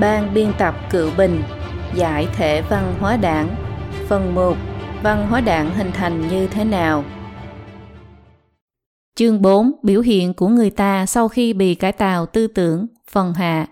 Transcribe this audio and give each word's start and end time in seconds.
Ban 0.00 0.34
biên 0.34 0.52
tập 0.58 0.74
Cựu 0.90 1.10
Bình 1.18 1.42
Giải 1.94 2.28
thể 2.36 2.62
văn 2.62 2.94
hóa 3.00 3.16
đảng. 3.16 3.56
Phần 4.08 4.34
1 4.34 4.56
Văn 5.02 5.26
hóa 5.26 5.40
đảng 5.40 5.74
hình 5.74 5.90
thành 5.92 6.28
như 6.28 6.46
thế 6.46 6.64
nào? 6.64 7.04
Chương 9.14 9.42
4 9.42 9.72
Biểu 9.82 10.00
hiện 10.00 10.34
của 10.34 10.48
người 10.48 10.70
ta 10.70 11.06
sau 11.06 11.28
khi 11.28 11.52
bị 11.52 11.74
cải 11.74 11.92
tạo 11.92 12.26
tư 12.26 12.46
tưởng. 12.46 12.86
Phần 13.10 13.34
hạ. 13.34 13.66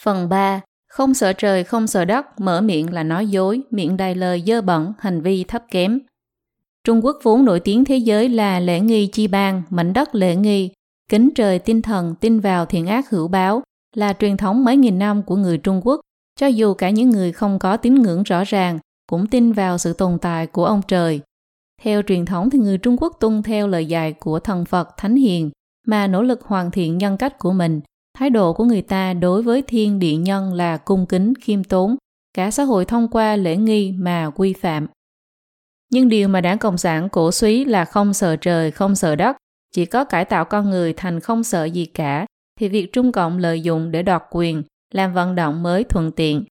Phần 0.00 0.28
3 0.28 0.60
Không 0.88 1.14
sợ 1.14 1.32
trời 1.32 1.64
không 1.64 1.86
sợ 1.86 2.04
đất 2.04 2.40
Mở 2.40 2.60
miệng 2.60 2.92
là 2.92 3.02
nói 3.02 3.26
dối 3.26 3.60
Miệng 3.70 3.96
đầy 3.96 4.14
lời 4.14 4.42
dơ 4.46 4.60
bẩn 4.60 4.92
Hành 4.98 5.22
vi 5.22 5.44
thấp 5.44 5.62
kém. 5.70 5.98
Trung 6.84 7.04
Quốc 7.04 7.16
vốn 7.22 7.44
nổi 7.44 7.60
tiếng 7.60 7.84
thế 7.84 7.96
giới 7.96 8.28
là 8.28 8.60
lễ 8.60 8.80
nghi 8.80 9.06
chi 9.06 9.26
bang, 9.26 9.62
mảnh 9.70 9.92
đất 9.92 10.14
lễ 10.14 10.36
nghi, 10.36 10.70
kính 11.08 11.30
trời 11.34 11.58
tinh 11.58 11.82
thần 11.82 12.14
tin 12.20 12.40
vào 12.40 12.66
thiện 12.66 12.86
ác 12.86 13.10
hữu 13.10 13.28
báo, 13.28 13.62
là 13.96 14.12
truyền 14.12 14.36
thống 14.36 14.64
mấy 14.64 14.76
nghìn 14.76 14.98
năm 14.98 15.22
của 15.22 15.36
người 15.36 15.58
Trung 15.58 15.80
Quốc, 15.84 16.00
cho 16.40 16.46
dù 16.46 16.74
cả 16.74 16.90
những 16.90 17.10
người 17.10 17.32
không 17.32 17.58
có 17.58 17.76
tín 17.76 17.94
ngưỡng 17.94 18.22
rõ 18.22 18.44
ràng 18.44 18.78
cũng 19.10 19.26
tin 19.26 19.52
vào 19.52 19.78
sự 19.78 19.92
tồn 19.92 20.18
tại 20.18 20.46
của 20.46 20.64
ông 20.64 20.82
trời. 20.88 21.20
Theo 21.82 22.02
truyền 22.02 22.24
thống 22.24 22.50
thì 22.50 22.58
người 22.58 22.78
Trung 22.78 22.96
Quốc 23.00 23.16
tuân 23.20 23.42
theo 23.42 23.68
lời 23.68 23.86
dạy 23.86 24.12
của 24.12 24.40
thần 24.40 24.64
Phật 24.64 24.88
Thánh 24.96 25.16
Hiền 25.16 25.50
mà 25.86 26.06
nỗ 26.06 26.22
lực 26.22 26.42
hoàn 26.42 26.70
thiện 26.70 26.98
nhân 26.98 27.16
cách 27.16 27.38
của 27.38 27.52
mình. 27.52 27.80
Thái 28.18 28.30
độ 28.30 28.52
của 28.52 28.64
người 28.64 28.82
ta 28.82 29.14
đối 29.14 29.42
với 29.42 29.62
thiên 29.62 29.98
địa 29.98 30.16
nhân 30.16 30.54
là 30.54 30.76
cung 30.76 31.06
kính, 31.06 31.34
khiêm 31.40 31.64
tốn, 31.64 31.96
cả 32.34 32.50
xã 32.50 32.62
hội 32.62 32.84
thông 32.84 33.08
qua 33.08 33.36
lễ 33.36 33.56
nghi 33.56 33.92
mà 33.92 34.30
quy 34.36 34.52
phạm. 34.52 34.86
Nhưng 35.90 36.08
điều 36.08 36.28
mà 36.28 36.40
đảng 36.40 36.58
Cộng 36.58 36.78
sản 36.78 37.08
cổ 37.08 37.32
suý 37.32 37.64
là 37.64 37.84
không 37.84 38.14
sợ 38.14 38.36
trời, 38.36 38.70
không 38.70 38.94
sợ 38.94 39.16
đất, 39.16 39.36
chỉ 39.74 39.86
có 39.86 40.04
cải 40.04 40.24
tạo 40.24 40.44
con 40.44 40.70
người 40.70 40.92
thành 40.92 41.20
không 41.20 41.44
sợ 41.44 41.64
gì 41.64 41.86
cả, 41.86 42.26
thì 42.58 42.68
việc 42.68 42.92
Trung 42.92 43.12
Cộng 43.12 43.38
lợi 43.38 43.60
dụng 43.60 43.90
để 43.90 44.02
đoạt 44.02 44.22
quyền, 44.30 44.62
làm 44.94 45.14
vận 45.14 45.34
động 45.34 45.62
mới 45.62 45.84
thuận 45.84 46.10
tiện. 46.10 46.44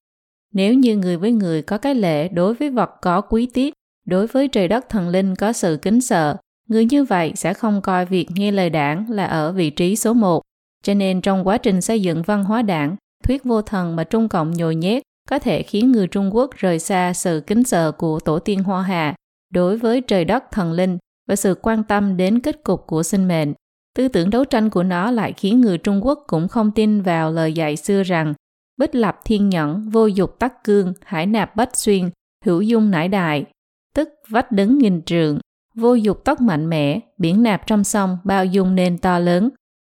Nếu 0.54 0.74
như 0.74 0.98
người 0.98 1.18
với 1.18 1.32
người 1.32 1.62
có 1.62 1.78
cái 1.78 1.96
lễ 1.96 2.28
đối 2.28 2.54
với 2.54 2.70
vật 2.70 2.92
có 3.02 3.22
quý 3.22 3.48
tiết, 3.54 3.74
đối 4.06 4.28
với 4.28 4.48
trời 4.48 4.68
đất 4.68 4.90
thần 4.90 5.10
linh 5.10 5.36
có 5.36 5.54
sự 5.54 5.80
kính 5.82 6.02
sợ, 6.02 6.38
người 6.70 6.86
như 6.86 7.04
vậy 7.04 7.32
sẽ 7.36 7.54
không 7.54 7.82
coi 7.82 8.06
việc 8.06 8.28
nghe 8.32 8.52
lời 8.52 8.70
đảng 8.70 9.12
là 9.12 9.26
ở 9.26 9.52
vị 9.52 9.70
trí 9.70 9.96
số 9.96 10.14
một. 10.14 10.42
Cho 10.84 10.94
nên 10.94 11.22
trong 11.22 11.48
quá 11.48 11.58
trình 11.58 11.82
xây 11.82 12.02
dựng 12.02 12.22
văn 12.22 12.44
hóa 12.44 12.62
đảng, 12.62 12.96
thuyết 13.24 13.44
vô 13.44 13.62
thần 13.62 13.96
mà 13.96 14.04
Trung 14.04 14.30
Cộng 14.30 14.52
nhồi 14.52 14.76
nhét 14.76 15.04
có 15.30 15.40
thể 15.40 15.64
khiến 15.64 15.92
người 15.92 16.08
Trung 16.08 16.36
Quốc 16.36 16.52
rời 16.58 16.80
xa 16.80 17.14
sự 17.14 17.44
kính 17.48 17.64
sợ 17.64 17.92
của 17.92 18.20
tổ 18.20 18.40
tiên 18.40 18.64
Hoa 18.64 18.82
Hà 18.82 19.16
đối 19.54 19.78
với 19.78 20.02
trời 20.02 20.26
đất 20.26 20.44
thần 20.52 20.72
linh 20.72 20.98
và 21.28 21.36
sự 21.36 21.56
quan 21.62 21.84
tâm 21.84 22.18
đến 22.18 22.40
kết 22.40 22.64
cục 22.64 22.88
của 22.88 23.04
sinh 23.04 23.28
mệnh. 23.28 23.54
Tư 23.98 24.08
tưởng 24.08 24.30
đấu 24.30 24.46
tranh 24.46 24.70
của 24.70 24.84
nó 24.84 25.12
lại 25.12 25.34
khiến 25.34 25.62
người 25.62 25.78
Trung 25.78 26.06
Quốc 26.06 26.24
cũng 26.28 26.48
không 26.48 26.72
tin 26.72 27.02
vào 27.02 27.32
lời 27.32 27.54
dạy 27.54 27.76
xưa 27.76 28.04
rằng 28.04 28.34
bích 28.78 28.96
lập 28.96 29.20
thiên 29.26 29.50
nhẫn, 29.50 29.90
vô 29.90 30.06
dục 30.06 30.40
tắc 30.40 30.64
cương, 30.64 30.94
hải 31.06 31.26
nạp 31.26 31.56
bách 31.56 31.78
xuyên, 31.78 32.10
hữu 32.46 32.62
dung 32.62 32.92
nải 32.92 33.08
đại, 33.08 33.46
tức 33.94 34.10
vách 34.30 34.52
đứng 34.52 34.78
nghìn 34.78 35.02
trường, 35.02 35.40
vô 35.76 35.94
dục 35.94 36.26
tốc 36.26 36.42
mạnh 36.42 36.70
mẽ, 36.70 37.00
biển 37.18 37.44
nạp 37.44 37.68
trong 37.68 37.84
sông, 37.84 38.18
bao 38.24 38.46
dung 38.46 38.76
nên 38.76 38.98
to 38.98 39.20
lớn. 39.20 39.50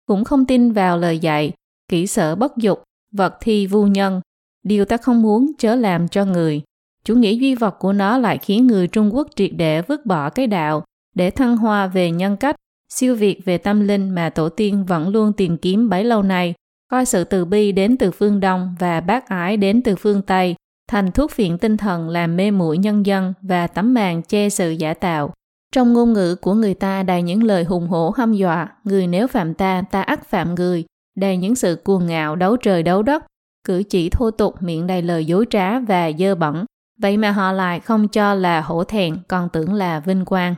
Cũng 0.06 0.24
không 0.24 0.46
tin 0.46 0.72
vào 0.72 0.98
lời 0.98 1.20
dạy, 1.20 1.52
kỹ 1.88 2.08
sở 2.08 2.36
bất 2.36 2.58
dục, 2.58 2.84
vật 3.12 3.38
thi 3.42 3.68
vu 3.68 3.88
nhân, 3.88 4.22
điều 4.64 4.86
ta 4.86 4.98
không 4.98 5.22
muốn 5.22 5.52
chớ 5.58 5.76
làm 5.76 6.08
cho 6.08 6.26
người. 6.26 6.62
Chủ 7.06 7.16
nghĩa 7.16 7.34
duy 7.34 7.56
vật 7.56 7.76
của 7.80 7.94
nó 7.94 8.18
lại 8.18 8.38
khiến 8.38 8.68
người 8.68 8.88
Trung 8.88 9.16
Quốc 9.16 9.28
triệt 9.36 9.52
để 9.58 9.82
vứt 9.82 10.06
bỏ 10.06 10.30
cái 10.30 10.48
đạo 10.48 10.84
để 11.16 11.32
thăng 11.32 11.58
hoa 11.58 11.88
về 11.88 12.12
nhân 12.12 12.38
cách, 12.38 12.56
siêu 12.96 13.16
việt 13.16 13.46
về 13.46 13.58
tâm 13.58 13.88
linh 13.88 14.10
mà 14.10 14.30
tổ 14.30 14.50
tiên 14.50 14.86
vẫn 14.86 15.10
luôn 15.10 15.34
tìm 15.34 15.58
kiếm 15.58 15.90
bấy 15.90 16.04
lâu 16.04 16.24
nay, 16.24 16.54
coi 16.92 17.06
sự 17.06 17.24
từ 17.24 17.46
bi 17.46 17.72
đến 17.72 17.98
từ 17.98 18.12
phương 18.12 18.40
Đông 18.40 18.76
và 18.80 19.02
bác 19.02 19.30
ái 19.30 19.58
đến 19.58 19.82
từ 19.82 19.96
phương 19.96 20.22
Tây, 20.22 20.56
thành 20.88 21.12
thuốc 21.12 21.32
phiện 21.32 21.58
tinh 21.58 21.78
thần 21.78 22.10
làm 22.10 22.36
mê 22.36 22.52
muội 22.52 22.78
nhân 22.78 23.06
dân 23.06 23.34
và 23.42 23.68
tấm 23.68 23.94
màn 23.94 24.22
che 24.22 24.50
sự 24.50 24.72
giả 24.72 24.94
tạo. 24.94 25.34
Trong 25.74 25.94
ngôn 25.94 26.14
ngữ 26.14 26.36
của 26.36 26.54
người 26.54 26.74
ta 26.74 27.04
đầy 27.04 27.22
những 27.22 27.44
lời 27.44 27.64
hùng 27.64 27.88
hổ 27.88 28.10
hăm 28.10 28.34
dọa, 28.34 28.68
người 28.84 29.08
nếu 29.08 29.28
phạm 29.28 29.54
ta, 29.54 29.84
ta 29.92 30.02
ắt 30.02 30.28
phạm 30.28 30.56
người, 30.56 30.86
đầy 31.18 31.38
những 31.38 31.56
sự 31.56 31.76
cuồng 31.84 32.08
ngạo 32.08 32.36
đấu 32.36 32.58
trời 32.58 32.84
đấu 32.84 33.04
đất, 33.04 33.26
cử 33.68 33.84
chỉ 33.90 34.10
thô 34.10 34.32
tục 34.32 34.56
miệng 34.62 34.88
đầy 34.88 35.02
lời 35.02 35.26
dối 35.26 35.46
trá 35.50 35.80
và 35.80 36.12
dơ 36.20 36.36
bẩn, 36.36 36.66
vậy 37.02 37.18
mà 37.18 37.32
họ 37.32 37.52
lại 37.52 37.80
không 37.80 38.08
cho 38.08 38.34
là 38.34 38.62
hổ 38.62 38.84
thẹn, 38.84 39.18
còn 39.28 39.50
tưởng 39.50 39.74
là 39.74 40.00
vinh 40.00 40.26
quang. 40.26 40.56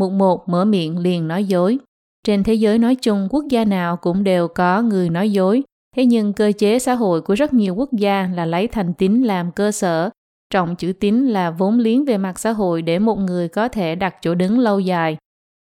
Mục 0.00 0.12
một 0.12 0.48
mở 0.48 0.64
miệng 0.64 0.98
liền 0.98 1.28
nói 1.28 1.44
dối. 1.44 1.78
Trên 2.26 2.44
thế 2.44 2.54
giới 2.54 2.78
nói 2.78 2.94
chung, 2.94 3.28
quốc 3.30 3.44
gia 3.50 3.64
nào 3.64 3.96
cũng 3.96 4.24
đều 4.24 4.48
có 4.48 4.82
người 4.82 5.10
nói 5.10 5.32
dối. 5.32 5.62
Thế 5.96 6.06
nhưng 6.06 6.32
cơ 6.32 6.52
chế 6.58 6.78
xã 6.78 6.94
hội 6.94 7.20
của 7.20 7.34
rất 7.34 7.52
nhiều 7.52 7.74
quốc 7.74 7.92
gia 7.92 8.30
là 8.34 8.46
lấy 8.46 8.68
thành 8.68 8.94
tín 8.94 9.22
làm 9.22 9.52
cơ 9.52 9.72
sở, 9.72 10.10
trọng 10.50 10.76
chữ 10.76 10.92
tín 11.00 11.26
là 11.26 11.50
vốn 11.50 11.78
liếng 11.78 12.04
về 12.04 12.18
mặt 12.18 12.38
xã 12.38 12.50
hội 12.52 12.82
để 12.82 12.98
một 12.98 13.18
người 13.18 13.48
có 13.48 13.68
thể 13.68 13.94
đặt 13.94 14.14
chỗ 14.22 14.34
đứng 14.34 14.58
lâu 14.58 14.80
dài. 14.80 15.16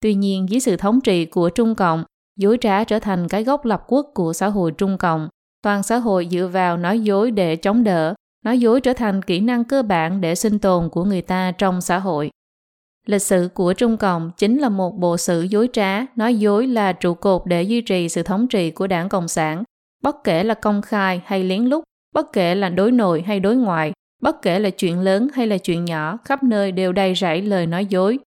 Tuy 0.01 0.13
nhiên, 0.13 0.49
dưới 0.49 0.59
sự 0.59 0.77
thống 0.77 1.01
trị 1.01 1.25
của 1.25 1.49
Trung 1.49 1.75
Cộng, 1.75 2.03
dối 2.39 2.57
trá 2.61 2.83
trở 2.83 2.99
thành 2.99 3.27
cái 3.27 3.43
gốc 3.43 3.65
lập 3.65 3.83
quốc 3.87 4.11
của 4.13 4.33
xã 4.33 4.47
hội 4.47 4.71
Trung 4.71 4.97
Cộng. 4.97 5.27
Toàn 5.63 5.83
xã 5.83 5.97
hội 5.97 6.27
dựa 6.31 6.49
vào 6.53 6.77
nói 6.77 6.99
dối 6.99 7.31
để 7.31 7.55
chống 7.55 7.83
đỡ, 7.83 8.13
nói 8.45 8.59
dối 8.59 8.81
trở 8.81 8.93
thành 8.93 9.21
kỹ 9.21 9.39
năng 9.39 9.63
cơ 9.63 9.83
bản 9.83 10.21
để 10.21 10.35
sinh 10.35 10.59
tồn 10.59 10.89
của 10.89 11.03
người 11.03 11.21
ta 11.21 11.51
trong 11.51 11.81
xã 11.81 11.99
hội. 11.99 12.29
Lịch 13.07 13.21
sử 13.21 13.49
của 13.53 13.73
Trung 13.73 13.97
Cộng 13.97 14.31
chính 14.37 14.57
là 14.57 14.69
một 14.69 14.97
bộ 14.97 15.17
sử 15.17 15.41
dối 15.41 15.69
trá, 15.73 16.05
nói 16.15 16.35
dối 16.35 16.67
là 16.67 16.93
trụ 16.93 17.13
cột 17.13 17.41
để 17.45 17.63
duy 17.63 17.81
trì 17.81 18.09
sự 18.09 18.23
thống 18.23 18.47
trị 18.47 18.71
của 18.71 18.87
đảng 18.87 19.09
Cộng 19.09 19.27
sản. 19.27 19.63
Bất 20.03 20.23
kể 20.23 20.43
là 20.43 20.53
công 20.53 20.81
khai 20.81 21.21
hay 21.25 21.43
lén 21.43 21.65
lút, 21.65 21.83
bất 22.15 22.33
kể 22.33 22.55
là 22.55 22.69
đối 22.69 22.91
nội 22.91 23.21
hay 23.21 23.39
đối 23.39 23.55
ngoại, 23.55 23.93
bất 24.21 24.41
kể 24.41 24.59
là 24.59 24.69
chuyện 24.69 24.99
lớn 24.99 25.27
hay 25.33 25.47
là 25.47 25.57
chuyện 25.57 25.85
nhỏ, 25.85 26.17
khắp 26.25 26.43
nơi 26.43 26.71
đều 26.71 26.93
đầy 26.93 27.15
rẫy 27.15 27.41
lời 27.41 27.67
nói 27.67 27.85
dối. 27.85 28.19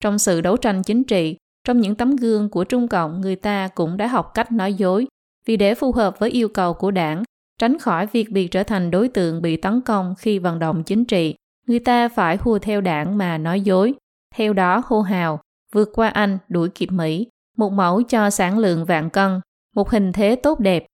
Trong 0.00 0.18
sự 0.18 0.40
đấu 0.40 0.56
tranh 0.56 0.82
chính 0.82 1.04
trị, 1.04 1.36
trong 1.64 1.80
những 1.80 1.94
tấm 1.94 2.16
gương 2.16 2.48
của 2.48 2.64
Trung 2.64 2.88
Cộng, 2.88 3.20
người 3.20 3.36
ta 3.36 3.68
cũng 3.68 3.96
đã 3.96 4.06
học 4.06 4.34
cách 4.34 4.52
nói 4.52 4.74
dối, 4.74 5.06
vì 5.46 5.56
để 5.56 5.74
phù 5.74 5.92
hợp 5.92 6.18
với 6.18 6.30
yêu 6.30 6.48
cầu 6.48 6.74
của 6.74 6.90
đảng, 6.90 7.22
tránh 7.58 7.78
khỏi 7.78 8.06
việc 8.06 8.30
bị 8.30 8.48
trở 8.48 8.62
thành 8.62 8.90
đối 8.90 9.08
tượng 9.08 9.42
bị 9.42 9.56
tấn 9.56 9.80
công 9.80 10.14
khi 10.18 10.38
vận 10.38 10.58
động 10.58 10.82
chính 10.82 11.04
trị, 11.04 11.34
người 11.66 11.78
ta 11.78 12.08
phải 12.08 12.36
hùa 12.36 12.58
theo 12.58 12.80
đảng 12.80 13.18
mà 13.18 13.38
nói 13.38 13.60
dối 13.60 13.94
theo 14.36 14.52
đó 14.52 14.82
hô 14.86 15.00
hào, 15.00 15.40
vượt 15.72 15.88
qua 15.94 16.08
Anh, 16.08 16.38
đuổi 16.48 16.68
kịp 16.68 16.92
Mỹ, 16.92 17.26
một 17.56 17.72
mẫu 17.72 18.02
cho 18.02 18.30
sản 18.30 18.58
lượng 18.58 18.84
vạn 18.84 19.10
cân, 19.10 19.40
một 19.74 19.90
hình 19.90 20.12
thế 20.12 20.36
tốt 20.36 20.60
đẹp. 20.60 20.86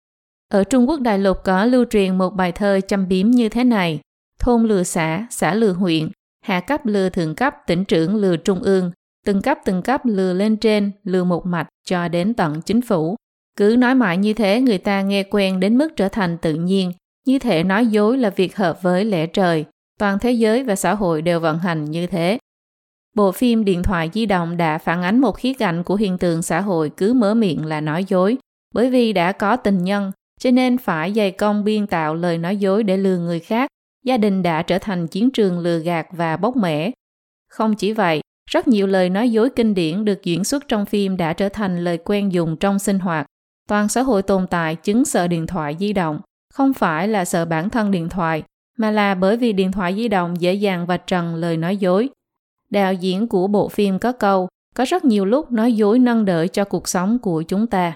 Ở 0.49 0.65
Trung 0.65 0.89
Quốc 0.89 1.01
đại 1.01 1.19
lục 1.19 1.37
có 1.45 1.65
lưu 1.65 1.85
truyền 1.91 2.19
một 2.19 2.31
bài 2.31 2.53
thơ 2.53 2.81
chăm 2.89 3.09
biếm 3.09 3.31
như 3.31 3.49
thế 3.49 3.65
này, 3.65 4.01
thôn 4.39 4.63
lừa 4.63 4.83
xã, 4.83 5.27
xã 5.31 5.55
lừa 5.55 5.73
huyện, 5.73 6.09
hạ 6.45 6.61
cấp 6.61 6.87
lừa 6.87 7.09
thượng 7.09 7.35
cấp, 7.35 7.55
tỉnh 7.67 7.85
trưởng 7.85 8.17
lừa 8.17 8.37
trung 8.37 8.63
ương, 8.63 8.91
từng 9.27 9.43
cấp 9.43 9.59
từng 9.65 9.83
cấp 9.83 10.01
lừa 10.05 10.33
lên 10.33 10.57
trên, 10.57 10.93
lừa 11.05 11.25
một 11.25 11.47
mạch 11.47 11.69
cho 11.85 12.09
đến 12.09 12.35
tận 12.35 12.63
chính 12.63 12.83
phủ. 12.83 13.17
Cứ 13.57 13.77
nói 13.79 13.95
mãi 13.95 14.17
như 14.17 14.33
thế 14.35 14.61
người 14.61 14.79
ta 14.79 15.03
nghe 15.03 15.23
quen 15.23 15.61
đến 15.61 15.79
mức 15.79 15.97
trở 15.97 16.09
thành 16.09 16.39
tự 16.39 16.55
nhiên, 16.55 16.93
như 17.27 17.39
thể 17.39 17.65
nói 17.65 17.87
dối 17.87 18.19
là 18.19 18.31
việc 18.31 18.57
hợp 18.57 18.83
với 18.83 19.05
lẽ 19.05 19.27
trời. 19.27 19.65
Toàn 19.99 20.19
thế 20.19 20.33
giới 20.33 20.65
và 20.65 20.77
xã 20.77 20.95
hội 20.95 21.23
đều 21.23 21.41
vận 21.41 21.59
hành 21.59 21.85
như 21.85 22.07
thế. 22.07 22.39
Bộ 23.17 23.33
phim 23.33 23.65
điện 23.65 23.83
thoại 23.83 24.11
di 24.15 24.27
động 24.27 24.57
đã 24.57 24.79
phản 24.79 25.03
ánh 25.03 25.21
một 25.21 25.33
khía 25.33 25.55
cạnh 25.55 25.83
của 25.83 25.95
hiện 25.95 26.19
tượng 26.19 26.43
xã 26.43 26.61
hội 26.61 26.91
cứ 26.97 27.13
mở 27.13 27.35
miệng 27.35 27.67
là 27.67 27.81
nói 27.81 28.05
dối, 28.09 28.37
bởi 28.75 28.91
vì 28.91 29.13
đã 29.13 29.33
có 29.33 29.57
tình 29.57 29.85
nhân, 29.85 30.13
cho 30.41 30.51
nên 30.51 30.79
phải 30.79 31.13
dày 31.13 31.31
công 31.31 31.65
biên 31.65 31.87
tạo 31.87 32.15
lời 32.15 32.39
nói 32.39 32.57
dối 32.57 32.83
để 32.83 32.97
lừa 32.97 33.19
người 33.19 33.41
khác. 33.41 33.71
Gia 34.05 34.17
đình 34.17 34.43
đã 34.43 34.63
trở 34.63 34.79
thành 34.79 35.07
chiến 35.07 35.31
trường 35.31 35.59
lừa 35.59 35.79
gạt 35.79 36.07
và 36.11 36.37
bóc 36.37 36.57
mẻ. 36.57 36.91
Không 37.49 37.75
chỉ 37.75 37.93
vậy, 37.93 38.21
rất 38.51 38.69
nhiều 38.69 38.87
lời 38.87 39.11
nói 39.11 39.31
dối 39.31 39.51
kinh 39.57 39.75
điển 39.75 40.05
được 40.05 40.25
diễn 40.25 40.45
xuất 40.45 40.69
trong 40.69 40.87
phim 40.87 41.17
đã 41.17 41.33
trở 41.33 41.49
thành 41.49 41.85
lời 41.85 41.99
quen 42.05 42.33
dùng 42.33 42.57
trong 42.57 42.79
sinh 42.79 42.99
hoạt. 42.99 43.27
Toàn 43.69 43.89
xã 43.89 44.03
hội 44.03 44.23
tồn 44.23 44.47
tại 44.47 44.77
chứng 44.77 45.05
sợ 45.05 45.29
điện 45.29 45.47
thoại 45.47 45.77
di 45.81 45.93
động, 45.93 46.21
không 46.55 46.75
phải 46.75 47.09
là 47.09 47.25
sợ 47.25 47.45
bản 47.45 47.71
thân 47.71 47.91
điện 47.91 48.09
thoại, 48.09 48.43
mà 48.79 48.91
là 48.91 49.15
bởi 49.15 49.37
vì 49.37 49.53
điện 49.53 49.73
thoại 49.73 49.95
di 49.95 50.09
động 50.09 50.41
dễ 50.41 50.55
dàng 50.55 50.87
vạch 50.87 51.07
trần 51.07 51.35
lời 51.35 51.57
nói 51.57 51.77
dối, 51.77 52.11
đạo 52.73 52.95
diễn 52.95 53.29
của 53.29 53.47
bộ 53.47 53.69
phim 53.69 53.99
có 53.99 54.13
câu 54.13 54.49
có 54.75 54.85
rất 54.85 55.05
nhiều 55.05 55.25
lúc 55.25 55.53
nói 55.53 55.73
dối 55.73 55.99
nâng 55.99 56.25
đỡ 56.25 56.47
cho 56.47 56.65
cuộc 56.65 56.89
sống 56.89 57.19
của 57.19 57.43
chúng 57.43 57.67
ta. 57.67 57.93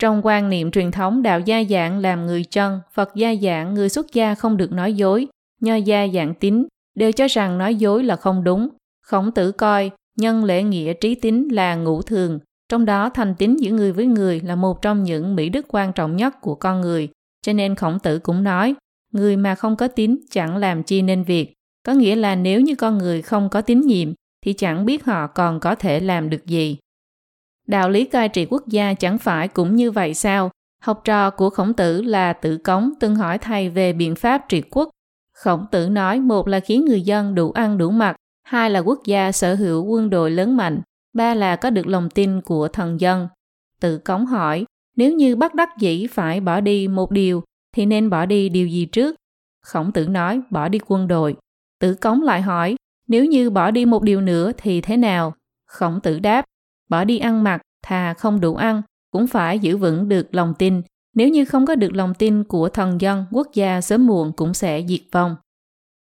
Trong 0.00 0.20
quan 0.24 0.48
niệm 0.48 0.70
truyền 0.70 0.90
thống 0.90 1.22
đạo 1.22 1.40
gia 1.40 1.64
dạng 1.64 1.98
làm 1.98 2.26
người 2.26 2.44
chân, 2.44 2.80
Phật 2.94 3.14
gia 3.14 3.34
dạng 3.42 3.74
người 3.74 3.88
xuất 3.88 4.12
gia 4.12 4.34
không 4.34 4.56
được 4.56 4.72
nói 4.72 4.94
dối, 4.94 5.26
nho 5.60 5.74
gia 5.74 6.06
dạng 6.14 6.34
tín 6.34 6.66
đều 6.94 7.12
cho 7.12 7.26
rằng 7.26 7.58
nói 7.58 7.74
dối 7.74 8.04
là 8.04 8.16
không 8.16 8.44
đúng. 8.44 8.68
Khổng 9.02 9.32
tử 9.32 9.52
coi 9.52 9.90
nhân 10.18 10.44
lễ 10.44 10.62
nghĩa 10.62 10.92
trí 10.92 11.14
tín 11.14 11.48
là 11.48 11.74
ngũ 11.74 12.02
thường, 12.02 12.38
trong 12.68 12.84
đó 12.84 13.08
thành 13.08 13.34
tín 13.38 13.56
giữa 13.56 13.70
người 13.70 13.92
với 13.92 14.06
người 14.06 14.40
là 14.40 14.54
một 14.54 14.82
trong 14.82 15.04
những 15.04 15.36
mỹ 15.36 15.48
đức 15.48 15.66
quan 15.68 15.92
trọng 15.92 16.16
nhất 16.16 16.40
của 16.40 16.54
con 16.54 16.80
người. 16.80 17.08
Cho 17.42 17.52
nên 17.52 17.74
khổng 17.74 17.98
tử 17.98 18.18
cũng 18.18 18.44
nói, 18.44 18.74
người 19.12 19.36
mà 19.36 19.54
không 19.54 19.76
có 19.76 19.88
tín 19.88 20.16
chẳng 20.30 20.56
làm 20.56 20.82
chi 20.82 21.02
nên 21.02 21.22
việc. 21.22 21.54
Có 21.88 21.94
nghĩa 21.94 22.16
là 22.16 22.34
nếu 22.34 22.60
như 22.60 22.74
con 22.74 22.98
người 22.98 23.22
không 23.22 23.48
có 23.48 23.60
tín 23.60 23.80
nhiệm 23.80 24.12
thì 24.44 24.52
chẳng 24.52 24.84
biết 24.86 25.04
họ 25.04 25.26
còn 25.26 25.60
có 25.60 25.74
thể 25.74 26.00
làm 26.00 26.30
được 26.30 26.46
gì. 26.46 26.78
Đạo 27.66 27.90
lý 27.90 28.04
cai 28.04 28.28
trị 28.28 28.46
quốc 28.50 28.68
gia 28.68 28.94
chẳng 28.94 29.18
phải 29.18 29.48
cũng 29.48 29.76
như 29.76 29.90
vậy 29.90 30.14
sao? 30.14 30.50
Học 30.82 31.00
trò 31.04 31.30
của 31.30 31.50
khổng 31.50 31.74
tử 31.74 32.02
là 32.02 32.32
tử 32.32 32.56
cống 32.56 32.92
từng 33.00 33.16
hỏi 33.16 33.38
thầy 33.38 33.68
về 33.68 33.92
biện 33.92 34.14
pháp 34.14 34.48
trị 34.48 34.62
quốc. 34.70 34.90
Khổng 35.32 35.66
tử 35.70 35.88
nói 35.88 36.20
một 36.20 36.48
là 36.48 36.60
khiến 36.60 36.84
người 36.84 37.02
dân 37.02 37.34
đủ 37.34 37.50
ăn 37.50 37.78
đủ 37.78 37.90
mặc, 37.90 38.16
hai 38.42 38.70
là 38.70 38.80
quốc 38.80 39.00
gia 39.04 39.32
sở 39.32 39.54
hữu 39.54 39.84
quân 39.84 40.10
đội 40.10 40.30
lớn 40.30 40.56
mạnh, 40.56 40.80
ba 41.12 41.34
là 41.34 41.56
có 41.56 41.70
được 41.70 41.86
lòng 41.86 42.10
tin 42.10 42.40
của 42.40 42.68
thần 42.68 43.00
dân. 43.00 43.28
Tử 43.80 43.98
cống 43.98 44.26
hỏi, 44.26 44.64
nếu 44.96 45.12
như 45.12 45.36
bắt 45.36 45.54
đắc 45.54 45.68
dĩ 45.78 46.06
phải 46.06 46.40
bỏ 46.40 46.60
đi 46.60 46.88
một 46.88 47.10
điều, 47.10 47.42
thì 47.76 47.86
nên 47.86 48.10
bỏ 48.10 48.26
đi 48.26 48.48
điều 48.48 48.66
gì 48.68 48.86
trước? 48.86 49.16
Khổng 49.66 49.92
tử 49.92 50.08
nói, 50.08 50.40
bỏ 50.50 50.68
đi 50.68 50.78
quân 50.86 51.08
đội. 51.08 51.36
Tử 51.80 51.94
cống 51.94 52.22
lại 52.22 52.42
hỏi, 52.42 52.76
nếu 53.08 53.24
như 53.24 53.50
bỏ 53.50 53.70
đi 53.70 53.84
một 53.84 54.02
điều 54.02 54.20
nữa 54.20 54.52
thì 54.58 54.80
thế 54.80 54.96
nào? 54.96 55.34
Khổng 55.66 56.00
tử 56.00 56.18
đáp, 56.18 56.44
bỏ 56.88 57.04
đi 57.04 57.18
ăn 57.18 57.44
mặc, 57.44 57.60
thà 57.82 58.14
không 58.14 58.40
đủ 58.40 58.54
ăn, 58.54 58.82
cũng 59.10 59.26
phải 59.26 59.58
giữ 59.58 59.76
vững 59.76 60.08
được 60.08 60.34
lòng 60.34 60.54
tin. 60.58 60.82
Nếu 61.14 61.28
như 61.28 61.44
không 61.44 61.66
có 61.66 61.74
được 61.74 61.92
lòng 61.94 62.14
tin 62.14 62.44
của 62.44 62.68
thần 62.68 63.00
dân, 63.00 63.24
quốc 63.30 63.48
gia 63.54 63.80
sớm 63.80 64.06
muộn 64.06 64.32
cũng 64.32 64.54
sẽ 64.54 64.82
diệt 64.88 65.00
vong. 65.12 65.36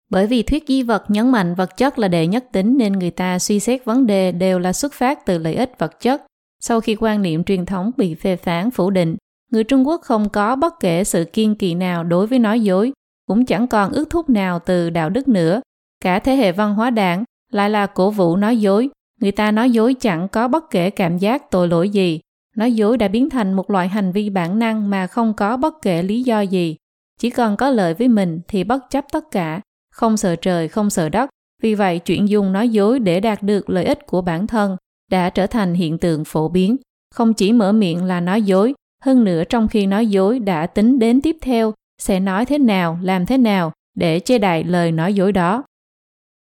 Bởi 0.10 0.28
vì 0.28 0.44
thuyết 0.44 0.64
di 0.68 0.84
vật 0.84 1.04
nhấn 1.08 1.32
mạnh 1.32 1.56
vật 1.56 1.78
chất 1.78 2.00
là 2.00 2.08
đệ 2.08 2.28
nhất 2.28 2.46
tính 2.52 2.78
nên 2.78 2.94
người 2.94 3.12
ta 3.12 3.40
suy 3.40 3.60
xét 3.60 3.86
vấn 3.86 4.08
đề 4.08 4.32
đều 4.32 4.60
là 4.60 4.74
xuất 4.74 4.94
phát 4.94 5.26
từ 5.26 5.38
lợi 5.38 5.56
ích 5.56 5.72
vật 5.80 6.00
chất. 6.00 6.22
Sau 6.60 6.82
khi 6.82 6.96
quan 7.00 7.22
niệm 7.22 7.44
truyền 7.44 7.66
thống 7.66 7.92
bị 7.98 8.16
phê 8.16 8.36
phán 8.36 8.72
phủ 8.72 8.90
định, 8.90 9.16
người 9.52 9.64
Trung 9.64 9.88
Quốc 9.88 10.02
không 10.02 10.30
có 10.30 10.56
bất 10.56 10.80
kể 10.80 11.04
sự 11.04 11.26
kiên 11.34 11.56
kỵ 11.56 11.76
nào 11.76 12.04
đối 12.04 12.28
với 12.28 12.40
nói 12.40 12.62
dối, 12.62 12.92
cũng 13.28 13.46
chẳng 13.46 13.68
còn 13.68 13.92
ước 13.92 14.10
thúc 14.10 14.30
nào 14.30 14.60
từ 14.60 14.90
đạo 14.90 15.10
đức 15.10 15.28
nữa. 15.28 15.62
Cả 16.04 16.20
thế 16.20 16.36
hệ 16.36 16.52
văn 16.52 16.76
hóa 16.76 16.90
đảng 16.90 17.24
lại 17.52 17.70
là 17.70 17.86
cổ 17.86 18.12
vũ 18.12 18.36
nói 18.36 18.58
dối. 18.58 18.90
Người 19.22 19.32
ta 19.32 19.52
nói 19.52 19.72
dối 19.72 19.94
chẳng 19.94 20.28
có 20.28 20.48
bất 20.48 20.70
kể 20.70 20.90
cảm 20.90 21.18
giác 21.18 21.52
tội 21.52 21.68
lỗi 21.68 21.90
gì. 21.90 22.20
Nói 22.56 22.74
dối 22.74 22.98
đã 22.98 23.08
biến 23.08 23.30
thành 23.30 23.54
một 23.54 23.70
loại 23.72 23.88
hành 23.88 24.12
vi 24.12 24.30
bản 24.30 24.60
năng 24.60 24.90
mà 24.90 25.08
không 25.08 25.34
có 25.34 25.58
bất 25.58 25.82
kể 25.82 26.04
lý 26.04 26.24
do 26.24 26.42
gì. 26.42 26.76
Chỉ 27.20 27.30
cần 27.30 27.58
có 27.58 27.70
lợi 27.70 27.94
với 27.94 28.08
mình 28.08 28.40
thì 28.48 28.64
bất 28.64 28.90
chấp 28.90 29.06
tất 29.12 29.32
cả, 29.32 29.62
không 29.92 30.18
sợ 30.18 30.36
trời, 30.36 30.68
không 30.68 30.90
sợ 30.90 31.10
đất. 31.10 31.30
Vì 31.62 31.76
vậy, 31.76 32.00
chuyện 32.00 32.30
dùng 32.30 32.54
nói 32.54 32.70
dối 32.70 33.00
để 33.00 33.20
đạt 33.20 33.44
được 33.44 33.70
lợi 33.70 33.86
ích 33.86 34.06
của 34.06 34.22
bản 34.22 34.48
thân 34.48 34.78
đã 35.12 35.30
trở 35.30 35.48
thành 35.48 35.74
hiện 35.74 35.98
tượng 35.98 36.26
phổ 36.26 36.48
biến. 36.48 36.78
Không 37.16 37.34
chỉ 37.34 37.54
mở 37.54 37.72
miệng 37.72 38.04
là 38.04 38.20
nói 38.20 38.42
dối, 38.42 38.74
hơn 39.04 39.24
nữa 39.24 39.44
trong 39.44 39.68
khi 39.68 39.86
nói 39.86 40.08
dối 40.08 40.40
đã 40.40 40.68
tính 40.68 41.00
đến 41.00 41.22
tiếp 41.22 41.38
theo 41.42 41.74
sẽ 42.02 42.20
nói 42.20 42.46
thế 42.46 42.58
nào, 42.58 43.00
làm 43.02 43.26
thế 43.26 43.38
nào 43.38 43.72
để 43.96 44.20
che 44.20 44.38
đậy 44.38 44.64
lời 44.64 44.92
nói 44.92 45.14
dối 45.14 45.32
đó. 45.32 45.64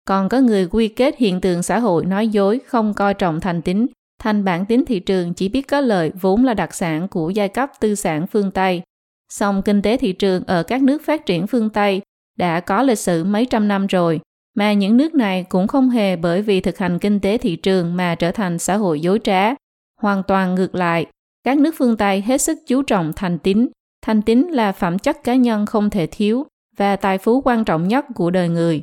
Còn 0.06 0.30
có 0.30 0.40
người 0.40 0.68
quy 0.68 0.88
kết 0.88 1.18
hiện 1.18 1.42
tượng 1.42 1.64
xã 1.64 1.80
hội 1.80 2.06
nói 2.06 2.28
dối 2.28 2.60
không 2.68 2.94
coi 2.94 3.14
trọng 3.14 3.40
thành 3.40 3.62
tính, 3.62 3.88
thành 4.20 4.44
bản 4.44 4.66
tính 4.66 4.86
thị 4.86 5.00
trường 5.00 5.34
chỉ 5.34 5.50
biết 5.50 5.62
có 5.62 5.82
lợi 5.82 6.12
vốn 6.22 6.44
là 6.44 6.54
đặc 6.54 6.74
sản 6.74 7.08
của 7.08 7.30
giai 7.30 7.50
cấp 7.50 7.70
tư 7.80 7.96
sản 7.96 8.28
phương 8.28 8.52
Tây. 8.52 8.82
Song 9.30 9.62
kinh 9.66 9.82
tế 9.82 9.98
thị 9.98 10.14
trường 10.14 10.44
ở 10.44 10.64
các 10.64 10.82
nước 10.82 11.02
phát 11.06 11.26
triển 11.26 11.48
phương 11.48 11.70
Tây 11.70 12.02
đã 12.38 12.60
có 12.60 12.84
lịch 12.84 13.00
sử 13.00 13.24
mấy 13.24 13.46
trăm 13.46 13.68
năm 13.68 13.88
rồi, 13.88 14.20
mà 14.58 14.74
những 14.74 14.98
nước 14.98 15.16
này 15.16 15.44
cũng 15.44 15.68
không 15.68 15.90
hề 15.90 16.16
bởi 16.16 16.42
vì 16.42 16.62
thực 16.62 16.78
hành 16.78 17.00
kinh 17.00 17.20
tế 17.20 17.38
thị 17.38 17.56
trường 17.56 17.96
mà 17.96 18.16
trở 18.16 18.32
thành 18.32 18.60
xã 18.60 18.78
hội 18.78 19.02
dối 19.02 19.20
trá. 19.24 19.54
Hoàn 20.02 20.24
toàn 20.24 20.56
ngược 20.56 20.76
lại, 20.76 21.06
các 21.44 21.58
nước 21.58 21.76
phương 21.78 21.98
Tây 21.98 22.22
hết 22.22 22.42
sức 22.42 22.58
chú 22.68 22.82
trọng 22.82 23.14
thành 23.16 23.40
tín. 23.40 23.68
Thành 24.02 24.22
tín 24.22 24.42
là 24.42 24.72
phẩm 24.72 25.00
chất 25.00 25.24
cá 25.24 25.36
nhân 25.36 25.66
không 25.66 25.90
thể 25.90 26.08
thiếu 26.08 26.46
và 26.78 26.96
tài 26.96 27.18
phú 27.18 27.42
quan 27.46 27.66
trọng 27.66 27.88
nhất 27.88 28.06
của 28.16 28.32
đời 28.32 28.50
người. 28.50 28.82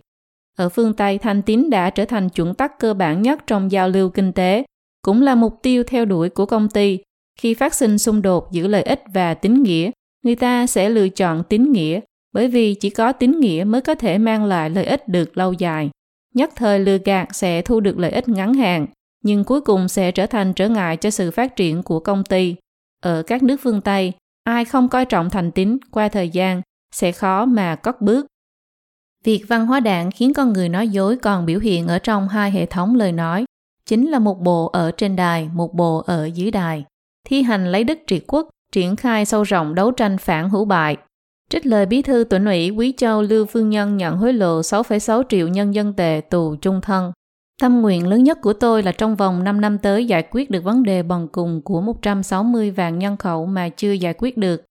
Ở 0.59 0.69
phương 0.69 0.95
Tây, 0.95 1.19
thành 1.19 1.43
tín 1.43 1.71
đã 1.71 1.91
trở 1.91 2.05
thành 2.05 2.29
chuẩn 2.29 2.55
tắc 2.55 2.79
cơ 2.79 2.95
bản 2.95 3.23
nhất 3.23 3.47
trong 3.47 3.73
giao 3.73 3.89
lưu 3.89 4.09
kinh 4.09 4.33
tế, 4.33 4.65
cũng 5.03 5.23
là 5.23 5.35
mục 5.35 5.59
tiêu 5.63 5.85
theo 5.87 6.05
đuổi 6.05 6.29
của 6.29 6.47
công 6.47 6.69
ty. 6.69 6.99
Khi 7.39 7.55
phát 7.55 7.75
sinh 7.75 7.99
xung 7.99 8.23
đột 8.23 8.53
giữa 8.53 8.67
lợi 8.67 8.83
ích 8.83 9.03
và 9.15 9.35
tín 9.35 9.63
nghĩa, 9.63 9.91
người 10.25 10.37
ta 10.37 10.67
sẽ 10.67 10.89
lựa 10.89 11.09
chọn 11.09 11.43
tín 11.49 11.73
nghĩa 11.73 12.01
bởi 12.33 12.49
vì 12.49 12.75
chỉ 12.75 12.91
có 12.91 13.13
tín 13.13 13.41
nghĩa 13.41 13.65
mới 13.67 13.81
có 13.81 13.95
thể 13.95 14.19
mang 14.19 14.45
lại 14.45 14.71
lợi 14.71 14.85
ích 14.85 15.09
được 15.09 15.39
lâu 15.39 15.53
dài. 15.53 15.91
Nhất 16.35 16.51
thời 16.57 16.81
lừa 16.81 16.99
gạt 17.05 17.29
sẽ 17.33 17.63
thu 17.63 17.81
được 17.81 17.99
lợi 17.99 18.11
ích 18.11 18.29
ngắn 18.29 18.55
hạn, 18.55 18.87
nhưng 19.25 19.45
cuối 19.45 19.61
cùng 19.61 19.89
sẽ 19.89 20.13
trở 20.13 20.27
thành 20.27 20.53
trở 20.53 20.69
ngại 20.69 20.97
cho 20.97 21.11
sự 21.11 21.31
phát 21.31 21.57
triển 21.57 21.83
của 21.83 22.01
công 22.01 22.25
ty. 22.25 22.55
Ở 23.03 23.23
các 23.23 23.43
nước 23.43 23.57
phương 23.63 23.81
Tây, 23.81 24.13
ai 24.49 24.65
không 24.65 24.89
coi 24.89 25.05
trọng 25.05 25.31
thành 25.31 25.51
tín 25.51 25.79
qua 25.91 26.09
thời 26.09 26.29
gian 26.29 26.63
sẽ 26.95 27.13
khó 27.13 27.45
mà 27.45 27.77
cất 27.77 28.01
bước. 28.01 28.27
Việc 29.25 29.45
văn 29.49 29.67
hóa 29.67 29.81
đảng 29.81 30.11
khiến 30.11 30.35
con 30.35 30.53
người 30.53 30.69
nói 30.69 30.89
dối 30.89 31.17
còn 31.17 31.47
biểu 31.47 31.61
hiện 31.61 31.89
ở 31.89 31.99
trong 31.99 32.29
hai 32.29 32.51
hệ 32.51 32.67
thống 32.67 32.95
lời 32.95 33.13
nói, 33.13 33.45
chính 33.87 34.11
là 34.11 34.19
một 34.19 34.41
bộ 34.41 34.67
ở 34.67 34.91
trên 34.91 35.17
đài, 35.17 35.51
một 35.53 35.75
bộ 35.75 36.03
ở 36.07 36.25
dưới 36.35 36.51
đài. 36.51 36.85
Thi 37.27 37.43
hành 37.43 37.73
lấy 37.73 37.85
đức 37.85 37.99
trị 38.07 38.21
quốc, 38.27 38.49
triển 38.73 38.97
khai 38.97 39.25
sâu 39.25 39.43
rộng 39.43 39.75
đấu 39.75 39.91
tranh 39.91 40.19
phản 40.19 40.51
hữu 40.51 40.65
bại, 40.65 40.97
Trích 41.51 41.67
lời 41.67 41.87
bí 41.87 42.03
thư 42.03 42.25
tỉnh 42.25 42.45
ủy 42.45 42.71
Quý 42.71 42.95
Châu 42.97 43.23
Lưu 43.23 43.47
Phương 43.47 43.71
Nhân 43.71 43.97
nhận 43.97 44.17
hối 44.17 44.33
lộ 44.33 44.61
6,6 44.61 45.23
triệu 45.29 45.49
nhân 45.49 45.75
dân 45.75 45.93
tệ 45.93 46.21
tù 46.31 46.57
trung 46.57 46.81
thân. 46.81 47.13
Tâm 47.61 47.83
nguyện 47.83 48.07
lớn 48.07 48.25
nhất 48.25 48.39
của 48.41 48.53
tôi 48.53 48.83
là 48.83 48.93
trong 48.93 49.17
vòng 49.17 49.45
5 49.45 49.61
năm 49.61 49.79
tới 49.79 50.07
giải 50.07 50.25
quyết 50.31 50.51
được 50.51 50.65
vấn 50.65 50.83
đề 50.83 51.03
bần 51.03 51.29
cùng 51.33 51.63
của 51.63 51.81
160 51.81 52.71
vạn 52.71 52.99
nhân 52.99 53.17
khẩu 53.17 53.47
mà 53.47 53.69
chưa 53.69 53.93
giải 53.93 54.15
quyết 54.19 54.37
được. 54.37 54.65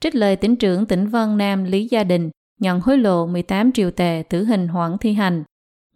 Trích 0.00 0.14
lời 0.14 0.36
tỉnh 0.36 0.56
trưởng 0.56 0.86
tỉnh 0.86 1.06
Vân 1.06 1.38
Nam 1.38 1.64
Lý 1.64 1.88
Gia 1.90 2.04
Đình 2.04 2.30
nhận 2.60 2.80
hối 2.80 2.98
lộ 2.98 3.26
18 3.26 3.72
triệu 3.72 3.90
tệ 3.90 4.22
tử 4.28 4.44
hình 4.44 4.68
hoãn 4.68 4.98
thi 4.98 5.12
hành. 5.12 5.44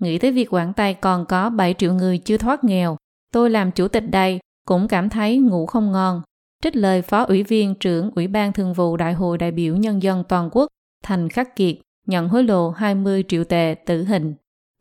Nghĩ 0.00 0.18
tới 0.18 0.32
việc 0.32 0.54
Quảng 0.54 0.72
Tây 0.72 0.94
còn 0.94 1.26
có 1.26 1.50
7 1.50 1.74
triệu 1.78 1.94
người 1.94 2.18
chưa 2.18 2.36
thoát 2.36 2.64
nghèo, 2.64 2.96
tôi 3.32 3.50
làm 3.50 3.70
chủ 3.70 3.88
tịch 3.88 4.10
đây 4.10 4.38
cũng 4.66 4.88
cảm 4.88 5.08
thấy 5.08 5.38
ngủ 5.38 5.66
không 5.66 5.92
ngon. 5.92 6.22
Trích 6.62 6.76
lời 6.76 7.02
Phó 7.02 7.22
Ủy 7.22 7.42
viên 7.42 7.74
trưởng 7.74 8.10
Ủy 8.14 8.26
ban 8.26 8.52
Thường 8.52 8.74
vụ 8.74 8.96
Đại 8.96 9.12
hội 9.12 9.38
đại 9.38 9.52
biểu 9.52 9.76
Nhân 9.76 10.02
dân 10.02 10.24
toàn 10.28 10.48
quốc 10.52 10.66
Thành 11.04 11.28
Khắc 11.28 11.56
Kiệt 11.56 11.76
nhận 12.06 12.28
hối 12.28 12.44
lộ 12.44 12.70
20 12.70 13.24
triệu 13.28 13.44
tệ 13.44 13.74
tử 13.86 14.04
hình. 14.04 14.34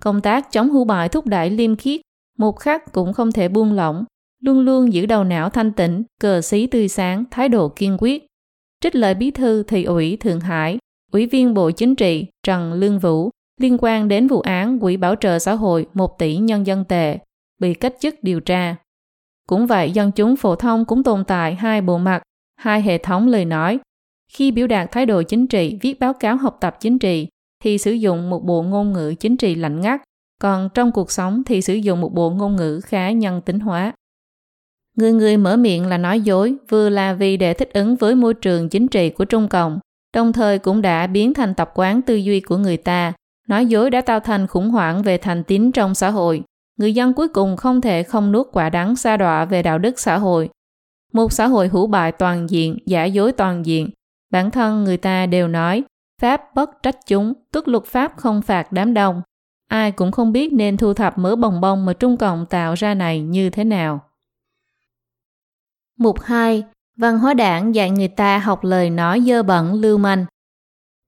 Công 0.04 0.22
tác 0.22 0.52
chống 0.52 0.70
hưu 0.70 0.86
bại 0.86 1.10
thúc 1.10 1.26
đẩy 1.26 1.50
liêm 1.50 1.76
khiết, 1.76 2.02
một 2.38 2.60
khắc 2.60 2.92
cũng 2.92 3.14
không 3.14 3.32
thể 3.32 3.48
buông 3.48 3.74
lỏng, 3.74 4.06
luôn 4.42 4.60
luôn 4.60 4.94
giữ 4.94 5.06
đầu 5.06 5.24
não 5.24 5.50
thanh 5.50 5.72
tịnh 5.72 6.04
cờ 6.22 6.42
xí 6.42 6.68
tươi 6.68 6.88
sáng, 6.88 7.24
thái 7.32 7.50
độ 7.50 7.70
kiên 7.70 7.98
quyết. 8.00 8.26
Trích 8.82 8.96
lời 8.96 9.14
bí 9.14 9.32
thư 9.32 9.64
thị 9.64 9.84
ủy 9.84 10.18
Thượng 10.18 10.40
Hải, 10.40 10.78
Ủy 11.12 11.26
viên 11.26 11.54
Bộ 11.54 11.72
Chính 11.72 11.96
trị 11.96 12.26
Trần 12.44 12.74
Lương 12.74 13.00
Vũ 13.00 13.30
liên 13.60 13.78
quan 13.80 14.08
đến 14.08 14.28
vụ 14.28 14.42
án 14.42 14.80
Quỹ 14.80 14.98
Bảo 14.98 15.16
trợ 15.16 15.40
xã 15.40 15.54
hội 15.54 15.88
1 15.94 16.20
tỷ 16.20 16.38
nhân 16.38 16.68
dân 16.68 16.86
tệ, 16.86 17.18
bị 17.60 17.74
cách 17.74 17.94
chức 18.00 18.16
điều 18.22 18.40
tra. 18.40 18.76
Cũng 19.48 19.68
vậy, 19.68 19.92
dân 19.92 20.12
chúng 20.12 20.36
phổ 20.36 20.56
thông 20.56 20.86
cũng 20.86 21.04
tồn 21.04 21.24
tại 21.26 21.56
hai 21.56 21.82
bộ 21.82 21.98
mặt, 21.98 22.22
hai 22.56 22.82
hệ 22.82 22.98
thống 22.98 23.28
lời 23.28 23.46
nói. 23.46 23.80
Khi 24.32 24.52
biểu 24.52 24.68
đạt 24.68 24.92
thái 24.92 25.06
độ 25.06 25.22
chính 25.22 25.48
trị, 25.48 25.78
viết 25.82 26.00
báo 26.00 26.14
cáo 26.14 26.38
học 26.38 26.58
tập 26.62 26.78
chính 26.80 27.00
trị, 27.00 27.28
thì 27.64 27.78
sử 27.78 27.92
dụng 27.92 28.30
một 28.30 28.44
bộ 28.44 28.62
ngôn 28.62 28.94
ngữ 28.94 29.14
chính 29.20 29.38
trị 29.38 29.56
lạnh 29.56 29.82
ngắt, 29.82 30.02
còn 30.42 30.70
trong 30.74 30.92
cuộc 30.92 31.12
sống 31.12 31.44
thì 31.46 31.62
sử 31.62 31.74
dụng 31.74 32.02
một 32.02 32.14
bộ 32.14 32.30
ngôn 32.30 32.56
ngữ 32.56 32.82
khá 32.86 33.12
nhân 33.12 33.42
tính 33.42 33.60
hóa. 33.60 33.94
Người 34.96 35.14
người 35.14 35.38
mở 35.38 35.58
miệng 35.58 35.88
là 35.88 35.98
nói 35.98 36.22
dối, 36.22 36.56
vừa 36.70 36.90
là 36.90 37.14
vì 37.14 37.38
để 37.38 37.54
thích 37.54 37.70
ứng 37.74 37.96
với 37.96 38.16
môi 38.16 38.34
trường 38.34 38.70
chính 38.70 38.88
trị 38.88 39.10
của 39.10 39.26
Trung 39.26 39.48
Cộng, 39.48 39.80
đồng 40.16 40.34
thời 40.34 40.60
cũng 40.60 40.82
đã 40.82 41.08
biến 41.08 41.34
thành 41.34 41.56
tập 41.56 41.72
quán 41.76 42.02
tư 42.02 42.16
duy 42.16 42.40
của 42.40 42.58
người 42.58 42.78
ta. 42.78 43.14
Nói 43.48 43.66
dối 43.66 43.90
đã 43.90 44.02
tạo 44.02 44.20
thành 44.20 44.48
khủng 44.48 44.70
hoảng 44.70 45.04
về 45.04 45.18
thành 45.18 45.44
tín 45.44 45.72
trong 45.72 45.96
xã 45.96 46.10
hội, 46.10 46.44
người 46.80 46.94
dân 46.94 47.14
cuối 47.14 47.28
cùng 47.28 47.58
không 47.58 47.82
thể 47.82 48.04
không 48.04 48.32
nuốt 48.32 48.48
quả 48.52 48.70
đắng 48.70 48.96
xa 48.96 49.18
đọa 49.18 49.46
về 49.46 49.64
đạo 49.64 49.80
đức 49.80 50.00
xã 50.00 50.18
hội. 50.18 50.50
Một 51.14 51.32
xã 51.32 51.48
hội 51.48 51.68
hữu 51.68 51.88
bại 51.88 52.12
toàn 52.12 52.50
diện, 52.50 52.78
giả 52.86 53.06
dối 53.06 53.32
toàn 53.32 53.66
diện. 53.66 53.90
Bản 54.30 54.52
thân 54.52 54.84
người 54.84 54.98
ta 54.98 55.26
đều 55.26 55.48
nói, 55.48 55.84
Pháp 56.22 56.56
bất 56.56 56.84
trách 56.84 56.98
chúng, 57.08 57.34
tức 57.52 57.68
luật 57.68 57.86
Pháp 57.86 58.14
không 58.18 58.42
phạt 58.42 58.72
đám 58.72 58.94
đông. 58.94 59.22
Ai 59.68 59.92
cũng 59.92 60.12
không 60.12 60.32
biết 60.32 60.54
nên 60.54 60.78
thu 60.78 60.94
thập 60.94 61.18
mớ 61.18 61.36
bồng 61.36 61.62
bông 61.62 61.86
mà 61.86 61.94
Trung 61.94 62.18
Cộng 62.18 62.46
tạo 62.46 62.74
ra 62.74 62.94
này 62.94 63.22
như 63.22 63.50
thế 63.50 63.64
nào. 63.64 64.02
Mục 66.00 66.22
2. 66.22 66.64
Văn 66.98 67.20
hóa 67.20 67.34
đảng 67.34 67.76
dạy 67.76 67.90
người 67.90 68.08
ta 68.08 68.38
học 68.38 68.64
lời 68.64 68.90
nói 68.90 69.22
dơ 69.28 69.44
bẩn 69.44 69.74
lưu 69.74 69.98
manh. 69.98 70.26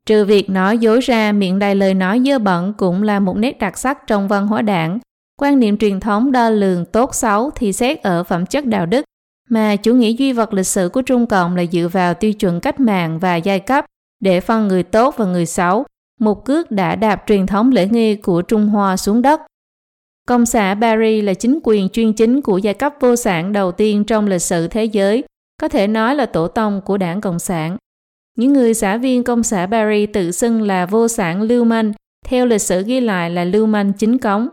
Trừ 0.05 0.25
việc 0.25 0.49
nói 0.49 0.77
dối 0.77 0.99
ra 0.99 1.31
miệng 1.31 1.59
đầy 1.59 1.75
lời 1.75 1.93
nói 1.93 2.21
dơ 2.25 2.39
bẩn 2.39 2.73
cũng 2.77 3.03
là 3.03 3.19
một 3.19 3.37
nét 3.37 3.59
đặc 3.59 3.77
sắc 3.77 4.07
trong 4.07 4.27
văn 4.27 4.47
hóa 4.47 4.61
đảng, 4.61 4.99
Quan 5.39 5.59
niệm 5.59 5.77
truyền 5.77 5.99
thống 5.99 6.31
đo 6.31 6.49
lường 6.49 6.85
tốt 6.85 7.15
xấu 7.15 7.49
thì 7.55 7.73
xét 7.73 8.03
ở 8.03 8.23
phẩm 8.23 8.45
chất 8.45 8.65
đạo 8.65 8.85
đức, 8.85 9.05
mà 9.49 9.75
chủ 9.75 9.93
nghĩa 9.93 10.11
duy 10.11 10.33
vật 10.33 10.53
lịch 10.53 10.67
sử 10.67 10.89
của 10.89 11.01
Trung 11.01 11.27
Cộng 11.27 11.55
là 11.55 11.65
dựa 11.65 11.87
vào 11.91 12.13
tiêu 12.13 12.33
chuẩn 12.33 12.59
cách 12.59 12.79
mạng 12.79 13.19
và 13.19 13.35
giai 13.35 13.59
cấp 13.59 13.85
để 14.19 14.39
phân 14.39 14.67
người 14.67 14.83
tốt 14.83 15.15
và 15.17 15.25
người 15.25 15.45
xấu. 15.45 15.85
Một 16.19 16.45
cước 16.45 16.71
đã 16.71 16.95
đạp 16.95 17.23
truyền 17.27 17.47
thống 17.47 17.71
lễ 17.71 17.87
nghi 17.87 18.15
của 18.15 18.41
Trung 18.41 18.67
Hoa 18.67 18.97
xuống 18.97 19.21
đất. 19.21 19.41
Công 20.27 20.45
xã 20.45 20.77
Paris 20.81 21.23
là 21.23 21.33
chính 21.33 21.59
quyền 21.63 21.89
chuyên 21.89 22.13
chính 22.13 22.41
của 22.41 22.57
giai 22.57 22.73
cấp 22.73 22.93
vô 22.99 23.15
sản 23.15 23.53
đầu 23.53 23.71
tiên 23.71 24.03
trong 24.03 24.27
lịch 24.27 24.41
sử 24.41 24.67
thế 24.67 24.85
giới, 24.85 25.23
có 25.61 25.67
thể 25.67 25.87
nói 25.87 26.15
là 26.15 26.25
tổ 26.25 26.47
tông 26.47 26.81
của 26.85 26.97
đảng 26.97 27.21
Cộng 27.21 27.39
sản. 27.39 27.77
Những 28.37 28.53
người 28.53 28.73
xã 28.73 28.97
viên 28.97 29.23
công 29.23 29.43
xã 29.43 29.67
Paris 29.71 30.09
tự 30.13 30.31
xưng 30.31 30.61
là 30.61 30.85
vô 30.85 31.07
sản 31.07 31.41
lưu 31.41 31.63
manh, 31.63 31.93
theo 32.25 32.45
lịch 32.45 32.61
sử 32.61 32.83
ghi 32.83 32.99
lại 32.99 33.29
là 33.29 33.43
lưu 33.43 33.65
manh 33.65 33.93
chính 33.93 34.17
cống. 34.17 34.47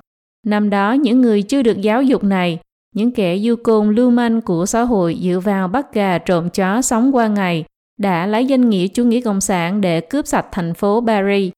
Năm 0.47 0.71
đó, 0.71 0.93
những 0.93 1.21
người 1.21 1.43
chưa 1.43 1.63
được 1.63 1.81
giáo 1.81 2.03
dục 2.03 2.25
này, 2.25 2.59
những 2.95 3.13
kẻ 3.13 3.39
du 3.39 3.57
côn 3.57 3.95
lưu 3.95 4.11
manh 4.11 4.41
của 4.41 4.67
xã 4.67 4.83
hội 4.83 5.19
dựa 5.23 5.41
vào 5.41 5.69
bắt 5.69 5.95
gà 5.95 6.19
trộm 6.19 6.51
chó 6.51 6.83
sống 6.83 7.17
qua 7.17 7.29
ngày, 7.29 7.65
đã 7.99 8.27
lấy 8.27 8.47
danh 8.47 8.71
nghĩa 8.71 8.87
chủ 8.87 9.05
nghĩa 9.05 9.21
cộng 9.21 9.41
sản 9.41 9.81
để 9.81 10.01
cướp 10.01 10.27
sạch 10.27 10.47
thành 10.53 10.75
phố 10.75 11.05
Paris. 11.07 11.53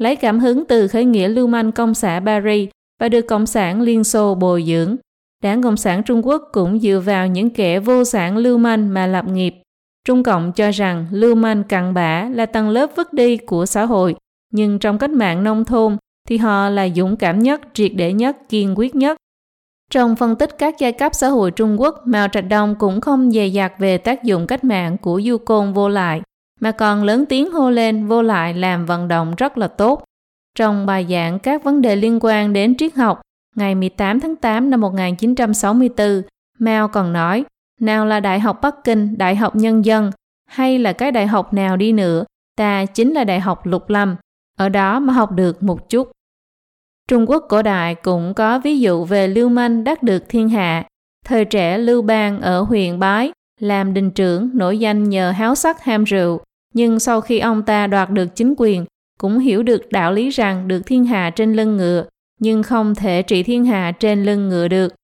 Lấy 0.00 0.16
cảm 0.16 0.40
hứng 0.40 0.64
từ 0.64 0.88
khởi 0.88 1.04
nghĩa 1.04 1.28
lưu 1.28 1.46
manh 1.46 1.72
công 1.72 1.94
xã 1.94 2.20
Paris 2.26 2.68
và 3.00 3.08
được 3.08 3.22
Cộng 3.22 3.46
sản 3.46 3.80
Liên 3.80 4.04
Xô 4.04 4.34
bồi 4.34 4.64
dưỡng. 4.66 4.96
Đảng 5.42 5.62
Cộng 5.62 5.76
sản 5.76 6.02
Trung 6.02 6.26
Quốc 6.26 6.48
cũng 6.52 6.80
dựa 6.80 7.02
vào 7.04 7.26
những 7.26 7.50
kẻ 7.50 7.80
vô 7.80 8.04
sản 8.04 8.36
lưu 8.36 8.58
manh 8.58 8.94
mà 8.94 9.06
lập 9.06 9.24
nghiệp. 9.28 9.54
Trung 10.06 10.22
Cộng 10.22 10.52
cho 10.52 10.70
rằng 10.70 11.06
lưu 11.10 11.34
manh 11.34 11.64
cặn 11.64 11.94
bã 11.94 12.28
là 12.34 12.46
tầng 12.46 12.68
lớp 12.68 12.90
vứt 12.96 13.12
đi 13.12 13.36
của 13.36 13.66
xã 13.66 13.84
hội, 13.84 14.14
nhưng 14.52 14.78
trong 14.78 14.98
cách 14.98 15.10
mạng 15.10 15.44
nông 15.44 15.64
thôn 15.64 15.96
thì 16.28 16.36
họ 16.36 16.68
là 16.68 16.88
dũng 16.88 17.16
cảm 17.16 17.38
nhất, 17.38 17.60
triệt 17.74 17.92
để 17.94 18.12
nhất, 18.12 18.36
kiên 18.48 18.78
quyết 18.78 18.94
nhất. 18.94 19.16
Trong 19.90 20.16
phân 20.16 20.36
tích 20.36 20.58
các 20.58 20.74
giai 20.78 20.92
cấp 20.92 21.14
xã 21.14 21.28
hội 21.28 21.50
Trung 21.50 21.80
Quốc, 21.80 22.06
Mao 22.06 22.28
Trạch 22.28 22.48
Đông 22.48 22.74
cũng 22.74 23.00
không 23.00 23.30
dè 23.30 23.46
dặt 23.46 23.72
về 23.78 23.98
tác 23.98 24.22
dụng 24.22 24.46
cách 24.46 24.64
mạng 24.64 24.98
của 24.98 25.20
du 25.24 25.38
côn 25.38 25.72
vô 25.72 25.88
lại, 25.88 26.22
mà 26.60 26.72
còn 26.72 27.02
lớn 27.02 27.24
tiếng 27.26 27.52
hô 27.52 27.70
lên 27.70 28.06
vô 28.06 28.22
lại 28.22 28.54
làm 28.54 28.86
vận 28.86 29.08
động 29.08 29.34
rất 29.34 29.58
là 29.58 29.68
tốt. 29.68 30.04
Trong 30.58 30.86
bài 30.86 31.06
giảng 31.10 31.38
các 31.38 31.64
vấn 31.64 31.82
đề 31.82 31.96
liên 31.96 32.18
quan 32.22 32.52
đến 32.52 32.76
triết 32.76 32.94
học, 32.94 33.20
ngày 33.56 33.74
18 33.74 34.20
tháng 34.20 34.36
8 34.36 34.70
năm 34.70 34.80
1964, 34.80 36.22
Mao 36.58 36.88
còn 36.88 37.12
nói, 37.12 37.44
nào 37.80 38.06
là 38.06 38.20
Đại 38.20 38.40
học 38.40 38.58
Bắc 38.62 38.84
Kinh, 38.84 39.18
Đại 39.18 39.36
học 39.36 39.56
Nhân 39.56 39.84
dân, 39.84 40.10
hay 40.46 40.78
là 40.78 40.92
cái 40.92 41.12
đại 41.12 41.26
học 41.26 41.54
nào 41.54 41.76
đi 41.76 41.92
nữa, 41.92 42.24
ta 42.56 42.84
chính 42.84 43.12
là 43.12 43.24
Đại 43.24 43.40
học 43.40 43.66
Lục 43.66 43.90
Lâm, 43.90 44.16
ở 44.58 44.68
đó 44.68 45.00
mà 45.00 45.12
học 45.12 45.32
được 45.32 45.62
một 45.62 45.88
chút. 45.88 46.10
Trung 47.08 47.30
Quốc 47.30 47.46
cổ 47.48 47.62
đại 47.62 47.94
cũng 47.94 48.34
có 48.34 48.58
ví 48.58 48.80
dụ 48.80 49.04
về 49.04 49.28
Lưu 49.28 49.48
Manh 49.48 49.84
đắc 49.84 50.02
được 50.02 50.28
thiên 50.28 50.48
hạ. 50.48 50.84
Thời 51.24 51.44
trẻ 51.44 51.78
Lưu 51.78 52.02
Bang 52.02 52.40
ở 52.40 52.60
huyện 52.60 52.98
Bái 52.98 53.32
làm 53.60 53.94
đình 53.94 54.10
trưởng 54.10 54.50
nổi 54.54 54.78
danh 54.78 55.08
nhờ 55.08 55.30
háo 55.30 55.54
sắc 55.54 55.82
ham 55.82 56.04
rượu, 56.04 56.40
nhưng 56.74 57.00
sau 57.00 57.20
khi 57.20 57.38
ông 57.38 57.62
ta 57.62 57.86
đoạt 57.86 58.10
được 58.10 58.26
chính 58.34 58.54
quyền, 58.56 58.84
cũng 59.18 59.38
hiểu 59.38 59.62
được 59.62 59.88
đạo 59.90 60.12
lý 60.12 60.30
rằng 60.30 60.68
được 60.68 60.80
thiên 60.86 61.04
hạ 61.04 61.30
trên 61.30 61.52
lưng 61.52 61.76
ngựa, 61.76 62.04
nhưng 62.40 62.62
không 62.62 62.94
thể 62.94 63.22
trị 63.22 63.42
thiên 63.42 63.64
hạ 63.64 63.92
trên 64.00 64.24
lưng 64.24 64.48
ngựa 64.48 64.68
được. 64.68 64.94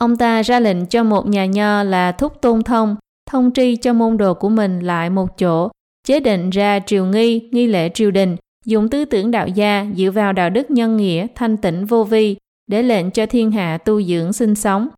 Ông 0.00 0.16
ta 0.16 0.42
ra 0.42 0.60
lệnh 0.60 0.86
cho 0.86 1.04
một 1.04 1.26
nhà 1.26 1.46
nho 1.46 1.82
là 1.82 2.12
Thúc 2.12 2.40
Tôn 2.40 2.62
Thông, 2.62 2.96
thông 3.30 3.52
tri 3.52 3.76
cho 3.76 3.92
môn 3.92 4.16
đồ 4.16 4.34
của 4.34 4.48
mình 4.48 4.80
lại 4.80 5.10
một 5.10 5.38
chỗ, 5.38 5.70
chế 6.06 6.20
định 6.20 6.50
ra 6.50 6.80
triều 6.86 7.06
nghi, 7.06 7.48
nghi 7.52 7.66
lễ 7.66 7.88
triều 7.88 8.10
đình, 8.10 8.36
dùng 8.64 8.88
tư 8.88 9.04
tưởng 9.04 9.30
đạo 9.30 9.48
gia 9.48 9.86
dựa 9.96 10.10
vào 10.10 10.32
đạo 10.32 10.50
đức 10.50 10.70
nhân 10.70 10.96
nghĩa, 10.96 11.26
thanh 11.34 11.56
tịnh 11.56 11.86
vô 11.86 12.04
vi, 12.04 12.36
để 12.66 12.82
lệnh 12.82 13.10
cho 13.10 13.26
thiên 13.26 13.50
hạ 13.50 13.78
tu 13.78 14.02
dưỡng 14.02 14.32
sinh 14.32 14.54
sống. 14.54 14.88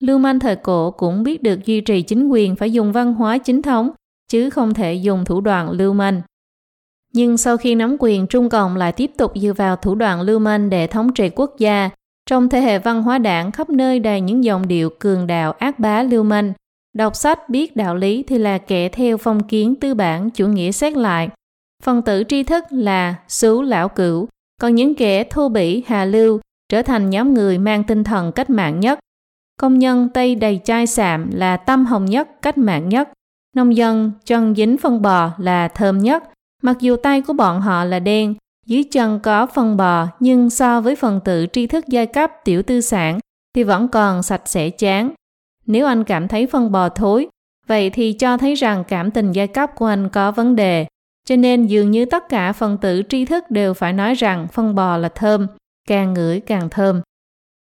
Lưu 0.00 0.18
manh 0.18 0.40
thời 0.40 0.56
cổ 0.56 0.90
cũng 0.90 1.22
biết 1.22 1.42
được 1.42 1.66
duy 1.66 1.80
trì 1.80 2.02
chính 2.02 2.28
quyền 2.28 2.56
phải 2.56 2.72
dùng 2.72 2.92
văn 2.92 3.14
hóa 3.14 3.38
chính 3.38 3.62
thống, 3.62 3.90
chứ 4.28 4.50
không 4.50 4.74
thể 4.74 4.94
dùng 4.94 5.24
thủ 5.24 5.40
đoạn 5.40 5.70
lưu 5.70 5.92
manh. 5.92 6.22
Nhưng 7.12 7.36
sau 7.36 7.56
khi 7.56 7.74
nắm 7.74 7.96
quyền, 8.00 8.26
Trung 8.26 8.48
Cộng 8.48 8.76
lại 8.76 8.92
tiếp 8.92 9.10
tục 9.16 9.32
dựa 9.34 9.52
vào 9.52 9.76
thủ 9.76 9.94
đoạn 9.94 10.20
lưu 10.20 10.38
manh 10.38 10.70
để 10.70 10.86
thống 10.86 11.12
trị 11.12 11.30
quốc 11.36 11.54
gia. 11.58 11.90
Trong 12.26 12.48
thế 12.48 12.60
hệ 12.60 12.78
văn 12.78 13.02
hóa 13.02 13.18
đảng 13.18 13.52
khắp 13.52 13.70
nơi 13.70 13.98
đầy 13.98 14.20
những 14.20 14.44
dòng 14.44 14.68
điệu 14.68 14.90
cường 14.98 15.26
đạo 15.26 15.52
ác 15.52 15.78
bá 15.78 16.02
lưu 16.02 16.22
manh. 16.22 16.52
Đọc 16.96 17.16
sách 17.16 17.48
biết 17.48 17.76
đạo 17.76 17.96
lý 17.96 18.22
thì 18.22 18.38
là 18.38 18.58
kẻ 18.58 18.88
theo 18.88 19.16
phong 19.16 19.42
kiến 19.42 19.74
tư 19.74 19.94
bản 19.94 20.30
chủ 20.30 20.46
nghĩa 20.46 20.72
xét 20.72 20.96
lại. 20.96 21.28
Phần 21.84 22.02
tử 22.02 22.22
tri 22.28 22.42
thức 22.42 22.64
là 22.70 23.14
xú 23.28 23.62
lão 23.62 23.88
cửu, 23.88 24.28
còn 24.60 24.74
những 24.74 24.94
kẻ 24.94 25.24
thô 25.24 25.48
bỉ 25.48 25.84
hà 25.86 26.04
lưu 26.04 26.40
trở 26.68 26.82
thành 26.82 27.10
nhóm 27.10 27.34
người 27.34 27.58
mang 27.58 27.84
tinh 27.84 28.04
thần 28.04 28.32
cách 28.32 28.50
mạng 28.50 28.80
nhất. 28.80 28.98
Công 29.60 29.78
nhân 29.78 30.08
Tây 30.14 30.34
đầy 30.34 30.60
chai 30.64 30.86
sạm 30.86 31.30
là 31.32 31.56
tâm 31.56 31.86
hồng 31.86 32.04
nhất, 32.04 32.28
cách 32.42 32.58
mạng 32.58 32.88
nhất. 32.88 33.08
Nông 33.56 33.76
dân 33.76 34.12
chân 34.24 34.54
dính 34.54 34.78
phân 34.78 35.02
bò 35.02 35.30
là 35.38 35.68
thơm 35.68 35.98
nhất, 35.98 36.24
Mặc 36.64 36.76
dù 36.80 36.96
tay 36.96 37.22
của 37.22 37.32
bọn 37.32 37.60
họ 37.60 37.84
là 37.84 37.98
đen, 37.98 38.34
dưới 38.66 38.84
chân 38.84 39.20
có 39.22 39.46
phân 39.46 39.76
bò 39.76 40.06
nhưng 40.20 40.50
so 40.50 40.80
với 40.80 40.96
phần 40.96 41.20
tử 41.24 41.46
tri 41.52 41.66
thức 41.66 41.84
giai 41.88 42.06
cấp 42.06 42.32
tiểu 42.44 42.62
tư 42.62 42.80
sản 42.80 43.18
thì 43.54 43.62
vẫn 43.62 43.88
còn 43.88 44.22
sạch 44.22 44.42
sẽ 44.44 44.70
chán. 44.70 45.10
Nếu 45.66 45.86
anh 45.86 46.04
cảm 46.04 46.28
thấy 46.28 46.46
phân 46.46 46.72
bò 46.72 46.88
thối, 46.88 47.28
vậy 47.66 47.90
thì 47.90 48.12
cho 48.12 48.36
thấy 48.36 48.54
rằng 48.54 48.84
cảm 48.88 49.10
tình 49.10 49.32
giai 49.32 49.46
cấp 49.46 49.70
của 49.76 49.86
anh 49.86 50.08
có 50.08 50.32
vấn 50.32 50.56
đề. 50.56 50.86
Cho 51.24 51.36
nên 51.36 51.66
dường 51.66 51.90
như 51.90 52.04
tất 52.04 52.28
cả 52.28 52.52
phần 52.52 52.78
tử 52.78 53.02
tri 53.08 53.24
thức 53.24 53.50
đều 53.50 53.74
phải 53.74 53.92
nói 53.92 54.14
rằng 54.14 54.48
phân 54.52 54.74
bò 54.74 54.96
là 54.96 55.08
thơm, 55.08 55.46
càng 55.88 56.14
ngửi 56.14 56.40
càng 56.40 56.68
thơm. 56.70 57.00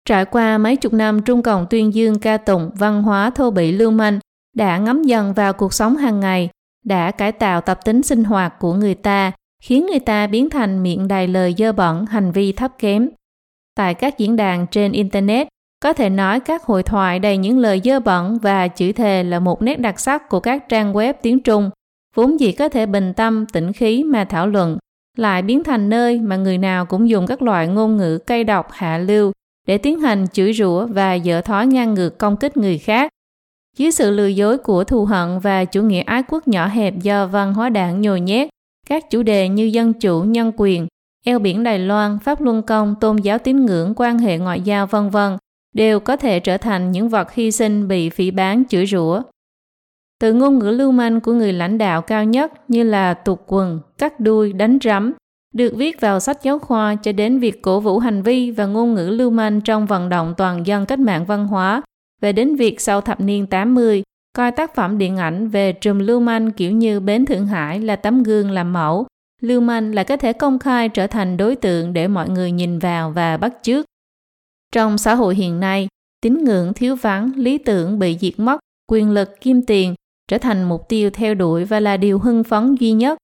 Trải 0.05 0.25
qua 0.25 0.57
mấy 0.57 0.75
chục 0.75 0.93
năm 0.93 1.21
Trung 1.21 1.41
Cộng 1.41 1.65
tuyên 1.69 1.93
dương 1.93 2.19
ca 2.19 2.37
tụng 2.37 2.71
văn 2.75 3.03
hóa 3.03 3.29
thô 3.29 3.51
bị 3.51 3.71
lưu 3.71 3.91
manh 3.91 4.19
đã 4.55 4.77
ngấm 4.77 5.03
dần 5.03 5.33
vào 5.33 5.53
cuộc 5.53 5.73
sống 5.73 5.95
hàng 5.95 6.19
ngày 6.19 6.49
đã 6.85 7.11
cải 7.11 7.31
tạo 7.31 7.61
tập 7.61 7.79
tính 7.85 8.03
sinh 8.03 8.23
hoạt 8.23 8.59
của 8.59 8.73
người 8.73 8.95
ta, 8.95 9.31
khiến 9.61 9.85
người 9.85 9.99
ta 9.99 10.27
biến 10.27 10.49
thành 10.49 10.83
miệng 10.83 11.07
đầy 11.07 11.27
lời 11.27 11.55
dơ 11.57 11.71
bẩn, 11.71 12.05
hành 12.05 12.31
vi 12.31 12.51
thấp 12.51 12.71
kém. 12.79 13.09
Tại 13.75 13.93
các 13.93 14.17
diễn 14.17 14.35
đàn 14.35 14.67
trên 14.67 14.91
Internet, 14.91 15.47
có 15.79 15.93
thể 15.93 16.09
nói 16.09 16.39
các 16.39 16.63
hội 16.63 16.83
thoại 16.83 17.19
đầy 17.19 17.37
những 17.37 17.59
lời 17.59 17.81
dơ 17.83 17.99
bẩn 17.99 18.37
và 18.41 18.67
chữ 18.67 18.91
thề 18.91 19.23
là 19.23 19.39
một 19.39 19.61
nét 19.61 19.79
đặc 19.79 19.99
sắc 19.99 20.29
của 20.29 20.39
các 20.39 20.69
trang 20.69 20.93
web 20.93 21.13
tiếng 21.21 21.39
Trung, 21.39 21.69
vốn 22.13 22.39
gì 22.39 22.51
có 22.51 22.69
thể 22.69 22.85
bình 22.85 23.13
tâm, 23.13 23.45
tĩnh 23.45 23.73
khí 23.73 24.03
mà 24.03 24.25
thảo 24.25 24.47
luận, 24.47 24.77
lại 25.17 25.41
biến 25.41 25.63
thành 25.63 25.89
nơi 25.89 26.19
mà 26.19 26.35
người 26.35 26.57
nào 26.57 26.85
cũng 26.85 27.09
dùng 27.09 27.27
các 27.27 27.41
loại 27.41 27.67
ngôn 27.67 27.97
ngữ 27.97 28.17
cay 28.17 28.43
độc 28.43 28.67
hạ 28.71 28.97
lưu 28.97 29.31
để 29.67 29.77
tiến 29.77 29.99
hành 29.99 30.25
chửi 30.33 30.53
rủa 30.53 30.85
và 30.85 31.13
dở 31.13 31.41
thói 31.41 31.67
ngang 31.67 31.93
ngược 31.93 32.17
công 32.17 32.37
kích 32.37 32.57
người 32.57 32.77
khác, 32.77 33.11
dưới 33.77 33.91
sự 33.91 34.11
lừa 34.11 34.27
dối 34.27 34.57
của 34.57 34.83
thù 34.83 35.05
hận 35.05 35.39
và 35.39 35.65
chủ 35.65 35.81
nghĩa 35.81 36.01
ái 36.01 36.23
quốc 36.29 36.47
nhỏ 36.47 36.67
hẹp 36.67 36.93
do 37.01 37.27
văn 37.27 37.53
hóa 37.53 37.69
đảng 37.69 38.01
nhồi 38.01 38.21
nhét, 38.21 38.49
các 38.87 39.09
chủ 39.09 39.23
đề 39.23 39.49
như 39.49 39.63
dân 39.63 39.93
chủ, 39.93 40.21
nhân 40.21 40.51
quyền, 40.57 40.87
eo 41.25 41.39
biển 41.39 41.63
Đài 41.63 41.79
Loan, 41.79 42.19
pháp 42.19 42.41
luân 42.41 42.61
công, 42.61 42.95
tôn 43.01 43.17
giáo 43.17 43.39
tín 43.39 43.65
ngưỡng, 43.65 43.93
quan 43.95 44.19
hệ 44.19 44.37
ngoại 44.37 44.61
giao 44.61 44.87
vân 44.87 45.09
vân 45.09 45.37
đều 45.73 45.99
có 45.99 46.17
thể 46.17 46.39
trở 46.39 46.57
thành 46.57 46.91
những 46.91 47.09
vật 47.09 47.33
hy 47.33 47.51
sinh 47.51 47.87
bị 47.87 48.09
phỉ 48.09 48.31
bán 48.31 48.63
chửi 48.69 48.85
rủa. 48.85 49.21
Từ 50.23 50.33
ngôn 50.33 50.59
ngữ 50.59 50.69
lưu 50.69 50.91
manh 50.91 51.21
của 51.21 51.33
người 51.33 51.53
lãnh 51.53 51.77
đạo 51.77 52.01
cao 52.01 52.23
nhất 52.23 52.51
như 52.67 52.83
là 52.83 53.13
tuột 53.13 53.39
quần, 53.47 53.79
cắt 53.97 54.19
đuôi, 54.19 54.53
đánh 54.53 54.77
rắm, 54.83 55.13
được 55.53 55.73
viết 55.75 56.01
vào 56.01 56.19
sách 56.19 56.43
giáo 56.43 56.59
khoa 56.59 56.95
cho 56.95 57.11
đến 57.11 57.39
việc 57.39 57.61
cổ 57.61 57.79
vũ 57.79 57.99
hành 57.99 58.23
vi 58.23 58.51
và 58.51 58.65
ngôn 58.65 58.93
ngữ 58.93 59.09
lưu 59.09 59.29
manh 59.29 59.61
trong 59.61 59.85
vận 59.85 60.09
động 60.09 60.33
toàn 60.37 60.67
dân 60.67 60.85
cách 60.85 60.99
mạng 60.99 61.25
văn 61.25 61.47
hóa 61.47 61.81
về 62.21 62.31
đến 62.31 62.55
việc 62.55 62.81
sau 62.81 63.01
thập 63.01 63.21
niên 63.21 63.47
80, 63.47 64.03
coi 64.37 64.51
tác 64.51 64.75
phẩm 64.75 64.97
điện 64.97 65.17
ảnh 65.17 65.47
về 65.49 65.73
trùm 65.73 65.99
lưu 65.99 66.19
manh 66.19 66.51
kiểu 66.51 66.71
như 66.71 66.99
Bến 66.99 67.25
Thượng 67.25 67.47
Hải 67.47 67.79
là 67.79 67.95
tấm 67.95 68.23
gương 68.23 68.51
làm 68.51 68.73
mẫu. 68.73 69.05
Lưu 69.41 69.61
manh 69.61 69.95
là 69.95 70.03
có 70.03 70.17
thể 70.17 70.33
công 70.33 70.59
khai 70.59 70.89
trở 70.89 71.07
thành 71.07 71.37
đối 71.37 71.55
tượng 71.55 71.93
để 71.93 72.07
mọi 72.07 72.29
người 72.29 72.51
nhìn 72.51 72.79
vào 72.79 73.11
và 73.11 73.37
bắt 73.37 73.53
chước. 73.61 73.85
Trong 74.71 74.97
xã 74.97 75.15
hội 75.15 75.35
hiện 75.35 75.59
nay, 75.59 75.87
tín 76.21 76.43
ngưỡng 76.43 76.73
thiếu 76.73 76.95
vắng, 76.95 77.31
lý 77.35 77.57
tưởng 77.57 77.99
bị 77.99 78.17
diệt 78.19 78.33
mất, 78.37 78.59
quyền 78.91 79.11
lực, 79.11 79.41
kim 79.41 79.61
tiền 79.61 79.95
trở 80.27 80.37
thành 80.37 80.63
mục 80.63 80.89
tiêu 80.89 81.09
theo 81.09 81.33
đuổi 81.33 81.65
và 81.65 81.79
là 81.79 81.97
điều 81.97 82.19
hưng 82.19 82.43
phấn 82.43 82.75
duy 82.75 82.91
nhất. 82.91 83.17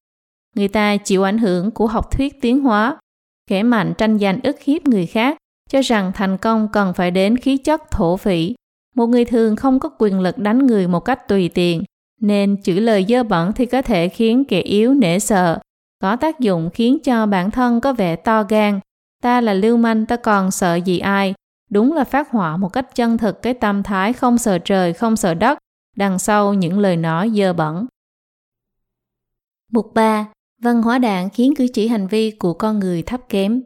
Người 0.56 0.68
ta 0.68 0.98
chịu 0.98 1.24
ảnh 1.24 1.38
hưởng 1.38 1.72
của 1.72 1.88
học 1.88 2.12
thuyết 2.12 2.42
tiến 2.42 2.60
hóa, 2.60 2.98
kẻ 3.48 3.64
mạnh 3.64 3.94
tranh 3.98 4.20
giành 4.20 4.40
ức 4.44 4.62
hiếp 4.62 4.88
người 4.88 5.06
khác, 5.06 5.38
cho 5.70 5.82
rằng 5.82 6.12
thành 6.16 6.38
công 6.38 6.68
cần 6.74 6.94
phải 6.94 7.12
đến 7.12 7.38
khí 7.38 7.58
chất 7.58 7.92
thổ 7.92 8.18
phỉ, 8.18 8.56
một 8.96 9.08
người 9.08 9.26
thường 9.26 9.56
không 9.56 9.80
có 9.80 9.90
quyền 10.00 10.20
lực 10.20 10.38
đánh 10.38 10.68
người 10.68 10.88
một 10.88 11.00
cách 11.00 11.28
tùy 11.28 11.50
tiện, 11.50 11.84
nên 12.22 12.56
chữ 12.64 12.80
lời 12.80 13.06
dơ 13.10 13.24
bẩn 13.24 13.52
thì 13.54 13.66
có 13.66 13.82
thể 13.82 14.10
khiến 14.10 14.46
kẻ 14.46 14.60
yếu 14.60 14.94
nể 14.94 15.20
sợ, 15.20 15.60
có 16.02 16.16
tác 16.16 16.40
dụng 16.40 16.70
khiến 16.74 16.98
cho 17.04 17.26
bản 17.26 17.52
thân 17.52 17.82
có 17.82 17.94
vẻ 17.94 18.16
to 18.16 18.44
gan. 18.44 18.80
Ta 19.24 19.42
là 19.42 19.54
lưu 19.54 19.78
manh 19.78 20.06
ta 20.06 20.16
còn 20.16 20.52
sợ 20.52 20.76
gì 20.76 21.00
ai, 21.00 21.34
đúng 21.70 21.94
là 21.94 22.04
phát 22.04 22.32
họa 22.32 22.58
một 22.58 22.74
cách 22.74 22.96
chân 22.96 23.18
thực 23.18 23.42
cái 23.42 23.54
tâm 23.54 23.84
thái 23.84 24.14
không 24.14 24.38
sợ 24.38 24.58
trời 24.58 24.94
không 24.94 25.16
sợ 25.16 25.34
đất, 25.34 25.58
đằng 25.96 26.20
sau 26.20 26.54
những 26.54 26.80
lời 26.80 26.98
nói 26.98 27.32
dơ 27.36 27.54
bẩn. 27.54 27.86
Mục 29.72 29.92
3. 29.94 30.28
Văn 30.62 30.82
hóa 30.82 30.98
đảng 30.98 31.30
khiến 31.30 31.54
cử 31.56 31.68
chỉ 31.74 31.88
hành 31.88 32.08
vi 32.08 32.32
của 32.32 32.54
con 32.54 32.80
người 32.80 33.02
thấp 33.02 33.22
kém. 33.30 33.62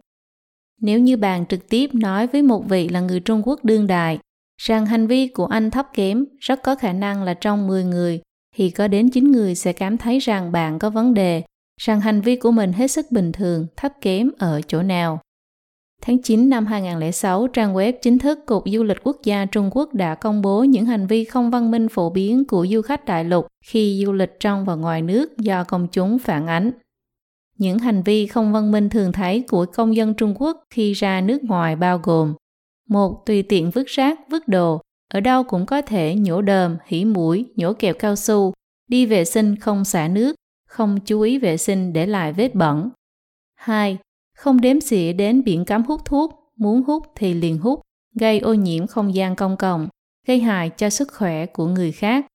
Nếu 0.81 0.99
như 0.99 1.17
bạn 1.17 1.45
trực 1.45 1.69
tiếp 1.69 1.89
nói 1.93 2.27
với 2.27 2.41
một 2.41 2.65
vị 2.69 2.89
là 2.89 2.99
người 2.99 3.19
Trung 3.19 3.41
Quốc 3.45 3.65
đương 3.65 3.87
đại, 3.87 4.19
rằng 4.61 4.85
hành 4.85 5.07
vi 5.07 5.27
của 5.27 5.45
anh 5.45 5.71
thấp 5.71 5.87
kém, 5.93 6.25
rất 6.39 6.63
có 6.63 6.75
khả 6.75 6.93
năng 6.93 7.23
là 7.23 7.33
trong 7.33 7.67
10 7.67 7.83
người 7.83 8.21
thì 8.55 8.69
có 8.69 8.87
đến 8.87 9.09
9 9.09 9.31
người 9.31 9.55
sẽ 9.55 9.73
cảm 9.73 9.97
thấy 9.97 10.19
rằng 10.19 10.51
bạn 10.51 10.79
có 10.79 10.89
vấn 10.89 11.13
đề, 11.13 11.43
rằng 11.81 12.01
hành 12.01 12.21
vi 12.21 12.35
của 12.35 12.51
mình 12.51 12.73
hết 12.73 12.87
sức 12.87 13.05
bình 13.11 13.31
thường, 13.31 13.67
thấp 13.75 13.91
kém 14.01 14.31
ở 14.37 14.61
chỗ 14.67 14.83
nào. 14.83 15.19
Tháng 16.05 16.21
9 16.21 16.49
năm 16.49 16.65
2006, 16.65 17.47
trang 17.47 17.73
web 17.73 17.93
chính 18.01 18.19
thức 18.19 18.39
Cục 18.45 18.63
Du 18.65 18.83
lịch 18.83 18.97
Quốc 19.03 19.17
gia 19.23 19.45
Trung 19.45 19.69
Quốc 19.73 19.93
đã 19.93 20.15
công 20.15 20.41
bố 20.41 20.63
những 20.63 20.85
hành 20.85 21.07
vi 21.07 21.23
không 21.25 21.51
văn 21.51 21.71
minh 21.71 21.87
phổ 21.89 22.09
biến 22.09 22.45
của 22.45 22.67
du 22.69 22.81
khách 22.81 23.05
đại 23.05 23.23
lục 23.23 23.47
khi 23.65 24.03
du 24.05 24.11
lịch 24.11 24.39
trong 24.39 24.65
và 24.65 24.75
ngoài 24.75 25.01
nước 25.01 25.37
do 25.37 25.63
công 25.63 25.87
chúng 25.91 26.19
phản 26.19 26.47
ánh. 26.47 26.71
Những 27.57 27.79
hành 27.79 28.03
vi 28.03 28.27
không 28.27 28.53
văn 28.53 28.71
minh 28.71 28.89
thường 28.89 29.11
thấy 29.11 29.43
của 29.47 29.65
công 29.65 29.95
dân 29.95 30.13
Trung 30.13 30.33
Quốc 30.39 30.63
khi 30.69 30.93
ra 30.93 31.21
nước 31.21 31.43
ngoài 31.43 31.75
bao 31.75 31.99
gồm 32.03 32.33
một, 32.89 33.25
tùy 33.25 33.43
tiện 33.43 33.71
vứt 33.71 33.87
rác, 33.87 34.19
vứt 34.29 34.47
đồ, 34.47 34.81
ở 35.13 35.19
đâu 35.19 35.43
cũng 35.43 35.65
có 35.65 35.81
thể 35.81 36.15
nhổ 36.15 36.41
đờm, 36.41 36.77
hỉ 36.85 37.05
mũi, 37.05 37.45
nhổ 37.55 37.73
kẹo 37.73 37.93
cao 37.93 38.15
su, 38.15 38.53
đi 38.87 39.05
vệ 39.05 39.25
sinh 39.25 39.55
không 39.55 39.85
xả 39.85 40.07
nước, 40.07 40.35
không 40.67 40.99
chú 41.05 41.21
ý 41.21 41.39
vệ 41.39 41.57
sinh 41.57 41.93
để 41.93 42.05
lại 42.05 42.33
vết 42.33 42.55
bẩn. 42.55 42.89
2. 43.55 43.97
Không 44.37 44.61
đếm 44.61 44.81
xỉa 44.81 45.13
đến 45.13 45.43
biển 45.43 45.65
cấm 45.65 45.83
hút 45.83 46.01
thuốc, 46.05 46.51
muốn 46.57 46.83
hút 46.83 47.03
thì 47.15 47.33
liền 47.33 47.57
hút, 47.57 47.81
gây 48.15 48.39
ô 48.39 48.53
nhiễm 48.53 48.87
không 48.87 49.15
gian 49.15 49.35
công 49.35 49.57
cộng, 49.57 49.87
gây 50.27 50.39
hại 50.39 50.69
cho 50.69 50.89
sức 50.89 51.13
khỏe 51.13 51.45
của 51.45 51.67
người 51.67 51.91
khác. 51.91 52.25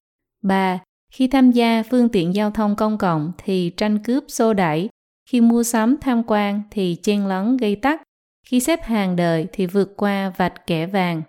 3. 0.43 0.81
Khi 1.13 1.29
tham 1.29 1.51
gia 1.51 1.83
phương 1.91 2.09
tiện 2.09 2.35
giao 2.35 2.51
thông 2.51 2.77
công 2.77 2.99
cộng 2.99 3.33
thì 3.39 3.71
tranh 3.77 3.99
cướp 3.99 4.25
xô 4.29 4.55
đẩy, 4.55 4.89
khi 5.31 5.41
mua 5.41 5.63
sắm 5.63 5.97
tham 6.01 6.23
quan 6.27 6.63
thì 6.71 6.97
chen 7.03 7.27
lấn 7.27 7.57
gây 7.57 7.77
tắc, 7.77 8.03
khi 8.47 8.61
xếp 8.61 8.83
hàng 8.83 9.17
đợi 9.17 9.47
thì 9.53 9.67
vượt 9.67 9.97
qua 9.97 10.33
vạch 10.37 10.67
kẻ 10.67 10.87
vàng. 10.87 11.23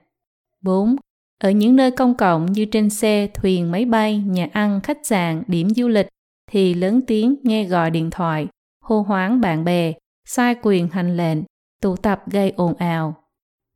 4. 0.61 0.95
Ở 1.43 1.51
những 1.51 1.75
nơi 1.75 1.91
công 1.91 2.17
cộng 2.17 2.45
như 2.45 2.65
trên 2.65 2.89
xe, 2.89 3.27
thuyền, 3.33 3.71
máy 3.71 3.85
bay, 3.85 4.17
nhà 4.17 4.47
ăn, 4.51 4.81
khách 4.83 5.05
sạn, 5.05 5.43
điểm 5.47 5.69
du 5.69 5.87
lịch 5.87 6.07
thì 6.51 6.73
lớn 6.73 7.01
tiếng 7.07 7.35
nghe 7.43 7.63
gọi 7.63 7.91
điện 7.91 8.09
thoại, 8.09 8.47
hô 8.81 9.01
hoáng 9.01 9.41
bạn 9.41 9.63
bè, 9.63 9.93
sai 10.31 10.55
quyền 10.61 10.87
hành 10.87 11.17
lệnh, 11.17 11.37
tụ 11.81 11.95
tập 11.95 12.23
gây 12.31 12.53
ồn 12.55 12.73
ào. 12.73 13.15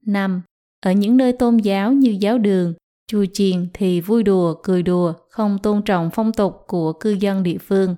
5. 0.05 0.41
Ở 0.85 0.91
những 0.91 1.17
nơi 1.17 1.33
tôn 1.33 1.57
giáo 1.57 1.93
như 1.93 2.17
giáo 2.19 2.37
đường, 2.37 2.73
chùa 3.07 3.25
chiền 3.33 3.67
thì 3.73 4.01
vui 4.01 4.23
đùa, 4.23 4.55
cười 4.63 4.83
đùa, 4.83 5.13
không 5.29 5.57
tôn 5.63 5.81
trọng 5.81 6.09
phong 6.13 6.33
tục 6.33 6.55
của 6.67 6.93
cư 6.93 7.11
dân 7.19 7.43
địa 7.43 7.57
phương. 7.57 7.95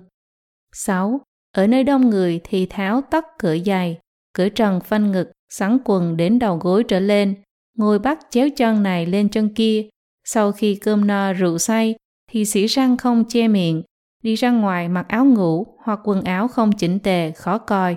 6. 0.72 1.20
Ở 1.56 1.66
nơi 1.66 1.84
đông 1.84 2.10
người 2.10 2.40
thì 2.44 2.66
tháo 2.66 3.02
tất 3.10 3.24
cởi 3.38 3.62
giày, 3.66 3.98
cởi 4.34 4.50
trần 4.50 4.80
phanh 4.80 5.12
ngực, 5.12 5.32
sắn 5.48 5.78
quần 5.84 6.16
đến 6.16 6.38
đầu 6.38 6.56
gối 6.56 6.84
trở 6.84 7.00
lên, 7.00 7.34
ngồi 7.74 7.98
bắt 7.98 8.18
chéo 8.30 8.48
chân 8.56 8.82
này 8.82 9.06
lên 9.06 9.28
chân 9.28 9.54
kia. 9.54 9.88
Sau 10.24 10.52
khi 10.52 10.74
cơm 10.74 11.06
no 11.06 11.32
rượu 11.32 11.58
say 11.58 11.94
thì 12.30 12.44
sĩ 12.44 12.66
răng 12.66 12.96
không 12.96 13.24
che 13.28 13.48
miệng, 13.48 13.82
đi 14.22 14.34
ra 14.34 14.50
ngoài 14.50 14.88
mặc 14.88 15.06
áo 15.08 15.24
ngủ 15.24 15.66
hoặc 15.84 16.00
quần 16.04 16.22
áo 16.22 16.48
không 16.48 16.72
chỉnh 16.72 16.98
tề, 16.98 17.30
khó 17.30 17.58
coi. 17.58 17.96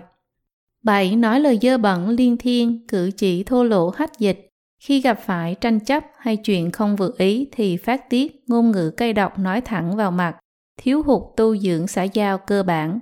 7. 0.84 1.16
Nói 1.16 1.40
lời 1.40 1.60
dơ 1.62 1.78
bẩn 1.78 2.10
liên 2.10 2.38
thiên, 2.38 2.88
cử 2.88 3.12
chỉ 3.18 3.44
thô 3.44 3.64
lỗ 3.64 3.90
hách 3.90 4.20
dịch. 4.20 4.50
Khi 4.80 5.02
gặp 5.02 5.20
phải 5.26 5.56
tranh 5.62 5.80
chấp 5.80 6.04
hay 6.18 6.38
chuyện 6.38 6.72
không 6.72 6.96
vừa 6.96 7.12
ý 7.18 7.48
thì 7.52 7.78
phát 7.78 8.10
tiết 8.10 8.44
ngôn 8.48 8.72
ngữ 8.72 8.92
cay 8.98 9.14
độc 9.14 9.40
nói 9.40 9.62
thẳng 9.62 9.96
vào 9.96 10.12
mặt, 10.12 10.38
thiếu 10.78 11.04
hụt 11.04 11.22
tu 11.38 11.58
dưỡng 11.58 11.88
xã 11.88 12.04
giao 12.04 12.38
cơ 12.38 12.64
bản. 12.64 13.00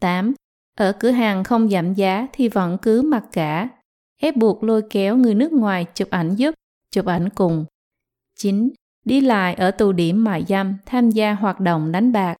8. 0.00 0.34
Ở 0.78 0.92
cửa 0.92 1.10
hàng 1.10 1.44
không 1.44 1.70
giảm 1.70 1.94
giá 1.94 2.26
thì 2.32 2.48
vẫn 2.48 2.78
cứ 2.82 3.02
mặc 3.02 3.24
cả, 3.32 3.68
ép 4.20 4.36
buộc 4.36 4.64
lôi 4.64 4.82
kéo 4.90 5.16
người 5.16 5.34
nước 5.34 5.52
ngoài 5.52 5.86
chụp 5.94 6.10
ảnh 6.10 6.34
giúp, 6.34 6.54
chụp 6.90 7.06
ảnh 7.06 7.28
cùng. 7.28 7.64
9. 8.38 8.70
Đi 9.04 9.20
lại 9.20 9.54
ở 9.54 9.70
tù 9.70 9.92
điểm 9.92 10.24
mại 10.24 10.44
dâm, 10.48 10.76
tham 10.86 11.10
gia 11.10 11.34
hoạt 11.34 11.60
động 11.60 11.92
đánh 11.92 12.12
bạc. 12.12 12.36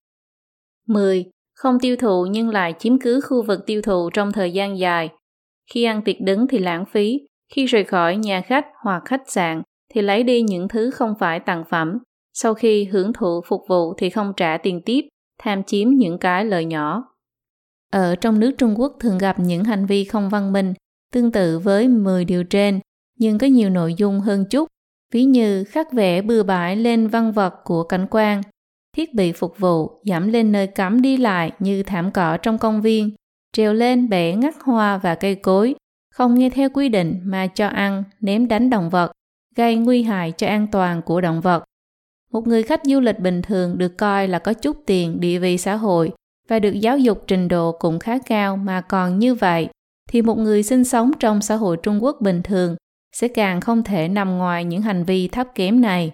10. 0.86 1.31
Không 1.62 1.80
tiêu 1.80 1.96
thụ 1.96 2.26
nhưng 2.26 2.48
lại 2.48 2.74
chiếm 2.78 2.98
cứ 2.98 3.20
khu 3.20 3.42
vực 3.42 3.66
tiêu 3.66 3.82
thụ 3.82 4.10
trong 4.10 4.32
thời 4.32 4.52
gian 4.52 4.78
dài. 4.78 5.08
Khi 5.72 5.84
ăn 5.84 6.02
tiệc 6.04 6.20
đứng 6.20 6.46
thì 6.48 6.58
lãng 6.58 6.84
phí, 6.84 7.20
khi 7.52 7.66
rời 7.66 7.84
khỏi 7.84 8.16
nhà 8.16 8.40
khách 8.40 8.66
hoặc 8.84 9.02
khách 9.04 9.30
sạn 9.30 9.62
thì 9.94 10.02
lấy 10.02 10.22
đi 10.22 10.42
những 10.42 10.68
thứ 10.68 10.90
không 10.90 11.14
phải 11.20 11.40
tặng 11.40 11.64
phẩm. 11.70 11.98
Sau 12.32 12.54
khi 12.54 12.84
hưởng 12.84 13.12
thụ 13.12 13.40
phục 13.46 13.60
vụ 13.68 13.94
thì 13.94 14.10
không 14.10 14.32
trả 14.36 14.56
tiền 14.56 14.82
tiếp, 14.84 15.00
tham 15.42 15.62
chiếm 15.62 15.88
những 15.88 16.18
cái 16.18 16.44
lợi 16.44 16.64
nhỏ. 16.64 17.04
Ở 17.92 18.16
trong 18.16 18.40
nước 18.40 18.52
Trung 18.58 18.80
Quốc 18.80 18.96
thường 19.00 19.18
gặp 19.18 19.38
những 19.38 19.64
hành 19.64 19.86
vi 19.86 20.04
không 20.04 20.28
văn 20.28 20.52
minh, 20.52 20.74
tương 21.12 21.32
tự 21.32 21.58
với 21.58 21.88
10 21.88 22.24
điều 22.24 22.44
trên, 22.44 22.80
nhưng 23.18 23.38
có 23.38 23.46
nhiều 23.46 23.70
nội 23.70 23.94
dung 23.94 24.20
hơn 24.20 24.44
chút, 24.50 24.68
ví 25.12 25.24
như 25.24 25.64
khắc 25.64 25.92
vẽ 25.92 26.22
bừa 26.22 26.42
bãi 26.42 26.76
lên 26.76 27.08
văn 27.08 27.32
vật 27.32 27.54
của 27.64 27.84
cảnh 27.84 28.06
quan, 28.10 28.42
thiết 28.96 29.14
bị 29.14 29.32
phục 29.32 29.58
vụ 29.58 29.90
giảm 30.04 30.28
lên 30.28 30.52
nơi 30.52 30.66
cấm 30.66 31.02
đi 31.02 31.16
lại 31.16 31.52
như 31.58 31.82
thảm 31.82 32.10
cỏ 32.10 32.36
trong 32.36 32.58
công 32.58 32.82
viên, 32.82 33.10
treo 33.52 33.72
lên 33.72 34.08
bẻ 34.08 34.34
ngắt 34.34 34.54
hoa 34.62 34.98
và 34.98 35.14
cây 35.14 35.34
cối, 35.34 35.74
không 36.14 36.34
nghe 36.34 36.50
theo 36.50 36.70
quy 36.70 36.88
định 36.88 37.20
mà 37.24 37.46
cho 37.46 37.66
ăn, 37.66 38.04
ném 38.20 38.48
đánh 38.48 38.70
động 38.70 38.90
vật, 38.90 39.12
gây 39.56 39.76
nguy 39.76 40.02
hại 40.02 40.32
cho 40.32 40.46
an 40.46 40.66
toàn 40.72 41.02
của 41.02 41.20
động 41.20 41.40
vật. 41.40 41.64
Một 42.32 42.46
người 42.46 42.62
khách 42.62 42.80
du 42.84 43.00
lịch 43.00 43.18
bình 43.18 43.42
thường 43.42 43.78
được 43.78 43.98
coi 43.98 44.28
là 44.28 44.38
có 44.38 44.52
chút 44.52 44.76
tiền 44.86 45.20
địa 45.20 45.38
vị 45.38 45.58
xã 45.58 45.76
hội 45.76 46.12
và 46.48 46.58
được 46.58 46.72
giáo 46.72 46.98
dục 46.98 47.24
trình 47.26 47.48
độ 47.48 47.72
cũng 47.72 47.98
khá 47.98 48.18
cao 48.18 48.56
mà 48.56 48.80
còn 48.80 49.18
như 49.18 49.34
vậy, 49.34 49.68
thì 50.08 50.22
một 50.22 50.38
người 50.38 50.62
sinh 50.62 50.84
sống 50.84 51.10
trong 51.20 51.42
xã 51.42 51.54
hội 51.56 51.76
Trung 51.82 52.04
Quốc 52.04 52.16
bình 52.20 52.42
thường 52.42 52.76
sẽ 53.12 53.28
càng 53.28 53.60
không 53.60 53.82
thể 53.82 54.08
nằm 54.08 54.38
ngoài 54.38 54.64
những 54.64 54.82
hành 54.82 55.04
vi 55.04 55.28
thấp 55.28 55.48
kém 55.54 55.80
này. 55.80 56.12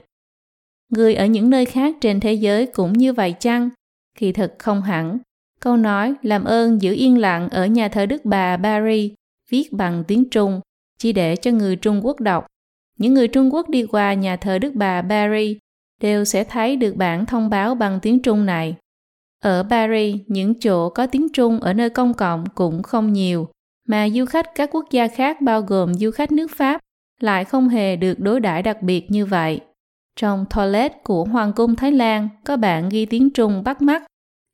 Người 0.89 1.15
ở 1.15 1.27
những 1.27 1.51
nơi 1.51 1.65
khác 1.65 1.97
trên 2.01 2.21
thế 2.21 2.33
giới 2.33 2.67
cũng 2.67 2.93
như 2.93 3.13
vậy 3.13 3.35
chăng? 3.41 3.71
Kỳ 4.19 4.33
thực 4.33 4.55
không 4.59 4.83
hẳn. 4.83 5.19
Câu 5.61 5.77
nói 5.77 6.15
làm 6.23 6.45
ơn 6.45 6.83
giữ 6.83 6.95
yên 6.95 7.19
lặng 7.19 7.49
ở 7.49 7.67
nhà 7.67 7.89
thờ 7.89 8.07
Đức 8.07 8.25
Bà 8.25 8.57
Paris 8.57 9.13
viết 9.51 9.73
bằng 9.73 10.05
tiếng 10.09 10.31
Trung 10.31 10.61
chỉ 10.99 11.13
để 11.13 11.37
cho 11.37 11.51
người 11.51 11.77
Trung 11.77 12.07
Quốc 12.07 12.21
đọc. 12.21 12.47
Những 12.99 13.15
người 13.15 13.29
Trung 13.29 13.55
Quốc 13.55 13.69
đi 13.69 13.87
qua 13.87 14.15
nhà 14.15 14.37
thờ 14.37 14.59
Đức 14.59 14.75
Bà 14.75 15.03
Paris 15.03 15.57
đều 16.01 16.25
sẽ 16.25 16.45
thấy 16.45 16.77
được 16.77 16.97
bản 16.97 17.27
thông 17.27 17.51
báo 17.51 17.75
bằng 17.75 17.99
tiếng 18.03 18.23
Trung 18.23 18.47
này. 18.47 18.77
Ở 19.45 19.67
Paris, 19.71 20.17
những 20.27 20.61
chỗ 20.61 20.89
có 20.89 21.07
tiếng 21.07 21.29
Trung 21.33 21.61
ở 21.61 21.73
nơi 21.73 21.91
công 21.91 22.15
cộng 22.15 22.45
cũng 22.55 22.83
không 22.83 23.13
nhiều, 23.13 23.49
mà 23.89 24.09
du 24.09 24.25
khách 24.25 24.55
các 24.55 24.71
quốc 24.73 24.85
gia 24.91 25.09
khác 25.09 25.41
bao 25.41 25.63
gồm 25.63 25.95
du 25.95 26.11
khách 26.11 26.33
nước 26.33 26.51
Pháp 26.57 26.81
lại 27.21 27.45
không 27.45 27.69
hề 27.69 27.97
được 27.97 28.19
đối 28.19 28.41
đãi 28.41 28.63
đặc 28.63 28.83
biệt 28.83 29.11
như 29.11 29.27
vậy. 29.27 29.61
Trong 30.21 30.45
toilet 30.55 30.93
của 31.05 31.25
Hoàng 31.25 31.53
cung 31.53 31.77
Thái 31.77 31.93
Lan 31.93 32.29
có 32.45 32.57
bạn 32.57 32.89
ghi 32.89 33.07
tiếng 33.07 33.31
Trung 33.31 33.63
bắt 33.65 33.83
mắt, 33.83 34.03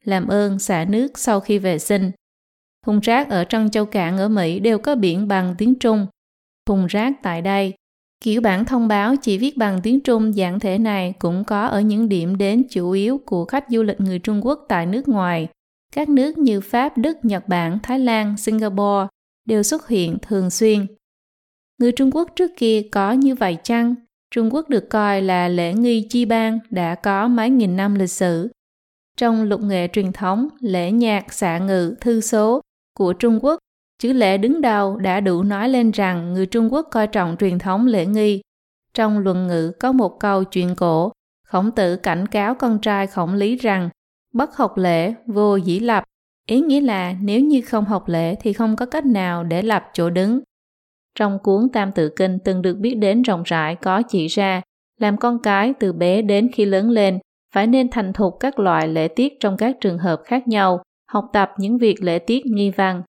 làm 0.04 0.28
ơn 0.28 0.58
xả 0.58 0.84
nước 0.88 1.18
sau 1.18 1.40
khi 1.40 1.58
vệ 1.58 1.78
sinh. 1.78 2.10
Thùng 2.86 3.00
rác 3.00 3.30
ở 3.30 3.44
Trân 3.44 3.70
Châu 3.70 3.84
Cạn 3.84 4.18
ở 4.18 4.28
Mỹ 4.28 4.60
đều 4.60 4.78
có 4.78 4.94
biển 4.94 5.28
bằng 5.28 5.54
tiếng 5.58 5.74
Trung. 5.74 6.06
Thùng 6.66 6.86
rác 6.86 7.22
tại 7.22 7.42
đây, 7.42 7.74
kiểu 8.20 8.40
bản 8.40 8.64
thông 8.64 8.88
báo 8.88 9.16
chỉ 9.16 9.38
viết 9.38 9.56
bằng 9.56 9.80
tiếng 9.82 10.00
Trung 10.00 10.32
dạng 10.32 10.60
thể 10.60 10.78
này 10.78 11.14
cũng 11.18 11.44
có 11.44 11.66
ở 11.66 11.80
những 11.80 12.08
điểm 12.08 12.38
đến 12.38 12.62
chủ 12.70 12.90
yếu 12.90 13.20
của 13.26 13.44
khách 13.44 13.64
du 13.68 13.82
lịch 13.82 14.00
người 14.00 14.18
Trung 14.18 14.46
Quốc 14.46 14.64
tại 14.68 14.86
nước 14.86 15.08
ngoài. 15.08 15.48
Các 15.92 16.08
nước 16.08 16.38
như 16.38 16.60
Pháp, 16.60 16.98
Đức, 16.98 17.24
Nhật 17.24 17.48
Bản, 17.48 17.78
Thái 17.82 17.98
Lan, 17.98 18.36
Singapore 18.36 19.06
đều 19.44 19.62
xuất 19.62 19.88
hiện 19.88 20.18
thường 20.22 20.50
xuyên. 20.50 20.86
Người 21.78 21.92
Trung 21.92 22.10
Quốc 22.10 22.30
trước 22.36 22.50
kia 22.56 22.82
có 22.92 23.12
như 23.12 23.34
vậy 23.34 23.56
chăng? 23.62 23.94
Trung 24.34 24.54
Quốc 24.54 24.68
được 24.68 24.90
coi 24.90 25.22
là 25.22 25.48
lễ 25.48 25.72
nghi 25.72 26.06
chi 26.10 26.24
bang 26.24 26.58
đã 26.70 26.94
có 26.94 27.28
mấy 27.28 27.50
nghìn 27.50 27.76
năm 27.76 27.94
lịch 27.94 28.10
sử. 28.10 28.48
Trong 29.16 29.42
lục 29.42 29.60
nghệ 29.60 29.88
truyền 29.92 30.12
thống, 30.12 30.48
lễ 30.60 30.90
nhạc, 30.90 31.32
xạ 31.32 31.58
ngự, 31.58 31.94
thư 32.00 32.20
số 32.20 32.60
của 32.98 33.12
Trung 33.12 33.38
Quốc, 33.44 33.58
chữ 33.98 34.12
lễ 34.12 34.38
đứng 34.38 34.60
đầu 34.60 34.96
đã 34.96 35.20
đủ 35.20 35.42
nói 35.42 35.68
lên 35.68 35.90
rằng 35.90 36.32
người 36.32 36.46
Trung 36.46 36.72
Quốc 36.72 36.88
coi 36.90 37.06
trọng 37.06 37.36
truyền 37.40 37.58
thống 37.58 37.86
lễ 37.86 38.06
nghi. 38.06 38.40
Trong 38.94 39.18
luận 39.18 39.46
ngữ 39.46 39.72
có 39.80 39.92
một 39.92 40.20
câu 40.20 40.44
chuyện 40.44 40.74
cổ, 40.76 41.12
khổng 41.46 41.70
tử 41.70 41.96
cảnh 41.96 42.26
cáo 42.26 42.54
con 42.54 42.78
trai 42.78 43.06
khổng 43.06 43.34
lý 43.34 43.56
rằng 43.56 43.90
bất 44.32 44.56
học 44.56 44.76
lễ, 44.76 45.14
vô 45.26 45.56
dĩ 45.56 45.80
lập. 45.80 46.04
Ý 46.48 46.60
nghĩa 46.60 46.80
là 46.80 47.14
nếu 47.22 47.40
như 47.40 47.60
không 47.60 47.84
học 47.84 48.08
lễ 48.08 48.34
thì 48.40 48.52
không 48.52 48.76
có 48.76 48.86
cách 48.86 49.06
nào 49.06 49.44
để 49.44 49.62
lập 49.62 49.84
chỗ 49.92 50.10
đứng. 50.10 50.40
Trong 51.18 51.38
cuốn 51.42 51.68
Tam 51.72 51.92
Tự 51.92 52.08
Kinh 52.08 52.38
từng 52.44 52.62
được 52.62 52.74
biết 52.78 52.94
đến 52.94 53.22
rộng 53.22 53.42
rãi 53.42 53.76
có 53.76 54.02
chỉ 54.02 54.26
ra, 54.26 54.62
làm 55.00 55.16
con 55.16 55.38
cái 55.42 55.74
từ 55.80 55.92
bé 55.92 56.22
đến 56.22 56.50
khi 56.52 56.64
lớn 56.64 56.90
lên 56.90 57.18
phải 57.54 57.66
nên 57.66 57.88
thành 57.90 58.12
thục 58.12 58.36
các 58.40 58.58
loại 58.58 58.88
lễ 58.88 59.08
tiết 59.08 59.32
trong 59.40 59.56
các 59.56 59.76
trường 59.80 59.98
hợp 59.98 60.22
khác 60.24 60.48
nhau, 60.48 60.82
học 61.12 61.24
tập 61.32 61.50
những 61.58 61.78
việc 61.78 62.02
lễ 62.02 62.18
tiết 62.18 62.46
nghi 62.46 62.70
văn. 62.70 63.02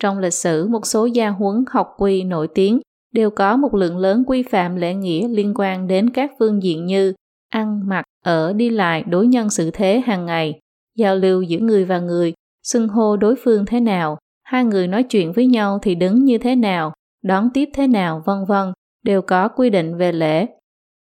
Trong 0.00 0.18
lịch 0.18 0.34
sử, 0.34 0.68
một 0.68 0.86
số 0.86 1.06
gia 1.06 1.28
huấn 1.28 1.64
học 1.70 1.94
quy 1.98 2.24
nổi 2.24 2.48
tiếng 2.54 2.80
đều 3.12 3.30
có 3.30 3.56
một 3.56 3.74
lượng 3.74 3.98
lớn 3.98 4.24
quy 4.26 4.42
phạm 4.42 4.76
lễ 4.76 4.94
nghĩa 4.94 5.28
liên 5.28 5.52
quan 5.56 5.86
đến 5.86 6.10
các 6.10 6.30
phương 6.38 6.62
diện 6.62 6.86
như 6.86 7.14
ăn, 7.48 7.88
mặc, 7.88 8.04
ở, 8.24 8.52
đi 8.52 8.70
lại, 8.70 9.04
đối 9.06 9.26
nhân 9.26 9.50
xử 9.50 9.70
thế 9.70 10.02
hàng 10.06 10.26
ngày, 10.26 10.60
giao 10.96 11.16
lưu 11.16 11.42
giữa 11.42 11.58
người 11.58 11.84
và 11.84 11.98
người, 11.98 12.32
xưng 12.62 12.88
hô 12.88 13.16
đối 13.16 13.34
phương 13.44 13.66
thế 13.66 13.80
nào, 13.80 14.18
hai 14.44 14.64
người 14.64 14.88
nói 14.88 15.02
chuyện 15.02 15.32
với 15.32 15.46
nhau 15.46 15.78
thì 15.82 15.94
đứng 15.94 16.24
như 16.24 16.38
thế 16.38 16.56
nào, 16.56 16.92
đón 17.24 17.50
tiếp 17.54 17.68
thế 17.74 17.86
nào, 17.86 18.22
vân 18.26 18.44
vân, 18.48 18.72
đều 19.02 19.22
có 19.22 19.48
quy 19.48 19.70
định 19.70 19.96
về 19.96 20.12
lễ. 20.12 20.46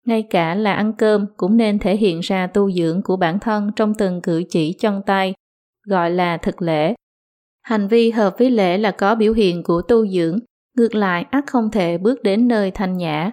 Ngay 0.06 0.24
cả 0.30 0.56
là 0.56 0.74
ăn 0.74 0.94
cơm 0.94 1.26
cũng 1.38 1.58
nên 1.58 1.80
thể 1.80 1.96
hiện 1.96 2.20
ra 2.20 2.48
tu 2.48 2.72
dưỡng 2.72 3.02
của 3.02 3.18
bản 3.18 3.40
thân 3.40 3.72
trong 3.76 3.94
từng 3.94 4.22
cử 4.22 4.44
chỉ 4.50 4.74
chân 4.74 5.02
tay, 5.06 5.34
gọi 5.88 6.12
là 6.12 6.38
thực 6.38 6.62
lễ. 6.62 6.94
Hành 7.62 7.88
vi 7.88 8.12
hợp 8.12 8.36
với 8.40 8.52
lễ 8.52 8.78
là 8.78 8.92
có 8.92 9.16
biểu 9.16 9.34
hiện 9.34 9.64
của 9.64 9.82
tu 9.82 10.08
dưỡng, 10.08 10.40
ngược 10.78 10.96
lại 10.96 11.26
ắt 11.32 11.44
không 11.48 11.72
thể 11.72 11.98
bước 11.98 12.24
đến 12.24 12.48
nơi 12.48 12.72
thanh 12.72 12.98
nhã. 12.98 13.32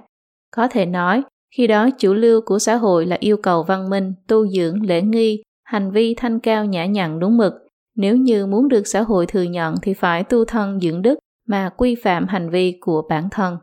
Có 0.50 0.68
thể 0.68 0.86
nói, 0.86 1.22
khi 1.56 1.66
đó 1.66 1.88
chủ 1.98 2.14
lưu 2.14 2.40
của 2.40 2.58
xã 2.58 2.76
hội 2.76 3.06
là 3.06 3.16
yêu 3.20 3.36
cầu 3.36 3.62
văn 3.62 3.90
minh, 3.90 4.14
tu 4.28 4.48
dưỡng, 4.48 4.82
lễ 4.82 5.02
nghi, 5.02 5.42
hành 5.64 5.90
vi 5.90 6.14
thanh 6.14 6.40
cao 6.40 6.64
nhã 6.64 6.86
nhặn 6.86 7.18
đúng 7.18 7.36
mực. 7.36 7.52
Nếu 7.96 8.16
như 8.16 8.46
muốn 8.46 8.68
được 8.68 8.86
xã 8.86 9.02
hội 9.02 9.26
thừa 9.26 9.42
nhận 9.42 9.74
thì 9.82 9.94
phải 9.94 10.24
tu 10.24 10.44
thân 10.44 10.80
dưỡng 10.80 11.02
đức 11.02 11.18
mà 11.46 11.70
quy 11.76 11.94
phạm 11.94 12.26
hành 12.28 12.50
vi 12.50 12.78
của 12.80 13.02
bản 13.08 13.28
thân. 13.30 13.58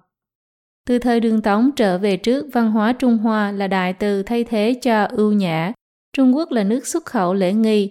Từ 0.88 1.00
thời 1.00 1.20
đường 1.20 1.42
Tống 1.42 1.72
trở 1.76 1.98
về 1.98 2.18
trước, 2.18 2.46
văn 2.54 2.72
hóa 2.72 2.94
Trung 2.94 3.18
Hoa 3.18 3.52
là 3.52 3.68
đại 3.68 3.94
từ 3.94 4.24
thay 4.24 4.44
thế 4.44 4.80
cho 4.82 5.06
ưu 5.06 5.34
nhã. 5.34 5.74
Trung 6.14 6.36
Quốc 6.36 6.52
là 6.52 6.64
nước 6.64 6.88
xuất 6.88 7.06
khẩu 7.06 7.34
lễ 7.34 7.54
nghi. 7.54 7.90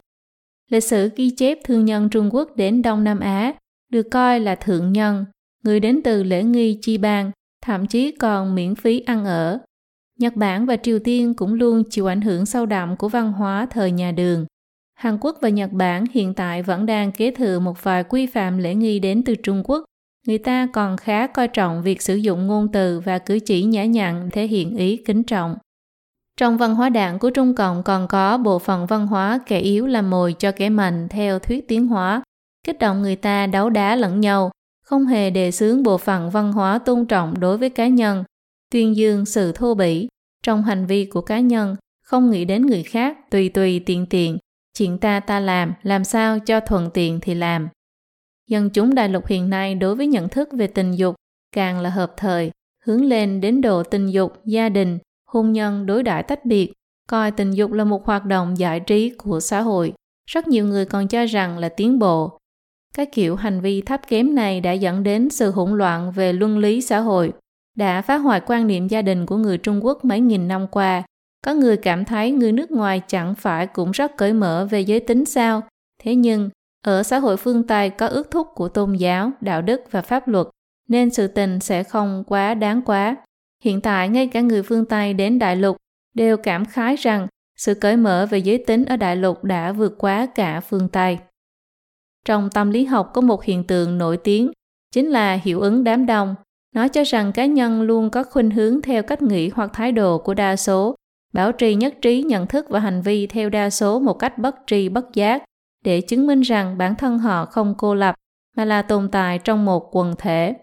Lịch 0.71 0.85
sử 0.85 1.11
ghi 1.17 1.31
chép 1.31 1.59
thương 1.65 1.85
nhân 1.85 2.09
Trung 2.09 2.35
Quốc 2.35 2.57
đến 2.57 2.83
Đông 2.83 3.05
Nam 3.05 3.21
Á 3.21 3.55
được 3.93 4.07
coi 4.11 4.41
là 4.41 4.55
thượng 4.55 4.93
nhân, 4.93 5.25
người 5.65 5.81
đến 5.81 6.01
từ 6.05 6.23
lễ 6.23 6.43
nghi 6.43 6.79
chi 6.83 6.99
bang, 6.99 7.31
thậm 7.63 7.87
chí 7.87 8.13
còn 8.13 8.55
miễn 8.55 8.75
phí 8.75 9.01
ăn 9.01 9.25
ở. 9.25 9.59
Nhật 10.19 10.37
Bản 10.37 10.67
và 10.67 10.77
Triều 10.77 10.99
Tiên 10.99 11.35
cũng 11.35 11.55
luôn 11.55 11.83
chịu 11.91 12.07
ảnh 12.07 12.21
hưởng 12.21 12.47
sâu 12.47 12.67
đậm 12.67 12.97
của 12.97 13.09
văn 13.09 13.33
hóa 13.33 13.67
thời 13.71 13.91
nhà 13.91 14.13
Đường. 14.13 14.47
Hàn 15.03 15.19
Quốc 15.21 15.39
và 15.41 15.49
Nhật 15.49 15.73
Bản 15.73 16.05
hiện 16.13 16.35
tại 16.35 16.63
vẫn 16.63 16.87
đang 16.87 17.13
kế 17.13 17.31
thừa 17.31 17.59
một 17.59 17.83
vài 17.83 18.05
quy 18.05 18.27
phạm 18.27 18.59
lễ 18.59 18.75
nghi 18.75 18.99
đến 18.99 19.23
từ 19.25 19.35
Trung 19.35 19.63
Quốc. 19.65 19.85
Người 20.27 20.39
ta 20.39 20.69
còn 20.73 20.97
khá 20.97 21.27
coi 21.27 21.49
trọng 21.49 21.83
việc 21.83 22.03
sử 22.03 22.15
dụng 22.15 22.47
ngôn 22.47 22.69
từ 22.73 23.01
và 23.01 23.19
cử 23.19 23.39
chỉ 23.39 23.63
nhã 23.63 23.85
nhặn 23.85 24.31
thể 24.33 24.47
hiện 24.47 24.77
ý 24.77 24.97
kính 24.97 25.23
trọng. 25.23 25.57
Trong 26.37 26.59
văn 26.59 26.75
hóa 26.75 26.89
đảng 26.89 27.19
của 27.19 27.31
Trung 27.31 27.55
Cộng 27.55 27.83
còn 27.83 28.09
có 28.09 28.39
bộ 28.39 28.59
phận 28.59 28.87
văn 28.87 29.07
hóa 29.07 29.41
kẻ 29.47 29.59
yếu 29.59 29.87
làm 29.87 30.11
mồi 30.11 30.35
cho 30.39 30.53
kẻ 30.53 30.69
mạnh 30.69 31.09
theo 31.09 31.39
thuyết 31.39 31.69
tiến 31.69 31.87
hóa, 31.87 32.23
kích 32.67 32.79
động 32.79 33.03
người 33.03 33.17
ta 33.17 33.47
đấu 33.47 33.71
đá 33.71 33.97
lẫn 33.97 34.21
nhau, 34.21 34.51
không 34.85 35.07
hề 35.07 35.31
đề 35.31 35.51
xướng 35.51 35.83
bộ 35.83 35.99
phận 35.99 36.31
văn 36.31 36.53
hóa 36.53 36.79
tôn 36.79 37.07
trọng 37.07 37.41
đối 37.41 37.59
với 37.59 37.71
cá 37.71 37.87
nhân, 37.89 38.25
tuyên 38.71 38.97
dương 38.97 39.25
sự 39.25 39.53
thô 39.53 39.75
bỉ 39.75 40.09
trong 40.43 40.63
hành 40.63 40.87
vi 40.87 41.05
của 41.05 41.21
cá 41.21 41.41
nhân, 41.41 41.77
không 42.03 42.31
nghĩ 42.31 42.45
đến 42.45 42.67
người 42.67 42.83
khác 42.83 43.31
tùy 43.31 43.49
tùy 43.49 43.81
tiện 43.87 44.07
tiện, 44.07 44.39
chuyện 44.79 44.99
ta 44.99 45.21
ta 45.21 45.41
làm, 45.41 45.75
làm 45.83 46.05
sao 46.05 46.39
cho 46.39 46.61
thuận 46.61 46.91
tiện 46.91 47.19
thì 47.21 47.35
làm. 47.35 47.69
Dân 48.49 48.71
chúng 48.71 48.95
đại 48.95 49.09
lục 49.09 49.27
hiện 49.27 49.51
nay 49.51 49.75
đối 49.75 49.97
với 49.97 50.07
nhận 50.07 50.29
thức 50.29 50.49
về 50.53 50.67
tình 50.67 50.93
dục 50.93 51.15
càng 51.53 51.81
là 51.81 51.91
hợp 51.91 52.15
thời, 52.17 52.51
hướng 52.85 53.05
lên 53.05 53.41
đến 53.41 53.61
độ 53.61 53.83
tình 53.83 54.07
dục, 54.07 54.33
gia 54.45 54.69
đình, 54.69 54.99
hôn 55.27 55.53
nhân 55.53 55.87
đối 55.87 56.03
đãi 56.03 56.23
tách 56.23 56.45
biệt, 56.45 56.73
coi 57.09 57.31
tình 57.31 57.51
dục 57.51 57.73
là 57.73 57.85
một 57.85 58.07
hoạt 58.07 58.25
động 58.25 58.59
giải 58.59 58.81
trí 58.81 59.11
của 59.11 59.41
xã 59.41 59.61
hội. 59.61 59.93
Rất 60.31 60.49
nhiều 60.49 60.67
người 60.67 60.85
còn 60.85 61.09
cho 61.09 61.25
rằng 61.25 61.59
là 61.59 61.69
tiến 61.69 61.99
bộ. 61.99 62.39
Các 62.95 63.09
kiểu 63.13 63.37
hành 63.37 63.61
vi 63.61 63.83
thấp 63.83 64.01
kém 64.09 64.35
này 64.35 64.61
đã 64.61 64.73
dẫn 64.73 65.03
đến 65.03 65.31
sự 65.31 65.51
hỗn 65.51 65.79
loạn 65.79 66.13
về 66.13 66.33
luân 66.33 66.59
lý 66.59 66.81
xã 66.81 66.99
hội, 66.99 67.33
đã 67.77 68.03
phá 68.03 68.17
hoại 68.17 68.41
quan 68.47 68.67
niệm 68.67 68.89
gia 68.89 69.03
đình 69.03 69.27
của 69.27 69.37
người 69.37 69.59
Trung 69.59 69.85
Quốc 69.85 70.05
mấy 70.05 70.21
nghìn 70.21 70.49
năm 70.49 70.67
qua. 70.67 71.03
Có 71.43 71.55
người 71.55 71.77
cảm 71.77 72.05
thấy 72.05 72.31
người 72.31 72.53
nước 72.53 72.71
ngoài 72.71 73.03
chẳng 73.07 73.35
phải 73.35 73.67
cũng 73.67 73.91
rất 73.91 74.17
cởi 74.17 74.33
mở 74.33 74.69
về 74.71 74.81
giới 74.81 75.01
tính 75.01 75.25
sao. 75.25 75.63
Thế 76.03 76.15
nhưng, 76.15 76.51
ở 76.85 77.03
xã 77.03 77.19
hội 77.19 77.37
phương 77.37 77.67
Tây 77.67 77.91
có 77.91 78.07
ước 78.07 78.31
thúc 78.31 78.47
của 78.55 78.69
tôn 78.69 78.93
giáo, 78.93 79.31
đạo 79.41 79.63
đức 79.63 79.81
và 79.91 80.03
pháp 80.03 80.29
luật, 80.29 80.47
nên 80.89 81.11
sự 81.11 81.27
tình 81.27 81.61
sẽ 81.61 81.83
không 81.83 82.25
quá 82.27 82.55
đáng 82.55 82.83
quá. 82.83 83.17
Hiện 83.65 83.81
tại, 83.81 84.09
ngay 84.09 84.27
cả 84.27 84.41
người 84.41 84.63
phương 84.63 84.85
Tây 84.85 85.15
đến 85.15 85.39
đại 85.39 85.57
lục 85.57 85.77
đều 86.15 86.37
cảm 86.37 86.65
khái 86.65 86.97
rằng 86.97 87.27
sự 87.57 87.75
cởi 87.75 87.97
mở 87.97 88.27
về 88.31 88.39
giới 88.39 88.59
tính 88.59 88.85
ở 88.85 88.97
đại 88.97 89.17
lục 89.17 89.45
đã 89.45 89.73
vượt 89.73 89.95
quá 89.99 90.27
cả 90.27 90.61
phương 90.61 90.89
Tây. 90.89 91.19
Trong 92.25 92.51
tâm 92.51 92.71
lý 92.71 92.85
học 92.85 93.11
có 93.15 93.21
một 93.21 93.45
hiện 93.45 93.65
tượng 93.65 93.99
nổi 93.99 94.17
tiếng, 94.17 94.51
chính 94.93 95.11
là 95.11 95.35
hiệu 95.35 95.61
ứng 95.61 95.85
đám 95.85 96.07
đông. 96.07 96.35
Nó 96.75 96.89
cho 96.89 97.03
rằng 97.05 97.33
cá 97.33 97.47
nhân 97.47 97.83
luôn 97.83 98.11
có 98.11 98.25
khuynh 98.25 98.51
hướng 98.51 98.83
theo 98.83 99.03
cách 99.03 99.23
nghĩ 99.23 99.49
hoặc 99.49 99.71
thái 99.73 99.93
độ 99.93 100.19
của 100.19 100.35
đa 100.35 100.57
số, 100.57 100.95
bảo 101.33 101.53
trì 101.53 101.75
nhất 101.75 101.95
trí 102.03 102.23
nhận 102.23 102.47
thức 102.47 102.67
và 102.69 102.81
hành 102.81 103.03
vi 103.03 103.27
theo 103.27 103.51
đa 103.51 103.71
số 103.71 104.01
một 104.01 104.15
cách 104.15 104.39
bất 104.39 104.57
tri 104.67 104.89
bất 104.89 105.15
giác, 105.15 105.43
để 105.85 106.01
chứng 106.01 106.27
minh 106.27 106.41
rằng 106.41 106.79
bản 106.79 106.95
thân 106.95 107.19
họ 107.19 107.45
không 107.45 107.75
cô 107.79 107.95
lập, 107.95 108.15
mà 108.57 108.65
là 108.65 108.83
tồn 108.83 109.09
tại 109.09 109.39
trong 109.39 109.65
một 109.65 109.97
quần 109.97 110.15
thể. 110.19 110.55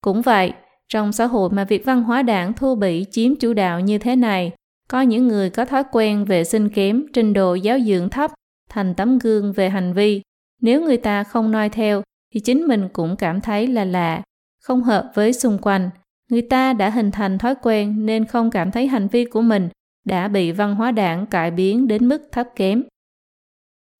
Cũng 0.00 0.22
vậy, 0.22 0.52
trong 0.88 1.12
xã 1.12 1.26
hội 1.26 1.50
mà 1.50 1.64
việc 1.64 1.84
văn 1.84 2.02
hóa 2.02 2.22
đảng 2.22 2.52
thua 2.52 2.74
bỉ 2.74 3.04
chiếm 3.10 3.36
chủ 3.36 3.52
đạo 3.52 3.80
như 3.80 3.98
thế 3.98 4.16
này, 4.16 4.52
có 4.88 5.00
những 5.00 5.28
người 5.28 5.50
có 5.50 5.64
thói 5.64 5.82
quen 5.92 6.24
vệ 6.24 6.44
sinh 6.44 6.68
kém, 6.68 7.06
trình 7.12 7.32
độ 7.32 7.54
giáo 7.54 7.80
dưỡng 7.80 8.08
thấp, 8.08 8.30
thành 8.70 8.94
tấm 8.94 9.18
gương 9.18 9.52
về 9.52 9.70
hành 9.70 9.92
vi. 9.92 10.22
Nếu 10.62 10.82
người 10.82 10.96
ta 10.96 11.24
không 11.24 11.50
noi 11.50 11.68
theo, 11.68 12.02
thì 12.34 12.40
chính 12.40 12.66
mình 12.66 12.88
cũng 12.92 13.16
cảm 13.16 13.40
thấy 13.40 13.66
là 13.66 13.84
lạ, 13.84 14.22
không 14.62 14.82
hợp 14.82 15.10
với 15.14 15.32
xung 15.32 15.58
quanh. 15.58 15.90
Người 16.30 16.42
ta 16.42 16.72
đã 16.72 16.90
hình 16.90 17.10
thành 17.10 17.38
thói 17.38 17.54
quen 17.62 18.06
nên 18.06 18.24
không 18.24 18.50
cảm 18.50 18.70
thấy 18.70 18.86
hành 18.86 19.08
vi 19.08 19.24
của 19.24 19.42
mình 19.42 19.68
đã 20.04 20.28
bị 20.28 20.52
văn 20.52 20.74
hóa 20.74 20.90
đảng 20.90 21.26
cải 21.26 21.50
biến 21.50 21.88
đến 21.88 22.08
mức 22.08 22.28
thấp 22.32 22.46
kém. 22.56 22.82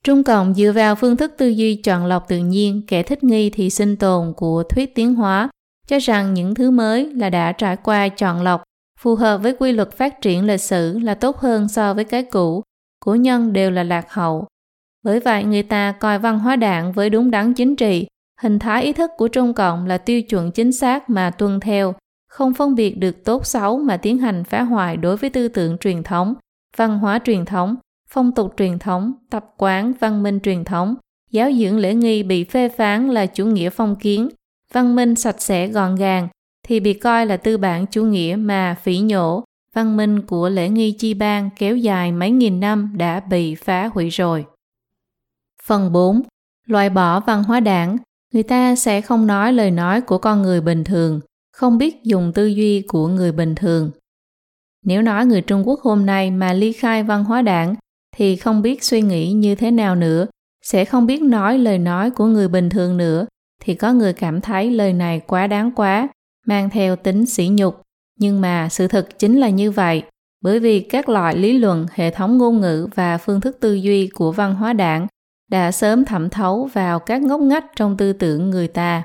Trung 0.04 0.24
Cộng 0.24 0.54
dựa 0.54 0.72
vào 0.72 0.94
phương 0.94 1.16
thức 1.16 1.34
tư 1.38 1.48
duy 1.48 1.74
chọn 1.74 2.06
lọc 2.06 2.28
tự 2.28 2.38
nhiên, 2.38 2.82
kẻ 2.86 3.02
thích 3.02 3.24
nghi 3.24 3.50
thì 3.50 3.70
sinh 3.70 3.96
tồn 3.96 4.32
của 4.36 4.62
thuyết 4.62 4.94
tiến 4.94 5.14
hóa, 5.14 5.48
cho 5.86 5.98
rằng 5.98 6.34
những 6.34 6.54
thứ 6.54 6.70
mới 6.70 7.10
là 7.14 7.30
đã 7.30 7.52
trải 7.52 7.76
qua 7.76 8.08
chọn 8.08 8.42
lọc, 8.42 8.62
phù 9.00 9.14
hợp 9.14 9.38
với 9.38 9.56
quy 9.58 9.72
luật 9.72 9.92
phát 9.92 10.20
triển 10.20 10.46
lịch 10.46 10.60
sử 10.60 10.98
là 10.98 11.14
tốt 11.14 11.36
hơn 11.36 11.68
so 11.68 11.94
với 11.94 12.04
cái 12.04 12.22
cũ, 12.22 12.62
của 13.04 13.14
nhân 13.14 13.52
đều 13.52 13.70
là 13.70 13.82
lạc 13.82 14.12
hậu. 14.12 14.46
Bởi 15.02 15.20
vậy 15.20 15.44
người 15.44 15.62
ta 15.62 15.92
coi 15.92 16.18
văn 16.18 16.38
hóa 16.38 16.56
đảng 16.56 16.92
với 16.92 17.10
đúng 17.10 17.30
đắn 17.30 17.54
chính 17.54 17.76
trị, 17.76 18.06
hình 18.40 18.58
thái 18.58 18.84
ý 18.84 18.92
thức 18.92 19.10
của 19.16 19.28
Trung 19.28 19.54
Cộng 19.54 19.86
là 19.86 19.98
tiêu 19.98 20.22
chuẩn 20.22 20.50
chính 20.50 20.72
xác 20.72 21.10
mà 21.10 21.30
tuân 21.30 21.60
theo, 21.60 21.94
không 22.34 22.54
phân 22.54 22.74
biệt 22.74 22.98
được 22.98 23.24
tốt 23.24 23.46
xấu 23.46 23.78
mà 23.78 23.96
tiến 23.96 24.18
hành 24.18 24.44
phá 24.44 24.62
hoại 24.62 24.96
đối 24.96 25.16
với 25.16 25.30
tư 25.30 25.48
tưởng 25.48 25.78
truyền 25.78 26.02
thống, 26.02 26.34
văn 26.76 26.98
hóa 26.98 27.18
truyền 27.24 27.44
thống, 27.44 27.76
phong 28.08 28.32
tục 28.32 28.54
truyền 28.56 28.78
thống, 28.78 29.12
tập 29.30 29.46
quán, 29.56 29.92
văn 30.00 30.22
minh 30.22 30.40
truyền 30.40 30.64
thống. 30.64 30.94
Giáo 31.30 31.52
dưỡng 31.52 31.78
lễ 31.78 31.94
nghi 31.94 32.22
bị 32.22 32.44
phê 32.44 32.68
phán 32.68 33.08
là 33.08 33.26
chủ 33.26 33.46
nghĩa 33.46 33.70
phong 33.70 33.96
kiến, 33.96 34.28
văn 34.72 34.96
minh 34.96 35.14
sạch 35.14 35.42
sẽ 35.42 35.68
gọn 35.68 35.94
gàng 35.94 36.28
thì 36.66 36.80
bị 36.80 36.94
coi 36.94 37.26
là 37.26 37.36
tư 37.36 37.58
bản 37.58 37.86
chủ 37.86 38.04
nghĩa 38.04 38.36
mà 38.38 38.76
phỉ 38.82 38.98
nhổ, 38.98 39.44
văn 39.74 39.96
minh 39.96 40.22
của 40.22 40.48
lễ 40.48 40.68
nghi 40.68 40.92
chi 40.92 41.14
bang 41.14 41.50
kéo 41.56 41.76
dài 41.76 42.12
mấy 42.12 42.30
nghìn 42.30 42.60
năm 42.60 42.92
đã 42.96 43.20
bị 43.20 43.54
phá 43.54 43.90
hủy 43.94 44.08
rồi. 44.08 44.44
Phần 45.62 45.92
4. 45.92 46.22
Loại 46.66 46.90
bỏ 46.90 47.20
văn 47.20 47.44
hóa 47.44 47.60
đảng, 47.60 47.96
người 48.32 48.42
ta 48.42 48.76
sẽ 48.76 49.00
không 49.00 49.26
nói 49.26 49.52
lời 49.52 49.70
nói 49.70 50.00
của 50.00 50.18
con 50.18 50.42
người 50.42 50.60
bình 50.60 50.84
thường, 50.84 51.20
không 51.54 51.78
biết 51.78 52.04
dùng 52.04 52.32
tư 52.34 52.46
duy 52.46 52.82
của 52.88 53.08
người 53.08 53.32
bình 53.32 53.54
thường. 53.54 53.90
Nếu 54.84 55.02
nói 55.02 55.26
người 55.26 55.40
Trung 55.40 55.68
Quốc 55.68 55.80
hôm 55.80 56.06
nay 56.06 56.30
mà 56.30 56.52
ly 56.52 56.72
khai 56.72 57.02
văn 57.02 57.24
hóa 57.24 57.42
đảng 57.42 57.74
thì 58.16 58.36
không 58.36 58.62
biết 58.62 58.84
suy 58.84 59.02
nghĩ 59.02 59.32
như 59.32 59.54
thế 59.54 59.70
nào 59.70 59.94
nữa, 59.94 60.26
sẽ 60.62 60.84
không 60.84 61.06
biết 61.06 61.22
nói 61.22 61.58
lời 61.58 61.78
nói 61.78 62.10
của 62.10 62.26
người 62.26 62.48
bình 62.48 62.70
thường 62.70 62.96
nữa, 62.96 63.26
thì 63.62 63.74
có 63.74 63.92
người 63.92 64.12
cảm 64.12 64.40
thấy 64.40 64.70
lời 64.70 64.92
này 64.92 65.20
quá 65.20 65.46
đáng 65.46 65.70
quá, 65.72 66.08
mang 66.46 66.70
theo 66.70 66.96
tính 66.96 67.26
sỉ 67.26 67.48
nhục. 67.48 67.82
Nhưng 68.18 68.40
mà 68.40 68.68
sự 68.68 68.88
thật 68.88 69.18
chính 69.18 69.40
là 69.40 69.48
như 69.48 69.70
vậy, 69.70 70.02
bởi 70.40 70.60
vì 70.60 70.80
các 70.80 71.08
loại 71.08 71.36
lý 71.36 71.58
luận, 71.58 71.86
hệ 71.92 72.10
thống 72.10 72.38
ngôn 72.38 72.60
ngữ 72.60 72.88
và 72.94 73.18
phương 73.18 73.40
thức 73.40 73.56
tư 73.60 73.74
duy 73.74 74.08
của 74.08 74.32
văn 74.32 74.54
hóa 74.54 74.72
đảng 74.72 75.06
đã 75.50 75.72
sớm 75.72 76.04
thẩm 76.04 76.30
thấu 76.30 76.68
vào 76.72 76.98
các 76.98 77.22
ngóc 77.22 77.40
ngách 77.40 77.64
trong 77.76 77.96
tư 77.96 78.12
tưởng 78.12 78.50
người 78.50 78.68
ta. 78.68 79.02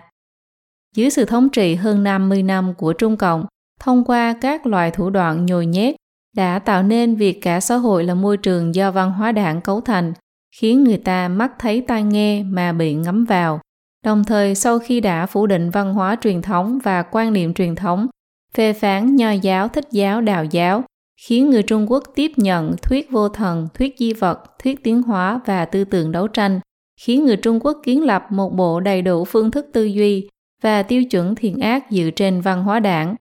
Dưới 0.96 1.10
sự 1.10 1.26
thống 1.26 1.50
trị 1.50 1.76
hơn 1.76 2.04
50 2.04 2.44
năm 2.44 2.74
của 2.74 2.94
Trung 2.94 3.18
Cộng, 3.18 3.46
thông 3.80 4.04
qua 4.04 4.36
các 4.42 4.66
loại 4.66 4.92
thủ 4.92 5.10
đoạn 5.10 5.46
nhồi 5.46 5.66
nhét, 5.66 5.96
đã 6.36 6.60
tạo 6.60 6.84
nên 6.84 7.16
việc 7.16 7.42
cả 7.42 7.60
xã 7.60 7.76
hội 7.76 8.04
là 8.04 8.14
môi 8.14 8.38
trường 8.38 8.76
do 8.76 8.92
văn 8.92 9.12
hóa 9.12 9.32
đảng 9.32 9.62
cấu 9.62 9.82
thành, 9.82 10.14
khiến 10.56 10.84
người 10.84 10.98
ta 10.98 11.28
mắt 11.28 11.52
thấy 11.60 11.82
tai 11.82 12.04
nghe 12.04 12.44
mà 12.44 12.72
bị 12.72 12.94
ngấm 12.94 13.26
vào. 13.26 13.60
Đồng 14.06 14.24
thời 14.24 14.56
sau 14.56 14.80
khi 14.80 15.00
đã 15.00 15.26
phủ 15.26 15.48
định 15.48 15.70
văn 15.70 15.94
hóa 15.94 16.18
truyền 16.22 16.42
thống 16.42 16.80
và 16.84 17.04
quan 17.04 17.34
niệm 17.34 17.54
truyền 17.54 17.76
thống, 17.76 18.08
phê 18.54 18.74
phán 18.74 19.16
nho 19.16 19.32
giáo, 19.32 19.68
thích 19.68 19.88
giáo, 19.92 20.22
đạo 20.22 20.46
giáo, 20.46 20.84
khiến 21.28 21.50
người 21.50 21.64
Trung 21.64 21.92
Quốc 21.92 22.04
tiếp 22.16 22.32
nhận 22.38 22.76
thuyết 22.82 23.12
vô 23.12 23.30
thần, 23.30 23.68
thuyết 23.74 23.96
di 24.00 24.14
vật, 24.14 24.40
thuyết 24.64 24.84
tiến 24.84 25.02
hóa 25.02 25.40
và 25.46 25.66
tư 25.66 25.84
tưởng 25.84 26.12
đấu 26.12 26.28
tranh, 26.28 26.60
khiến 27.02 27.26
người 27.26 27.38
Trung 27.38 27.60
Quốc 27.60 27.78
kiến 27.84 28.04
lập 28.04 28.26
một 28.30 28.56
bộ 28.56 28.80
đầy 28.80 29.02
đủ 29.02 29.26
phương 29.26 29.52
thức 29.52 29.66
tư 29.74 29.84
duy 29.84 30.30
và 30.62 30.84
tiêu 30.84 31.04
chuẩn 31.04 31.36
thiện 31.36 31.60
ác 31.60 31.86
dựa 31.90 32.10
trên 32.16 32.42
văn 32.42 32.64
hóa 32.64 32.80
đảng. 32.80 33.16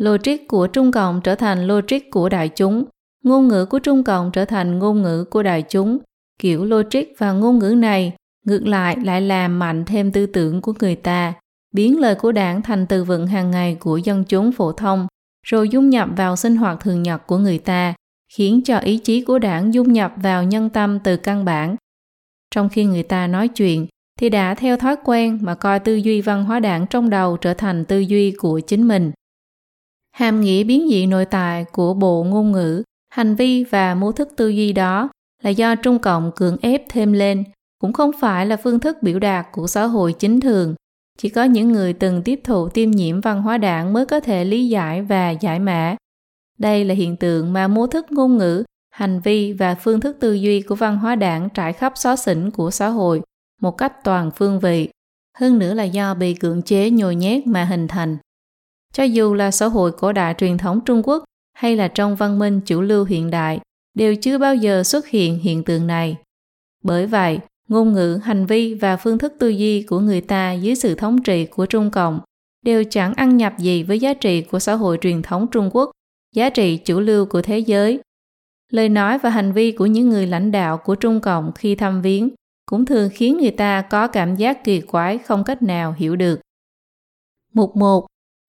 Logic 0.00 0.48
của 0.48 0.66
Trung 0.66 0.92
Cộng 0.92 1.20
trở 1.24 1.34
thành 1.34 1.66
logic 1.66 2.10
của 2.10 2.28
đại 2.28 2.48
chúng, 2.48 2.84
ngôn 3.24 3.48
ngữ 3.48 3.66
của 3.66 3.78
Trung 3.78 4.04
Cộng 4.04 4.30
trở 4.32 4.44
thành 4.44 4.78
ngôn 4.78 5.02
ngữ 5.02 5.24
của 5.24 5.42
đại 5.42 5.62
chúng. 5.62 5.98
Kiểu 6.38 6.64
logic 6.64 7.04
và 7.18 7.32
ngôn 7.32 7.58
ngữ 7.58 7.74
này 7.74 8.12
ngược 8.46 8.66
lại 8.66 8.96
lại 9.04 9.20
làm 9.20 9.58
mạnh 9.58 9.84
thêm 9.84 10.12
tư 10.12 10.26
tưởng 10.26 10.60
của 10.60 10.74
người 10.80 10.96
ta, 10.96 11.32
biến 11.72 12.00
lời 12.00 12.14
của 12.14 12.32
đảng 12.32 12.62
thành 12.62 12.86
từ 12.86 13.04
vựng 13.04 13.26
hàng 13.26 13.50
ngày 13.50 13.76
của 13.80 13.96
dân 13.96 14.24
chúng 14.24 14.52
phổ 14.52 14.72
thông, 14.72 15.06
rồi 15.46 15.68
dung 15.68 15.90
nhập 15.90 16.08
vào 16.16 16.36
sinh 16.36 16.56
hoạt 16.56 16.80
thường 16.80 17.02
nhật 17.02 17.26
của 17.26 17.38
người 17.38 17.58
ta, 17.58 17.94
khiến 18.34 18.60
cho 18.64 18.78
ý 18.78 18.98
chí 18.98 19.24
của 19.24 19.38
đảng 19.38 19.74
dung 19.74 19.92
nhập 19.92 20.12
vào 20.16 20.44
nhân 20.44 20.70
tâm 20.70 20.98
từ 20.98 21.16
căn 21.16 21.44
bản. 21.44 21.76
Trong 22.50 22.68
khi 22.68 22.84
người 22.84 23.02
ta 23.02 23.26
nói 23.26 23.48
chuyện, 23.48 23.86
thì 24.20 24.28
đã 24.28 24.54
theo 24.54 24.76
thói 24.76 24.96
quen 25.04 25.38
mà 25.42 25.54
coi 25.54 25.80
tư 25.80 25.94
duy 25.94 26.20
văn 26.20 26.44
hóa 26.44 26.60
đảng 26.60 26.86
trong 26.86 27.10
đầu 27.10 27.36
trở 27.36 27.54
thành 27.54 27.84
tư 27.84 27.98
duy 27.98 28.30
của 28.38 28.60
chính 28.60 28.88
mình. 28.88 29.12
Hàm 30.12 30.40
nghĩa 30.40 30.64
biến 30.64 30.88
dị 30.88 31.06
nội 31.06 31.24
tại 31.24 31.64
của 31.72 31.94
bộ 31.94 32.24
ngôn 32.24 32.52
ngữ, 32.52 32.82
hành 33.10 33.34
vi 33.34 33.64
và 33.64 33.94
mô 33.94 34.12
thức 34.12 34.28
tư 34.36 34.48
duy 34.48 34.72
đó 34.72 35.08
là 35.42 35.50
do 35.50 35.74
Trung 35.74 35.98
Cộng 35.98 36.32
cưỡng 36.36 36.56
ép 36.62 36.82
thêm 36.88 37.12
lên, 37.12 37.44
cũng 37.78 37.92
không 37.92 38.10
phải 38.20 38.46
là 38.46 38.56
phương 38.56 38.80
thức 38.80 39.02
biểu 39.02 39.18
đạt 39.18 39.46
của 39.52 39.66
xã 39.66 39.84
hội 39.84 40.12
chính 40.12 40.40
thường. 40.40 40.74
Chỉ 41.18 41.28
có 41.28 41.44
những 41.44 41.72
người 41.72 41.92
từng 41.92 42.22
tiếp 42.22 42.40
thụ 42.44 42.68
tiêm 42.68 42.90
nhiễm 42.90 43.20
văn 43.20 43.42
hóa 43.42 43.58
đảng 43.58 43.92
mới 43.92 44.06
có 44.06 44.20
thể 44.20 44.44
lý 44.44 44.68
giải 44.68 45.02
và 45.02 45.30
giải 45.30 45.58
mã. 45.58 45.96
Đây 46.58 46.84
là 46.84 46.94
hiện 46.94 47.16
tượng 47.16 47.52
mà 47.52 47.68
mô 47.68 47.86
thức 47.86 48.12
ngôn 48.12 48.36
ngữ, 48.36 48.64
hành 48.90 49.20
vi 49.20 49.52
và 49.52 49.74
phương 49.74 50.00
thức 50.00 50.16
tư 50.20 50.32
duy 50.32 50.60
của 50.60 50.74
văn 50.74 50.98
hóa 50.98 51.14
đảng 51.14 51.48
trải 51.54 51.72
khắp 51.72 51.92
xó 51.96 52.16
xỉnh 52.16 52.50
của 52.50 52.70
xã 52.70 52.88
hội 52.88 53.22
một 53.60 53.70
cách 53.70 54.04
toàn 54.04 54.30
phương 54.36 54.60
vị, 54.60 54.88
hơn 55.38 55.58
nữa 55.58 55.74
là 55.74 55.84
do 55.84 56.14
bị 56.14 56.34
cưỡng 56.34 56.62
chế 56.62 56.90
nhồi 56.90 57.14
nhét 57.14 57.46
mà 57.46 57.64
hình 57.64 57.88
thành. 57.88 58.16
Cho 58.92 59.04
dù 59.04 59.34
là 59.34 59.50
xã 59.50 59.66
hội 59.66 59.92
cổ 59.92 60.12
đại 60.12 60.34
truyền 60.38 60.58
thống 60.58 60.80
Trung 60.84 61.02
Quốc 61.04 61.24
hay 61.52 61.76
là 61.76 61.88
trong 61.88 62.16
văn 62.16 62.38
minh 62.38 62.60
chủ 62.60 62.80
lưu 62.80 63.04
hiện 63.04 63.30
đại, 63.30 63.60
đều 63.94 64.16
chưa 64.16 64.38
bao 64.38 64.54
giờ 64.54 64.82
xuất 64.82 65.08
hiện 65.08 65.38
hiện 65.38 65.64
tượng 65.64 65.86
này. 65.86 66.16
Bởi 66.82 67.06
vậy, 67.06 67.38
ngôn 67.68 67.92
ngữ, 67.92 68.20
hành 68.22 68.46
vi 68.46 68.74
và 68.74 68.96
phương 68.96 69.18
thức 69.18 69.34
tư 69.38 69.48
duy 69.48 69.82
của 69.82 70.00
người 70.00 70.20
ta 70.20 70.52
dưới 70.52 70.74
sự 70.74 70.94
thống 70.94 71.22
trị 71.22 71.46
của 71.46 71.66
Trung 71.66 71.90
Cộng 71.90 72.20
đều 72.62 72.84
chẳng 72.84 73.14
ăn 73.14 73.36
nhập 73.36 73.54
gì 73.58 73.82
với 73.82 73.98
giá 73.98 74.14
trị 74.14 74.42
của 74.42 74.58
xã 74.58 74.74
hội 74.74 74.98
truyền 75.00 75.22
thống 75.22 75.46
Trung 75.50 75.70
Quốc, 75.72 75.90
giá 76.34 76.50
trị 76.50 76.76
chủ 76.76 77.00
lưu 77.00 77.26
của 77.26 77.42
thế 77.42 77.58
giới. 77.58 78.00
Lời 78.70 78.88
nói 78.88 79.18
và 79.18 79.30
hành 79.30 79.52
vi 79.52 79.72
của 79.72 79.86
những 79.86 80.08
người 80.08 80.26
lãnh 80.26 80.52
đạo 80.52 80.78
của 80.78 80.94
Trung 80.94 81.20
Cộng 81.20 81.52
khi 81.52 81.74
thăm 81.74 82.02
viếng 82.02 82.30
cũng 82.66 82.84
thường 82.84 83.10
khiến 83.12 83.38
người 83.38 83.50
ta 83.50 83.82
có 83.82 84.06
cảm 84.06 84.36
giác 84.36 84.64
kỳ 84.64 84.80
quái 84.80 85.18
không 85.18 85.44
cách 85.44 85.62
nào 85.62 85.94
hiểu 85.98 86.16
được. 86.16 86.40
Mục 87.52 87.76
1. 87.76 88.06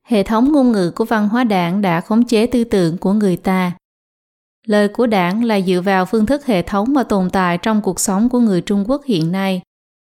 Hệ 0.08 0.24
thống 0.24 0.52
ngôn 0.52 0.72
ngữ 0.72 0.92
của 0.96 1.06
văn 1.06 1.30
hóa 1.30 1.44
đảng 1.44 1.82
đã 1.82 2.02
khống 2.02 2.26
chế 2.26 2.48
tư 2.48 2.64
tưởng 2.64 2.98
của 2.98 3.14
người 3.14 3.38
ta. 3.38 3.72
Lời 4.68 4.88
của 4.88 5.08
đảng 5.08 5.44
là 5.44 5.62
dựa 5.62 5.82
vào 5.82 6.06
phương 6.06 6.26
thức 6.26 6.46
hệ 6.46 6.62
thống 6.62 6.94
mà 6.94 7.04
tồn 7.04 7.30
tại 7.30 7.58
trong 7.58 7.82
cuộc 7.82 8.00
sống 8.00 8.30
của 8.30 8.40
người 8.40 8.62
Trung 8.62 8.84
Quốc 8.88 9.02
hiện 9.06 9.32
nay. 9.32 9.62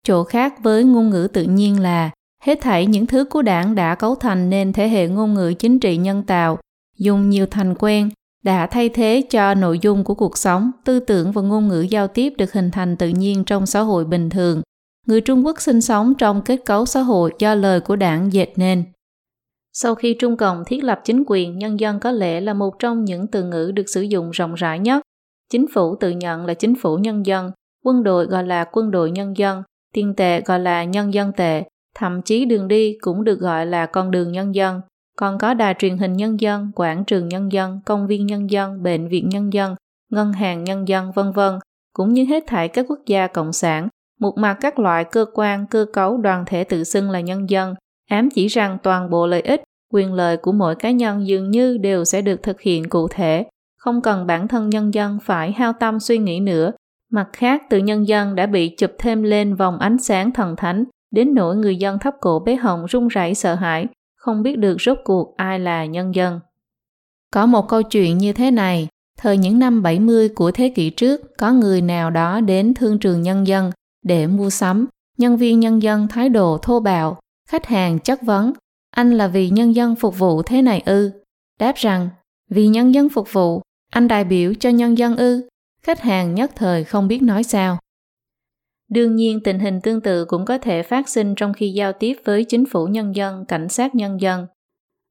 Chỗ 0.06 0.24
khác 0.24 0.54
với 0.62 0.84
ngôn 0.84 1.10
ngữ 1.10 1.28
tự 1.32 1.42
nhiên 1.42 1.80
là 1.80 2.10
hết 2.42 2.60
thảy 2.60 2.86
những 2.86 3.06
thứ 3.06 3.24
của 3.24 3.42
đảng 3.42 3.74
đã 3.74 3.94
cấu 3.94 4.14
thành 4.14 4.50
nên 4.50 4.72
thể 4.72 4.88
hệ 4.88 5.08
ngôn 5.08 5.34
ngữ 5.34 5.54
chính 5.58 5.80
trị 5.80 5.96
nhân 5.96 6.22
tạo, 6.22 6.58
dùng 6.98 7.30
nhiều 7.30 7.46
thành 7.46 7.74
quen, 7.78 8.10
đã 8.44 8.66
thay 8.66 8.88
thế 8.88 9.22
cho 9.30 9.54
nội 9.54 9.78
dung 9.78 10.04
của 10.04 10.14
cuộc 10.14 10.38
sống, 10.38 10.70
tư 10.84 11.00
tưởng 11.00 11.32
và 11.32 11.42
ngôn 11.42 11.68
ngữ 11.68 11.80
giao 11.80 12.08
tiếp 12.08 12.32
được 12.38 12.52
hình 12.52 12.70
thành 12.70 12.96
tự 12.96 13.08
nhiên 13.08 13.44
trong 13.44 13.66
xã 13.66 13.80
hội 13.80 14.04
bình 14.04 14.30
thường. 14.30 14.62
Người 15.06 15.20
Trung 15.20 15.46
Quốc 15.46 15.60
sinh 15.60 15.80
sống 15.80 16.14
trong 16.18 16.42
kết 16.42 16.60
cấu 16.66 16.86
xã 16.86 17.00
hội 17.00 17.32
do 17.38 17.54
lời 17.54 17.80
của 17.80 17.96
đảng 17.96 18.32
dệt 18.32 18.52
nên. 18.56 18.84
Sau 19.72 19.94
khi 19.94 20.16
Trung 20.18 20.36
Cộng 20.36 20.64
thiết 20.66 20.84
lập 20.84 21.00
chính 21.04 21.24
quyền, 21.26 21.58
nhân 21.58 21.80
dân 21.80 22.00
có 22.00 22.10
lẽ 22.10 22.40
là 22.40 22.54
một 22.54 22.78
trong 22.78 23.04
những 23.04 23.26
từ 23.26 23.44
ngữ 23.44 23.72
được 23.74 23.88
sử 23.88 24.00
dụng 24.00 24.30
rộng 24.30 24.54
rãi 24.54 24.78
nhất. 24.78 25.02
Chính 25.50 25.66
phủ 25.74 25.96
tự 26.00 26.10
nhận 26.10 26.46
là 26.46 26.54
chính 26.54 26.74
phủ 26.74 26.96
nhân 26.96 27.26
dân, 27.26 27.50
quân 27.84 28.02
đội 28.02 28.26
gọi 28.26 28.44
là 28.46 28.64
quân 28.72 28.90
đội 28.90 29.10
nhân 29.10 29.36
dân, 29.36 29.62
tiền 29.94 30.14
tệ 30.16 30.40
gọi 30.40 30.60
là 30.60 30.84
nhân 30.84 31.14
dân 31.14 31.32
tệ, 31.32 31.62
thậm 31.94 32.22
chí 32.22 32.44
đường 32.44 32.68
đi 32.68 32.96
cũng 33.00 33.24
được 33.24 33.40
gọi 33.40 33.66
là 33.66 33.86
con 33.86 34.10
đường 34.10 34.32
nhân 34.32 34.54
dân. 34.54 34.80
Còn 35.20 35.38
có 35.38 35.54
đài 35.54 35.74
truyền 35.78 35.98
hình 35.98 36.12
nhân 36.12 36.40
dân, 36.40 36.70
quảng 36.74 37.04
trường 37.04 37.28
nhân 37.28 37.52
dân, 37.52 37.80
công 37.86 38.06
viên 38.06 38.26
nhân 38.26 38.50
dân, 38.50 38.82
bệnh 38.82 39.08
viện 39.08 39.28
nhân 39.28 39.52
dân, 39.52 39.74
ngân 40.12 40.32
hàng 40.32 40.64
nhân 40.64 40.88
dân, 40.88 41.12
vân 41.12 41.32
vân, 41.32 41.58
cũng 41.92 42.12
như 42.12 42.24
hết 42.24 42.44
thảy 42.46 42.68
các 42.68 42.86
quốc 42.88 42.98
gia 43.06 43.26
cộng 43.26 43.52
sản, 43.52 43.88
một 44.20 44.38
mặt 44.38 44.58
các 44.60 44.78
loại 44.78 45.04
cơ 45.04 45.24
quan, 45.34 45.66
cơ 45.66 45.86
cấu 45.92 46.16
đoàn 46.16 46.44
thể 46.46 46.64
tự 46.64 46.84
xưng 46.84 47.10
là 47.10 47.20
nhân 47.20 47.50
dân, 47.50 47.74
ám 48.10 48.28
chỉ 48.30 48.46
rằng 48.46 48.78
toàn 48.82 49.10
bộ 49.10 49.26
lợi 49.26 49.40
ích, 49.40 49.62
quyền 49.92 50.12
lợi 50.12 50.36
của 50.36 50.52
mỗi 50.52 50.74
cá 50.74 50.90
nhân 50.90 51.26
dường 51.26 51.50
như 51.50 51.78
đều 51.78 52.04
sẽ 52.04 52.22
được 52.22 52.42
thực 52.42 52.60
hiện 52.60 52.88
cụ 52.88 53.08
thể, 53.08 53.46
không 53.76 54.02
cần 54.02 54.26
bản 54.26 54.48
thân 54.48 54.70
nhân 54.70 54.94
dân 54.94 55.18
phải 55.22 55.52
hao 55.52 55.72
tâm 55.72 56.00
suy 56.00 56.18
nghĩ 56.18 56.40
nữa. 56.40 56.72
Mặt 57.12 57.28
khác, 57.32 57.62
từ 57.70 57.78
nhân 57.78 58.08
dân 58.08 58.34
đã 58.34 58.46
bị 58.46 58.68
chụp 58.68 58.90
thêm 58.98 59.22
lên 59.22 59.54
vòng 59.54 59.78
ánh 59.78 59.98
sáng 59.98 60.32
thần 60.32 60.56
thánh, 60.56 60.84
đến 61.10 61.34
nỗi 61.34 61.56
người 61.56 61.76
dân 61.76 61.98
thấp 61.98 62.14
cổ 62.20 62.38
bé 62.38 62.54
hồng 62.54 62.86
run 62.88 63.08
rẩy 63.08 63.34
sợ 63.34 63.54
hãi, 63.54 63.86
không 64.20 64.42
biết 64.42 64.58
được 64.58 64.76
rốt 64.80 64.98
cuộc 65.04 65.36
ai 65.36 65.58
là 65.58 65.84
nhân 65.84 66.14
dân. 66.14 66.40
Có 67.32 67.46
một 67.46 67.68
câu 67.68 67.82
chuyện 67.82 68.18
như 68.18 68.32
thế 68.32 68.50
này, 68.50 68.88
thời 69.18 69.38
những 69.38 69.58
năm 69.58 69.82
70 69.82 70.28
của 70.28 70.50
thế 70.50 70.68
kỷ 70.68 70.90
trước, 70.90 71.36
có 71.38 71.52
người 71.52 71.80
nào 71.80 72.10
đó 72.10 72.40
đến 72.40 72.74
thương 72.74 72.98
trường 72.98 73.22
nhân 73.22 73.46
dân 73.46 73.70
để 74.02 74.26
mua 74.26 74.50
sắm, 74.50 74.86
nhân 75.18 75.36
viên 75.36 75.60
nhân 75.60 75.82
dân 75.82 76.08
thái 76.08 76.28
độ 76.28 76.58
thô 76.62 76.80
bạo, 76.80 77.20
khách 77.48 77.66
hàng 77.66 77.98
chất 77.98 78.22
vấn, 78.22 78.52
anh 78.90 79.12
là 79.18 79.28
vì 79.28 79.50
nhân 79.50 79.74
dân 79.74 79.96
phục 79.96 80.18
vụ 80.18 80.42
thế 80.42 80.62
này 80.62 80.82
ư? 80.86 81.10
Đáp 81.60 81.76
rằng, 81.76 82.08
vì 82.50 82.68
nhân 82.68 82.94
dân 82.94 83.08
phục 83.08 83.32
vụ, 83.32 83.62
anh 83.90 84.08
đại 84.08 84.24
biểu 84.24 84.54
cho 84.54 84.70
nhân 84.70 84.98
dân 84.98 85.16
ư? 85.16 85.48
Khách 85.82 86.00
hàng 86.00 86.34
nhất 86.34 86.50
thời 86.54 86.84
không 86.84 87.08
biết 87.08 87.22
nói 87.22 87.42
sao. 87.42 87.78
Đương 88.90 89.16
nhiên 89.16 89.40
tình 89.40 89.58
hình 89.58 89.80
tương 89.80 90.00
tự 90.00 90.24
cũng 90.24 90.44
có 90.44 90.58
thể 90.58 90.82
phát 90.82 91.08
sinh 91.08 91.34
trong 91.34 91.52
khi 91.52 91.70
giao 91.70 91.92
tiếp 91.92 92.16
với 92.24 92.44
chính 92.44 92.66
phủ 92.66 92.86
nhân 92.86 93.16
dân, 93.16 93.44
cảnh 93.48 93.68
sát 93.68 93.94
nhân 93.94 94.20
dân. 94.20 94.46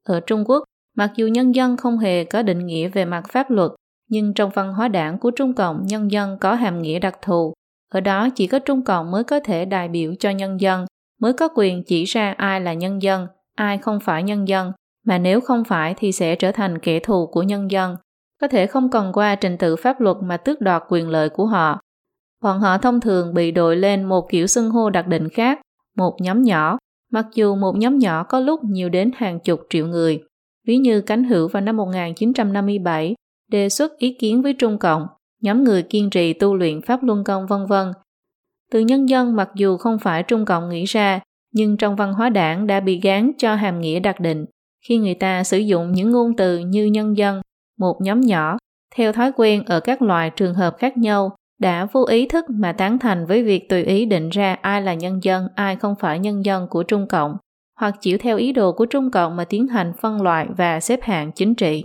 Ở 0.07 0.19
Trung 0.19 0.43
Quốc, 0.47 0.63
mặc 0.95 1.11
dù 1.15 1.27
nhân 1.27 1.55
dân 1.55 1.77
không 1.77 1.97
hề 1.97 2.23
có 2.23 2.41
định 2.41 2.65
nghĩa 2.65 2.87
về 2.87 3.05
mặt 3.05 3.23
pháp 3.31 3.51
luật, 3.51 3.71
nhưng 4.09 4.33
trong 4.33 4.51
văn 4.53 4.73
hóa 4.73 4.87
đảng 4.87 5.17
của 5.17 5.31
Trung 5.31 5.53
Cộng 5.53 5.85
nhân 5.85 6.11
dân 6.11 6.37
có 6.41 6.55
hàm 6.55 6.81
nghĩa 6.81 6.99
đặc 6.99 7.17
thù. 7.21 7.53
Ở 7.93 7.99
đó 7.99 8.29
chỉ 8.35 8.47
có 8.47 8.59
Trung 8.59 8.83
Cộng 8.83 9.11
mới 9.11 9.23
có 9.23 9.39
thể 9.39 9.65
đại 9.65 9.87
biểu 9.87 10.13
cho 10.19 10.29
nhân 10.29 10.61
dân, 10.61 10.85
mới 11.21 11.33
có 11.33 11.49
quyền 11.55 11.83
chỉ 11.83 12.03
ra 12.03 12.33
ai 12.37 12.61
là 12.61 12.73
nhân 12.73 13.01
dân, 13.01 13.27
ai 13.55 13.77
không 13.77 13.99
phải 13.99 14.23
nhân 14.23 14.47
dân, 14.47 14.71
mà 15.05 15.17
nếu 15.17 15.41
không 15.41 15.63
phải 15.63 15.93
thì 15.97 16.11
sẽ 16.11 16.35
trở 16.35 16.51
thành 16.51 16.79
kẻ 16.79 16.99
thù 16.99 17.27
của 17.27 17.43
nhân 17.43 17.71
dân, 17.71 17.95
có 18.41 18.47
thể 18.47 18.67
không 18.67 18.89
cần 18.89 19.11
qua 19.13 19.35
trình 19.35 19.57
tự 19.57 19.75
pháp 19.75 20.01
luật 20.01 20.17
mà 20.21 20.37
tước 20.37 20.61
đoạt 20.61 20.83
quyền 20.89 21.09
lợi 21.09 21.29
của 21.29 21.45
họ. 21.45 21.79
Bọn 22.43 22.59
họ 22.59 22.77
thông 22.77 23.01
thường 23.01 23.33
bị 23.33 23.51
đội 23.51 23.75
lên 23.75 24.03
một 24.03 24.27
kiểu 24.29 24.47
xưng 24.47 24.69
hô 24.69 24.89
đặc 24.89 25.07
định 25.07 25.29
khác, 25.29 25.59
một 25.97 26.15
nhóm 26.21 26.43
nhỏ, 26.43 26.77
mặc 27.11 27.25
dù 27.33 27.55
một 27.55 27.75
nhóm 27.77 27.97
nhỏ 27.97 28.23
có 28.23 28.39
lúc 28.39 28.59
nhiều 28.63 28.89
đến 28.89 29.11
hàng 29.15 29.39
chục 29.39 29.59
triệu 29.69 29.87
người. 29.87 30.21
Ví 30.67 30.77
như 30.77 31.01
cánh 31.01 31.23
hữu 31.23 31.47
vào 31.47 31.61
năm 31.61 31.77
1957 31.77 33.15
đề 33.51 33.69
xuất 33.69 33.97
ý 33.97 34.17
kiến 34.19 34.41
với 34.41 34.53
Trung 34.53 34.77
Cộng, 34.77 35.07
nhóm 35.41 35.63
người 35.63 35.83
kiên 35.83 36.09
trì 36.09 36.33
tu 36.33 36.55
luyện 36.55 36.81
Pháp 36.81 37.03
Luân 37.03 37.23
Công 37.23 37.47
vân 37.47 37.65
vân. 37.65 37.91
Từ 38.71 38.79
nhân 38.79 39.09
dân 39.09 39.35
mặc 39.35 39.49
dù 39.55 39.77
không 39.77 39.99
phải 39.99 40.23
Trung 40.23 40.45
Cộng 40.45 40.69
nghĩ 40.69 40.85
ra, 40.85 41.19
nhưng 41.53 41.77
trong 41.77 41.95
văn 41.95 42.13
hóa 42.13 42.29
đảng 42.29 42.67
đã 42.67 42.79
bị 42.79 42.99
gán 42.99 43.31
cho 43.37 43.55
hàm 43.55 43.81
nghĩa 43.81 43.99
đặc 43.99 44.19
định 44.19 44.45
khi 44.87 44.97
người 44.97 45.13
ta 45.13 45.43
sử 45.43 45.57
dụng 45.57 45.91
những 45.91 46.11
ngôn 46.11 46.35
từ 46.35 46.59
như 46.59 46.85
nhân 46.85 47.17
dân, 47.17 47.41
một 47.77 47.97
nhóm 48.01 48.21
nhỏ, 48.21 48.57
theo 48.95 49.11
thói 49.11 49.31
quen 49.35 49.63
ở 49.65 49.79
các 49.79 50.01
loại 50.01 50.29
trường 50.29 50.53
hợp 50.53 50.75
khác 50.77 50.97
nhau, 50.97 51.35
đã 51.59 51.87
vô 51.91 52.05
ý 52.05 52.27
thức 52.27 52.45
mà 52.49 52.71
tán 52.71 52.99
thành 52.99 53.25
với 53.25 53.43
việc 53.43 53.69
tùy 53.69 53.83
ý 53.83 54.05
định 54.05 54.29
ra 54.29 54.57
ai 54.61 54.81
là 54.81 54.93
nhân 54.93 55.23
dân, 55.23 55.47
ai 55.55 55.75
không 55.75 55.95
phải 55.99 56.19
nhân 56.19 56.45
dân 56.45 56.67
của 56.67 56.83
Trung 56.83 57.07
Cộng, 57.07 57.37
hoặc 57.79 57.95
chịu 58.01 58.17
theo 58.21 58.37
ý 58.37 58.53
đồ 58.53 58.71
của 58.71 58.85
Trung 58.85 59.11
Cộng 59.11 59.35
mà 59.35 59.45
tiến 59.45 59.67
hành 59.67 59.93
phân 60.01 60.21
loại 60.21 60.47
và 60.57 60.79
xếp 60.79 60.99
hạng 61.03 61.31
chính 61.31 61.55
trị. 61.55 61.83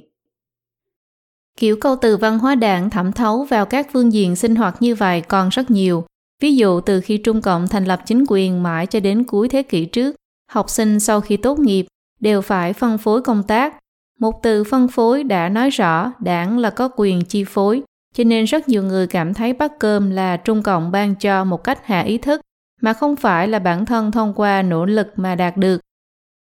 Kiểu 1.56 1.76
câu 1.80 1.96
từ 1.96 2.16
văn 2.16 2.38
hóa 2.38 2.54
đảng 2.54 2.90
thẩm 2.90 3.12
thấu 3.12 3.44
vào 3.44 3.66
các 3.66 3.86
phương 3.92 4.12
diện 4.12 4.36
sinh 4.36 4.56
hoạt 4.56 4.82
như 4.82 4.94
vậy 4.94 5.20
còn 5.20 5.48
rất 5.48 5.70
nhiều, 5.70 6.04
Ví 6.44 6.56
dụ 6.56 6.80
từ 6.80 7.00
khi 7.00 7.18
Trung 7.18 7.42
Cộng 7.42 7.68
thành 7.68 7.84
lập 7.84 8.00
chính 8.06 8.24
quyền 8.28 8.62
mãi 8.62 8.86
cho 8.86 9.00
đến 9.00 9.24
cuối 9.24 9.48
thế 9.48 9.62
kỷ 9.62 9.84
trước, 9.84 10.16
học 10.50 10.70
sinh 10.70 11.00
sau 11.00 11.20
khi 11.20 11.36
tốt 11.36 11.58
nghiệp 11.58 11.86
đều 12.20 12.40
phải 12.40 12.72
phân 12.72 12.98
phối 12.98 13.22
công 13.22 13.42
tác. 13.42 13.76
Một 14.20 14.42
từ 14.42 14.64
phân 14.64 14.88
phối 14.88 15.24
đã 15.24 15.48
nói 15.48 15.70
rõ 15.70 16.12
đảng 16.20 16.58
là 16.58 16.70
có 16.70 16.88
quyền 16.96 17.24
chi 17.24 17.44
phối, 17.44 17.82
cho 18.14 18.24
nên 18.24 18.44
rất 18.44 18.68
nhiều 18.68 18.82
người 18.82 19.06
cảm 19.06 19.34
thấy 19.34 19.52
bát 19.52 19.72
cơm 19.78 20.10
là 20.10 20.36
Trung 20.36 20.62
Cộng 20.62 20.90
ban 20.90 21.14
cho 21.14 21.44
một 21.44 21.64
cách 21.64 21.86
hạ 21.86 22.00
ý 22.00 22.18
thức, 22.18 22.40
mà 22.80 22.92
không 22.92 23.16
phải 23.16 23.48
là 23.48 23.58
bản 23.58 23.86
thân 23.86 24.10
thông 24.10 24.34
qua 24.34 24.62
nỗ 24.62 24.84
lực 24.84 25.06
mà 25.16 25.34
đạt 25.34 25.56
được. 25.56 25.80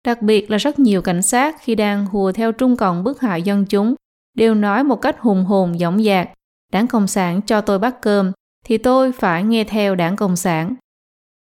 Đặc 0.06 0.22
biệt 0.22 0.52
là 0.52 0.58
rất 0.58 0.80
nhiều 0.80 1.02
cảnh 1.02 1.22
sát 1.22 1.56
khi 1.62 1.76
đang 1.76 2.06
hùa 2.06 2.32
theo 2.32 2.52
Trung 2.52 2.78
Cộng 2.78 3.04
bức 3.04 3.22
hại 3.22 3.42
dân 3.42 3.66
chúng, 3.66 3.96
đều 4.36 4.56
nói 4.56 4.84
một 4.84 5.02
cách 5.02 5.20
hùng 5.20 5.46
hồn 5.46 5.78
dõng 5.78 6.04
dạc, 6.04 6.30
đảng 6.72 6.88
Cộng 6.88 7.08
sản 7.08 7.42
cho 7.42 7.62
tôi 7.62 7.80
bắt 7.80 8.02
cơm, 8.02 8.32
thì 8.66 8.78
tôi 8.78 9.12
phải 9.12 9.44
nghe 9.44 9.64
theo 9.64 9.96
đảng 9.96 10.16
Cộng 10.16 10.36
sản. 10.36 10.76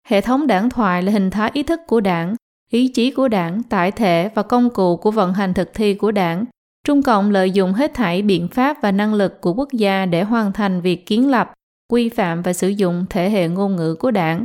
Hệ 0.07 0.21
thống 0.21 0.47
đảng 0.47 0.71
thoại 0.71 1.03
là 1.03 1.13
hình 1.13 1.31
thái 1.31 1.51
ý 1.55 1.63
thức 1.63 1.81
của 1.87 2.01
đảng, 2.01 2.35
ý 2.71 2.89
chí 2.89 3.11
của 3.11 3.29
đảng, 3.29 3.63
tải 3.63 3.91
thể 3.93 4.31
và 4.35 4.43
công 4.43 4.71
cụ 4.71 4.97
của 4.97 5.11
vận 5.11 5.35
hành 5.35 5.55
thực 5.55 5.75
thi 5.75 5.95
của 5.95 6.13
đảng. 6.13 6.45
Trung 6.89 7.03
Cộng 7.03 7.31
lợi 7.31 7.51
dụng 7.51 7.73
hết 7.73 7.95
thảy 7.95 8.23
biện 8.23 8.49
pháp 8.49 8.77
và 8.83 8.93
năng 8.93 9.15
lực 9.15 9.41
của 9.41 9.55
quốc 9.55 9.73
gia 9.73 10.07
để 10.07 10.23
hoàn 10.23 10.53
thành 10.53 10.81
việc 10.81 11.07
kiến 11.07 11.31
lập, 11.31 11.53
quy 11.93 12.09
phạm 12.09 12.43
và 12.43 12.53
sử 12.53 12.69
dụng 12.69 13.05
thể 13.11 13.31
hệ 13.31 13.49
ngôn 13.49 13.77
ngữ 13.77 13.95
của 13.95 14.11
đảng. 14.11 14.45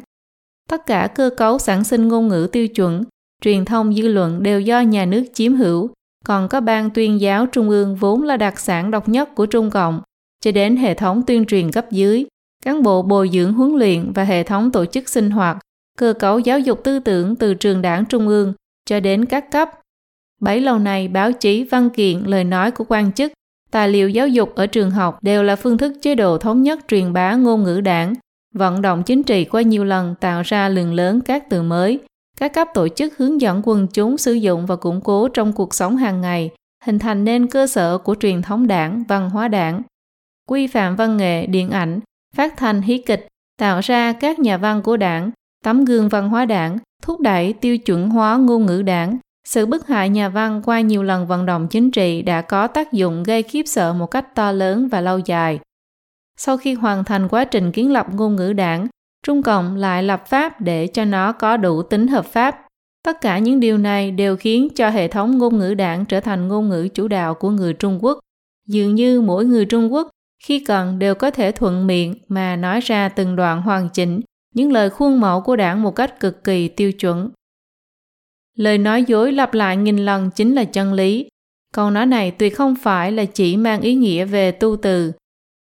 Tất 0.69 0.85
cả 0.85 1.07
cơ 1.15 1.29
cấu 1.37 1.59
sản 1.59 1.83
sinh 1.83 2.07
ngôn 2.07 2.27
ngữ 2.27 2.47
tiêu 2.51 2.67
chuẩn, 2.67 3.03
truyền 3.41 3.65
thông 3.65 3.93
dư 3.93 4.07
luận 4.07 4.43
đều 4.43 4.61
do 4.61 4.81
nhà 4.81 5.05
nước 5.05 5.23
chiếm 5.33 5.55
hữu, 5.55 5.89
còn 6.25 6.47
có 6.47 6.61
ban 6.61 6.89
tuyên 6.89 7.21
giáo 7.21 7.45
trung 7.45 7.69
ương 7.69 7.95
vốn 7.95 8.23
là 8.23 8.37
đặc 8.37 8.59
sản 8.59 8.91
độc 8.91 9.09
nhất 9.09 9.35
của 9.35 9.45
Trung 9.45 9.69
Cộng, 9.69 10.01
cho 10.41 10.51
đến 10.51 10.77
hệ 10.77 10.93
thống 10.93 11.21
tuyên 11.27 11.45
truyền 11.45 11.71
cấp 11.71 11.91
dưới, 11.91 12.25
cán 12.65 12.83
bộ 12.83 13.01
bồi 13.01 13.29
dưỡng 13.33 13.53
huấn 13.53 13.71
luyện 13.71 14.11
và 14.13 14.23
hệ 14.23 14.43
thống 14.43 14.71
tổ 14.71 14.85
chức 14.85 15.09
sinh 15.09 15.31
hoạt, 15.31 15.57
cơ 15.97 16.13
cấu 16.19 16.39
giáo 16.39 16.59
dục 16.59 16.83
tư 16.83 16.99
tưởng 16.99 17.35
từ 17.35 17.53
trường 17.53 17.81
đảng 17.81 18.05
trung 18.05 18.27
ương 18.27 18.53
cho 18.85 18.99
đến 18.99 19.25
các 19.25 19.51
cấp. 19.51 19.69
Bấy 20.43 20.61
lâu 20.61 20.79
nay, 20.79 21.07
báo 21.07 21.31
chí, 21.31 21.63
văn 21.63 21.89
kiện, 21.89 22.19
lời 22.19 22.43
nói 22.43 22.71
của 22.71 22.85
quan 22.87 23.11
chức, 23.11 23.31
tài 23.71 23.89
liệu 23.89 24.09
giáo 24.09 24.27
dục 24.27 24.55
ở 24.55 24.67
trường 24.67 24.91
học 24.91 25.17
đều 25.21 25.43
là 25.43 25.55
phương 25.55 25.77
thức 25.77 25.93
chế 26.01 26.15
độ 26.15 26.37
thống 26.37 26.61
nhất 26.63 26.79
truyền 26.87 27.13
bá 27.13 27.33
ngôn 27.33 27.63
ngữ 27.63 27.81
đảng, 27.81 28.13
vận 28.55 28.81
động 28.81 29.03
chính 29.03 29.23
trị 29.23 29.45
qua 29.45 29.61
nhiều 29.61 29.85
lần 29.85 30.15
tạo 30.19 30.41
ra 30.45 30.69
lượng 30.69 30.93
lớn 30.93 31.21
các 31.21 31.49
từ 31.49 31.61
mới. 31.61 31.99
Các 32.37 32.53
cấp 32.53 32.67
tổ 32.73 32.87
chức 32.87 33.17
hướng 33.17 33.41
dẫn 33.41 33.61
quần 33.63 33.87
chúng 33.87 34.17
sử 34.17 34.33
dụng 34.33 34.65
và 34.65 34.75
củng 34.75 35.01
cố 35.01 35.27
trong 35.27 35.53
cuộc 35.53 35.73
sống 35.73 35.97
hàng 35.97 36.21
ngày, 36.21 36.49
hình 36.85 36.99
thành 36.99 37.23
nên 37.23 37.47
cơ 37.47 37.67
sở 37.67 37.97
của 37.97 38.15
truyền 38.15 38.41
thống 38.41 38.67
đảng, 38.67 39.03
văn 39.07 39.29
hóa 39.29 39.47
đảng. 39.47 39.81
quy 40.49 40.67
phạm 40.67 40.95
văn 40.95 41.17
nghệ, 41.17 41.45
điện 41.45 41.69
ảnh, 41.69 41.99
phát 42.35 42.57
thanh 42.57 42.81
hí 42.81 42.97
kịch, 42.97 43.27
tạo 43.59 43.79
ra 43.83 44.13
các 44.13 44.39
nhà 44.39 44.57
văn 44.57 44.81
của 44.81 44.97
đảng, 44.97 45.31
tấm 45.63 45.85
gương 45.85 46.09
văn 46.09 46.29
hóa 46.29 46.45
đảng, 46.45 46.77
thúc 47.01 47.21
đẩy 47.21 47.53
tiêu 47.53 47.77
chuẩn 47.77 48.09
hóa 48.09 48.37
ngôn 48.37 48.65
ngữ 48.65 48.81
đảng. 48.81 49.17
Sự 49.47 49.65
bức 49.65 49.87
hại 49.87 50.09
nhà 50.09 50.29
văn 50.29 50.61
qua 50.65 50.81
nhiều 50.81 51.03
lần 51.03 51.27
vận 51.27 51.45
động 51.45 51.67
chính 51.67 51.91
trị 51.91 52.21
đã 52.21 52.41
có 52.41 52.67
tác 52.67 52.91
dụng 52.91 53.23
gây 53.23 53.43
khiếp 53.43 53.63
sợ 53.65 53.93
một 53.93 54.05
cách 54.05 54.35
to 54.35 54.51
lớn 54.51 54.87
và 54.87 55.01
lâu 55.01 55.19
dài. 55.19 55.59
Sau 56.37 56.57
khi 56.57 56.73
hoàn 56.73 57.03
thành 57.03 57.27
quá 57.27 57.45
trình 57.45 57.71
kiến 57.71 57.91
lập 57.91 58.07
ngôn 58.13 58.35
ngữ 58.35 58.53
đảng, 58.53 58.87
Trung 59.25 59.43
Cộng 59.43 59.75
lại 59.75 60.03
lập 60.03 60.23
pháp 60.27 60.61
để 60.61 60.87
cho 60.87 61.05
nó 61.05 61.31
có 61.31 61.57
đủ 61.57 61.81
tính 61.81 62.07
hợp 62.07 62.25
pháp. 62.25 62.67
Tất 63.03 63.21
cả 63.21 63.39
những 63.39 63.59
điều 63.59 63.77
này 63.77 64.11
đều 64.11 64.35
khiến 64.35 64.67
cho 64.75 64.89
hệ 64.89 65.07
thống 65.07 65.37
ngôn 65.37 65.57
ngữ 65.57 65.73
đảng 65.73 66.05
trở 66.05 66.19
thành 66.19 66.47
ngôn 66.47 66.69
ngữ 66.69 66.87
chủ 66.93 67.07
đạo 67.07 67.33
của 67.33 67.49
người 67.49 67.73
Trung 67.73 67.99
Quốc. 68.01 68.19
Dường 68.67 68.95
như 68.95 69.21
mỗi 69.21 69.45
người 69.45 69.65
Trung 69.65 69.93
Quốc 69.93 70.09
khi 70.43 70.59
cần 70.59 70.99
đều 70.99 71.15
có 71.15 71.31
thể 71.31 71.51
thuận 71.51 71.87
miệng 71.87 72.15
mà 72.27 72.55
nói 72.55 72.79
ra 72.79 73.09
từng 73.09 73.35
đoạn 73.35 73.61
hoàn 73.61 73.89
chỉnh 73.89 74.21
những 74.55 74.71
lời 74.71 74.89
khuôn 74.89 75.19
mẫu 75.19 75.41
của 75.41 75.55
đảng 75.55 75.81
một 75.81 75.95
cách 75.95 76.19
cực 76.19 76.43
kỳ 76.43 76.67
tiêu 76.67 76.91
chuẩn. 76.91 77.29
Lời 78.57 78.77
nói 78.77 79.03
dối 79.07 79.31
lặp 79.31 79.53
lại 79.53 79.77
nghìn 79.77 79.97
lần 79.97 80.29
chính 80.35 80.55
là 80.55 80.63
chân 80.63 80.93
lý. 80.93 81.29
Câu 81.73 81.91
nói 81.91 82.05
này 82.05 82.31
tuyệt 82.31 82.55
không 82.55 82.75
phải 82.75 83.11
là 83.11 83.25
chỉ 83.25 83.57
mang 83.57 83.81
ý 83.81 83.95
nghĩa 83.95 84.25
về 84.25 84.51
tu 84.51 84.75
từ. 84.75 85.11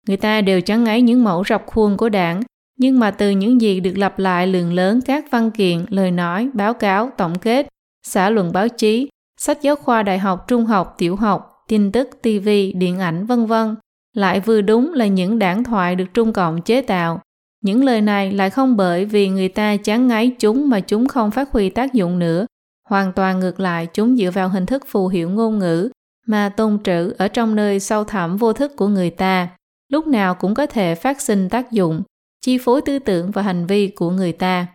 Người 0.07 0.17
ta 0.17 0.41
đều 0.41 0.61
chán 0.61 0.83
ngấy 0.83 1.01
những 1.01 1.23
mẫu 1.23 1.43
rập 1.49 1.65
khuôn 1.65 1.97
của 1.97 2.09
đảng, 2.09 2.41
nhưng 2.79 2.99
mà 2.99 3.11
từ 3.11 3.29
những 3.29 3.61
gì 3.61 3.79
được 3.79 3.97
lặp 3.97 4.19
lại 4.19 4.47
lượng 4.47 4.73
lớn 4.73 4.99
các 5.05 5.25
văn 5.31 5.51
kiện, 5.51 5.85
lời 5.89 6.11
nói, 6.11 6.49
báo 6.53 6.73
cáo, 6.73 7.11
tổng 7.17 7.39
kết, 7.39 7.67
xã 8.07 8.29
luận 8.29 8.51
báo 8.53 8.69
chí, 8.69 9.07
sách 9.37 9.61
giáo 9.61 9.75
khoa 9.75 10.03
đại 10.03 10.19
học, 10.19 10.45
trung 10.47 10.65
học, 10.65 10.95
tiểu 10.97 11.15
học, 11.15 11.49
tin 11.67 11.91
tức, 11.91 12.09
TV, 12.21 12.49
điện 12.75 12.99
ảnh, 12.99 13.25
vân 13.25 13.45
vân 13.45 13.75
lại 14.13 14.39
vừa 14.39 14.61
đúng 14.61 14.93
là 14.93 15.07
những 15.07 15.39
đảng 15.39 15.63
thoại 15.63 15.95
được 15.95 16.05
Trung 16.13 16.33
Cộng 16.33 16.61
chế 16.61 16.81
tạo. 16.81 17.21
Những 17.61 17.83
lời 17.83 18.01
này 18.01 18.31
lại 18.31 18.49
không 18.49 18.77
bởi 18.77 19.05
vì 19.05 19.29
người 19.29 19.49
ta 19.49 19.77
chán 19.77 20.07
ngấy 20.07 20.35
chúng 20.39 20.69
mà 20.69 20.79
chúng 20.79 21.07
không 21.07 21.31
phát 21.31 21.51
huy 21.51 21.69
tác 21.69 21.93
dụng 21.93 22.19
nữa. 22.19 22.45
Hoàn 22.89 23.13
toàn 23.13 23.39
ngược 23.39 23.59
lại, 23.59 23.87
chúng 23.93 24.15
dựa 24.15 24.31
vào 24.31 24.49
hình 24.49 24.65
thức 24.65 24.83
phù 24.87 25.07
hiệu 25.07 25.29
ngôn 25.29 25.59
ngữ 25.59 25.89
mà 26.27 26.49
tôn 26.49 26.83
trữ 26.83 27.13
ở 27.17 27.27
trong 27.27 27.55
nơi 27.55 27.79
sâu 27.79 28.03
thẳm 28.03 28.37
vô 28.37 28.53
thức 28.53 28.75
của 28.75 28.87
người 28.87 29.09
ta, 29.09 29.49
lúc 29.89 30.07
nào 30.07 30.35
cũng 30.35 30.53
có 30.53 30.65
thể 30.65 30.95
phát 30.95 31.21
sinh 31.21 31.49
tác 31.49 31.71
dụng, 31.71 32.03
chi 32.41 32.57
phối 32.57 32.81
tư 32.81 32.99
tưởng 32.99 33.31
và 33.31 33.41
hành 33.41 33.65
vi 33.65 33.87
của 33.87 34.09
người 34.09 34.31
ta. 34.31 34.67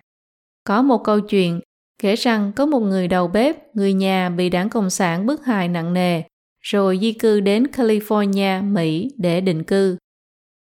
Có 0.64 0.82
một 0.82 1.04
câu 1.04 1.20
chuyện 1.20 1.60
kể 2.02 2.14
rằng 2.14 2.52
có 2.56 2.66
một 2.66 2.80
người 2.80 3.08
đầu 3.08 3.28
bếp, 3.28 3.76
người 3.76 3.92
nhà 3.92 4.28
bị 4.28 4.48
đảng 4.48 4.68
Cộng 4.68 4.90
sản 4.90 5.26
bức 5.26 5.44
hại 5.44 5.68
nặng 5.68 5.94
nề, 5.94 6.22
rồi 6.60 6.98
di 7.02 7.12
cư 7.12 7.40
đến 7.40 7.64
California, 7.64 8.72
Mỹ 8.72 9.08
để 9.18 9.40
định 9.40 9.64
cư. 9.64 9.96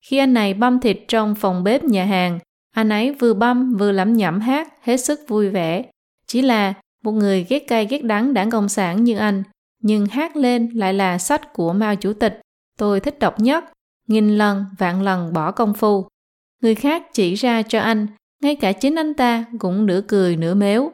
Khi 0.07 0.19
anh 0.19 0.35
này 0.35 0.55
băm 0.55 0.81
thịt 0.81 0.99
trong 1.09 1.35
phòng 1.35 1.65
bếp 1.65 1.85
nhà 1.85 2.05
hàng, 2.05 2.39
anh 2.75 2.89
ấy 2.89 3.15
vừa 3.15 3.35
băm 3.35 3.77
vừa 3.77 3.93
lẩm 3.93 4.13
nhẩm 4.13 4.41
hát, 4.41 4.69
hết 4.83 4.97
sức 4.97 5.21
vui 5.29 5.51
vẻ. 5.51 5.85
Chỉ 6.27 6.43
là 6.43 6.75
một 7.03 7.13
người 7.13 7.47
ghét 7.49 7.67
cay 7.69 7.87
ghét 7.87 8.05
đắng 8.05 8.35
đảng 8.35 8.51
Cộng 8.51 8.69
sản 8.69 9.05
như 9.05 9.17
anh, 9.17 9.43
nhưng 9.83 10.07
hát 10.07 10.37
lên 10.37 10.71
lại 10.75 10.95
là 10.95 11.19
sách 11.19 11.53
của 11.53 11.73
Mao 11.73 11.97
Chủ 11.97 12.13
tịch. 12.13 12.41
Tôi 12.79 13.01
thích 13.01 13.19
đọc 13.19 13.41
nhất, 13.41 13.65
nghìn 14.09 14.39
lần, 14.39 14.65
vạn 14.79 15.03
lần 15.03 15.33
bỏ 15.33 15.51
công 15.51 15.75
phu. 15.75 16.07
Người 16.63 16.75
khác 16.75 17.03
chỉ 17.13 17.35
ra 17.35 17.63
cho 17.63 17.81
anh, 17.81 18.07
ngay 18.43 18.57
cả 18.57 18.73
chính 18.73 18.95
anh 18.95 19.15
ta 19.15 19.45
cũng 19.59 19.87
nửa 19.87 20.01
cười 20.09 20.37
nửa 20.37 20.55
mếu 20.55 20.93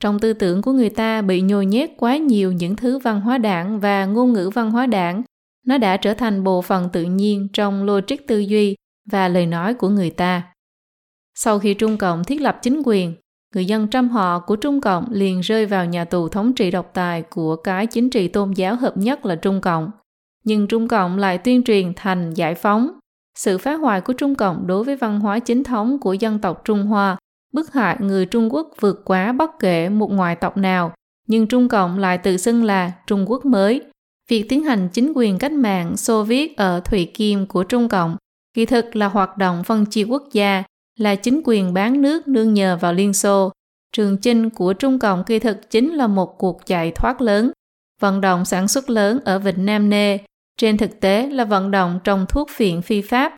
Trong 0.00 0.18
tư 0.18 0.32
tưởng 0.32 0.62
của 0.62 0.72
người 0.72 0.90
ta 0.90 1.22
bị 1.22 1.40
nhồi 1.40 1.66
nhét 1.66 1.90
quá 1.96 2.16
nhiều 2.16 2.52
những 2.52 2.76
thứ 2.76 2.98
văn 2.98 3.20
hóa 3.20 3.38
đảng 3.38 3.80
và 3.80 4.04
ngôn 4.04 4.32
ngữ 4.32 4.50
văn 4.54 4.70
hóa 4.70 4.86
đảng, 4.86 5.22
nó 5.66 5.78
đã 5.78 5.96
trở 5.96 6.14
thành 6.14 6.44
bộ 6.44 6.62
phận 6.62 6.88
tự 6.92 7.02
nhiên 7.02 7.48
trong 7.52 7.84
logic 7.84 8.26
tư 8.26 8.38
duy 8.38 8.76
và 9.10 9.28
lời 9.28 9.46
nói 9.46 9.74
của 9.74 9.88
người 9.88 10.10
ta. 10.10 10.42
Sau 11.34 11.58
khi 11.58 11.74
Trung 11.74 11.98
Cộng 11.98 12.24
thiết 12.24 12.40
lập 12.40 12.58
chính 12.62 12.82
quyền, 12.84 13.14
người 13.54 13.64
dân 13.64 13.88
trăm 13.88 14.08
họ 14.08 14.38
của 14.38 14.56
Trung 14.56 14.80
Cộng 14.80 15.06
liền 15.10 15.40
rơi 15.40 15.66
vào 15.66 15.86
nhà 15.86 16.04
tù 16.04 16.28
thống 16.28 16.52
trị 16.52 16.70
độc 16.70 16.90
tài 16.94 17.22
của 17.22 17.56
cái 17.56 17.86
chính 17.86 18.10
trị 18.10 18.28
tôn 18.28 18.52
giáo 18.52 18.76
hợp 18.76 18.96
nhất 18.96 19.26
là 19.26 19.36
Trung 19.36 19.60
Cộng. 19.60 19.90
Nhưng 20.44 20.66
Trung 20.66 20.88
Cộng 20.88 21.18
lại 21.18 21.38
tuyên 21.38 21.64
truyền 21.64 21.92
thành 21.96 22.34
giải 22.34 22.54
phóng. 22.54 22.90
Sự 23.38 23.58
phá 23.58 23.74
hoại 23.74 24.00
của 24.00 24.12
Trung 24.12 24.34
Cộng 24.34 24.66
đối 24.66 24.84
với 24.84 24.96
văn 24.96 25.20
hóa 25.20 25.38
chính 25.38 25.64
thống 25.64 25.98
của 25.98 26.12
dân 26.12 26.38
tộc 26.38 26.62
Trung 26.64 26.82
Hoa 26.82 27.16
bức 27.52 27.72
hại 27.72 27.96
người 28.00 28.26
Trung 28.26 28.54
Quốc 28.54 28.70
vượt 28.80 29.02
quá 29.04 29.32
bất 29.32 29.50
kể 29.58 29.88
một 29.88 30.10
ngoại 30.10 30.36
tộc 30.36 30.56
nào, 30.56 30.92
nhưng 31.26 31.46
Trung 31.46 31.68
Cộng 31.68 31.98
lại 31.98 32.18
tự 32.18 32.36
xưng 32.36 32.64
là 32.64 32.92
Trung 33.06 33.30
Quốc 33.30 33.44
mới. 33.44 33.82
Việc 34.30 34.46
tiến 34.48 34.64
hành 34.64 34.88
chính 34.92 35.12
quyền 35.14 35.38
cách 35.38 35.52
mạng 35.52 35.96
Xô 35.96 36.24
Viết 36.24 36.56
ở 36.56 36.80
Thủy 36.80 37.10
Kim 37.14 37.46
của 37.46 37.64
Trung 37.64 37.88
Cộng 37.88 38.16
kỳ 38.54 38.66
thực 38.66 38.96
là 38.96 39.08
hoạt 39.08 39.38
động 39.38 39.64
phân 39.64 39.86
chia 39.86 40.04
quốc 40.04 40.22
gia, 40.32 40.62
là 41.00 41.14
chính 41.14 41.40
quyền 41.44 41.74
bán 41.74 42.02
nước 42.02 42.28
nương 42.28 42.54
nhờ 42.54 42.78
vào 42.80 42.92
Liên 42.92 43.12
Xô. 43.12 43.52
Trường 43.92 44.16
chinh 44.16 44.50
của 44.50 44.72
Trung 44.72 44.98
Cộng 44.98 45.24
kỳ 45.24 45.38
thực 45.38 45.70
chính 45.70 45.94
là 45.94 46.06
một 46.06 46.38
cuộc 46.38 46.66
chạy 46.66 46.90
thoát 46.90 47.20
lớn, 47.20 47.50
vận 48.00 48.20
động 48.20 48.44
sản 48.44 48.68
xuất 48.68 48.90
lớn 48.90 49.18
ở 49.24 49.38
Vịnh 49.38 49.66
Nam 49.66 49.90
Nê, 49.90 50.18
trên 50.56 50.76
thực 50.76 51.00
tế 51.00 51.28
là 51.28 51.44
vận 51.44 51.70
động 51.70 52.00
trồng 52.04 52.26
thuốc 52.28 52.50
phiện 52.50 52.82
phi 52.82 53.00
pháp. 53.00 53.36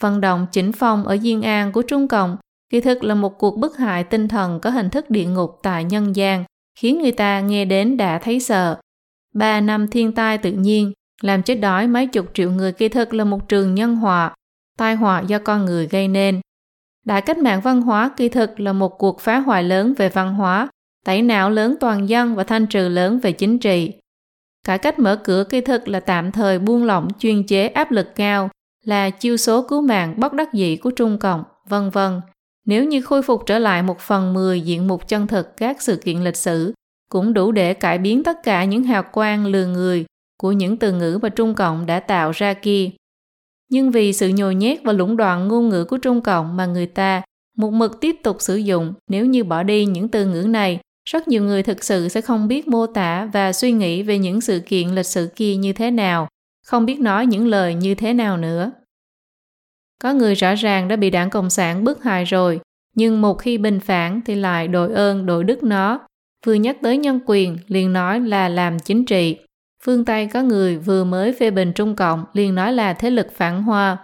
Vận 0.00 0.20
động 0.20 0.46
chỉnh 0.52 0.72
phong 0.72 1.06
ở 1.06 1.16
Diên 1.16 1.40
An 1.40 1.72
của 1.72 1.82
Trung 1.82 2.08
Cộng 2.08 2.36
kỳ 2.70 2.80
thực 2.80 3.04
là 3.04 3.14
một 3.14 3.38
cuộc 3.38 3.58
bức 3.58 3.76
hại 3.76 4.04
tinh 4.04 4.28
thần 4.28 4.60
có 4.60 4.70
hình 4.70 4.90
thức 4.90 5.10
địa 5.10 5.24
ngục 5.24 5.58
tại 5.62 5.84
nhân 5.84 6.16
gian, 6.16 6.44
khiến 6.78 6.98
người 7.02 7.12
ta 7.12 7.40
nghe 7.40 7.64
đến 7.64 7.96
đã 7.96 8.18
thấy 8.18 8.40
sợ. 8.40 8.80
Ba 9.34 9.60
năm 9.60 9.88
thiên 9.88 10.12
tai 10.12 10.38
tự 10.38 10.52
nhiên, 10.52 10.92
làm 11.22 11.42
chết 11.42 11.54
đói 11.54 11.86
mấy 11.86 12.06
chục 12.06 12.26
triệu 12.34 12.50
người 12.50 12.72
kỳ 12.72 12.88
thực 12.88 13.14
là 13.14 13.24
một 13.24 13.48
trường 13.48 13.74
nhân 13.74 13.96
họa, 13.96 14.34
tai 14.78 14.94
họa 14.94 15.20
do 15.20 15.38
con 15.38 15.64
người 15.64 15.86
gây 15.86 16.08
nên. 16.08 16.40
Đại 17.10 17.22
cách 17.22 17.38
mạng 17.38 17.60
văn 17.60 17.82
hóa 17.82 18.10
kỳ 18.16 18.28
thực 18.28 18.60
là 18.60 18.72
một 18.72 18.98
cuộc 18.98 19.20
phá 19.20 19.38
hoại 19.38 19.62
lớn 19.62 19.94
về 19.98 20.08
văn 20.08 20.34
hóa, 20.34 20.68
tẩy 21.04 21.22
não 21.22 21.50
lớn 21.50 21.76
toàn 21.80 22.08
dân 22.08 22.34
và 22.34 22.44
thanh 22.44 22.66
trừ 22.66 22.88
lớn 22.88 23.18
về 23.22 23.32
chính 23.32 23.58
trị. 23.58 23.92
Cải 24.66 24.78
cách 24.78 24.98
mở 24.98 25.16
cửa 25.16 25.44
kỳ 25.44 25.60
thực 25.60 25.88
là 25.88 26.00
tạm 26.00 26.32
thời 26.32 26.58
buông 26.58 26.84
lỏng 26.84 27.08
chuyên 27.18 27.46
chế 27.46 27.68
áp 27.68 27.90
lực 27.90 28.14
cao, 28.14 28.50
là 28.84 29.10
chiêu 29.10 29.36
số 29.36 29.62
cứu 29.62 29.82
mạng 29.82 30.14
bất 30.16 30.32
đắc 30.32 30.52
dĩ 30.52 30.76
của 30.76 30.90
Trung 30.90 31.18
Cộng, 31.18 31.44
vân 31.68 31.90
vân. 31.90 32.20
Nếu 32.66 32.84
như 32.84 33.02
khôi 33.02 33.22
phục 33.22 33.46
trở 33.46 33.58
lại 33.58 33.82
một 33.82 34.00
phần 34.00 34.32
mười 34.32 34.60
diện 34.60 34.88
mục 34.88 35.08
chân 35.08 35.26
thực 35.26 35.56
các 35.56 35.82
sự 35.82 35.96
kiện 35.96 36.24
lịch 36.24 36.36
sử, 36.36 36.72
cũng 37.08 37.32
đủ 37.32 37.52
để 37.52 37.74
cải 37.74 37.98
biến 37.98 38.22
tất 38.22 38.42
cả 38.42 38.64
những 38.64 38.82
hào 38.82 39.02
quang 39.02 39.46
lừa 39.46 39.66
người 39.66 40.04
của 40.40 40.52
những 40.52 40.76
từ 40.76 40.92
ngữ 40.92 41.18
mà 41.22 41.28
Trung 41.28 41.54
Cộng 41.54 41.86
đã 41.86 42.00
tạo 42.00 42.30
ra 42.30 42.54
kia. 42.54 42.90
Nhưng 43.70 43.90
vì 43.90 44.12
sự 44.12 44.28
nhồi 44.28 44.54
nhét 44.54 44.78
và 44.84 44.92
lũng 44.92 45.16
đoạn 45.16 45.48
ngôn 45.48 45.68
ngữ 45.68 45.84
của 45.84 45.98
Trung 45.98 46.20
Cộng 46.20 46.56
mà 46.56 46.66
người 46.66 46.86
ta 46.86 47.22
một 47.56 47.72
mực 47.72 48.00
tiếp 48.00 48.16
tục 48.22 48.36
sử 48.40 48.56
dụng 48.56 48.94
nếu 49.08 49.26
như 49.26 49.44
bỏ 49.44 49.62
đi 49.62 49.84
những 49.84 50.08
từ 50.08 50.26
ngữ 50.26 50.46
này, 50.48 50.80
rất 51.08 51.28
nhiều 51.28 51.44
người 51.44 51.62
thực 51.62 51.84
sự 51.84 52.08
sẽ 52.08 52.20
không 52.20 52.48
biết 52.48 52.68
mô 52.68 52.86
tả 52.86 53.30
và 53.32 53.52
suy 53.52 53.72
nghĩ 53.72 54.02
về 54.02 54.18
những 54.18 54.40
sự 54.40 54.60
kiện 54.66 54.88
lịch 54.88 55.06
sử 55.06 55.28
kia 55.36 55.56
như 55.56 55.72
thế 55.72 55.90
nào, 55.90 56.28
không 56.66 56.86
biết 56.86 57.00
nói 57.00 57.26
những 57.26 57.46
lời 57.46 57.74
như 57.74 57.94
thế 57.94 58.12
nào 58.12 58.36
nữa. 58.36 58.70
Có 60.02 60.12
người 60.12 60.34
rõ 60.34 60.54
ràng 60.54 60.88
đã 60.88 60.96
bị 60.96 61.10
đảng 61.10 61.30
Cộng 61.30 61.50
sản 61.50 61.84
bức 61.84 62.02
hại 62.02 62.24
rồi, 62.24 62.60
nhưng 62.96 63.20
một 63.20 63.34
khi 63.34 63.58
bình 63.58 63.80
phản 63.80 64.20
thì 64.26 64.34
lại 64.34 64.68
đội 64.68 64.92
ơn 64.92 65.26
đội 65.26 65.44
đức 65.44 65.62
nó. 65.62 66.06
Vừa 66.46 66.54
nhắc 66.54 66.76
tới 66.82 66.98
nhân 66.98 67.20
quyền, 67.26 67.58
liền 67.66 67.92
nói 67.92 68.20
là 68.20 68.48
làm 68.48 68.78
chính 68.78 69.04
trị. 69.04 69.36
Phương 69.84 70.04
Tây 70.04 70.26
có 70.26 70.42
người 70.42 70.78
vừa 70.78 71.04
mới 71.04 71.32
phê 71.32 71.50
bình 71.50 71.72
Trung 71.72 71.96
Cộng, 71.96 72.24
liền 72.32 72.54
nói 72.54 72.72
là 72.72 72.92
thế 72.92 73.10
lực 73.10 73.26
phản 73.32 73.62
Hoa. 73.62 73.96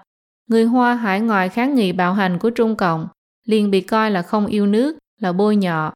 Người 0.50 0.64
Hoa 0.64 0.94
hải 0.94 1.20
ngoại 1.20 1.48
kháng 1.48 1.74
nghị 1.74 1.92
bạo 1.92 2.14
hành 2.14 2.38
của 2.38 2.50
Trung 2.50 2.76
Cộng, 2.76 3.08
liền 3.44 3.70
bị 3.70 3.80
coi 3.80 4.10
là 4.10 4.22
không 4.22 4.46
yêu 4.46 4.66
nước, 4.66 4.98
là 5.20 5.32
bôi 5.32 5.56
nhọ. 5.56 5.92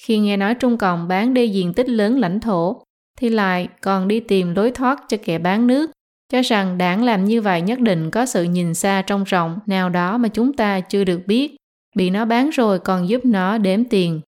Khi 0.00 0.18
nghe 0.18 0.36
nói 0.36 0.54
Trung 0.54 0.78
Cộng 0.78 1.08
bán 1.08 1.34
đi 1.34 1.48
diện 1.48 1.74
tích 1.74 1.88
lớn 1.88 2.18
lãnh 2.18 2.40
thổ, 2.40 2.82
thì 3.18 3.28
lại 3.28 3.68
còn 3.80 4.08
đi 4.08 4.20
tìm 4.20 4.54
lối 4.54 4.70
thoát 4.70 5.04
cho 5.08 5.16
kẻ 5.24 5.38
bán 5.38 5.66
nước, 5.66 5.90
cho 6.32 6.40
rằng 6.42 6.78
đảng 6.78 7.04
làm 7.04 7.24
như 7.24 7.42
vậy 7.42 7.60
nhất 7.60 7.80
định 7.80 8.10
có 8.10 8.26
sự 8.26 8.42
nhìn 8.42 8.74
xa 8.74 9.02
trong 9.02 9.24
rộng 9.24 9.58
nào 9.66 9.90
đó 9.90 10.18
mà 10.18 10.28
chúng 10.28 10.52
ta 10.52 10.80
chưa 10.80 11.04
được 11.04 11.20
biết. 11.26 11.56
Bị 11.96 12.10
nó 12.10 12.24
bán 12.24 12.50
rồi 12.50 12.78
còn 12.78 13.08
giúp 13.08 13.24
nó 13.24 13.58
đếm 13.58 13.84
tiền. 13.84 14.20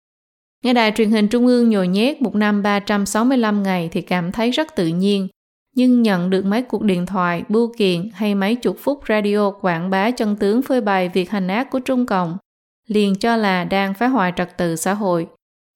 Nghe 0.66 0.72
đài 0.72 0.92
truyền 0.96 1.10
hình 1.10 1.28
trung 1.28 1.46
ương 1.46 1.70
nhồi 1.70 1.88
nhét 1.88 2.22
một 2.22 2.34
năm 2.34 2.62
365 2.62 3.62
ngày 3.62 3.88
thì 3.92 4.02
cảm 4.02 4.32
thấy 4.32 4.50
rất 4.50 4.76
tự 4.76 4.86
nhiên. 4.86 5.28
Nhưng 5.76 6.02
nhận 6.02 6.30
được 6.30 6.44
mấy 6.44 6.62
cuộc 6.62 6.82
điện 6.82 7.06
thoại, 7.06 7.42
bưu 7.48 7.72
kiện 7.78 8.10
hay 8.14 8.34
mấy 8.34 8.54
chục 8.54 8.76
phút 8.80 9.00
radio 9.08 9.50
quảng 9.50 9.90
bá 9.90 10.10
chân 10.10 10.36
tướng 10.36 10.62
phơi 10.62 10.80
bày 10.80 11.08
việc 11.08 11.30
hành 11.30 11.48
ác 11.48 11.70
của 11.70 11.78
Trung 11.78 12.06
Cộng, 12.06 12.36
liền 12.88 13.14
cho 13.14 13.36
là 13.36 13.64
đang 13.64 13.94
phá 13.94 14.06
hoại 14.06 14.32
trật 14.36 14.56
tự 14.56 14.76
xã 14.76 14.94
hội. 14.94 15.26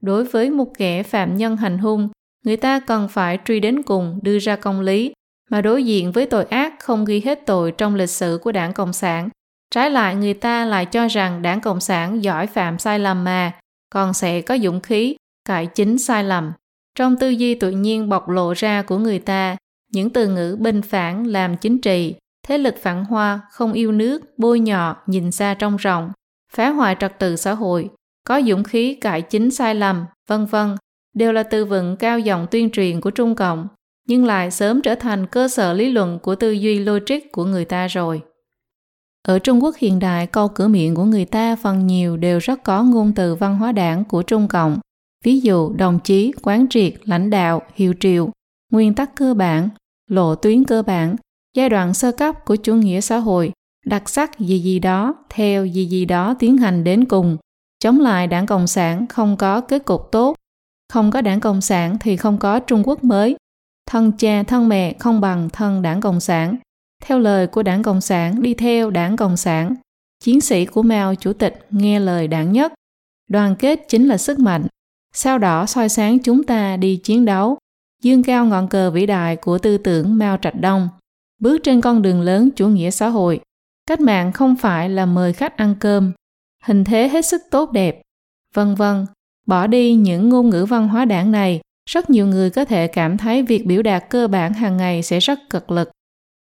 Đối 0.02 0.24
với 0.24 0.50
một 0.50 0.68
kẻ 0.78 1.02
phạm 1.02 1.36
nhân 1.36 1.56
hành 1.56 1.78
hung, 1.78 2.08
người 2.44 2.56
ta 2.56 2.80
cần 2.80 3.08
phải 3.08 3.38
truy 3.44 3.60
đến 3.60 3.82
cùng 3.82 4.18
đưa 4.22 4.38
ra 4.38 4.56
công 4.56 4.80
lý 4.80 5.12
mà 5.50 5.60
đối 5.60 5.84
diện 5.84 6.12
với 6.12 6.26
tội 6.26 6.44
ác 6.44 6.74
không 6.80 7.04
ghi 7.04 7.20
hết 7.20 7.46
tội 7.46 7.72
trong 7.72 7.94
lịch 7.94 8.10
sử 8.10 8.38
của 8.42 8.52
đảng 8.52 8.72
Cộng 8.72 8.92
sản. 8.92 9.28
Trái 9.74 9.90
lại 9.90 10.14
người 10.14 10.34
ta 10.34 10.64
lại 10.64 10.86
cho 10.86 11.08
rằng 11.08 11.42
đảng 11.42 11.60
Cộng 11.60 11.80
sản 11.80 12.22
giỏi 12.22 12.46
phạm 12.46 12.78
sai 12.78 12.98
lầm 12.98 13.24
mà, 13.24 13.52
còn 13.90 14.14
sẽ 14.14 14.40
có 14.40 14.58
dũng 14.58 14.80
khí 14.80 15.16
cải 15.44 15.66
chính 15.66 15.98
sai 15.98 16.24
lầm. 16.24 16.52
Trong 16.94 17.16
tư 17.16 17.28
duy 17.28 17.54
tự 17.54 17.70
nhiên 17.70 18.08
bộc 18.08 18.28
lộ 18.28 18.52
ra 18.52 18.82
của 18.82 18.98
người 18.98 19.18
ta, 19.18 19.56
những 19.92 20.10
từ 20.10 20.28
ngữ 20.28 20.56
binh 20.60 20.82
phản 20.82 21.26
làm 21.26 21.56
chính 21.56 21.80
trị, 21.80 22.14
thế 22.46 22.58
lực 22.58 22.74
phản 22.82 23.04
hoa, 23.04 23.40
không 23.50 23.72
yêu 23.72 23.92
nước, 23.92 24.22
bôi 24.38 24.60
nhọ, 24.60 24.96
nhìn 25.06 25.32
xa 25.32 25.54
trong 25.54 25.76
rộng, 25.76 26.12
phá 26.52 26.68
hoại 26.68 26.96
trật 27.00 27.18
tự 27.18 27.36
xã 27.36 27.54
hội, 27.54 27.90
có 28.26 28.42
dũng 28.42 28.64
khí 28.64 28.94
cải 28.94 29.22
chính 29.22 29.50
sai 29.50 29.74
lầm, 29.74 30.04
vân 30.28 30.46
vân, 30.46 30.76
đều 31.14 31.32
là 31.32 31.42
từ 31.42 31.64
vựng 31.64 31.96
cao 31.96 32.18
giọng 32.18 32.46
tuyên 32.50 32.70
truyền 32.70 33.00
của 33.00 33.10
Trung 33.10 33.34
Cộng, 33.34 33.68
nhưng 34.08 34.24
lại 34.24 34.50
sớm 34.50 34.82
trở 34.82 34.94
thành 34.94 35.26
cơ 35.26 35.48
sở 35.48 35.72
lý 35.72 35.92
luận 35.92 36.18
của 36.18 36.34
tư 36.34 36.52
duy 36.52 36.78
logic 36.78 37.32
của 37.32 37.44
người 37.44 37.64
ta 37.64 37.86
rồi. 37.86 38.22
Ở 39.28 39.38
Trung 39.38 39.64
Quốc 39.64 39.76
hiện 39.76 39.98
đại, 39.98 40.26
câu 40.26 40.48
cửa 40.48 40.68
miệng 40.68 40.94
của 40.94 41.04
người 41.04 41.24
ta 41.24 41.56
phần 41.56 41.86
nhiều 41.86 42.16
đều 42.16 42.38
rất 42.38 42.62
có 42.64 42.82
ngôn 42.82 43.12
từ 43.12 43.34
văn 43.34 43.56
hóa 43.56 43.72
đảng 43.72 44.04
của 44.04 44.22
Trung 44.22 44.48
Cộng. 44.48 44.78
Ví 45.24 45.40
dụ 45.40 45.72
đồng 45.72 45.98
chí, 46.04 46.32
quán 46.42 46.66
triệt, 46.70 46.94
lãnh 47.04 47.30
đạo, 47.30 47.62
hiệu 47.74 47.94
triệu, 48.00 48.30
nguyên 48.72 48.94
tắc 48.94 49.16
cơ 49.16 49.34
bản, 49.34 49.68
lộ 50.10 50.34
tuyến 50.34 50.64
cơ 50.64 50.82
bản, 50.82 51.16
giai 51.56 51.68
đoạn 51.68 51.94
sơ 51.94 52.12
cấp 52.12 52.44
của 52.44 52.56
chủ 52.56 52.74
nghĩa 52.74 53.00
xã 53.00 53.18
hội, 53.18 53.52
đặc 53.86 54.08
sắc 54.08 54.38
gì 54.38 54.58
gì 54.58 54.78
đó, 54.78 55.14
theo 55.28 55.66
gì 55.66 55.86
gì 55.86 56.04
đó 56.04 56.34
tiến 56.38 56.56
hành 56.56 56.84
đến 56.84 57.04
cùng, 57.04 57.36
chống 57.78 58.00
lại 58.00 58.26
đảng 58.26 58.46
Cộng 58.46 58.66
sản 58.66 59.06
không 59.06 59.36
có 59.36 59.60
kết 59.60 59.84
cục 59.84 60.08
tốt, 60.12 60.36
không 60.92 61.10
có 61.10 61.20
đảng 61.20 61.40
Cộng 61.40 61.60
sản 61.60 61.96
thì 62.00 62.16
không 62.16 62.38
có 62.38 62.60
Trung 62.60 62.82
Quốc 62.86 63.04
mới, 63.04 63.36
thân 63.90 64.12
cha 64.18 64.42
thân 64.42 64.68
mẹ 64.68 64.94
không 64.98 65.20
bằng 65.20 65.48
thân 65.52 65.82
đảng 65.82 66.00
Cộng 66.00 66.20
sản, 66.20 66.56
theo 67.00 67.18
lời 67.18 67.46
của 67.46 67.62
đảng 67.62 67.82
Cộng 67.82 68.00
sản 68.00 68.42
đi 68.42 68.54
theo 68.54 68.90
đảng 68.90 69.16
Cộng 69.16 69.36
sản, 69.36 69.74
chiến 70.24 70.40
sĩ 70.40 70.64
của 70.64 70.82
Mao 70.82 71.14
Chủ 71.14 71.32
tịch 71.32 71.66
nghe 71.70 72.00
lời 72.00 72.28
đảng 72.28 72.52
nhất, 72.52 72.72
đoàn 73.28 73.56
kết 73.58 73.80
chính 73.88 74.08
là 74.08 74.18
sức 74.18 74.38
mạnh, 74.38 74.66
sao 75.14 75.38
đỏ 75.38 75.66
soi 75.66 75.88
sáng 75.88 76.18
chúng 76.18 76.44
ta 76.44 76.76
đi 76.76 76.96
chiến 76.96 77.24
đấu, 77.24 77.58
dương 78.02 78.22
cao 78.22 78.46
ngọn 78.46 78.68
cờ 78.68 78.90
vĩ 78.90 79.06
đại 79.06 79.36
của 79.36 79.58
tư 79.58 79.78
tưởng 79.78 80.18
Mao 80.18 80.36
Trạch 80.36 80.60
Đông, 80.60 80.88
bước 81.40 81.58
trên 81.62 81.80
con 81.80 82.02
đường 82.02 82.20
lớn 82.20 82.50
chủ 82.56 82.68
nghĩa 82.68 82.90
xã 82.90 83.08
hội. 83.08 83.40
Cách 83.86 84.00
mạng 84.00 84.32
không 84.32 84.56
phải 84.56 84.88
là 84.88 85.06
mời 85.06 85.32
khách 85.32 85.56
ăn 85.56 85.74
cơm, 85.80 86.12
hình 86.64 86.84
thế 86.84 87.08
hết 87.08 87.26
sức 87.26 87.42
tốt 87.50 87.72
đẹp, 87.72 88.02
vân 88.54 88.74
vân. 88.74 89.06
Bỏ 89.46 89.66
đi 89.66 89.94
những 89.94 90.28
ngôn 90.28 90.50
ngữ 90.50 90.64
văn 90.64 90.88
hóa 90.88 91.04
đảng 91.04 91.32
này, 91.32 91.60
rất 91.90 92.10
nhiều 92.10 92.26
người 92.26 92.50
có 92.50 92.64
thể 92.64 92.86
cảm 92.86 93.18
thấy 93.18 93.42
việc 93.42 93.66
biểu 93.66 93.82
đạt 93.82 94.04
cơ 94.10 94.28
bản 94.28 94.52
hàng 94.52 94.76
ngày 94.76 95.02
sẽ 95.02 95.18
rất 95.18 95.38
cực 95.50 95.70
lực. 95.70 95.90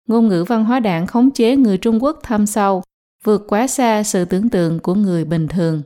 Ngôn 0.07 0.27
ngữ 0.27 0.43
văn 0.47 0.65
hóa 0.65 0.79
đảng 0.79 1.07
khống 1.07 1.31
chế 1.31 1.55
người 1.55 1.77
Trung 1.77 2.03
Quốc 2.03 2.19
thâm 2.23 2.45
sâu, 2.45 2.83
vượt 3.23 3.45
quá 3.47 3.67
xa 3.67 4.03
sự 4.03 4.25
tưởng 4.25 4.49
tượng 4.49 4.79
của 4.79 4.93
người 4.93 5.25
bình 5.25 5.47
thường. 5.47 5.81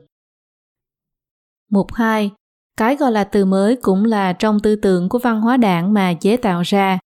Mục 1.71 1.93
2. 1.93 2.31
Cái 2.77 2.95
gọi 2.95 3.11
là 3.11 3.23
từ 3.23 3.45
mới 3.45 3.75
cũng 3.75 4.05
là 4.05 4.33
trong 4.33 4.59
tư 4.59 4.75
tưởng 4.75 5.09
của 5.09 5.19
văn 5.19 5.41
hóa 5.41 5.57
đảng 5.57 5.93
mà 5.93 6.13
chế 6.13 6.37
tạo 6.37 6.61
ra. 6.61 6.99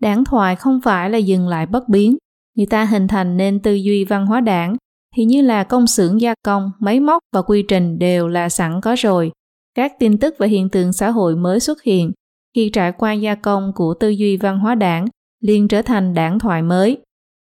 Đảng 0.00 0.24
thoại 0.24 0.56
không 0.56 0.80
phải 0.84 1.10
là 1.10 1.18
dừng 1.18 1.48
lại 1.48 1.66
bất 1.66 1.88
biến, 1.88 2.16
người 2.56 2.66
ta 2.66 2.84
hình 2.84 3.08
thành 3.08 3.36
nên 3.36 3.62
tư 3.62 3.74
duy 3.74 4.04
văn 4.04 4.26
hóa 4.26 4.40
đảng 4.40 4.76
thì 5.16 5.24
như 5.24 5.42
là 5.42 5.64
công 5.64 5.86
xưởng 5.86 6.20
gia 6.20 6.34
công, 6.44 6.70
máy 6.78 7.00
móc 7.00 7.22
và 7.32 7.42
quy 7.42 7.64
trình 7.68 7.98
đều 7.98 8.28
là 8.28 8.48
sẵn 8.48 8.80
có 8.80 8.94
rồi. 8.98 9.32
Các 9.74 9.92
tin 9.98 10.18
tức 10.18 10.34
và 10.38 10.46
hiện 10.46 10.68
tượng 10.68 10.92
xã 10.92 11.10
hội 11.10 11.36
mới 11.36 11.60
xuất 11.60 11.82
hiện 11.82 12.12
khi 12.54 12.70
trải 12.72 12.92
qua 12.92 13.12
gia 13.12 13.34
công 13.34 13.72
của 13.74 13.94
tư 13.94 14.08
duy 14.08 14.36
văn 14.36 14.58
hóa 14.58 14.74
đảng 14.74 15.06
liền 15.40 15.68
trở 15.68 15.82
thành 15.82 16.14
đảng 16.14 16.38
thoại 16.38 16.62
mới. 16.62 16.98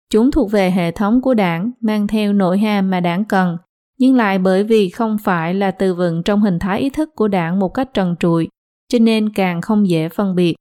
Chúng 0.09 0.31
thuộc 0.31 0.51
về 0.51 0.71
hệ 0.71 0.91
thống 0.91 1.21
của 1.21 1.33
đảng, 1.33 1.71
mang 1.81 2.07
theo 2.07 2.33
nội 2.33 2.57
hàm 2.57 2.89
mà 2.89 2.99
đảng 2.99 3.25
cần, 3.25 3.57
nhưng 3.97 4.15
lại 4.15 4.39
bởi 4.39 4.63
vì 4.63 4.89
không 4.89 5.17
phải 5.23 5.53
là 5.53 5.71
từ 5.71 5.93
vựng 5.93 6.23
trong 6.23 6.41
hình 6.41 6.59
thái 6.59 6.81
ý 6.81 6.89
thức 6.89 7.09
của 7.15 7.27
đảng 7.27 7.59
một 7.59 7.69
cách 7.69 7.93
trần 7.93 8.15
trụi, 8.19 8.47
cho 8.89 8.99
nên 8.99 9.33
càng 9.33 9.61
không 9.61 9.89
dễ 9.89 10.09
phân 10.09 10.35
biệt. 10.35 10.55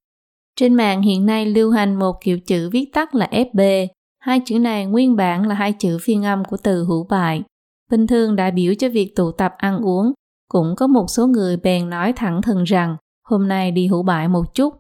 Trên 0.57 0.75
mạng 0.75 1.03
hiện 1.03 1.27
nay 1.27 1.47
lưu 1.47 1.71
hành 1.71 1.95
một 1.95 2.17
kiểu 2.21 2.41
chữ 2.41 2.71
viết 2.73 2.91
tắt 2.93 3.15
là 3.15 3.29
FB, 3.33 3.87
hai 4.21 4.41
chữ 4.45 4.59
này 4.59 4.87
nguyên 4.87 5.17
bản 5.17 5.49
là 5.49 5.55
hai 5.55 5.73
chữ 5.73 5.99
phiên 6.03 6.25
âm 6.25 6.45
của 6.45 6.57
từ 6.57 6.85
hữu 6.85 7.07
bại. 7.11 7.43
Bình 7.91 8.07
thường 8.07 8.37
đại 8.37 8.51
biểu 8.51 8.75
cho 8.75 8.89
việc 8.89 9.17
tụ 9.17 9.33
tập 9.33 9.55
ăn 9.57 9.81
uống, 9.81 10.13
cũng 10.49 10.75
có 10.77 10.87
một 10.87 11.07
số 11.09 11.27
người 11.27 11.57
bèn 11.57 11.91
nói 11.91 12.13
thẳng 12.13 12.43
thừng 12.43 12.65
rằng 12.65 12.97
hôm 13.29 13.49
nay 13.49 13.71
đi 13.71 13.87
hữu 13.87 14.03
bại 14.03 14.29
một 14.29 14.55
chút. 14.55 14.75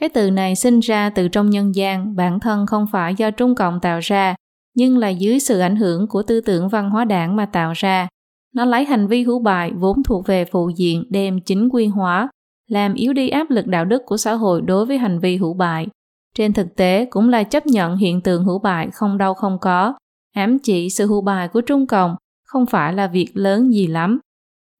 Cái 0.00 0.08
từ 0.08 0.30
này 0.30 0.56
sinh 0.56 0.80
ra 0.80 1.10
từ 1.10 1.28
trong 1.28 1.50
nhân 1.50 1.74
gian, 1.74 2.16
bản 2.16 2.40
thân 2.40 2.66
không 2.66 2.86
phải 2.92 3.14
do 3.14 3.30
Trung 3.30 3.54
Cộng 3.54 3.80
tạo 3.80 3.98
ra, 4.02 4.34
nhưng 4.74 4.98
là 4.98 5.08
dưới 5.08 5.40
sự 5.40 5.58
ảnh 5.58 5.76
hưởng 5.76 6.06
của 6.06 6.22
tư 6.22 6.40
tưởng 6.40 6.68
văn 6.68 6.90
hóa 6.90 7.04
đảng 7.04 7.36
mà 7.36 7.46
tạo 7.46 7.72
ra. 7.76 8.08
Nó 8.54 8.64
lấy 8.64 8.84
hành 8.84 9.06
vi 9.06 9.22
hữu 9.22 9.38
bại 9.38 9.72
vốn 9.74 10.02
thuộc 10.02 10.26
về 10.26 10.44
phụ 10.44 10.70
diện 10.76 11.04
đem 11.10 11.40
chính 11.40 11.68
quy 11.68 11.86
hóa, 11.86 12.28
làm 12.68 12.94
yếu 12.94 13.12
đi 13.12 13.28
áp 13.28 13.50
lực 13.50 13.66
đạo 13.66 13.84
đức 13.84 14.02
của 14.06 14.16
xã 14.16 14.32
hội 14.32 14.62
đối 14.62 14.86
với 14.86 14.98
hành 14.98 15.18
vi 15.18 15.36
hữu 15.36 15.54
bại. 15.54 15.86
Trên 16.34 16.52
thực 16.52 16.76
tế 16.76 17.06
cũng 17.10 17.28
là 17.28 17.42
chấp 17.42 17.66
nhận 17.66 17.96
hiện 17.96 18.20
tượng 18.20 18.44
hữu 18.44 18.58
bại 18.58 18.88
không 18.92 19.18
đâu 19.18 19.34
không 19.34 19.58
có, 19.60 19.94
ám 20.34 20.58
chỉ 20.58 20.90
sự 20.90 21.06
hữu 21.06 21.20
bại 21.20 21.48
của 21.48 21.60
Trung 21.60 21.86
Cộng 21.86 22.16
không 22.44 22.66
phải 22.66 22.92
là 22.92 23.06
việc 23.06 23.30
lớn 23.34 23.72
gì 23.72 23.86
lắm. 23.86 24.18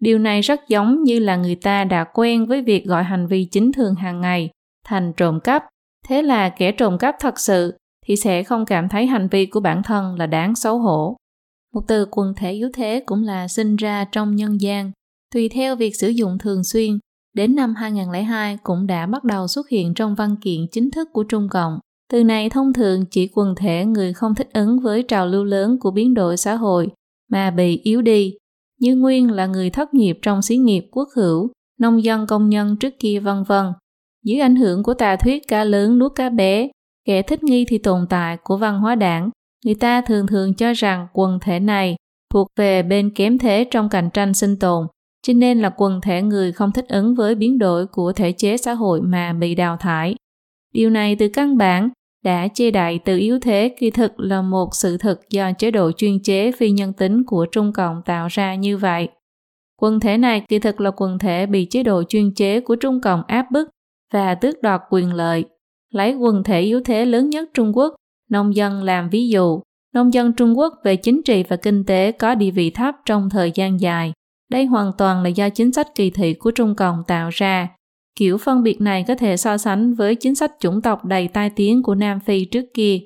Điều 0.01 0.19
này 0.19 0.41
rất 0.41 0.61
giống 0.69 1.03
như 1.03 1.19
là 1.19 1.37
người 1.37 1.55
ta 1.55 1.85
đã 1.85 2.05
quen 2.05 2.47
với 2.47 2.63
việc 2.63 2.85
gọi 2.85 3.03
hành 3.05 3.27
vi 3.27 3.45
chính 3.45 3.73
thường 3.73 3.95
hàng 3.95 4.21
ngày 4.21 4.51
thành 4.89 5.13
trộm 5.17 5.41
cắp. 5.41 5.65
Thế 6.09 6.23
là 6.23 6.49
kẻ 6.49 6.73
trộm 6.73 6.99
cắp 6.99 7.15
thật 7.21 7.41
sự 7.41 7.75
thì 8.07 8.17
sẽ 8.17 8.43
không 8.43 8.65
cảm 8.65 8.89
thấy 8.89 9.07
hành 9.07 9.29
vi 9.29 9.47
của 9.47 9.61
bản 9.61 9.83
thân 9.83 10.15
là 10.15 10.27
đáng 10.27 10.55
xấu 10.55 10.79
hổ. 10.79 11.17
Một 11.75 11.81
từ 11.89 12.07
quần 12.11 12.35
thể 12.37 12.53
yếu 12.53 12.71
thế 12.75 13.03
cũng 13.07 13.23
là 13.23 13.49
sinh 13.49 13.77
ra 13.77 14.05
trong 14.13 14.37
nhân 14.37 14.61
gian, 14.61 14.93
tùy 15.35 15.49
theo 15.49 15.77
việc 15.77 15.97
sử 15.97 16.09
dụng 16.09 16.39
thường 16.39 16.65
xuyên, 16.65 16.99
đến 17.35 17.55
năm 17.55 17.75
2002 17.75 18.59
cũng 18.63 18.87
đã 18.87 19.07
bắt 19.07 19.25
đầu 19.25 19.49
xuất 19.49 19.69
hiện 19.69 19.95
trong 19.95 20.15
văn 20.15 20.37
kiện 20.37 20.61
chính 20.73 20.91
thức 20.91 21.09
của 21.13 21.25
Trung 21.25 21.49
Cộng. 21.51 21.79
Từ 22.13 22.25
này 22.25 22.51
thông 22.51 22.73
thường 22.73 23.05
chỉ 23.11 23.31
quần 23.35 23.55
thể 23.55 23.85
người 23.85 24.13
không 24.13 24.35
thích 24.35 24.49
ứng 24.53 24.81
với 24.81 25.03
trào 25.03 25.27
lưu 25.27 25.45
lớn 25.45 25.79
của 25.81 25.91
biến 25.91 26.15
đổi 26.15 26.37
xã 26.37 26.55
hội 26.55 26.89
mà 27.31 27.51
bị 27.51 27.81
yếu 27.83 28.03
đi, 28.03 28.35
như 28.81 28.97
nguyên 28.97 29.31
là 29.31 29.47
người 29.47 29.71
thất 29.71 29.95
nghiệp 29.95 30.19
trong 30.23 30.43
xí 30.43 30.57
nghiệp 30.57 30.89
quốc 30.91 31.09
hữu, 31.17 31.51
nông 31.81 32.05
dân 32.05 32.27
công 32.27 32.49
nhân 32.49 32.77
trước 32.77 32.95
kia 32.99 33.21
vân 33.21 33.43
vân. 33.43 33.67
Dưới 34.25 34.41
ảnh 34.41 34.57
hưởng 34.57 34.83
của 34.83 34.95
tà 34.95 35.17
thuyết 35.17 35.49
cá 35.49 35.65
lớn 35.65 35.99
nuốt 35.99 36.13
cá 36.15 36.29
bé, 36.29 36.69
kẻ 37.05 37.23
thích 37.23 37.43
nghi 37.43 37.65
thì 37.69 37.79
tồn 37.79 38.07
tại 38.11 38.37
của 38.45 38.57
văn 38.57 38.81
hóa 38.81 38.95
đảng, 38.95 39.31
người 39.65 39.75
ta 39.75 40.01
thường 40.01 40.27
thường 40.27 40.55
cho 40.55 40.73
rằng 40.73 41.07
quần 41.13 41.39
thể 41.41 41.61
này 41.61 41.97
thuộc 42.35 42.49
về 42.57 42.83
bên 42.83 43.11
kém 43.15 43.39
thế 43.39 43.67
trong 43.71 43.89
cạnh 43.89 44.11
tranh 44.15 44.35
sinh 44.35 44.57
tồn, 44.57 44.87
cho 45.23 45.33
nên 45.33 45.59
là 45.59 45.71
quần 45.77 46.01
thể 46.01 46.23
người 46.23 46.53
không 46.53 46.73
thích 46.73 46.89
ứng 46.89 47.15
với 47.15 47.35
biến 47.35 47.59
đổi 47.59 47.87
của 47.87 48.13
thể 48.13 48.33
chế 48.33 48.57
xã 48.57 48.73
hội 48.75 49.01
mà 49.03 49.33
bị 49.33 49.55
đào 49.55 49.77
thải. 49.77 50.15
Điều 50.75 50.91
này 50.91 51.17
từ 51.17 51.29
căn 51.29 51.57
bản 51.57 51.89
đã 52.25 52.49
chê 52.55 52.71
đậy 52.71 52.99
từ 53.05 53.19
yếu 53.19 53.41
thế 53.41 53.75
kỳ 53.79 53.91
thực 53.91 54.21
là 54.21 54.43
một 54.43 54.69
sự 54.73 54.99
thực 54.99 55.31
do 55.31 55.53
chế 55.53 55.71
độ 55.71 55.93
chuyên 55.93 56.23
chế 56.23 56.53
phi 56.53 56.71
nhân 56.71 56.93
tính 56.93 57.25
của 57.27 57.47
Trung 57.53 57.73
Cộng 57.73 58.03
tạo 58.05 58.29
ra 58.31 58.55
như 58.55 58.77
vậy. 58.77 59.09
Quần 59.81 60.01
thể 60.01 60.19
này 60.19 60.43
kỳ 60.49 60.59
thực 60.59 60.81
là 60.81 60.91
quần 60.91 61.19
thể 61.19 61.47
bị 61.47 61.65
chế 61.65 61.83
độ 61.83 62.03
chuyên 62.03 62.35
chế 62.35 62.61
của 62.61 62.77
Trung 62.77 63.01
Cộng 63.01 63.23
áp 63.27 63.47
bức 63.51 63.69
và 64.13 64.35
tước 64.35 64.63
đoạt 64.63 64.81
quyền 64.91 65.13
lợi. 65.13 65.45
Lấy 65.93 66.15
quần 66.15 66.45
thể 66.45 66.61
yếu 66.61 66.81
thế 66.85 67.05
lớn 67.05 67.31
nhất 67.31 67.49
Trung 67.55 67.77
Quốc, 67.77 67.95
nông 68.31 68.57
dân 68.57 68.83
làm 68.83 69.11
ví 69.11 69.29
dụ, 69.29 69.61
nông 69.95 70.13
dân 70.15 70.33
Trung 70.33 70.59
Quốc 70.59 70.75
về 70.85 70.97
chính 70.97 71.23
trị 71.23 71.43
và 71.49 71.57
kinh 71.57 71.85
tế 71.85 72.13
có 72.13 72.35
địa 72.35 72.51
vị 72.51 72.71
thấp 72.71 72.95
trong 73.05 73.31
thời 73.31 73.53
gian 73.55 73.81
dài. 73.81 74.13
Đây 74.51 74.67
hoàn 74.67 74.93
toàn 74.99 75.23
là 75.23 75.29
do 75.29 75.49
chính 75.49 75.73
sách 75.73 75.95
kỳ 75.95 76.11
thị 76.11 76.35
của 76.35 76.51
Trung 76.51 76.75
Cộng 76.75 77.03
tạo 77.07 77.29
ra. 77.33 77.69
Kiểu 78.17 78.39
phân 78.39 78.63
biệt 78.63 78.81
này 78.81 79.05
có 79.09 79.15
thể 79.15 79.37
so 79.37 79.57
sánh 79.59 79.95
với 79.95 80.15
chính 80.15 80.35
sách 80.35 80.53
chủng 80.61 80.83
tộc 80.83 81.05
đầy 81.05 81.29
tai 81.29 81.51
tiếng 81.51 81.83
của 81.83 81.95
Nam 81.95 82.21
Phi 82.21 82.45
trước 82.45 82.65
kia. 82.75 82.99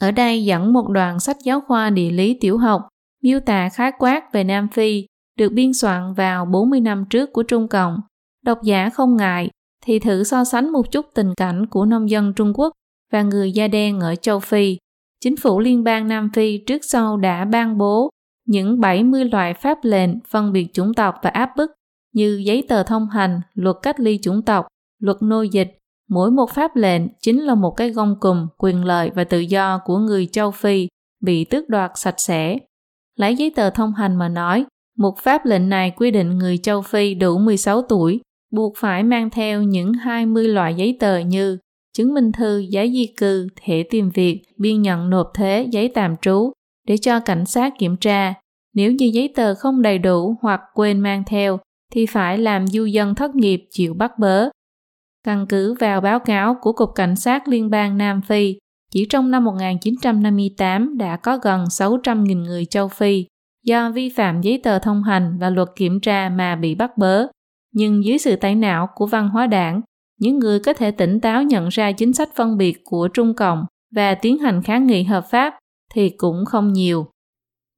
Ở 0.00 0.10
đây 0.10 0.44
dẫn 0.44 0.72
một 0.72 0.88
đoạn 0.88 1.20
sách 1.20 1.36
giáo 1.44 1.60
khoa 1.60 1.90
địa 1.90 2.10
lý 2.10 2.38
tiểu 2.40 2.58
học 2.58 2.88
miêu 3.22 3.40
tả 3.40 3.68
khái 3.68 3.92
quát 3.98 4.32
về 4.32 4.44
Nam 4.44 4.68
Phi 4.68 5.06
được 5.38 5.52
biên 5.52 5.72
soạn 5.72 6.14
vào 6.14 6.44
40 6.44 6.80
năm 6.80 7.04
trước 7.10 7.32
của 7.32 7.42
Trung 7.42 7.68
Cộng. 7.68 8.00
Độc 8.44 8.58
giả 8.62 8.90
không 8.90 9.16
ngại 9.16 9.50
thì 9.82 9.98
thử 9.98 10.24
so 10.24 10.44
sánh 10.44 10.72
một 10.72 10.92
chút 10.92 11.06
tình 11.14 11.34
cảnh 11.34 11.66
của 11.66 11.84
nông 11.84 12.10
dân 12.10 12.32
Trung 12.36 12.52
Quốc 12.54 12.72
và 13.12 13.22
người 13.22 13.52
da 13.52 13.68
đen 13.68 14.00
ở 14.00 14.14
châu 14.14 14.40
Phi. 14.40 14.78
Chính 15.20 15.36
phủ 15.36 15.60
liên 15.60 15.84
bang 15.84 16.08
Nam 16.08 16.30
Phi 16.34 16.58
trước 16.58 16.84
sau 16.84 17.16
đã 17.16 17.44
ban 17.44 17.78
bố 17.78 18.10
những 18.46 18.80
70 18.80 19.24
loại 19.24 19.54
pháp 19.54 19.78
lệnh 19.82 20.10
phân 20.28 20.52
biệt 20.52 20.66
chủng 20.72 20.94
tộc 20.94 21.14
và 21.22 21.30
áp 21.30 21.50
bức 21.56 21.70
như 22.14 22.42
giấy 22.44 22.64
tờ 22.68 22.82
thông 22.82 23.08
hành, 23.08 23.40
luật 23.54 23.76
cách 23.82 24.00
ly 24.00 24.18
chủng 24.22 24.42
tộc, 24.42 24.66
luật 24.98 25.16
nô 25.20 25.42
dịch. 25.42 25.78
Mỗi 26.08 26.30
một 26.30 26.50
pháp 26.50 26.76
lệnh 26.76 27.02
chính 27.20 27.40
là 27.40 27.54
một 27.54 27.70
cái 27.70 27.90
gông 27.90 28.16
cùm 28.20 28.46
quyền 28.58 28.84
lợi 28.84 29.10
và 29.14 29.24
tự 29.24 29.40
do 29.40 29.78
của 29.84 29.98
người 29.98 30.26
châu 30.26 30.50
Phi 30.50 30.88
bị 31.20 31.44
tước 31.44 31.68
đoạt 31.68 31.90
sạch 31.94 32.20
sẽ. 32.20 32.58
Lấy 33.16 33.36
giấy 33.36 33.52
tờ 33.56 33.70
thông 33.70 33.92
hành 33.94 34.16
mà 34.16 34.28
nói, 34.28 34.64
một 34.98 35.18
pháp 35.18 35.46
lệnh 35.46 35.68
này 35.68 35.90
quy 35.90 36.10
định 36.10 36.38
người 36.38 36.58
châu 36.58 36.82
Phi 36.82 37.14
đủ 37.14 37.38
16 37.38 37.82
tuổi 37.82 38.20
buộc 38.52 38.72
phải 38.76 39.02
mang 39.02 39.30
theo 39.30 39.62
những 39.62 39.92
20 39.92 40.48
loại 40.48 40.74
giấy 40.74 40.96
tờ 41.00 41.18
như 41.18 41.58
chứng 41.96 42.14
minh 42.14 42.32
thư, 42.32 42.58
giấy 42.58 42.92
di 42.92 43.06
cư, 43.16 43.48
thẻ 43.62 43.82
tìm 43.82 44.10
việc, 44.10 44.42
biên 44.56 44.82
nhận 44.82 45.10
nộp 45.10 45.30
thuế, 45.34 45.66
giấy 45.70 45.88
tạm 45.94 46.16
trú 46.22 46.52
để 46.86 46.96
cho 46.96 47.20
cảnh 47.20 47.46
sát 47.46 47.72
kiểm 47.78 47.96
tra. 47.96 48.34
Nếu 48.74 48.92
như 48.92 49.06
giấy 49.06 49.32
tờ 49.34 49.54
không 49.54 49.82
đầy 49.82 49.98
đủ 49.98 50.36
hoặc 50.42 50.60
quên 50.74 51.00
mang 51.00 51.22
theo 51.26 51.58
thì 51.92 52.06
phải 52.06 52.38
làm 52.38 52.66
du 52.66 52.84
dân 52.84 53.14
thất 53.14 53.34
nghiệp 53.34 53.64
chịu 53.70 53.94
bắt 53.94 54.18
bớ. 54.18 54.48
Căn 55.24 55.46
cứ 55.48 55.74
vào 55.74 56.00
báo 56.00 56.18
cáo 56.18 56.56
của 56.60 56.72
Cục 56.72 56.90
Cảnh 56.94 57.16
sát 57.16 57.48
Liên 57.48 57.70
bang 57.70 57.98
Nam 57.98 58.20
Phi, 58.22 58.58
chỉ 58.92 59.06
trong 59.10 59.30
năm 59.30 59.44
1958 59.44 60.98
đã 60.98 61.16
có 61.16 61.38
gần 61.38 61.64
600.000 61.64 62.42
người 62.42 62.64
châu 62.64 62.88
Phi 62.88 63.26
do 63.64 63.90
vi 63.90 64.08
phạm 64.08 64.40
giấy 64.40 64.60
tờ 64.62 64.78
thông 64.78 65.02
hành 65.02 65.38
và 65.38 65.50
luật 65.50 65.68
kiểm 65.76 66.00
tra 66.00 66.28
mà 66.28 66.56
bị 66.56 66.74
bắt 66.74 66.98
bớ. 66.98 67.26
Nhưng 67.72 68.04
dưới 68.04 68.18
sự 68.18 68.36
tẩy 68.36 68.54
não 68.54 68.88
của 68.94 69.06
văn 69.06 69.28
hóa 69.28 69.46
đảng, 69.46 69.80
những 70.20 70.38
người 70.38 70.60
có 70.60 70.72
thể 70.72 70.90
tỉnh 70.90 71.20
táo 71.20 71.42
nhận 71.42 71.68
ra 71.68 71.92
chính 71.92 72.12
sách 72.12 72.30
phân 72.34 72.56
biệt 72.56 72.80
của 72.84 73.08
Trung 73.08 73.34
Cộng 73.34 73.64
và 73.94 74.14
tiến 74.14 74.38
hành 74.38 74.62
kháng 74.62 74.86
nghị 74.86 75.02
hợp 75.02 75.24
pháp 75.30 75.54
thì 75.94 76.10
cũng 76.10 76.44
không 76.44 76.72
nhiều. 76.72 77.06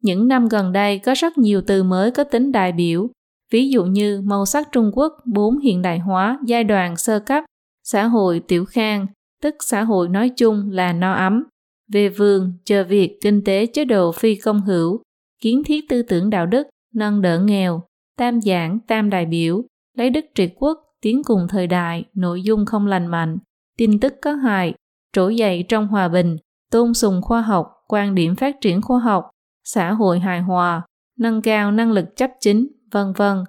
Những 0.02 0.28
năm 0.28 0.48
gần 0.48 0.72
đây 0.72 0.98
có 0.98 1.14
rất 1.16 1.38
nhiều 1.38 1.62
từ 1.66 1.82
mới 1.82 2.10
có 2.10 2.24
tính 2.24 2.52
đại 2.52 2.72
biểu, 2.72 3.08
ví 3.52 3.68
dụ 3.68 3.84
như 3.84 4.20
màu 4.24 4.46
sắc 4.46 4.68
Trung 4.72 4.90
Quốc 4.94 5.12
bốn 5.24 5.58
hiện 5.58 5.82
đại 5.82 5.98
hóa 5.98 6.38
giai 6.46 6.64
đoạn 6.64 6.96
sơ 6.96 7.18
cấp, 7.18 7.44
xã 7.84 8.06
hội 8.06 8.40
tiểu 8.48 8.64
khang, 8.64 9.06
tức 9.42 9.54
xã 9.60 9.82
hội 9.82 10.08
nói 10.08 10.28
chung 10.28 10.70
là 10.70 10.92
no 10.92 11.12
ấm, 11.12 11.44
về 11.92 12.08
vườn, 12.08 12.52
chờ 12.64 12.84
việc, 12.84 13.18
kinh 13.22 13.44
tế 13.44 13.66
chế 13.66 13.84
độ 13.84 14.12
phi 14.12 14.34
công 14.34 14.60
hữu, 14.60 15.02
kiến 15.40 15.62
thiết 15.64 15.88
tư 15.88 16.02
tưởng 16.02 16.30
đạo 16.30 16.46
đức, 16.46 16.66
nâng 16.94 17.22
đỡ 17.22 17.40
nghèo, 17.44 17.82
tam 18.18 18.40
giảng, 18.40 18.78
tam 18.86 19.10
đại 19.10 19.26
biểu, 19.26 19.62
lấy 19.94 20.10
đức 20.10 20.24
triệt 20.34 20.52
quốc, 20.56 20.78
tiến 21.00 21.22
cùng 21.24 21.46
thời 21.48 21.66
đại, 21.66 22.04
nội 22.14 22.42
dung 22.42 22.66
không 22.66 22.86
lành 22.86 23.06
mạnh, 23.06 23.38
tin 23.78 24.00
tức 24.00 24.14
có 24.22 24.32
hại, 24.32 24.74
trỗi 25.12 25.36
dậy 25.36 25.64
trong 25.68 25.88
hòa 25.88 26.08
bình, 26.08 26.36
tôn 26.70 26.94
sùng 26.94 27.22
khoa 27.22 27.40
học, 27.40 27.72
quan 27.88 28.14
điểm 28.14 28.36
phát 28.36 28.60
triển 28.60 28.82
khoa 28.82 28.98
học, 28.98 29.30
xã 29.64 29.92
hội 29.92 30.18
hài 30.18 30.40
hòa, 30.40 30.82
nâng 31.18 31.42
cao 31.42 31.72
năng 31.72 31.92
lực 31.92 32.16
chấp 32.16 32.30
chính, 32.40 32.66
vân 32.90 33.12
vân. 33.16 33.44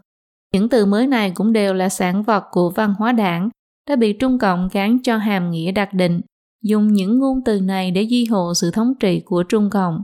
Những 0.53 0.69
từ 0.69 0.85
mới 0.85 1.07
này 1.07 1.31
cũng 1.35 1.53
đều 1.53 1.73
là 1.73 1.89
sản 1.89 2.23
vật 2.23 2.43
của 2.51 2.69
văn 2.69 2.93
hóa 2.97 3.11
đảng, 3.11 3.49
đã 3.89 3.95
bị 3.95 4.13
Trung 4.13 4.39
Cộng 4.39 4.69
gán 4.71 4.97
cho 5.03 5.17
hàm 5.17 5.51
nghĩa 5.51 5.71
đặc 5.71 5.93
định, 5.93 6.21
dùng 6.63 6.93
những 6.93 7.19
ngôn 7.19 7.43
từ 7.45 7.61
này 7.61 7.91
để 7.91 8.01
duy 8.01 8.25
hộ 8.25 8.53
sự 8.53 8.71
thống 8.71 8.93
trị 8.99 9.21
của 9.25 9.43
Trung 9.43 9.69
Cộng. 9.69 10.01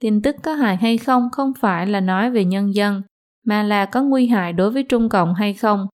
Tin 0.00 0.22
tức 0.22 0.36
có 0.42 0.54
hại 0.54 0.76
hay 0.76 0.98
không 0.98 1.28
không 1.32 1.52
phải 1.60 1.86
là 1.86 2.00
nói 2.00 2.30
về 2.30 2.44
nhân 2.44 2.74
dân, 2.74 3.02
mà 3.44 3.62
là 3.62 3.84
có 3.84 4.02
nguy 4.02 4.26
hại 4.26 4.52
đối 4.52 4.70
với 4.70 4.82
Trung 4.82 5.08
Cộng 5.08 5.34
hay 5.34 5.54
không. 5.54 5.86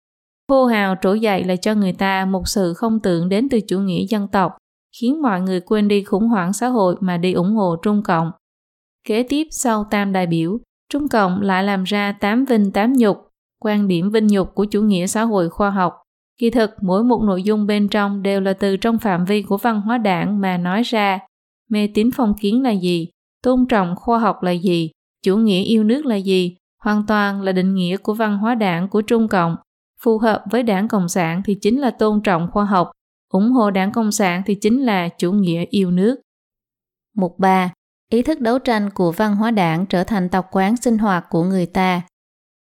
Hô 0.50 0.66
hào 0.66 0.94
trỗi 1.02 1.20
dậy 1.20 1.44
là 1.44 1.56
cho 1.56 1.74
người 1.74 1.92
ta 1.92 2.24
một 2.24 2.42
sự 2.48 2.74
không 2.74 3.00
tưởng 3.00 3.28
đến 3.28 3.48
từ 3.48 3.60
chủ 3.60 3.78
nghĩa 3.78 4.04
dân 4.08 4.28
tộc, 4.28 4.52
khiến 5.00 5.22
mọi 5.22 5.40
người 5.40 5.60
quên 5.60 5.88
đi 5.88 6.04
khủng 6.04 6.28
hoảng 6.28 6.52
xã 6.52 6.68
hội 6.68 6.96
mà 7.00 7.16
đi 7.16 7.32
ủng 7.32 7.54
hộ 7.54 7.76
Trung 7.82 8.02
Cộng. 8.02 8.30
Kế 9.08 9.22
tiếp 9.22 9.46
sau 9.50 9.84
tam 9.90 10.12
đại 10.12 10.26
biểu, 10.26 10.58
Trung 10.92 11.08
Cộng 11.08 11.40
lại 11.40 11.64
làm 11.64 11.84
ra 11.84 12.12
tám 12.12 12.44
vinh 12.44 12.70
tám 12.72 12.92
nhục, 12.92 13.16
quan 13.62 13.88
điểm 13.88 14.10
vinh 14.10 14.26
nhục 14.26 14.54
của 14.54 14.64
chủ 14.64 14.82
nghĩa 14.82 15.06
xã 15.06 15.22
hội 15.22 15.50
khoa 15.50 15.70
học. 15.70 15.94
Kỳ 16.38 16.50
thực, 16.50 16.70
mỗi 16.82 17.04
một 17.04 17.22
nội 17.22 17.42
dung 17.42 17.66
bên 17.66 17.88
trong 17.88 18.22
đều 18.22 18.40
là 18.40 18.52
từ 18.52 18.76
trong 18.76 18.98
phạm 18.98 19.24
vi 19.24 19.42
của 19.42 19.56
văn 19.56 19.80
hóa 19.80 19.98
đảng 19.98 20.40
mà 20.40 20.56
nói 20.56 20.82
ra. 20.82 21.18
Mê 21.70 21.88
tín 21.94 22.10
phong 22.14 22.34
kiến 22.40 22.62
là 22.62 22.70
gì? 22.70 23.08
Tôn 23.42 23.66
trọng 23.68 23.94
khoa 23.96 24.18
học 24.18 24.42
là 24.42 24.50
gì? 24.50 24.90
Chủ 25.22 25.36
nghĩa 25.36 25.62
yêu 25.62 25.84
nước 25.84 26.06
là 26.06 26.16
gì? 26.16 26.56
Hoàn 26.80 27.06
toàn 27.06 27.42
là 27.42 27.52
định 27.52 27.74
nghĩa 27.74 27.96
của 27.96 28.14
văn 28.14 28.38
hóa 28.38 28.54
đảng 28.54 28.88
của 28.88 29.02
Trung 29.02 29.28
Cộng. 29.28 29.56
Phù 30.02 30.18
hợp 30.18 30.44
với 30.50 30.62
đảng 30.62 30.88
Cộng 30.88 31.08
sản 31.08 31.42
thì 31.44 31.54
chính 31.54 31.80
là 31.80 31.90
tôn 31.90 32.20
trọng 32.22 32.48
khoa 32.52 32.64
học, 32.64 32.90
ủng 33.32 33.52
hộ 33.52 33.70
đảng 33.70 33.92
Cộng 33.92 34.12
sản 34.12 34.42
thì 34.46 34.54
chính 34.54 34.82
là 34.82 35.08
chủ 35.08 35.32
nghĩa 35.32 35.64
yêu 35.70 35.90
nước. 35.90 36.20
Mục 37.16 37.38
3. 37.38 37.72
Ý 38.10 38.22
thức 38.22 38.40
đấu 38.40 38.58
tranh 38.58 38.90
của 38.90 39.12
văn 39.12 39.36
hóa 39.36 39.50
đảng 39.50 39.86
trở 39.86 40.04
thành 40.04 40.28
tập 40.28 40.46
quán 40.50 40.76
sinh 40.76 40.98
hoạt 40.98 41.26
của 41.30 41.44
người 41.44 41.66
ta. 41.66 42.02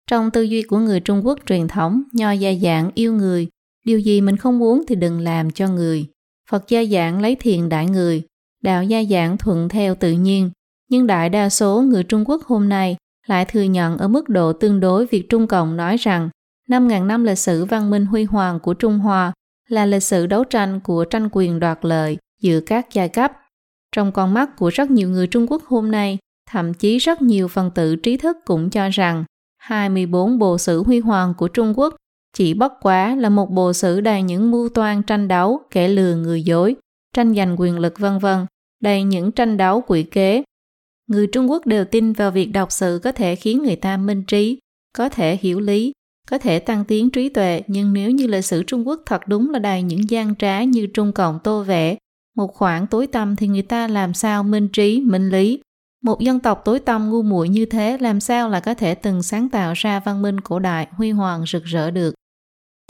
Trong 0.08 0.32
tư 0.32 0.42
duy 0.42 0.64
của 0.64 0.78
người 0.78 1.00
Trung 1.00 1.26
Quốc 1.26 1.40
truyền 1.46 1.68
thống, 1.68 2.04
nho 2.14 2.32
gia 2.32 2.54
dạng 2.54 2.92
yêu 2.94 3.14
người, 3.14 3.48
điều 3.86 4.00
gì 4.00 4.22
mình 4.22 4.38
không 4.38 4.60
muốn 4.60 4.84
thì 4.88 4.96
đừng 4.96 5.20
làm 5.20 5.52
cho 5.52 5.68
người. 5.68 6.08
Phật 6.50 6.68
gia 6.68 6.84
dạng 6.84 7.22
lấy 7.22 7.36
thiền 7.36 7.70
đại 7.70 7.86
người, 7.86 8.24
đạo 8.64 8.84
gia 8.84 9.04
dạng 9.04 9.38
thuận 9.38 9.70
theo 9.70 9.96
tự 9.96 10.12
nhiên, 10.12 10.52
nhưng 10.90 11.08
đại 11.08 11.30
đa 11.30 11.50
số 11.50 11.82
người 11.82 12.04
Trung 12.04 12.24
Quốc 12.28 12.44
hôm 12.44 12.70
nay 12.70 12.98
lại 13.28 13.46
thừa 13.46 13.62
nhận 13.62 13.98
ở 13.98 14.08
mức 14.08 14.30
độ 14.30 14.54
tương 14.54 14.80
đối 14.80 15.06
việc 15.06 15.30
Trung 15.30 15.48
Cộng 15.48 15.78
nói 15.78 15.98
rằng 15.98 16.30
5.000 16.70 17.08
năm 17.08 17.24
lịch 17.24 17.38
sử 17.38 17.66
văn 17.66 17.90
minh 17.90 18.06
huy 18.06 18.24
hoàng 18.24 18.60
của 18.60 18.74
Trung 18.74 19.00
Hoa 19.00 19.34
là 19.70 19.86
lịch 19.86 20.04
sử 20.04 20.26
đấu 20.26 20.44
tranh 20.44 20.80
của 20.80 21.06
tranh 21.06 21.30
quyền 21.32 21.60
đoạt 21.60 21.80
lợi 21.82 22.18
giữa 22.42 22.60
các 22.60 22.94
giai 22.94 23.10
cấp. 23.10 23.32
Trong 23.92 24.12
con 24.12 24.34
mắt 24.34 24.58
của 24.58 24.70
rất 24.70 24.92
nhiều 24.92 25.10
người 25.10 25.28
Trung 25.28 25.46
Quốc 25.50 25.64
hôm 25.66 25.92
nay, 25.92 26.18
thậm 26.52 26.74
chí 26.74 26.98
rất 26.98 27.22
nhiều 27.22 27.48
phần 27.48 27.72
tử 27.72 27.96
trí 27.96 28.18
thức 28.18 28.38
cũng 28.46 28.70
cho 28.70 28.90
rằng 28.90 29.24
24 29.58 30.40
bộ 30.40 30.58
sử 30.58 30.84
huy 30.84 31.00
hoàng 31.00 31.34
của 31.38 31.48
Trung 31.48 31.74
Quốc 31.76 31.96
chỉ 32.34 32.54
bất 32.54 32.74
quá 32.82 33.16
là 33.16 33.30
một 33.30 33.52
bộ 33.52 33.74
sử 33.74 34.02
đầy 34.02 34.22
những 34.22 34.52
mưu 34.52 34.70
toan 34.70 35.04
tranh 35.04 35.28
đấu, 35.28 35.60
kẻ 35.72 35.88
lừa 35.88 36.16
người 36.16 36.44
dối, 36.44 36.76
tranh 37.16 37.34
giành 37.36 37.56
quyền 37.60 37.80
lực 37.80 38.00
vân 38.00 38.20
vân, 38.20 38.46
đầy 38.82 39.04
những 39.04 39.32
tranh 39.32 39.58
đấu 39.58 39.84
quỷ 39.88 40.04
kế. 40.04 40.44
Người 41.08 41.28
Trung 41.28 41.52
Quốc 41.52 41.66
đều 41.66 41.86
tin 41.86 42.14
vào 42.14 42.32
việc 42.32 42.46
đọc 42.46 42.72
sự 42.72 43.00
có 43.04 43.12
thể 43.12 43.36
khiến 43.36 43.64
người 43.64 43.76
ta 43.76 43.98
minh 43.98 44.24
trí, 44.24 44.60
có 44.98 45.10
thể 45.10 45.38
hiểu 45.42 45.60
lý, 45.60 45.92
có 46.30 46.38
thể 46.38 46.60
tăng 46.60 46.86
tiến 46.86 47.10
trí 47.10 47.30
tuệ, 47.30 47.62
nhưng 47.68 47.94
nếu 47.94 48.12
như 48.12 48.28
lịch 48.28 48.46
sử 48.46 48.64
Trung 48.64 48.88
Quốc 48.88 49.02
thật 49.06 49.22
đúng 49.28 49.50
là 49.50 49.60
đầy 49.60 49.82
những 49.82 50.10
gian 50.10 50.36
trá 50.36 50.64
như 50.64 50.88
Trung 50.88 51.12
Cộng 51.12 51.40
tô 51.44 51.64
vẽ, 51.64 51.96
một 52.36 52.54
khoảng 52.54 52.88
tối 52.88 53.08
tăm 53.08 53.36
thì 53.36 53.48
người 53.48 53.62
ta 53.62 53.88
làm 53.88 54.14
sao 54.14 54.44
minh 54.44 54.68
trí, 54.68 55.02
minh 55.02 55.30
lý. 55.30 55.60
Một 56.04 56.20
dân 56.20 56.40
tộc 56.40 56.62
tối 56.66 56.80
tăm 56.80 57.10
ngu 57.10 57.22
muội 57.22 57.50
như 57.50 57.66
thế 57.66 57.98
làm 57.98 58.20
sao 58.20 58.50
là 58.50 58.60
có 58.60 58.74
thể 58.74 58.96
từng 58.96 59.24
sáng 59.24 59.50
tạo 59.50 59.74
ra 59.76 60.00
văn 60.00 60.22
minh 60.22 60.42
cổ 60.42 60.60
đại 60.60 60.88
huy 60.92 61.12
hoàng 61.12 61.46
rực 61.48 61.64
rỡ 61.64 61.92
được. 61.92 62.14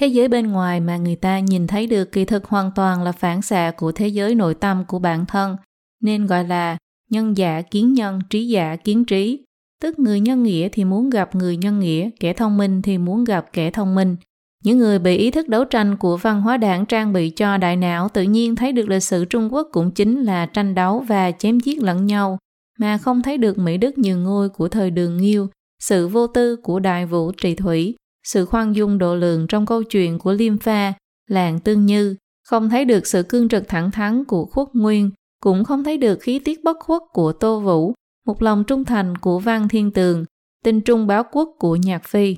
Thế 0.02 0.08
giới 0.08 0.28
bên 0.28 0.52
ngoài 0.52 0.80
mà 0.80 0.98
người 0.98 1.16
ta 1.16 1.40
nhìn 1.40 1.68
thấy 1.68 1.88
được 1.88 2.12
kỳ 2.12 2.26
thực 2.26 2.46
hoàn 2.46 2.72
toàn 2.76 3.04
là 3.04 3.12
phản 3.12 3.42
xạ 3.42 3.72
của 3.78 3.92
thế 3.92 4.08
giới 4.08 4.36
nội 4.36 4.56
tâm 4.56 4.86
của 4.86 5.00
bản 5.00 5.26
thân, 5.26 5.58
nên 6.02 6.26
gọi 6.26 6.44
là 6.44 6.78
nhân 7.14 7.38
giả 7.38 7.62
kiến 7.62 7.94
nhân, 7.94 8.20
trí 8.30 8.48
giả 8.48 8.76
kiến 8.76 9.06
trí. 9.06 9.40
Tức 9.82 10.00
người 10.00 10.20
nhân 10.20 10.44
nghĩa 10.44 10.70
thì 10.72 10.86
muốn 10.86 11.10
gặp 11.10 11.36
người 11.36 11.58
nhân 11.58 11.80
nghĩa, 11.80 12.10
kẻ 12.20 12.34
thông 12.34 12.58
minh 12.58 12.82
thì 12.82 12.98
muốn 12.98 13.24
gặp 13.24 13.54
kẻ 13.54 13.72
thông 13.72 13.96
minh. 13.96 14.16
Những 14.64 14.78
người 14.78 15.00
bị 15.00 15.18
ý 15.18 15.32
thức 15.32 15.50
đấu 15.50 15.66
tranh 15.66 15.98
của 15.98 16.18
văn 16.18 16.42
hóa 16.42 16.58
đảng 16.58 16.86
trang 16.86 17.14
bị 17.14 17.30
cho 17.30 17.58
đại 17.58 17.76
não 17.76 18.10
tự 18.10 18.22
nhiên 18.22 18.56
thấy 18.56 18.72
được 18.72 18.90
lịch 18.90 19.04
sử 19.04 19.26
Trung 19.26 19.54
Quốc 19.54 19.68
cũng 19.72 19.92
chính 19.92 20.24
là 20.24 20.46
tranh 20.46 20.76
đấu 20.76 21.00
và 21.00 21.32
chém 21.32 21.60
giết 21.60 21.84
lẫn 21.84 22.06
nhau, 22.06 22.38
mà 22.80 22.98
không 22.98 23.22
thấy 23.22 23.38
được 23.38 23.58
Mỹ 23.58 23.78
Đức 23.78 23.98
nhường 23.98 24.24
ngôi 24.24 24.50
của 24.50 24.68
thời 24.68 24.92
đường 24.92 25.18
nghiêu, 25.18 25.48
sự 25.80 26.08
vô 26.08 26.28
tư 26.28 26.56
của 26.56 26.80
đại 26.80 27.06
vũ 27.06 27.32
trì 27.32 27.56
thủy, 27.56 27.96
sự 28.28 28.46
khoan 28.46 28.76
dung 28.76 28.98
độ 28.98 29.16
lượng 29.16 29.48
trong 29.48 29.66
câu 29.66 29.84
chuyện 29.84 30.20
của 30.20 30.34
Liêm 30.34 30.58
Pha, 30.58 30.94
làng 31.30 31.60
Tương 31.60 31.86
Như, 31.86 32.16
không 32.44 32.70
thấy 32.70 32.86
được 32.86 33.08
sự 33.08 33.24
cương 33.24 33.50
trực 33.50 33.68
thẳng 33.68 33.92
thắn 33.92 34.26
của 34.26 34.46
Khuất 34.46 34.68
Nguyên, 34.74 35.12
cũng 35.44 35.64
không 35.64 35.84
thấy 35.84 35.98
được 35.98 36.20
khí 36.22 36.40
tiết 36.40 36.64
bất 36.64 36.78
khuất 36.80 37.02
của 37.14 37.34
Tô 37.34 37.60
Vũ, 37.60 37.94
một 38.26 38.42
lòng 38.42 38.64
trung 38.64 38.86
thành 38.86 39.18
của 39.18 39.40
Văn 39.40 39.68
Thiên 39.70 39.92
Tường, 39.92 40.26
tinh 40.64 40.82
trung 40.82 41.08
báo 41.08 41.24
quốc 41.32 41.50
của 41.60 41.76
Nhạc 41.76 42.04
Phi. 42.08 42.38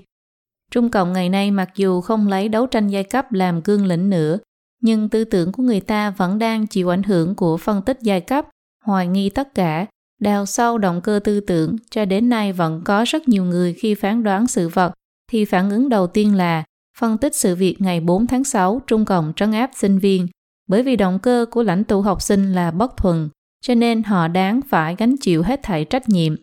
Trung 0.72 0.90
Cộng 0.90 1.14
ngày 1.14 1.30
nay 1.30 1.52
mặc 1.52 1.70
dù 1.76 2.02
không 2.02 2.28
lấy 2.28 2.50
đấu 2.50 2.68
tranh 2.68 2.88
giai 2.88 3.04
cấp 3.04 3.34
làm 3.34 3.62
cương 3.62 3.86
lĩnh 3.86 4.10
nữa, 4.10 4.38
nhưng 4.82 5.10
tư 5.10 5.24
tưởng 5.24 5.52
của 5.52 5.64
người 5.64 5.80
ta 5.80 6.10
vẫn 6.10 6.40
đang 6.40 6.68
chịu 6.68 6.94
ảnh 6.94 7.04
hưởng 7.04 7.36
của 7.36 7.58
phân 7.58 7.82
tích 7.82 7.98
giai 8.02 8.22
cấp, 8.22 8.46
hoài 8.86 9.08
nghi 9.08 9.30
tất 9.30 9.56
cả, 9.56 9.86
đào 10.22 10.46
sâu 10.46 10.78
động 10.78 11.02
cơ 11.02 11.20
tư 11.24 11.40
tưởng 11.40 11.76
cho 11.90 12.06
đến 12.06 12.30
nay 12.30 12.54
vẫn 12.54 12.82
có 12.86 13.04
rất 13.08 13.28
nhiều 13.28 13.44
người 13.44 13.74
khi 13.74 13.96
phán 13.96 14.24
đoán 14.24 14.48
sự 14.48 14.70
vật 14.70 14.94
thì 15.32 15.46
phản 15.46 15.70
ứng 15.70 15.90
đầu 15.90 16.08
tiên 16.08 16.36
là 16.36 16.64
phân 16.98 17.18
tích 17.18 17.36
sự 17.36 17.56
việc 17.56 17.76
ngày 17.82 18.00
4 18.00 18.28
tháng 18.28 18.44
6 18.44 18.82
Trung 18.88 19.06
Cộng 19.06 19.34
trấn 19.36 19.52
áp 19.52 19.72
sinh 19.76 20.00
viên 20.00 20.28
bởi 20.68 20.84
vì 20.84 20.96
động 20.96 21.20
cơ 21.20 21.46
của 21.52 21.64
lãnh 21.64 21.84
tụ 21.84 22.02
học 22.02 22.22
sinh 22.22 22.54
là 22.54 22.72
bất 22.72 22.98
thuần 22.98 23.30
cho 23.62 23.76
nên 23.76 24.04
họ 24.04 24.28
đáng 24.28 24.62
phải 24.70 24.96
gánh 24.96 25.16
chịu 25.18 25.44
hết 25.44 25.60
thảy 25.64 25.86
trách 25.86 26.10
nhiệm. 26.10 26.36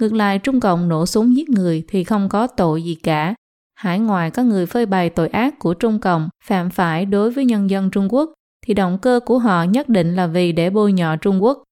Ngược 0.00 0.12
lại 0.12 0.38
Trung 0.38 0.60
Cộng 0.60 0.88
nổ 0.88 1.06
súng 1.06 1.36
giết 1.36 1.48
người 1.48 1.84
thì 1.88 2.04
không 2.04 2.28
có 2.28 2.46
tội 2.46 2.84
gì 2.84 2.94
cả. 2.94 3.34
Hải 3.74 3.98
ngoài 3.98 4.30
có 4.30 4.42
người 4.42 4.66
phơi 4.66 4.86
bày 4.86 5.10
tội 5.10 5.28
ác 5.28 5.58
của 5.58 5.74
Trung 5.74 5.98
Cộng 5.98 6.28
phạm 6.44 6.70
phải 6.70 7.06
đối 7.06 7.30
với 7.30 7.44
nhân 7.44 7.70
dân 7.70 7.90
Trung 7.90 8.14
Quốc 8.14 8.32
thì 8.66 8.74
động 8.74 8.98
cơ 8.98 9.20
của 9.26 9.38
họ 9.38 9.64
nhất 9.64 9.88
định 9.88 10.16
là 10.16 10.26
vì 10.26 10.52
để 10.52 10.70
bôi 10.70 10.92
nhọ 10.92 11.16
Trung 11.16 11.42
Quốc. 11.42 11.62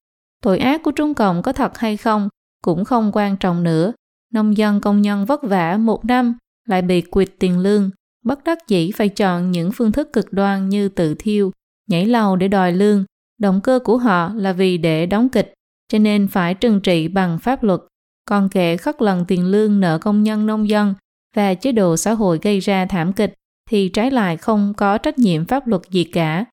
Tội 0.42 0.58
ác 0.58 0.82
của 0.82 0.90
Trung 0.90 1.14
Cộng 1.14 1.42
có 1.42 1.52
thật 1.52 1.78
hay 1.78 1.96
không 1.96 2.28
cũng 2.64 2.84
không 2.84 3.10
quan 3.12 3.36
trọng 3.36 3.62
nữa. 3.62 3.92
Nông 4.32 4.56
dân 4.56 4.80
công 4.80 5.02
nhân 5.02 5.24
vất 5.24 5.42
vả 5.42 5.76
một 5.76 6.04
năm 6.04 6.34
lại 6.68 6.82
bị 6.82 7.00
quyệt 7.00 7.28
tiền 7.38 7.58
lương, 7.58 7.90
bất 8.24 8.44
đắc 8.44 8.58
dĩ 8.68 8.90
phải 8.96 9.08
chọn 9.08 9.50
những 9.50 9.70
phương 9.72 9.92
thức 9.92 10.12
cực 10.12 10.32
đoan 10.32 10.68
như 10.68 10.88
tự 10.88 11.14
thiêu, 11.18 11.50
nhảy 11.92 12.06
lầu 12.06 12.36
để 12.36 12.48
đòi 12.48 12.72
lương. 12.72 13.04
Động 13.38 13.60
cơ 13.60 13.78
của 13.84 13.96
họ 13.96 14.32
là 14.34 14.52
vì 14.52 14.78
để 14.78 15.06
đóng 15.06 15.28
kịch, 15.28 15.54
cho 15.88 15.98
nên 15.98 16.28
phải 16.28 16.54
trừng 16.54 16.80
trị 16.80 17.08
bằng 17.08 17.38
pháp 17.38 17.62
luật. 17.62 17.80
Còn 18.28 18.48
kẻ 18.48 18.76
khất 18.76 19.02
lần 19.02 19.24
tiền 19.28 19.46
lương 19.46 19.80
nợ 19.80 19.98
công 19.98 20.22
nhân 20.22 20.46
nông 20.46 20.68
dân 20.68 20.94
và 21.36 21.54
chế 21.54 21.72
độ 21.72 21.96
xã 21.96 22.12
hội 22.12 22.38
gây 22.42 22.60
ra 22.60 22.86
thảm 22.86 23.12
kịch 23.12 23.34
thì 23.70 23.88
trái 23.88 24.10
lại 24.10 24.36
không 24.36 24.74
có 24.76 24.98
trách 24.98 25.18
nhiệm 25.18 25.44
pháp 25.44 25.66
luật 25.66 25.82
gì 25.90 26.04
cả. 26.04 26.44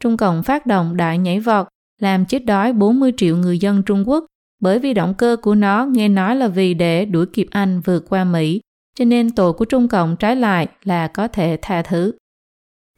Trung 0.00 0.16
Cộng 0.16 0.42
phát 0.42 0.66
động 0.66 0.96
đại 0.96 1.18
nhảy 1.18 1.40
vọt, 1.40 1.66
làm 2.00 2.24
chết 2.24 2.44
đói 2.44 2.72
40 2.72 3.12
triệu 3.16 3.36
người 3.36 3.58
dân 3.58 3.82
Trung 3.82 4.08
Quốc 4.08 4.24
bởi 4.60 4.78
vì 4.78 4.94
động 4.94 5.14
cơ 5.14 5.36
của 5.42 5.54
nó 5.54 5.86
nghe 5.86 6.08
nói 6.08 6.36
là 6.36 6.48
vì 6.48 6.74
để 6.74 7.04
đuổi 7.04 7.26
kịp 7.26 7.46
Anh 7.50 7.80
vượt 7.80 8.04
qua 8.08 8.24
Mỹ, 8.24 8.60
cho 8.98 9.04
nên 9.04 9.30
tội 9.30 9.52
của 9.52 9.64
Trung 9.64 9.88
Cộng 9.88 10.16
trái 10.16 10.36
lại 10.36 10.66
là 10.84 11.08
có 11.08 11.28
thể 11.28 11.58
tha 11.62 11.82
thứ. 11.82 12.12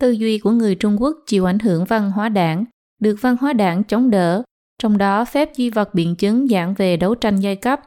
Tư 0.00 0.10
duy 0.10 0.38
của 0.38 0.50
người 0.50 0.74
Trung 0.74 1.02
Quốc 1.02 1.16
chịu 1.26 1.44
ảnh 1.44 1.58
hưởng 1.58 1.84
văn 1.84 2.10
hóa 2.10 2.28
đảng, 2.28 2.64
được 3.00 3.16
văn 3.20 3.36
hóa 3.40 3.52
đảng 3.52 3.84
chống 3.84 4.10
đỡ, 4.10 4.42
trong 4.78 4.98
đó 4.98 5.24
phép 5.24 5.56
duy 5.56 5.70
vật 5.70 5.94
biện 5.94 6.16
chứng 6.16 6.48
giảng 6.48 6.74
về 6.74 6.96
đấu 6.96 7.14
tranh 7.14 7.36
giai 7.36 7.56
cấp, 7.56 7.80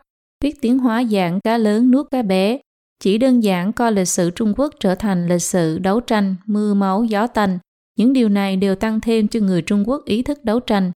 viết 0.44 0.62
tiếng 0.62 0.80
hóa 0.80 1.04
giảng 1.04 1.40
cá 1.42 1.58
lớn 1.58 1.92
nuốt 1.92 2.12
cá 2.12 2.22
bé, 2.22 2.60
chỉ 3.00 3.18
đơn 3.18 3.44
giản 3.44 3.74
coi 3.74 3.92
lịch 3.92 4.08
sử 4.08 4.30
Trung 4.30 4.54
Quốc 4.58 4.74
trở 4.80 4.96
thành 4.96 5.28
lịch 5.28 5.42
sử 5.42 5.80
đấu 5.80 6.00
tranh, 6.00 6.36
mưa 6.46 6.74
máu, 6.74 7.04
gió 7.04 7.28
tanh. 7.28 7.60
Những 7.98 8.14
điều 8.14 8.30
này 8.30 8.56
đều 8.56 8.76
tăng 8.76 9.02
thêm 9.02 9.28
cho 9.28 9.40
người 9.40 9.62
Trung 9.62 9.90
Quốc 9.90 10.06
ý 10.06 10.22
thức 10.22 10.46
đấu 10.46 10.60
tranh. 10.60 10.92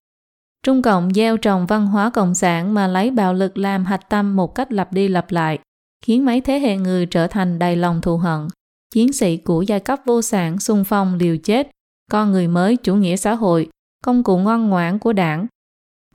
Trung 0.63 0.82
Cộng 0.82 1.13
gieo 1.13 1.38
trồng 1.38 1.65
văn 1.65 1.88
hóa 1.88 2.09
cộng 2.09 2.36
sản 2.36 2.74
mà 2.74 2.88
lấy 2.88 3.11
bạo 3.11 3.34
lực 3.34 3.57
làm 3.57 3.86
hạch 3.86 4.09
tâm 4.09 4.36
một 4.36 4.55
cách 4.55 4.72
lặp 4.72 4.93
đi 4.93 5.07
lặp 5.07 5.32
lại, 5.32 5.59
khiến 6.05 6.26
mấy 6.26 6.41
thế 6.41 6.59
hệ 6.59 6.78
người 6.78 7.05
trở 7.05 7.28
thành 7.28 7.59
đầy 7.59 7.76
lòng 7.76 8.01
thù 8.01 8.18
hận. 8.18 8.47
Chiến 8.93 9.13
sĩ 9.13 9.38
của 9.38 9.61
giai 9.61 9.79
cấp 9.79 9.99
vô 10.05 10.21
sản 10.21 10.59
xung 10.59 10.83
phong 10.83 11.15
liều 11.15 11.38
chết, 11.38 11.71
con 12.11 12.31
người 12.31 12.47
mới 12.47 12.77
chủ 12.77 12.95
nghĩa 12.95 13.15
xã 13.15 13.33
hội, 13.35 13.69
công 14.03 14.23
cụ 14.23 14.38
ngoan 14.38 14.69
ngoãn 14.69 14.99
của 14.99 15.13
đảng. 15.13 15.47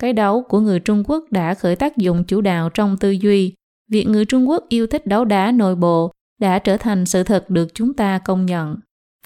Cái 0.00 0.12
đấu 0.12 0.42
của 0.42 0.60
người 0.60 0.80
Trung 0.80 1.02
Quốc 1.06 1.24
đã 1.30 1.54
khởi 1.54 1.76
tác 1.76 1.96
dụng 1.96 2.24
chủ 2.24 2.40
đạo 2.40 2.68
trong 2.68 2.96
tư 2.96 3.10
duy. 3.10 3.54
Việc 3.90 4.04
người 4.04 4.24
Trung 4.24 4.48
Quốc 4.48 4.64
yêu 4.68 4.86
thích 4.86 5.06
đấu 5.06 5.24
đá 5.24 5.52
nội 5.52 5.76
bộ 5.76 6.12
đã 6.40 6.58
trở 6.58 6.76
thành 6.76 7.06
sự 7.06 7.22
thật 7.22 7.50
được 7.50 7.74
chúng 7.74 7.94
ta 7.94 8.18
công 8.18 8.46
nhận. 8.46 8.76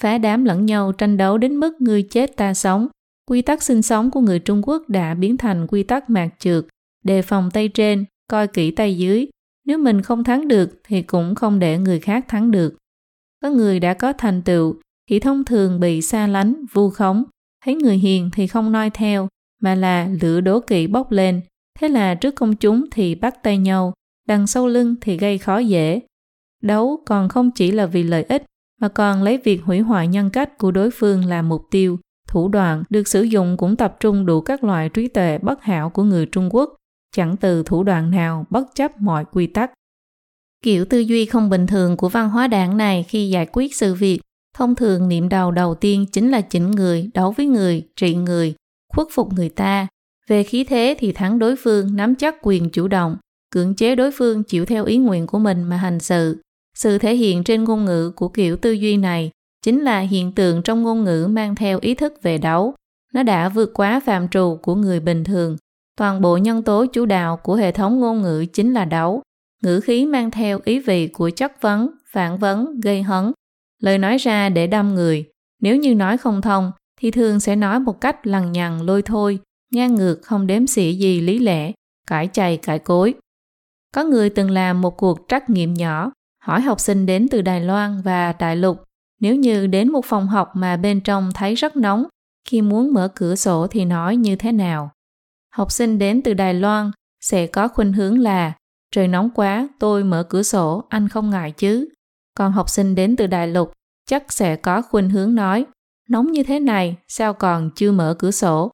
Phá 0.01 0.17
đám 0.17 0.45
lẫn 0.45 0.65
nhau 0.65 0.91
tranh 0.91 1.17
đấu 1.17 1.37
đến 1.37 1.57
mức 1.57 1.81
người 1.81 2.03
chết 2.03 2.37
ta 2.37 2.53
sống. 2.53 2.87
Quy 3.29 3.41
tắc 3.41 3.63
sinh 3.63 3.81
sống 3.81 4.11
của 4.11 4.21
người 4.21 4.39
Trung 4.39 4.61
Quốc 4.67 4.89
đã 4.89 5.13
biến 5.13 5.37
thành 5.37 5.67
quy 5.67 5.83
tắc 5.83 6.09
mạc 6.09 6.29
trượt, 6.39 6.65
đề 7.03 7.21
phòng 7.21 7.51
tay 7.51 7.67
trên, 7.67 8.05
coi 8.27 8.47
kỹ 8.47 8.71
tay 8.71 8.97
dưới. 8.97 9.27
Nếu 9.65 9.77
mình 9.77 10.01
không 10.01 10.23
thắng 10.23 10.47
được 10.47 10.81
thì 10.83 11.01
cũng 11.01 11.35
không 11.35 11.59
để 11.59 11.77
người 11.77 11.99
khác 11.99 12.25
thắng 12.27 12.51
được. 12.51 12.75
Có 13.41 13.49
người 13.49 13.79
đã 13.79 13.93
có 13.93 14.13
thành 14.13 14.41
tựu 14.41 14.75
thì 15.09 15.19
thông 15.19 15.45
thường 15.45 15.79
bị 15.79 16.01
xa 16.01 16.27
lánh, 16.27 16.65
vu 16.73 16.89
khống. 16.89 17.23
Thấy 17.65 17.75
người 17.75 17.97
hiền 17.97 18.29
thì 18.33 18.47
không 18.47 18.71
noi 18.71 18.89
theo, 18.89 19.27
mà 19.61 19.75
là 19.75 20.09
lửa 20.21 20.41
đố 20.41 20.59
kỵ 20.59 20.87
bốc 20.87 21.11
lên. 21.11 21.41
Thế 21.79 21.89
là 21.89 22.15
trước 22.15 22.35
công 22.35 22.55
chúng 22.55 22.85
thì 22.91 23.15
bắt 23.15 23.43
tay 23.43 23.57
nhau, 23.57 23.93
đằng 24.27 24.47
sau 24.47 24.67
lưng 24.67 24.95
thì 25.01 25.17
gây 25.17 25.37
khó 25.37 25.57
dễ. 25.57 26.01
Đấu 26.63 27.03
còn 27.05 27.29
không 27.29 27.51
chỉ 27.51 27.71
là 27.71 27.85
vì 27.85 28.03
lợi 28.03 28.23
ích, 28.23 28.43
mà 28.81 28.87
còn 28.87 29.23
lấy 29.23 29.37
việc 29.37 29.63
hủy 29.63 29.79
hoại 29.79 30.07
nhân 30.07 30.29
cách 30.29 30.57
của 30.57 30.71
đối 30.71 30.91
phương 30.91 31.25
là 31.25 31.41
mục 31.41 31.61
tiêu. 31.71 31.99
Thủ 32.27 32.47
đoạn 32.47 32.83
được 32.89 33.07
sử 33.07 33.23
dụng 33.23 33.57
cũng 33.57 33.75
tập 33.75 33.97
trung 33.99 34.25
đủ 34.25 34.41
các 34.41 34.63
loại 34.63 34.89
trí 34.89 35.07
tuệ 35.07 35.37
bất 35.37 35.63
hảo 35.63 35.89
của 35.89 36.03
người 36.03 36.25
Trung 36.25 36.49
Quốc, 36.51 36.75
chẳng 37.15 37.37
từ 37.37 37.63
thủ 37.63 37.83
đoạn 37.83 38.11
nào 38.11 38.45
bất 38.49 38.75
chấp 38.75 39.01
mọi 39.01 39.25
quy 39.31 39.47
tắc. 39.47 39.71
Kiểu 40.67 40.85
tư 40.85 40.99
duy 40.99 41.25
không 41.25 41.49
bình 41.49 41.67
thường 41.67 41.97
của 41.97 42.09
văn 42.09 42.29
hóa 42.29 42.47
đảng 42.47 42.77
này 42.77 43.05
khi 43.07 43.29
giải 43.29 43.47
quyết 43.53 43.75
sự 43.75 43.93
việc, 43.93 44.19
thông 44.57 44.75
thường 44.75 45.07
niệm 45.07 45.29
đầu 45.29 45.51
đầu 45.51 45.75
tiên 45.75 46.05
chính 46.11 46.31
là 46.31 46.41
chỉnh 46.41 46.71
người, 46.71 47.09
đấu 47.13 47.31
với 47.31 47.45
người, 47.45 47.83
trị 47.95 48.15
người, 48.15 48.55
khuất 48.93 49.07
phục 49.11 49.33
người 49.33 49.49
ta. 49.49 49.87
Về 50.27 50.43
khí 50.43 50.63
thế 50.63 50.95
thì 50.99 51.11
thắng 51.11 51.39
đối 51.39 51.55
phương 51.55 51.95
nắm 51.95 52.15
chắc 52.15 52.35
quyền 52.41 52.69
chủ 52.69 52.87
động, 52.87 53.17
cưỡng 53.51 53.75
chế 53.75 53.95
đối 53.95 54.11
phương 54.11 54.43
chịu 54.43 54.65
theo 54.65 54.85
ý 54.85 54.97
nguyện 54.97 55.27
của 55.27 55.39
mình 55.39 55.63
mà 55.63 55.77
hành 55.77 55.99
sự. 55.99 56.41
Sự 56.77 56.97
thể 56.97 57.15
hiện 57.15 57.43
trên 57.43 57.63
ngôn 57.63 57.85
ngữ 57.85 58.11
của 58.15 58.29
kiểu 58.29 58.57
tư 58.57 58.71
duy 58.71 58.97
này 58.97 59.31
chính 59.65 59.81
là 59.81 59.99
hiện 59.99 60.31
tượng 60.31 60.61
trong 60.61 60.83
ngôn 60.83 61.03
ngữ 61.03 61.27
mang 61.29 61.55
theo 61.55 61.79
ý 61.81 61.95
thức 61.95 62.13
về 62.23 62.37
đấu. 62.37 62.73
Nó 63.13 63.23
đã 63.23 63.49
vượt 63.49 63.71
quá 63.73 64.01
phạm 64.05 64.27
trù 64.27 64.59
của 64.61 64.75
người 64.75 64.99
bình 64.99 65.23
thường. 65.23 65.57
Toàn 65.97 66.21
bộ 66.21 66.37
nhân 66.37 66.63
tố 66.63 66.85
chủ 66.85 67.05
đạo 67.05 67.37
của 67.37 67.55
hệ 67.55 67.71
thống 67.71 67.99
ngôn 67.99 68.21
ngữ 68.21 68.45
chính 68.53 68.73
là 68.73 68.85
đấu. 68.85 69.21
Ngữ 69.63 69.79
khí 69.79 70.05
mang 70.05 70.31
theo 70.31 70.59
ý 70.65 70.79
vị 70.79 71.07
của 71.07 71.29
chất 71.29 71.61
vấn, 71.61 71.91
phản 72.11 72.37
vấn, 72.37 72.79
gây 72.79 73.03
hấn. 73.03 73.31
Lời 73.81 73.97
nói 73.97 74.17
ra 74.17 74.49
để 74.49 74.67
đâm 74.67 74.95
người. 74.95 75.29
Nếu 75.61 75.75
như 75.75 75.95
nói 75.95 76.17
không 76.17 76.41
thông, 76.41 76.71
thì 76.99 77.11
thường 77.11 77.39
sẽ 77.39 77.55
nói 77.55 77.79
một 77.79 78.01
cách 78.01 78.27
lằng 78.27 78.51
nhằng 78.51 78.81
lôi 78.81 79.01
thôi, 79.01 79.39
ngang 79.71 79.95
ngược 79.95 80.19
không 80.23 80.47
đếm 80.47 80.67
xỉa 80.67 80.91
gì 80.91 81.21
lý 81.21 81.39
lẽ, 81.39 81.71
cãi 82.07 82.29
chày 82.33 82.57
cãi 82.57 82.79
cối. 82.79 83.13
Có 83.93 84.03
người 84.03 84.29
từng 84.29 84.51
làm 84.51 84.81
một 84.81 84.97
cuộc 84.97 85.25
trắc 85.27 85.49
nghiệm 85.49 85.73
nhỏ, 85.73 86.11
hỏi 86.43 86.61
học 86.61 86.79
sinh 86.79 87.05
đến 87.05 87.27
từ 87.31 87.41
Đài 87.41 87.61
Loan 87.61 88.01
và 88.01 88.33
Đại 88.33 88.55
Lục, 88.55 88.83
nếu 89.19 89.35
như 89.35 89.67
đến 89.67 89.91
một 89.91 90.05
phòng 90.05 90.27
học 90.27 90.51
mà 90.53 90.77
bên 90.77 91.01
trong 91.01 91.31
thấy 91.33 91.55
rất 91.55 91.75
nóng, 91.75 92.05
khi 92.49 92.61
muốn 92.61 92.93
mở 92.93 93.07
cửa 93.15 93.35
sổ 93.35 93.67
thì 93.67 93.85
nói 93.85 94.15
như 94.15 94.35
thế 94.35 94.51
nào. 94.51 94.91
Học 95.55 95.71
sinh 95.71 95.99
đến 95.99 96.21
từ 96.21 96.33
Đài 96.33 96.53
Loan 96.53 96.91
sẽ 97.21 97.47
có 97.47 97.67
khuynh 97.67 97.93
hướng 97.93 98.19
là 98.19 98.53
trời 98.91 99.07
nóng 99.07 99.29
quá, 99.35 99.67
tôi 99.79 100.03
mở 100.03 100.23
cửa 100.23 100.43
sổ, 100.43 100.83
anh 100.89 101.09
không 101.09 101.29
ngại 101.29 101.51
chứ. 101.51 101.89
Còn 102.37 102.51
học 102.51 102.69
sinh 102.69 102.95
đến 102.95 103.15
từ 103.15 103.27
Đại 103.27 103.47
Lục 103.47 103.71
chắc 104.09 104.31
sẽ 104.31 104.55
có 104.55 104.81
khuynh 104.81 105.09
hướng 105.09 105.35
nói 105.35 105.65
nóng 106.09 106.31
như 106.31 106.43
thế 106.43 106.59
này, 106.59 106.97
sao 107.07 107.33
còn 107.33 107.69
chưa 107.75 107.91
mở 107.91 108.15
cửa 108.19 108.31
sổ? 108.31 108.71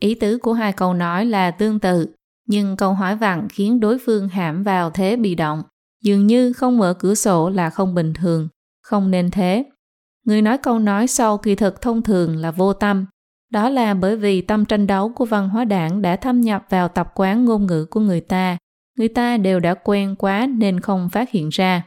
Ý 0.00 0.14
tứ 0.14 0.38
của 0.38 0.52
hai 0.52 0.72
câu 0.72 0.94
nói 0.94 1.26
là 1.26 1.50
tương 1.50 1.80
tự, 1.80 2.14
nhưng 2.48 2.76
câu 2.76 2.94
hỏi 2.94 3.16
vặn 3.16 3.48
khiến 3.48 3.80
đối 3.80 3.98
phương 4.06 4.28
hãm 4.28 4.62
vào 4.62 4.90
thế 4.90 5.16
bị 5.16 5.34
động. 5.34 5.62
Dường 6.02 6.26
như 6.26 6.52
không 6.52 6.78
mở 6.78 6.94
cửa 6.98 7.14
sổ 7.14 7.48
là 7.48 7.70
không 7.70 7.94
bình 7.94 8.14
thường, 8.14 8.48
không 8.82 9.10
nên 9.10 9.30
thế. 9.30 9.64
Người 10.26 10.42
nói 10.42 10.58
câu 10.58 10.78
nói 10.78 11.06
sau 11.06 11.38
kỳ 11.38 11.54
thực 11.54 11.80
thông 11.80 12.02
thường 12.02 12.36
là 12.36 12.50
vô 12.50 12.72
tâm. 12.72 13.06
Đó 13.50 13.68
là 13.68 13.94
bởi 13.94 14.16
vì 14.16 14.40
tâm 14.40 14.64
tranh 14.64 14.86
đấu 14.86 15.12
của 15.14 15.24
văn 15.24 15.48
hóa 15.48 15.64
đảng 15.64 16.02
đã 16.02 16.16
thâm 16.16 16.40
nhập 16.40 16.66
vào 16.70 16.88
tập 16.88 17.12
quán 17.14 17.44
ngôn 17.44 17.66
ngữ 17.66 17.84
của 17.84 18.00
người 18.00 18.20
ta. 18.20 18.58
Người 18.98 19.08
ta 19.08 19.36
đều 19.36 19.60
đã 19.60 19.74
quen 19.74 20.14
quá 20.18 20.46
nên 20.46 20.80
không 20.80 21.08
phát 21.08 21.30
hiện 21.30 21.48
ra. 21.48 21.82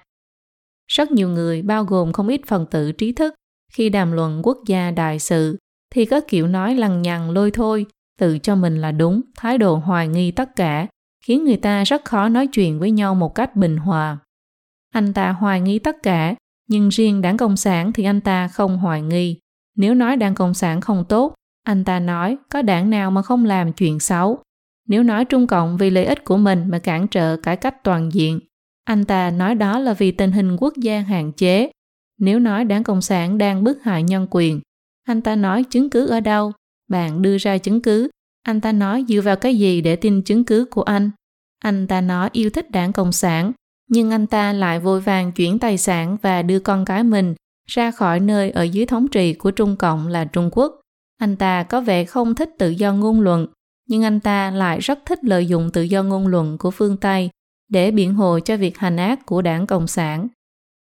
Rất 0.87 1.11
nhiều 1.11 1.29
người, 1.29 1.61
bao 1.61 1.83
gồm 1.83 2.13
không 2.13 2.27
ít 2.27 2.41
phần 2.47 2.65
tử 2.71 2.91
trí 2.91 3.11
thức, 3.11 3.33
khi 3.73 3.89
đàm 3.89 4.11
luận 4.11 4.41
quốc 4.43 4.57
gia 4.67 4.91
đại 4.91 5.19
sự, 5.19 5.57
thì 5.93 6.05
có 6.05 6.21
kiểu 6.27 6.47
nói 6.47 6.75
lằng 6.75 7.01
nhằng 7.01 7.31
lôi 7.31 7.51
thôi, 7.51 7.85
tự 8.19 8.39
cho 8.39 8.55
mình 8.55 8.81
là 8.81 8.91
đúng, 8.91 9.21
thái 9.37 9.57
độ 9.57 9.75
hoài 9.75 10.07
nghi 10.07 10.31
tất 10.31 10.55
cả, 10.55 10.87
khiến 11.25 11.45
người 11.45 11.57
ta 11.57 11.83
rất 11.83 12.05
khó 12.05 12.29
nói 12.29 12.47
chuyện 12.47 12.79
với 12.79 12.91
nhau 12.91 13.15
một 13.15 13.35
cách 13.35 13.55
bình 13.55 13.77
hòa. 13.77 14.17
Anh 14.93 15.13
ta 15.13 15.31
hoài 15.31 15.61
nghi 15.61 15.79
tất 15.79 15.95
cả, 16.03 16.35
nhưng 16.69 16.89
riêng 16.89 17.21
đảng 17.21 17.37
Cộng 17.37 17.57
sản 17.57 17.93
thì 17.93 18.03
anh 18.03 18.21
ta 18.21 18.47
không 18.47 18.77
hoài 18.77 19.01
nghi. 19.01 19.39
Nếu 19.75 19.93
nói 19.93 20.17
đảng 20.17 20.35
Cộng 20.35 20.53
sản 20.53 20.81
không 20.81 21.05
tốt, 21.09 21.33
anh 21.63 21.83
ta 21.83 21.99
nói 21.99 22.37
có 22.49 22.61
đảng 22.61 22.89
nào 22.89 23.11
mà 23.11 23.21
không 23.21 23.45
làm 23.45 23.73
chuyện 23.73 23.99
xấu. 23.99 24.39
Nếu 24.87 25.03
nói 25.03 25.25
Trung 25.25 25.47
Cộng 25.47 25.77
vì 25.77 25.89
lợi 25.89 26.05
ích 26.05 26.23
của 26.23 26.37
mình 26.37 26.63
mà 26.67 26.79
cản 26.79 27.07
trở 27.07 27.37
cải 27.37 27.57
cách 27.57 27.83
toàn 27.83 28.13
diện, 28.13 28.39
anh 28.83 29.05
ta 29.05 29.31
nói 29.31 29.55
đó 29.55 29.79
là 29.79 29.93
vì 29.93 30.11
tình 30.11 30.31
hình 30.31 30.57
quốc 30.57 30.73
gia 30.77 30.99
hạn 30.99 31.31
chế. 31.31 31.71
Nếu 32.19 32.39
nói 32.39 32.65
đảng 32.65 32.83
Cộng 32.83 33.01
sản 33.01 33.37
đang 33.37 33.63
bức 33.63 33.83
hại 33.83 34.03
nhân 34.03 34.27
quyền, 34.31 34.61
anh 35.03 35.21
ta 35.21 35.35
nói 35.35 35.63
chứng 35.63 35.89
cứ 35.89 36.07
ở 36.07 36.19
đâu? 36.19 36.51
Bạn 36.89 37.21
đưa 37.21 37.37
ra 37.37 37.57
chứng 37.57 37.81
cứ. 37.81 38.09
Anh 38.43 38.61
ta 38.61 38.71
nói 38.71 39.05
dựa 39.07 39.21
vào 39.21 39.35
cái 39.35 39.57
gì 39.57 39.81
để 39.81 39.95
tin 39.95 40.21
chứng 40.21 40.45
cứ 40.45 40.65
của 40.71 40.81
anh? 40.81 41.11
Anh 41.59 41.87
ta 41.87 42.01
nói 42.01 42.29
yêu 42.31 42.49
thích 42.49 42.71
đảng 42.71 42.93
Cộng 42.93 43.11
sản, 43.11 43.51
nhưng 43.89 44.11
anh 44.11 44.27
ta 44.27 44.53
lại 44.53 44.79
vội 44.79 45.01
vàng 45.01 45.31
chuyển 45.31 45.59
tài 45.59 45.77
sản 45.77 46.17
và 46.21 46.41
đưa 46.41 46.59
con 46.59 46.85
cái 46.85 47.03
mình 47.03 47.35
ra 47.65 47.91
khỏi 47.91 48.19
nơi 48.19 48.51
ở 48.51 48.63
dưới 48.63 48.85
thống 48.85 49.07
trị 49.07 49.33
của 49.33 49.51
Trung 49.51 49.75
Cộng 49.75 50.07
là 50.07 50.25
Trung 50.25 50.49
Quốc. 50.51 50.81
Anh 51.17 51.35
ta 51.35 51.63
có 51.63 51.81
vẻ 51.81 52.05
không 52.05 52.35
thích 52.35 52.49
tự 52.57 52.69
do 52.69 52.93
ngôn 52.93 53.21
luận, 53.21 53.47
nhưng 53.87 54.03
anh 54.03 54.19
ta 54.19 54.51
lại 54.51 54.79
rất 54.79 54.99
thích 55.05 55.23
lợi 55.23 55.47
dụng 55.47 55.69
tự 55.73 55.81
do 55.81 56.03
ngôn 56.03 56.27
luận 56.27 56.57
của 56.57 56.71
phương 56.71 56.97
Tây 56.97 57.29
để 57.69 57.91
biện 57.91 58.13
hộ 58.13 58.39
cho 58.39 58.57
việc 58.57 58.77
hành 58.77 58.97
ác 58.97 59.25
của 59.25 59.41
đảng 59.41 59.67
Cộng 59.67 59.87
sản. 59.87 60.27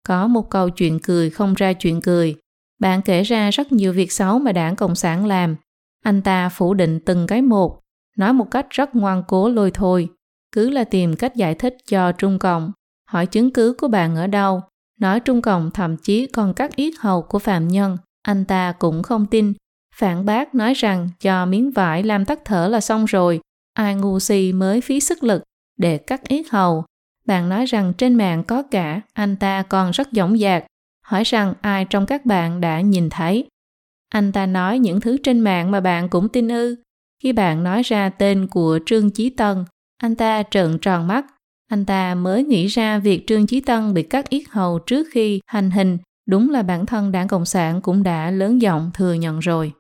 Có 0.07 0.27
một 0.27 0.49
câu 0.49 0.69
chuyện 0.69 0.99
cười 1.03 1.29
không 1.29 1.53
ra 1.53 1.73
chuyện 1.73 2.01
cười. 2.01 2.35
Bạn 2.79 3.01
kể 3.01 3.23
ra 3.23 3.49
rất 3.49 3.71
nhiều 3.71 3.93
việc 3.93 4.11
xấu 4.11 4.39
mà 4.39 4.51
đảng 4.51 4.75
Cộng 4.75 4.95
sản 4.95 5.25
làm. 5.25 5.55
Anh 6.03 6.21
ta 6.21 6.49
phủ 6.49 6.73
định 6.73 6.99
từng 7.05 7.27
cái 7.27 7.41
một, 7.41 7.79
nói 8.17 8.33
một 8.33 8.51
cách 8.51 8.69
rất 8.69 8.95
ngoan 8.95 9.23
cố 9.27 9.49
lôi 9.49 9.71
thôi. 9.71 10.09
Cứ 10.51 10.69
là 10.69 10.83
tìm 10.83 11.15
cách 11.15 11.35
giải 11.35 11.55
thích 11.55 11.77
cho 11.89 12.11
Trung 12.11 12.39
Cộng 12.39 12.71
hỏi 13.09 13.25
chứng 13.25 13.53
cứ 13.53 13.75
của 13.77 13.87
bạn 13.87 14.15
ở 14.15 14.27
đâu, 14.27 14.61
nói 14.99 15.19
Trung 15.19 15.41
Cộng 15.41 15.71
thậm 15.71 15.97
chí 15.97 16.27
còn 16.27 16.53
cắt 16.53 16.75
yết 16.75 16.93
hầu 16.99 17.21
của 17.21 17.39
phạm 17.39 17.67
nhân, 17.67 17.97
anh 18.21 18.45
ta 18.45 18.71
cũng 18.79 19.03
không 19.03 19.25
tin. 19.25 19.53
Phản 19.99 20.25
bác 20.25 20.55
nói 20.55 20.73
rằng 20.73 21.09
cho 21.19 21.45
miếng 21.45 21.71
vải 21.71 22.03
làm 22.03 22.25
tắt 22.25 22.39
thở 22.45 22.67
là 22.67 22.81
xong 22.81 23.05
rồi, 23.05 23.39
ai 23.73 23.95
ngu 23.95 24.19
si 24.19 24.53
mới 24.53 24.81
phí 24.81 24.99
sức 24.99 25.23
lực 25.23 25.43
để 25.77 25.97
cắt 25.97 26.27
yết 26.27 26.45
hầu. 26.49 26.85
Bạn 27.25 27.49
nói 27.49 27.65
rằng 27.65 27.93
trên 27.97 28.15
mạng 28.15 28.43
có 28.43 28.63
cả, 28.63 29.01
anh 29.13 29.35
ta 29.35 29.63
còn 29.63 29.91
rất 29.91 30.07
dõng 30.11 30.37
dạc, 30.37 30.65
hỏi 31.05 31.23
rằng 31.23 31.53
ai 31.61 31.85
trong 31.85 32.05
các 32.05 32.25
bạn 32.25 32.61
đã 32.61 32.81
nhìn 32.81 33.09
thấy. 33.09 33.47
Anh 34.09 34.31
ta 34.31 34.45
nói 34.45 34.79
những 34.79 35.01
thứ 35.01 35.17
trên 35.23 35.39
mạng 35.39 35.71
mà 35.71 35.79
bạn 35.79 36.09
cũng 36.09 36.29
tin 36.29 36.47
ư. 36.47 36.75
Khi 37.23 37.33
bạn 37.33 37.63
nói 37.63 37.83
ra 37.83 38.09
tên 38.09 38.47
của 38.47 38.79
Trương 38.85 39.11
Chí 39.11 39.29
Tân, 39.29 39.65
anh 39.97 40.15
ta 40.15 40.43
trợn 40.51 40.77
tròn 40.81 41.07
mắt, 41.07 41.25
anh 41.69 41.85
ta 41.85 42.15
mới 42.15 42.43
nghĩ 42.43 42.67
ra 42.67 42.99
việc 42.99 43.27
Trương 43.27 43.47
Chí 43.47 43.61
Tân 43.61 43.93
bị 43.93 44.03
cắt 44.03 44.29
yết 44.29 44.43
hầu 44.49 44.79
trước 44.79 45.07
khi 45.11 45.39
hành 45.45 45.71
hình, 45.71 45.97
đúng 46.29 46.49
là 46.49 46.63
bản 46.63 46.85
thân 46.85 47.11
đảng 47.11 47.27
Cộng 47.27 47.45
sản 47.45 47.81
cũng 47.81 48.03
đã 48.03 48.31
lớn 48.31 48.61
giọng 48.61 48.91
thừa 48.93 49.13
nhận 49.13 49.39
rồi. 49.39 49.73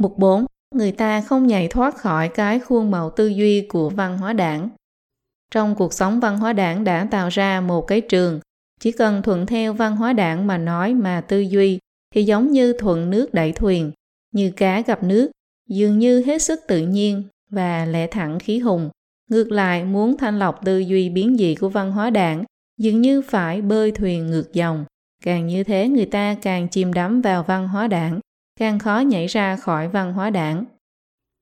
Mục 0.00 0.18
4. 0.18 0.46
Người 0.74 0.92
ta 0.92 1.20
không 1.20 1.46
nhảy 1.46 1.68
thoát 1.68 1.96
khỏi 1.96 2.28
cái 2.28 2.60
khuôn 2.60 2.90
mẫu 2.90 3.10
tư 3.10 3.26
duy 3.26 3.60
của 3.60 3.90
văn 3.90 4.18
hóa 4.18 4.32
đảng. 4.32 4.68
Trong 5.50 5.74
cuộc 5.74 5.92
sống 5.92 6.20
văn 6.20 6.38
hóa 6.38 6.52
đảng 6.52 6.84
đã 6.84 7.08
tạo 7.10 7.28
ra 7.28 7.60
một 7.60 7.86
cái 7.86 8.00
trường, 8.00 8.40
chỉ 8.80 8.92
cần 8.92 9.22
thuận 9.22 9.46
theo 9.46 9.72
văn 9.72 9.96
hóa 9.96 10.12
đảng 10.12 10.46
mà 10.46 10.58
nói 10.58 10.94
mà 10.94 11.20
tư 11.20 11.40
duy 11.40 11.78
thì 12.14 12.24
giống 12.24 12.50
như 12.50 12.72
thuận 12.72 13.10
nước 13.10 13.34
đẩy 13.34 13.52
thuyền, 13.52 13.92
như 14.32 14.52
cá 14.56 14.80
gặp 14.80 15.02
nước, 15.02 15.30
dường 15.68 15.98
như 15.98 16.22
hết 16.22 16.42
sức 16.42 16.60
tự 16.68 16.78
nhiên, 16.78 17.22
và 17.50 17.84
lẽ 17.84 18.06
thẳng 18.06 18.38
khí 18.38 18.58
hùng. 18.58 18.90
Ngược 19.30 19.52
lại, 19.52 19.84
muốn 19.84 20.16
thanh 20.16 20.38
lọc 20.38 20.64
tư 20.64 20.78
duy 20.78 21.10
biến 21.10 21.36
dị 21.36 21.54
của 21.54 21.68
văn 21.68 21.92
hóa 21.92 22.10
đảng, 22.10 22.44
dường 22.78 23.00
như 23.00 23.22
phải 23.22 23.62
bơi 23.62 23.90
thuyền 23.90 24.26
ngược 24.26 24.52
dòng. 24.52 24.84
Càng 25.24 25.46
như 25.46 25.64
thế 25.64 25.88
người 25.88 26.06
ta 26.06 26.36
càng 26.42 26.68
chìm 26.68 26.92
đắm 26.92 27.22
vào 27.22 27.42
văn 27.42 27.68
hóa 27.68 27.86
đảng, 27.86 28.20
càng 28.60 28.78
khó 28.78 28.98
nhảy 28.98 29.26
ra 29.26 29.56
khỏi 29.56 29.88
văn 29.88 30.12
hóa 30.12 30.30
đảng. 30.30 30.64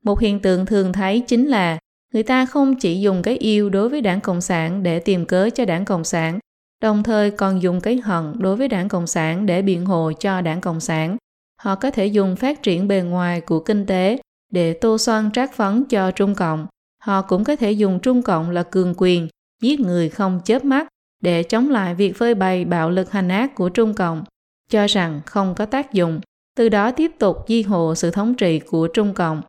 Một 0.04 0.20
hiện 0.20 0.40
tượng 0.40 0.66
thường 0.66 0.92
thấy 0.92 1.20
chính 1.20 1.46
là 1.46 1.78
người 2.14 2.22
ta 2.22 2.46
không 2.46 2.74
chỉ 2.74 3.00
dùng 3.00 3.22
cái 3.22 3.36
yêu 3.36 3.70
đối 3.70 3.88
với 3.88 4.00
đảng 4.00 4.20
Cộng 4.20 4.40
sản 4.40 4.82
để 4.82 4.98
tìm 4.98 5.26
cớ 5.26 5.50
cho 5.50 5.64
đảng 5.64 5.84
Cộng 5.84 6.04
sản, 6.04 6.38
đồng 6.82 7.02
thời 7.02 7.30
còn 7.30 7.62
dùng 7.62 7.80
cái 7.80 8.00
hận 8.04 8.32
đối 8.38 8.56
với 8.56 8.68
đảng 8.68 8.88
Cộng 8.88 9.06
sản 9.06 9.46
để 9.46 9.62
biện 9.62 9.86
hộ 9.86 10.12
cho 10.12 10.40
đảng 10.40 10.60
Cộng 10.60 10.80
sản. 10.80 11.16
Họ 11.60 11.74
có 11.74 11.90
thể 11.90 12.06
dùng 12.06 12.36
phát 12.36 12.62
triển 12.62 12.88
bề 12.88 13.00
ngoài 13.00 13.40
của 13.40 13.60
kinh 13.60 13.86
tế 13.86 14.18
để 14.52 14.72
tô 14.72 14.98
xoan 14.98 15.30
trác 15.30 15.54
phấn 15.54 15.84
cho 15.84 16.10
Trung 16.10 16.34
Cộng. 16.34 16.66
Họ 17.02 17.22
cũng 17.22 17.44
có 17.44 17.56
thể 17.56 17.72
dùng 17.72 18.00
Trung 18.00 18.22
Cộng 18.22 18.50
là 18.50 18.62
cường 18.62 18.94
quyền, 18.96 19.28
giết 19.62 19.80
người 19.80 20.08
không 20.08 20.40
chớp 20.44 20.64
mắt 20.64 20.88
để 21.22 21.42
chống 21.42 21.70
lại 21.70 21.94
việc 21.94 22.16
phơi 22.16 22.34
bày 22.34 22.64
bạo 22.64 22.90
lực 22.90 23.10
hành 23.12 23.28
ác 23.28 23.54
của 23.54 23.68
Trung 23.68 23.94
Cộng, 23.94 24.24
cho 24.70 24.86
rằng 24.86 25.20
không 25.26 25.54
có 25.54 25.66
tác 25.66 25.92
dụng, 25.92 26.20
từ 26.58 26.68
đó 26.68 26.90
tiếp 26.90 27.10
tục 27.18 27.36
di 27.48 27.62
hộ 27.62 27.94
sự 27.94 28.10
thống 28.10 28.34
trị 28.34 28.58
của 28.58 28.88
Trung 28.88 29.14
Cộng. 29.14 29.42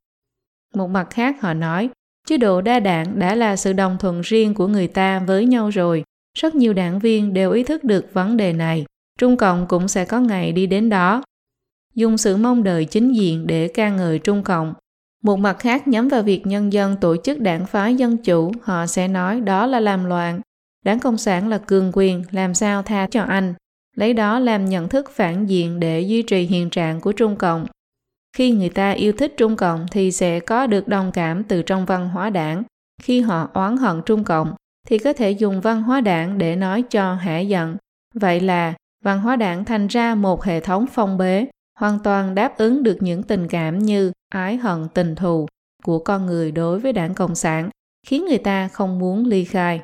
Một 0.75 0.87
mặt 0.87 1.07
khác 1.09 1.41
họ 1.41 1.53
nói, 1.53 1.89
chế 2.27 2.37
độ 2.37 2.61
đa 2.61 2.79
đảng 2.79 3.19
đã 3.19 3.35
là 3.35 3.55
sự 3.55 3.73
đồng 3.73 3.97
thuận 3.99 4.21
riêng 4.21 4.53
của 4.53 4.67
người 4.67 4.87
ta 4.87 5.19
với 5.19 5.45
nhau 5.45 5.69
rồi. 5.69 6.03
Rất 6.37 6.55
nhiều 6.55 6.73
đảng 6.73 6.99
viên 6.99 7.33
đều 7.33 7.51
ý 7.51 7.63
thức 7.63 7.83
được 7.83 8.13
vấn 8.13 8.37
đề 8.37 8.53
này. 8.53 8.85
Trung 9.19 9.37
Cộng 9.37 9.65
cũng 9.67 9.87
sẽ 9.87 10.05
có 10.05 10.19
ngày 10.19 10.51
đi 10.51 10.67
đến 10.67 10.89
đó. 10.89 11.23
Dùng 11.95 12.17
sự 12.17 12.37
mong 12.37 12.63
đợi 12.63 12.85
chính 12.85 13.11
diện 13.11 13.47
để 13.47 13.67
ca 13.67 13.89
ngợi 13.89 14.19
Trung 14.19 14.43
Cộng. 14.43 14.73
Một 15.23 15.39
mặt 15.39 15.59
khác 15.59 15.87
nhắm 15.87 16.07
vào 16.07 16.23
việc 16.23 16.47
nhân 16.47 16.73
dân 16.73 16.95
tổ 17.01 17.15
chức 17.23 17.39
đảng 17.39 17.65
phái 17.65 17.95
dân 17.95 18.17
chủ, 18.17 18.51
họ 18.61 18.87
sẽ 18.87 19.07
nói 19.07 19.41
đó 19.41 19.65
là 19.65 19.79
làm 19.79 20.05
loạn. 20.05 20.41
Đảng 20.85 20.99
Cộng 20.99 21.17
sản 21.17 21.47
là 21.47 21.57
cường 21.57 21.91
quyền, 21.93 22.23
làm 22.31 22.53
sao 22.53 22.83
tha 22.83 23.07
cho 23.11 23.21
anh. 23.23 23.53
Lấy 23.95 24.13
đó 24.13 24.39
làm 24.39 24.65
nhận 24.65 24.89
thức 24.89 25.11
phản 25.11 25.45
diện 25.45 25.79
để 25.79 26.01
duy 26.01 26.21
trì 26.21 26.41
hiện 26.41 26.69
trạng 26.69 27.01
của 27.01 27.11
Trung 27.11 27.35
Cộng. 27.35 27.65
Khi 28.37 28.51
người 28.51 28.69
ta 28.69 28.91
yêu 28.91 29.13
thích 29.13 29.33
Trung 29.37 29.55
Cộng 29.55 29.85
thì 29.91 30.11
sẽ 30.11 30.39
có 30.39 30.67
được 30.67 30.87
đồng 30.87 31.11
cảm 31.11 31.43
từ 31.43 31.61
trong 31.61 31.85
văn 31.85 32.09
hóa 32.09 32.29
đảng. 32.29 32.63
Khi 33.01 33.21
họ 33.21 33.49
oán 33.53 33.77
hận 33.77 34.01
Trung 34.05 34.23
Cộng 34.23 34.53
thì 34.87 34.97
có 34.97 35.13
thể 35.13 35.31
dùng 35.31 35.61
văn 35.61 35.81
hóa 35.81 36.01
đảng 36.01 36.37
để 36.37 36.55
nói 36.55 36.81
cho 36.81 37.13
hả 37.13 37.39
giận. 37.39 37.77
Vậy 38.13 38.39
là 38.39 38.73
văn 39.03 39.19
hóa 39.21 39.35
đảng 39.35 39.65
thành 39.65 39.87
ra 39.87 40.15
một 40.15 40.43
hệ 40.43 40.59
thống 40.59 40.85
phong 40.91 41.17
bế, 41.17 41.47
hoàn 41.79 41.99
toàn 41.99 42.35
đáp 42.35 42.57
ứng 42.57 42.83
được 42.83 42.97
những 42.99 43.23
tình 43.23 43.47
cảm 43.47 43.79
như 43.79 44.11
ái 44.29 44.57
hận 44.57 44.87
tình 44.93 45.15
thù 45.15 45.47
của 45.83 45.99
con 45.99 46.25
người 46.25 46.51
đối 46.51 46.79
với 46.79 46.93
đảng 46.93 47.13
Cộng 47.13 47.35
sản, 47.35 47.69
khiến 48.07 48.25
người 48.25 48.37
ta 48.37 48.67
không 48.67 48.99
muốn 48.99 49.25
ly 49.25 49.43
khai. 49.43 49.81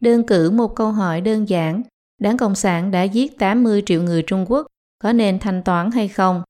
Đơn 0.00 0.26
cử 0.26 0.50
một 0.50 0.76
câu 0.76 0.92
hỏi 0.92 1.20
đơn 1.20 1.48
giản, 1.48 1.82
đảng 2.22 2.36
Cộng 2.36 2.54
sản 2.54 2.90
đã 2.90 3.02
giết 3.02 3.38
80 3.38 3.82
triệu 3.86 4.02
người 4.02 4.22
Trung 4.22 4.44
Quốc, 4.48 4.66
có 5.02 5.12
nên 5.12 5.38
thanh 5.38 5.62
toán 5.62 5.90
hay 5.90 6.08
không? 6.08 6.42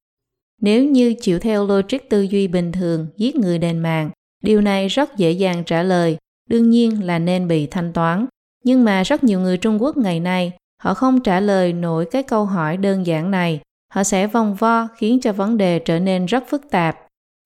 Nếu 0.60 0.84
như 0.84 1.14
chịu 1.20 1.38
theo 1.38 1.66
logic 1.66 1.98
tư 2.10 2.22
duy 2.22 2.48
bình 2.48 2.72
thường 2.72 3.06
giết 3.16 3.36
người 3.36 3.58
đền 3.58 3.78
mạng, 3.78 4.10
điều 4.44 4.60
này 4.60 4.88
rất 4.88 5.16
dễ 5.16 5.30
dàng 5.30 5.64
trả 5.64 5.82
lời, 5.82 6.16
đương 6.50 6.70
nhiên 6.70 7.06
là 7.06 7.18
nên 7.18 7.48
bị 7.48 7.66
thanh 7.66 7.92
toán. 7.92 8.26
Nhưng 8.64 8.84
mà 8.84 9.02
rất 9.02 9.24
nhiều 9.24 9.40
người 9.40 9.56
Trung 9.56 9.82
Quốc 9.82 9.96
ngày 9.96 10.20
nay, 10.20 10.52
họ 10.82 10.94
không 10.94 11.20
trả 11.20 11.40
lời 11.40 11.72
nổi 11.72 12.04
cái 12.10 12.22
câu 12.22 12.44
hỏi 12.44 12.76
đơn 12.76 13.06
giản 13.06 13.30
này. 13.30 13.60
Họ 13.94 14.04
sẽ 14.04 14.26
vòng 14.26 14.54
vo 14.54 14.88
khiến 14.96 15.20
cho 15.20 15.32
vấn 15.32 15.56
đề 15.56 15.78
trở 15.78 15.98
nên 15.98 16.26
rất 16.26 16.44
phức 16.48 16.70
tạp. 16.70 16.98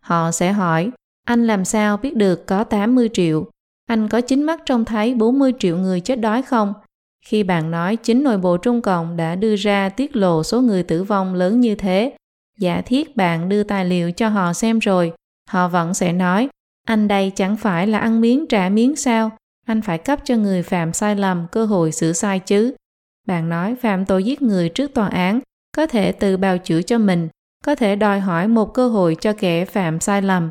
Họ 0.03 0.31
sẽ 0.31 0.53
hỏi, 0.53 0.91
anh 1.25 1.47
làm 1.47 1.65
sao 1.65 1.97
biết 1.97 2.17
được 2.17 2.47
có 2.47 2.65
80 2.65 3.09
triệu? 3.13 3.51
Anh 3.87 4.09
có 4.09 4.21
chính 4.21 4.43
mắt 4.43 4.61
trông 4.67 4.85
thấy 4.85 5.15
40 5.15 5.53
triệu 5.59 5.79
người 5.79 6.01
chết 6.01 6.17
đói 6.17 6.43
không? 6.43 6.75
Khi 7.27 7.43
bạn 7.43 7.71
nói 7.71 7.97
chính 7.97 8.23
nội 8.23 8.39
bộ 8.39 8.57
Trung 8.57 8.83
Cộng 8.83 9.17
đã 9.17 9.35
đưa 9.35 9.57
ra 9.57 9.89
tiết 9.89 10.17
lộ 10.17 10.43
số 10.43 10.61
người 10.61 10.83
tử 10.83 11.05
vong 11.05 11.35
lớn 11.35 11.61
như 11.61 11.75
thế, 11.75 12.17
giả 12.59 12.81
thiết 12.81 13.17
bạn 13.17 13.49
đưa 13.49 13.63
tài 13.63 13.85
liệu 13.85 14.13
cho 14.13 14.29
họ 14.29 14.53
xem 14.53 14.79
rồi, 14.79 15.13
họ 15.51 15.69
vẫn 15.69 15.95
sẽ 15.95 16.13
nói, 16.13 16.49
anh 16.89 17.09
đây 17.09 17.33
chẳng 17.37 17.57
phải 17.57 17.87
là 17.87 17.99
ăn 17.99 18.21
miếng 18.21 18.47
trả 18.47 18.69
miếng 18.69 18.97
sao, 18.97 19.31
anh 19.67 19.83
phải 19.83 19.99
cấp 19.99 20.21
cho 20.25 20.37
người 20.37 20.63
phạm 20.63 20.93
sai 20.93 21.17
lầm 21.17 21.47
cơ 21.53 21.65
hội 21.65 21.93
sửa 21.93 22.13
sai 22.13 22.39
chứ. 22.39 22.75
Bạn 23.27 23.49
nói 23.49 23.75
phạm 23.75 24.05
tội 24.05 24.25
giết 24.25 24.43
người 24.43 24.69
trước 24.69 24.95
tòa 24.95 25.09
án, 25.09 25.41
có 25.77 25.87
thể 25.87 26.13
tự 26.13 26.37
bào 26.37 26.59
chữa 26.59 26.83
cho 26.83 26.99
mình, 26.99 27.29
có 27.65 27.75
thể 27.75 27.97
đòi 27.97 28.21
hỏi 28.21 28.49
một 28.49 28.75
cơ 28.75 28.89
hội 28.89 29.17
cho 29.21 29.33
kẻ 29.33 29.65
phạm 29.65 30.01
sai 30.01 30.23
lầm. 30.23 30.51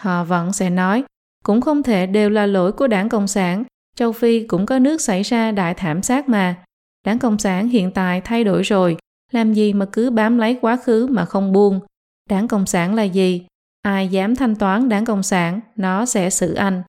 Họ 0.00 0.24
vẫn 0.24 0.52
sẽ 0.52 0.70
nói, 0.70 1.04
cũng 1.44 1.60
không 1.60 1.82
thể 1.82 2.06
đều 2.06 2.30
là 2.30 2.46
lỗi 2.46 2.72
của 2.72 2.86
đảng 2.86 3.08
Cộng 3.08 3.28
sản, 3.28 3.64
châu 3.96 4.12
Phi 4.12 4.46
cũng 4.46 4.66
có 4.66 4.78
nước 4.78 5.00
xảy 5.00 5.22
ra 5.22 5.50
đại 5.50 5.74
thảm 5.74 6.02
sát 6.02 6.28
mà. 6.28 6.64
Đảng 7.06 7.18
Cộng 7.18 7.38
sản 7.38 7.68
hiện 7.68 7.90
tại 7.90 8.20
thay 8.20 8.44
đổi 8.44 8.62
rồi, 8.62 8.96
làm 9.32 9.52
gì 9.52 9.72
mà 9.72 9.86
cứ 9.92 10.10
bám 10.10 10.38
lấy 10.38 10.58
quá 10.60 10.76
khứ 10.76 11.06
mà 11.10 11.24
không 11.24 11.52
buông. 11.52 11.80
Đảng 12.30 12.48
Cộng 12.48 12.66
sản 12.66 12.94
là 12.94 13.02
gì? 13.02 13.46
Ai 13.82 14.08
dám 14.08 14.36
thanh 14.36 14.56
toán 14.56 14.88
đảng 14.88 15.04
Cộng 15.04 15.22
sản, 15.22 15.60
nó 15.76 16.06
sẽ 16.06 16.30
xử 16.30 16.54
anh. 16.54 16.82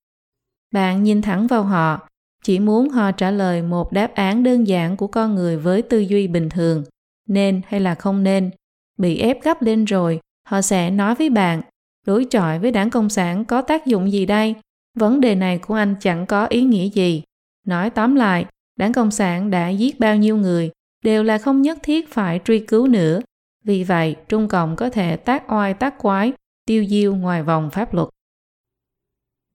Bạn 0.71 1.03
nhìn 1.03 1.21
thẳng 1.21 1.47
vào 1.47 1.63
họ, 1.63 2.07
chỉ 2.43 2.59
muốn 2.59 2.89
họ 2.89 3.11
trả 3.11 3.31
lời 3.31 3.61
một 3.61 3.91
đáp 3.91 4.15
án 4.15 4.43
đơn 4.43 4.67
giản 4.67 4.97
của 4.97 5.07
con 5.07 5.35
người 5.35 5.57
với 5.57 5.81
tư 5.81 5.99
duy 5.99 6.27
bình 6.27 6.49
thường, 6.49 6.83
nên 7.29 7.61
hay 7.67 7.79
là 7.79 7.95
không 7.95 8.23
nên. 8.23 8.51
Bị 8.97 9.17
ép 9.17 9.43
gấp 9.43 9.61
lên 9.61 9.85
rồi, 9.85 10.19
họ 10.47 10.61
sẽ 10.61 10.89
nói 10.89 11.15
với 11.15 11.29
bạn, 11.29 11.61
đối 12.05 12.25
chọi 12.25 12.59
với 12.59 12.71
đảng 12.71 12.89
Cộng 12.89 13.09
sản 13.09 13.45
có 13.45 13.61
tác 13.61 13.85
dụng 13.85 14.11
gì 14.11 14.25
đây? 14.25 14.55
Vấn 14.97 15.21
đề 15.21 15.35
này 15.35 15.57
của 15.57 15.73
anh 15.73 15.95
chẳng 15.99 16.25
có 16.25 16.45
ý 16.45 16.63
nghĩa 16.63 16.89
gì. 16.89 17.23
Nói 17.65 17.89
tóm 17.89 18.15
lại, 18.15 18.45
đảng 18.75 18.93
Cộng 18.93 19.11
sản 19.11 19.51
đã 19.51 19.69
giết 19.69 19.99
bao 19.99 20.15
nhiêu 20.15 20.37
người, 20.37 20.71
đều 21.03 21.23
là 21.23 21.37
không 21.37 21.61
nhất 21.61 21.77
thiết 21.83 22.13
phải 22.13 22.39
truy 22.45 22.59
cứu 22.59 22.87
nữa. 22.87 23.21
Vì 23.63 23.83
vậy, 23.83 24.15
Trung 24.29 24.47
Cộng 24.47 24.75
có 24.75 24.89
thể 24.89 25.15
tác 25.15 25.51
oai 25.51 25.73
tác 25.73 25.97
quái, 25.97 26.33
tiêu 26.65 26.85
diêu 26.85 27.15
ngoài 27.15 27.43
vòng 27.43 27.69
pháp 27.69 27.93
luật. 27.93 28.09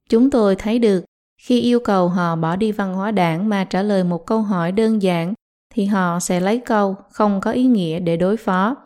Chúng 0.09 0.31
tôi 0.31 0.57
thấy 0.57 0.79
được, 0.79 1.05
khi 1.43 1.61
yêu 1.61 1.81
cầu 1.81 2.09
họ 2.09 2.37
bỏ 2.37 2.57
đi 2.57 2.73
văn 2.73 2.95
hóa 2.95 3.11
đảng 3.11 3.49
mà 3.49 3.65
trả 3.65 3.83
lời 3.83 4.05
một 4.05 4.27
câu 4.27 4.43
hỏi 4.43 4.73
đơn 4.73 5.03
giản, 5.03 5.35
thì 5.75 5.85
họ 5.85 6.21
sẽ 6.21 6.41
lấy 6.41 6.59
câu 6.59 6.97
không 7.11 7.41
có 7.41 7.51
ý 7.51 7.65
nghĩa 7.65 8.01
để 8.01 8.17
đối 8.17 8.37
phó. 8.37 8.77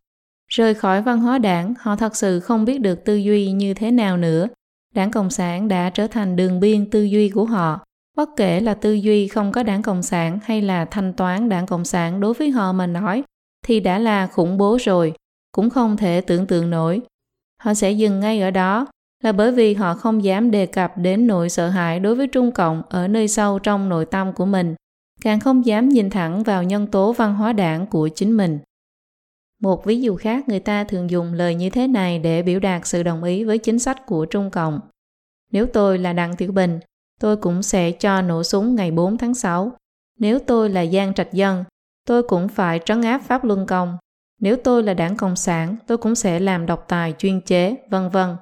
Rời 0.48 0.74
khỏi 0.74 1.02
văn 1.02 1.20
hóa 1.20 1.38
đảng, 1.38 1.74
họ 1.78 1.96
thật 1.96 2.16
sự 2.16 2.40
không 2.40 2.64
biết 2.64 2.78
được 2.78 3.04
tư 3.04 3.16
duy 3.16 3.52
như 3.52 3.74
thế 3.74 3.90
nào 3.90 4.16
nữa. 4.16 4.48
Đảng 4.94 5.10
Cộng 5.10 5.30
sản 5.30 5.68
đã 5.68 5.90
trở 5.90 6.06
thành 6.06 6.36
đường 6.36 6.60
biên 6.60 6.90
tư 6.90 7.02
duy 7.02 7.28
của 7.28 7.44
họ, 7.44 7.80
Bất 8.16 8.28
kể 8.36 8.60
là 8.60 8.74
tư 8.74 8.92
duy 8.92 9.28
không 9.28 9.52
có 9.52 9.62
đảng 9.62 9.82
Cộng 9.82 10.02
sản 10.02 10.38
hay 10.44 10.62
là 10.62 10.84
thanh 10.84 11.12
toán 11.12 11.48
đảng 11.48 11.66
Cộng 11.66 11.84
sản 11.84 12.20
đối 12.20 12.34
với 12.34 12.50
họ 12.50 12.72
mà 12.72 12.86
nói, 12.86 13.22
thì 13.66 13.80
đã 13.80 13.98
là 13.98 14.26
khủng 14.26 14.58
bố 14.58 14.78
rồi, 14.84 15.12
cũng 15.52 15.70
không 15.70 15.96
thể 15.96 16.20
tưởng 16.20 16.46
tượng 16.46 16.70
nổi. 16.70 17.00
Họ 17.62 17.74
sẽ 17.74 17.90
dừng 17.90 18.20
ngay 18.20 18.40
ở 18.40 18.50
đó 18.50 18.86
là 19.22 19.32
bởi 19.32 19.52
vì 19.52 19.74
họ 19.74 19.94
không 19.94 20.24
dám 20.24 20.50
đề 20.50 20.66
cập 20.66 20.98
đến 20.98 21.26
nỗi 21.26 21.48
sợ 21.48 21.68
hãi 21.68 22.00
đối 22.00 22.14
với 22.14 22.26
Trung 22.26 22.52
Cộng 22.52 22.82
ở 22.88 23.08
nơi 23.08 23.28
sâu 23.28 23.58
trong 23.58 23.88
nội 23.88 24.04
tâm 24.04 24.32
của 24.32 24.46
mình, 24.46 24.74
càng 25.20 25.40
không 25.40 25.66
dám 25.66 25.88
nhìn 25.88 26.10
thẳng 26.10 26.42
vào 26.42 26.62
nhân 26.62 26.86
tố 26.86 27.12
văn 27.12 27.34
hóa 27.34 27.52
đảng 27.52 27.86
của 27.86 28.08
chính 28.08 28.36
mình. 28.36 28.58
Một 29.62 29.84
ví 29.84 30.00
dụ 30.00 30.16
khác 30.16 30.48
người 30.48 30.60
ta 30.60 30.84
thường 30.84 31.10
dùng 31.10 31.32
lời 31.32 31.54
như 31.54 31.70
thế 31.70 31.86
này 31.86 32.18
để 32.18 32.42
biểu 32.42 32.60
đạt 32.60 32.86
sự 32.86 33.02
đồng 33.02 33.24
ý 33.24 33.44
với 33.44 33.58
chính 33.58 33.78
sách 33.78 34.06
của 34.06 34.26
Trung 34.26 34.50
Cộng. 34.50 34.80
Nếu 35.52 35.66
tôi 35.66 35.98
là 35.98 36.12
Đặng 36.12 36.36
Tiểu 36.36 36.52
Bình, 36.52 36.80
tôi 37.20 37.36
cũng 37.36 37.62
sẽ 37.62 37.90
cho 37.90 38.22
nổ 38.22 38.42
súng 38.42 38.74
ngày 38.74 38.90
4 38.90 39.18
tháng 39.18 39.34
6. 39.34 39.72
Nếu 40.18 40.38
tôi 40.38 40.70
là 40.70 40.86
Giang 40.86 41.14
Trạch 41.14 41.32
Dân, 41.32 41.64
tôi 42.06 42.22
cũng 42.22 42.48
phải 42.48 42.80
trấn 42.84 43.02
áp 43.02 43.18
Pháp 43.18 43.44
Luân 43.44 43.66
Công. 43.66 43.98
Nếu 44.40 44.56
tôi 44.56 44.82
là 44.82 44.94
đảng 44.94 45.16
Cộng 45.16 45.36
sản, 45.36 45.76
tôi 45.86 45.98
cũng 45.98 46.14
sẽ 46.14 46.40
làm 46.40 46.66
độc 46.66 46.84
tài 46.88 47.14
chuyên 47.18 47.40
chế, 47.40 47.76
vân 47.90 48.08
vân. 48.08 48.36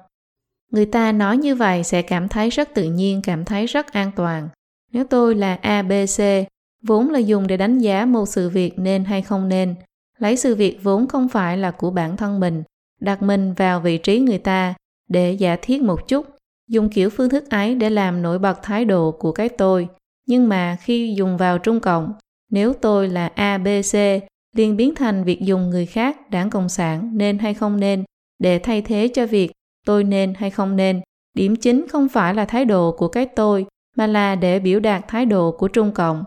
Người 0.71 0.85
ta 0.85 1.11
nói 1.11 1.37
như 1.37 1.55
vậy 1.55 1.83
sẽ 1.83 2.01
cảm 2.01 2.29
thấy 2.29 2.49
rất 2.49 2.69
tự 2.73 2.83
nhiên, 2.83 3.21
cảm 3.21 3.45
thấy 3.45 3.65
rất 3.65 3.93
an 3.93 4.11
toàn. 4.15 4.49
Nếu 4.91 5.05
tôi 5.05 5.35
là 5.35 5.55
ABC, 5.55 6.47
vốn 6.83 7.09
là 7.09 7.19
dùng 7.19 7.47
để 7.47 7.57
đánh 7.57 7.79
giá 7.79 8.05
một 8.05 8.25
sự 8.25 8.49
việc 8.49 8.79
nên 8.79 9.03
hay 9.03 9.21
không 9.21 9.49
nên, 9.49 9.75
lấy 10.21 10.37
sự 10.37 10.55
việc 10.55 10.79
vốn 10.83 11.07
không 11.07 11.29
phải 11.29 11.57
là 11.57 11.71
của 11.71 11.91
bản 11.91 12.17
thân 12.17 12.39
mình, 12.39 12.63
đặt 13.01 13.21
mình 13.21 13.53
vào 13.53 13.79
vị 13.79 13.97
trí 13.97 14.19
người 14.19 14.37
ta 14.37 14.73
để 15.09 15.33
giả 15.33 15.57
thiết 15.61 15.81
một 15.81 16.07
chút 16.07 16.25
dùng 16.71 16.89
kiểu 16.89 17.09
phương 17.09 17.29
thức 17.29 17.49
ấy 17.49 17.75
để 17.75 17.89
làm 17.89 18.21
nổi 18.21 18.39
bật 18.39 18.59
thái 18.63 18.85
độ 18.85 19.11
của 19.11 19.31
cái 19.31 19.49
tôi. 19.49 19.87
Nhưng 20.27 20.49
mà 20.49 20.77
khi 20.81 21.13
dùng 21.17 21.37
vào 21.37 21.57
Trung 21.57 21.79
Cộng, 21.79 22.13
nếu 22.51 22.73
tôi 22.73 23.09
là 23.09 23.27
ABC, 23.27 24.23
liền 24.55 24.77
biến 24.77 24.95
thành 24.95 25.23
việc 25.23 25.41
dùng 25.41 25.69
người 25.69 25.85
khác 25.85 26.29
đảng 26.29 26.49
Cộng 26.49 26.69
sản 26.69 27.17
nên 27.17 27.39
hay 27.39 27.53
không 27.53 27.79
nên 27.79 28.03
để 28.39 28.59
thay 28.59 28.81
thế 28.81 29.09
cho 29.13 29.25
việc 29.25 29.51
tôi 29.85 30.03
nên 30.03 30.33
hay 30.33 30.49
không 30.49 30.75
nên. 30.75 31.01
Điểm 31.33 31.55
chính 31.55 31.87
không 31.87 32.09
phải 32.09 32.33
là 32.33 32.45
thái 32.45 32.65
độ 32.65 32.91
của 32.91 33.07
cái 33.07 33.25
tôi, 33.25 33.65
mà 33.97 34.07
là 34.07 34.35
để 34.35 34.59
biểu 34.59 34.79
đạt 34.79 35.07
thái 35.07 35.25
độ 35.25 35.51
của 35.51 35.67
Trung 35.67 35.91
Cộng. 35.91 36.23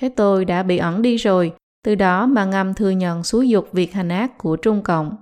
Cái 0.00 0.10
tôi 0.10 0.44
đã 0.44 0.62
bị 0.62 0.78
ẩn 0.78 1.02
đi 1.02 1.16
rồi, 1.16 1.52
từ 1.84 1.94
đó 1.94 2.26
mà 2.26 2.44
ngầm 2.44 2.74
thừa 2.74 2.90
nhận 2.90 3.24
xúi 3.24 3.48
dục 3.48 3.68
việc 3.72 3.92
hành 3.92 4.08
ác 4.08 4.38
của 4.38 4.56
Trung 4.56 4.82
Cộng. 4.82 5.16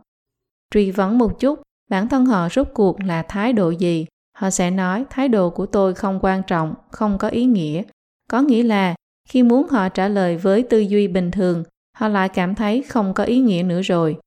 Truy 0.75 0.91
vấn 0.91 1.19
một 1.19 1.41
chút, 1.41 1.63
bản 1.91 2.09
thân 2.09 2.27
họ 2.27 2.49
rốt 2.49 2.69
cuộc 2.75 3.01
là 3.01 3.23
thái 3.23 3.53
độ 3.53 3.71
gì 3.71 4.07
Họ 4.37 4.51
sẽ 4.51 4.71
nói 4.71 5.05
thái 5.11 5.29
độ 5.29 5.51
của 5.51 5.67
tôi 5.67 5.95
không 5.95 6.19
quan 6.23 6.43
trọng, 6.47 6.75
không 6.91 7.19
có 7.19 7.29
ý 7.29 7.45
nghĩa. 7.45 7.83
Có 8.31 8.41
nghĩa 8.43 8.63
là 8.63 8.95
khi 9.29 9.43
muốn 9.43 9.69
họ 9.69 9.89
trả 9.89 10.09
lời 10.09 10.37
với 10.37 10.63
tư 10.63 10.79
duy 10.79 11.09
bình 11.09 11.31
thường, 11.31 11.65
họ 11.97 12.09
lại 12.09 12.29
cảm 12.29 12.55
thấy 12.55 12.83
không 12.83 13.15
có 13.15 13.25
ý 13.25 13.39
nghĩa 13.39 13.63
nữa 13.63 13.83
rồi. 13.83 14.19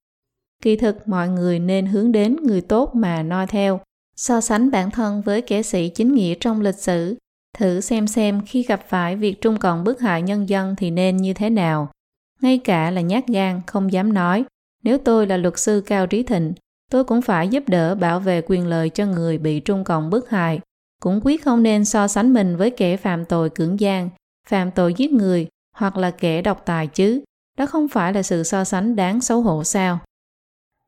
Kỳ 0.63 0.75
thực 0.75 1.07
mọi 1.07 1.29
người 1.29 1.59
nên 1.59 1.85
hướng 1.85 2.11
đến 2.11 2.35
người 2.43 2.61
tốt 2.61 2.95
mà 2.95 3.23
noi 3.23 3.47
theo, 3.47 3.81
so 4.15 4.41
sánh 4.41 4.71
bản 4.71 4.91
thân 4.91 5.21
với 5.21 5.41
kẻ 5.41 5.61
sĩ 5.61 5.89
chính 5.89 6.13
nghĩa 6.13 6.35
trong 6.39 6.61
lịch 6.61 6.75
sử, 6.75 7.15
thử 7.57 7.81
xem 7.81 8.07
xem 8.07 8.41
khi 8.45 8.63
gặp 8.63 8.81
phải 8.87 9.15
việc 9.15 9.41
Trung 9.41 9.57
Cộng 9.57 9.83
bức 9.83 9.99
hại 9.99 10.21
nhân 10.21 10.49
dân 10.49 10.75
thì 10.77 10.91
nên 10.91 11.17
như 11.17 11.33
thế 11.33 11.49
nào. 11.49 11.91
Ngay 12.41 12.57
cả 12.57 12.91
là 12.91 13.01
nhát 13.01 13.27
gan 13.27 13.61
không 13.67 13.91
dám 13.91 14.13
nói, 14.13 14.45
nếu 14.83 14.97
tôi 14.97 15.27
là 15.27 15.37
luật 15.37 15.59
sư 15.59 15.83
Cao 15.85 16.07
Trí 16.07 16.23
Thịnh, 16.23 16.53
tôi 16.91 17.03
cũng 17.03 17.21
phải 17.21 17.47
giúp 17.47 17.63
đỡ 17.67 17.95
bảo 17.95 18.19
vệ 18.19 18.41
quyền 18.47 18.67
lợi 18.67 18.89
cho 18.89 19.05
người 19.05 19.37
bị 19.37 19.59
Trung 19.59 19.83
Cộng 19.83 20.09
bức 20.09 20.29
hại, 20.29 20.59
cũng 21.01 21.19
quyết 21.23 21.43
không 21.43 21.63
nên 21.63 21.85
so 21.85 22.07
sánh 22.07 22.33
mình 22.33 22.57
với 22.57 22.69
kẻ 22.69 22.97
phạm 22.97 23.25
tội 23.25 23.49
cưỡng 23.49 23.79
gian, 23.79 24.09
phạm 24.47 24.71
tội 24.71 24.93
giết 24.93 25.11
người 25.11 25.47
hoặc 25.75 25.97
là 25.97 26.11
kẻ 26.11 26.41
độc 26.41 26.65
tài 26.65 26.87
chứ. 26.87 27.21
Đó 27.57 27.65
không 27.65 27.87
phải 27.87 28.13
là 28.13 28.23
sự 28.23 28.43
so 28.43 28.63
sánh 28.63 28.95
đáng 28.95 29.21
xấu 29.21 29.41
hổ 29.41 29.63
sao? 29.63 29.99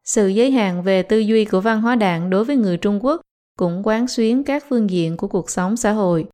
Sự 0.03 0.27
giới 0.27 0.51
hạn 0.51 0.83
về 0.83 1.03
tư 1.03 1.19
duy 1.19 1.45
của 1.45 1.61
văn 1.61 1.81
hóa 1.81 1.95
đảng 1.95 2.29
đối 2.29 2.45
với 2.45 2.55
người 2.55 2.77
Trung 2.77 3.05
Quốc 3.05 3.21
cũng 3.57 3.81
quán 3.83 4.07
xuyến 4.07 4.43
các 4.43 4.63
phương 4.69 4.89
diện 4.89 5.17
của 5.17 5.27
cuộc 5.27 5.49
sống 5.49 5.77
xã 5.77 5.91
hội. 5.91 6.27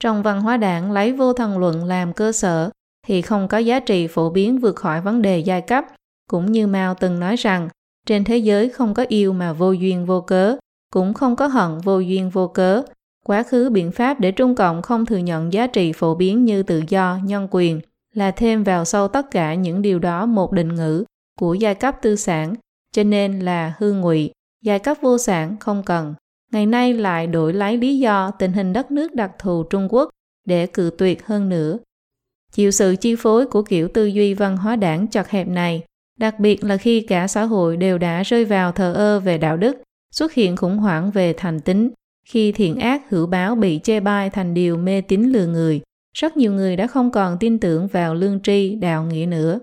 Trong 0.00 0.22
văn 0.22 0.40
hóa 0.40 0.56
đảng 0.56 0.92
lấy 0.92 1.12
vô 1.12 1.32
thần 1.32 1.58
luận 1.58 1.84
làm 1.84 2.12
cơ 2.12 2.32
sở 2.32 2.70
thì 3.08 3.22
không 3.22 3.48
có 3.48 3.58
giá 3.58 3.80
trị 3.80 4.06
phổ 4.06 4.30
biến 4.30 4.58
vượt 4.58 4.76
khỏi 4.76 5.00
vấn 5.00 5.22
đề 5.22 5.38
giai 5.38 5.60
cấp, 5.60 5.84
cũng 6.30 6.52
như 6.52 6.66
Mao 6.66 6.94
từng 6.94 7.20
nói 7.20 7.36
rằng 7.36 7.68
trên 8.06 8.24
thế 8.24 8.36
giới 8.38 8.68
không 8.68 8.94
có 8.94 9.04
yêu 9.08 9.32
mà 9.32 9.52
vô 9.52 9.72
duyên 9.72 10.06
vô 10.06 10.20
cớ, 10.20 10.56
cũng 10.92 11.14
không 11.14 11.36
có 11.36 11.46
hận 11.46 11.78
vô 11.78 11.98
duyên 11.98 12.30
vô 12.30 12.48
cớ. 12.48 12.82
Quá 13.26 13.42
khứ 13.42 13.70
biện 13.70 13.92
pháp 13.92 14.20
để 14.20 14.32
Trung 14.32 14.54
Cộng 14.54 14.82
không 14.82 15.06
thừa 15.06 15.16
nhận 15.16 15.52
giá 15.52 15.66
trị 15.66 15.92
phổ 15.92 16.14
biến 16.14 16.44
như 16.44 16.62
tự 16.62 16.82
do, 16.88 17.18
nhân 17.24 17.48
quyền 17.50 17.80
là 18.14 18.30
thêm 18.30 18.64
vào 18.64 18.84
sâu 18.84 19.08
tất 19.08 19.30
cả 19.30 19.54
những 19.54 19.82
điều 19.82 19.98
đó 19.98 20.26
một 20.26 20.52
định 20.52 20.74
ngữ 20.74 21.04
của 21.40 21.54
giai 21.54 21.74
cấp 21.74 21.96
tư 22.02 22.16
sản 22.16 22.54
cho 22.94 23.04
nên 23.04 23.40
là 23.40 23.74
hư 23.78 23.92
ngụy, 23.92 24.30
giai 24.64 24.78
cấp 24.78 24.96
vô 25.00 25.18
sản 25.18 25.56
không 25.60 25.82
cần. 25.82 26.14
Ngày 26.52 26.66
nay 26.66 26.94
lại 26.94 27.26
đổi 27.26 27.52
lấy 27.52 27.76
lý 27.76 27.98
do 27.98 28.30
tình 28.30 28.52
hình 28.52 28.72
đất 28.72 28.90
nước 28.90 29.14
đặc 29.14 29.30
thù 29.38 29.62
Trung 29.62 29.88
Quốc 29.90 30.08
để 30.46 30.66
cự 30.66 30.90
tuyệt 30.98 31.26
hơn 31.26 31.48
nữa. 31.48 31.78
Chịu 32.52 32.70
sự 32.70 32.96
chi 32.96 33.14
phối 33.18 33.46
của 33.46 33.62
kiểu 33.62 33.88
tư 33.88 34.06
duy 34.06 34.34
văn 34.34 34.56
hóa 34.56 34.76
đảng 34.76 35.06
chật 35.06 35.28
hẹp 35.28 35.48
này, 35.48 35.82
đặc 36.18 36.40
biệt 36.40 36.64
là 36.64 36.76
khi 36.76 37.00
cả 37.00 37.26
xã 37.26 37.42
hội 37.42 37.76
đều 37.76 37.98
đã 37.98 38.22
rơi 38.22 38.44
vào 38.44 38.72
thờ 38.72 38.92
ơ 38.92 39.20
về 39.20 39.38
đạo 39.38 39.56
đức, 39.56 39.76
xuất 40.10 40.34
hiện 40.34 40.56
khủng 40.56 40.78
hoảng 40.78 41.10
về 41.10 41.32
thành 41.36 41.60
tính, 41.60 41.90
khi 42.28 42.52
thiện 42.52 42.76
ác 42.76 43.02
hữu 43.10 43.26
báo 43.26 43.54
bị 43.54 43.80
chê 43.82 44.00
bai 44.00 44.30
thành 44.30 44.54
điều 44.54 44.76
mê 44.76 45.00
tín 45.00 45.22
lừa 45.22 45.46
người, 45.46 45.80
rất 46.16 46.36
nhiều 46.36 46.52
người 46.52 46.76
đã 46.76 46.86
không 46.86 47.10
còn 47.10 47.36
tin 47.40 47.58
tưởng 47.58 47.86
vào 47.86 48.14
lương 48.14 48.40
tri, 48.42 48.74
đạo 48.74 49.04
nghĩa 49.04 49.26
nữa. 49.26 49.58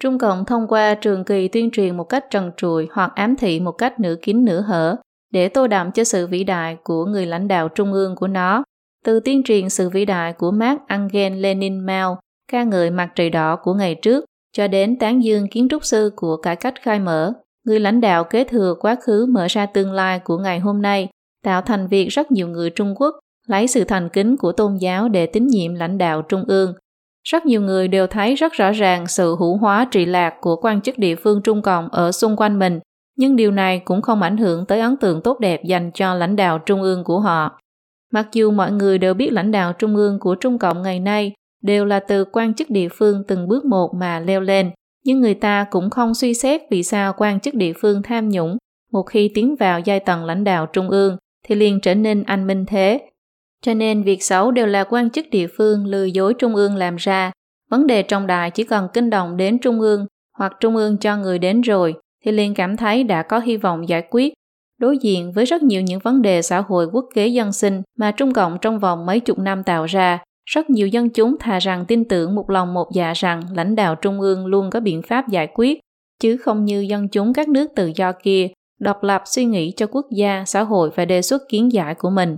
Trung 0.00 0.18
Cộng 0.18 0.44
thông 0.44 0.66
qua 0.68 0.94
trường 0.94 1.24
kỳ 1.24 1.48
tuyên 1.48 1.70
truyền 1.70 1.96
một 1.96 2.04
cách 2.04 2.24
trần 2.30 2.50
trụi 2.56 2.88
hoặc 2.92 3.12
ám 3.14 3.36
thị 3.36 3.60
một 3.60 3.72
cách 3.72 4.00
nửa 4.00 4.14
kín 4.22 4.44
nửa 4.44 4.60
hở 4.60 4.96
để 5.30 5.48
tô 5.48 5.66
đậm 5.66 5.92
cho 5.92 6.04
sự 6.04 6.26
vĩ 6.26 6.44
đại 6.44 6.76
của 6.84 7.04
người 7.04 7.26
lãnh 7.26 7.48
đạo 7.48 7.68
trung 7.68 7.92
ương 7.92 8.16
của 8.16 8.28
nó. 8.28 8.64
Từ 9.04 9.20
tuyên 9.20 9.42
truyền 9.42 9.68
sự 9.68 9.88
vĩ 9.88 10.04
đại 10.04 10.32
của 10.32 10.50
Mark 10.50 10.80
Angel 10.86 11.32
Lenin 11.32 11.80
Mao, 11.86 12.18
ca 12.52 12.64
ngợi 12.64 12.90
mặt 12.90 13.08
trời 13.14 13.30
đỏ 13.30 13.56
của 13.56 13.74
ngày 13.74 13.94
trước, 13.94 14.24
cho 14.52 14.68
đến 14.68 14.98
tán 14.98 15.24
dương 15.24 15.48
kiến 15.48 15.68
trúc 15.68 15.84
sư 15.84 16.12
của 16.16 16.36
cải 16.36 16.56
cách 16.56 16.74
khai 16.82 17.00
mở, 17.00 17.32
người 17.66 17.80
lãnh 17.80 18.00
đạo 18.00 18.24
kế 18.24 18.44
thừa 18.44 18.74
quá 18.80 18.96
khứ 19.02 19.26
mở 19.26 19.46
ra 19.50 19.66
tương 19.66 19.92
lai 19.92 20.18
của 20.18 20.38
ngày 20.38 20.58
hôm 20.58 20.82
nay, 20.82 21.08
tạo 21.44 21.62
thành 21.62 21.86
việc 21.86 22.08
rất 22.08 22.32
nhiều 22.32 22.48
người 22.48 22.70
Trung 22.70 22.94
Quốc 22.96 23.14
lấy 23.46 23.66
sự 23.66 23.84
thành 23.84 24.08
kính 24.08 24.36
của 24.36 24.52
tôn 24.52 24.76
giáo 24.76 25.08
để 25.08 25.26
tín 25.26 25.46
nhiệm 25.46 25.74
lãnh 25.74 25.98
đạo 25.98 26.22
trung 26.22 26.44
ương, 26.48 26.74
rất 27.28 27.46
nhiều 27.46 27.60
người 27.60 27.88
đều 27.88 28.06
thấy 28.06 28.34
rất 28.34 28.52
rõ 28.52 28.72
ràng 28.72 29.06
sự 29.06 29.36
hữu 29.38 29.56
hóa 29.56 29.88
trị 29.90 30.04
lạc 30.04 30.34
của 30.40 30.56
quan 30.56 30.80
chức 30.80 30.98
địa 30.98 31.14
phương 31.14 31.42
Trung 31.42 31.62
Cộng 31.62 31.88
ở 31.88 32.12
xung 32.12 32.36
quanh 32.36 32.58
mình, 32.58 32.80
nhưng 33.16 33.36
điều 33.36 33.50
này 33.50 33.78
cũng 33.84 34.02
không 34.02 34.22
ảnh 34.22 34.36
hưởng 34.36 34.66
tới 34.66 34.80
ấn 34.80 34.96
tượng 34.96 35.22
tốt 35.22 35.40
đẹp 35.40 35.64
dành 35.64 35.90
cho 35.94 36.14
lãnh 36.14 36.36
đạo 36.36 36.58
trung 36.58 36.82
ương 36.82 37.04
của 37.04 37.20
họ. 37.20 37.58
Mặc 38.12 38.28
dù 38.32 38.50
mọi 38.50 38.72
người 38.72 38.98
đều 38.98 39.14
biết 39.14 39.32
lãnh 39.32 39.50
đạo 39.50 39.72
trung 39.72 39.96
ương 39.96 40.18
của 40.18 40.34
Trung 40.34 40.58
Cộng 40.58 40.82
ngày 40.82 41.00
nay 41.00 41.32
đều 41.62 41.84
là 41.84 42.00
từ 42.00 42.24
quan 42.24 42.54
chức 42.54 42.70
địa 42.70 42.88
phương 42.88 43.22
từng 43.28 43.48
bước 43.48 43.64
một 43.64 43.94
mà 43.94 44.20
leo 44.20 44.40
lên, 44.40 44.70
nhưng 45.04 45.20
người 45.20 45.34
ta 45.34 45.66
cũng 45.70 45.90
không 45.90 46.14
suy 46.14 46.34
xét 46.34 46.60
vì 46.70 46.82
sao 46.82 47.14
quan 47.16 47.40
chức 47.40 47.54
địa 47.54 47.72
phương 47.72 48.02
tham 48.02 48.28
nhũng 48.28 48.56
một 48.92 49.02
khi 49.02 49.30
tiến 49.34 49.56
vào 49.56 49.80
giai 49.80 50.00
tầng 50.00 50.24
lãnh 50.24 50.44
đạo 50.44 50.66
trung 50.66 50.88
ương 50.88 51.16
thì 51.46 51.54
liền 51.54 51.80
trở 51.80 51.94
nên 51.94 52.22
anh 52.22 52.46
minh 52.46 52.64
thế, 52.66 53.00
cho 53.62 53.74
nên 53.74 54.02
việc 54.02 54.22
xấu 54.22 54.50
đều 54.50 54.66
là 54.66 54.84
quan 54.84 55.10
chức 55.10 55.26
địa 55.30 55.46
phương 55.56 55.86
lừa 55.86 56.04
dối 56.04 56.34
trung 56.34 56.54
ương 56.54 56.76
làm 56.76 56.96
ra. 56.96 57.32
Vấn 57.70 57.86
đề 57.86 58.02
trong 58.02 58.26
đài 58.26 58.50
chỉ 58.50 58.64
cần 58.64 58.88
kinh 58.92 59.10
động 59.10 59.36
đến 59.36 59.58
trung 59.58 59.80
ương 59.80 60.06
hoặc 60.38 60.52
trung 60.60 60.76
ương 60.76 60.98
cho 60.98 61.16
người 61.16 61.38
đến 61.38 61.60
rồi 61.60 61.94
thì 62.24 62.32
liền 62.32 62.54
cảm 62.54 62.76
thấy 62.76 63.04
đã 63.04 63.22
có 63.22 63.38
hy 63.38 63.56
vọng 63.56 63.88
giải 63.88 64.02
quyết. 64.10 64.32
Đối 64.82 64.98
diện 64.98 65.32
với 65.32 65.44
rất 65.44 65.62
nhiều 65.62 65.82
những 65.82 65.98
vấn 65.98 66.22
đề 66.22 66.42
xã 66.42 66.60
hội 66.60 66.86
quốc 66.92 67.04
kế 67.14 67.26
dân 67.26 67.52
sinh 67.52 67.82
mà 67.98 68.10
Trung 68.10 68.32
Cộng 68.32 68.58
trong 68.60 68.78
vòng 68.78 69.06
mấy 69.06 69.20
chục 69.20 69.38
năm 69.38 69.62
tạo 69.62 69.84
ra, 69.84 70.18
rất 70.50 70.70
nhiều 70.70 70.86
dân 70.86 71.10
chúng 71.10 71.36
thà 71.40 71.58
rằng 71.58 71.84
tin 71.88 72.04
tưởng 72.04 72.34
một 72.34 72.50
lòng 72.50 72.74
một 72.74 72.88
dạ 72.94 73.12
rằng 73.12 73.42
lãnh 73.54 73.74
đạo 73.74 73.94
trung 73.94 74.20
ương 74.20 74.46
luôn 74.46 74.70
có 74.70 74.80
biện 74.80 75.02
pháp 75.02 75.28
giải 75.28 75.48
quyết, 75.54 75.80
chứ 76.20 76.36
không 76.36 76.64
như 76.64 76.80
dân 76.80 77.08
chúng 77.08 77.32
các 77.32 77.48
nước 77.48 77.70
tự 77.76 77.92
do 77.96 78.12
kia, 78.12 78.48
độc 78.80 79.02
lập 79.02 79.22
suy 79.24 79.44
nghĩ 79.44 79.72
cho 79.76 79.86
quốc 79.86 80.06
gia, 80.10 80.44
xã 80.46 80.62
hội 80.62 80.90
và 80.94 81.04
đề 81.04 81.22
xuất 81.22 81.42
kiến 81.48 81.72
giải 81.72 81.94
của 81.94 82.10
mình. 82.10 82.36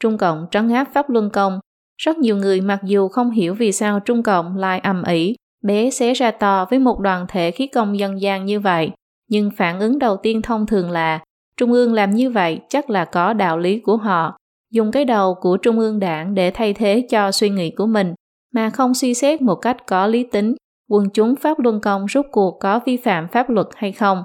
Trung 0.00 0.18
Cộng 0.18 0.46
trấn 0.50 0.68
áp 0.68 0.88
Pháp 0.94 1.10
Luân 1.10 1.30
Công. 1.30 1.58
Rất 1.96 2.18
nhiều 2.18 2.36
người 2.36 2.60
mặc 2.60 2.80
dù 2.84 3.08
không 3.08 3.30
hiểu 3.30 3.54
vì 3.54 3.72
sao 3.72 4.00
Trung 4.00 4.22
Cộng 4.22 4.56
lại 4.56 4.80
ầm 4.80 5.02
ĩ, 5.02 5.34
bé 5.64 5.90
xé 5.90 6.14
ra 6.14 6.30
to 6.30 6.66
với 6.70 6.78
một 6.78 6.98
đoàn 6.98 7.26
thể 7.28 7.50
khí 7.50 7.66
công 7.66 7.98
dân 7.98 8.20
gian 8.20 8.46
như 8.46 8.60
vậy, 8.60 8.90
nhưng 9.30 9.50
phản 9.56 9.80
ứng 9.80 9.98
đầu 9.98 10.16
tiên 10.16 10.42
thông 10.42 10.66
thường 10.66 10.90
là 10.90 11.20
Trung 11.62 11.72
ương 11.72 11.92
làm 11.92 12.10
như 12.10 12.30
vậy 12.30 12.60
chắc 12.68 12.90
là 12.90 13.04
có 13.04 13.32
đạo 13.32 13.58
lý 13.58 13.78
của 13.78 13.96
họ, 13.96 14.36
dùng 14.72 14.92
cái 14.92 15.04
đầu 15.04 15.34
của 15.34 15.56
Trung 15.56 15.78
ương 15.78 15.98
đảng 16.00 16.34
để 16.34 16.50
thay 16.50 16.72
thế 16.72 17.06
cho 17.10 17.32
suy 17.32 17.50
nghĩ 17.50 17.70
của 17.70 17.86
mình, 17.86 18.14
mà 18.54 18.70
không 18.70 18.94
suy 18.94 19.14
xét 19.14 19.42
một 19.42 19.54
cách 19.54 19.86
có 19.86 20.06
lý 20.06 20.24
tính 20.24 20.54
quân 20.90 21.10
chúng 21.14 21.36
Pháp 21.36 21.58
Luân 21.58 21.80
Công 21.80 22.06
rốt 22.08 22.26
cuộc 22.32 22.58
có 22.60 22.80
vi 22.86 22.96
phạm 22.96 23.28
pháp 23.28 23.50
luật 23.50 23.66
hay 23.76 23.92
không. 23.92 24.22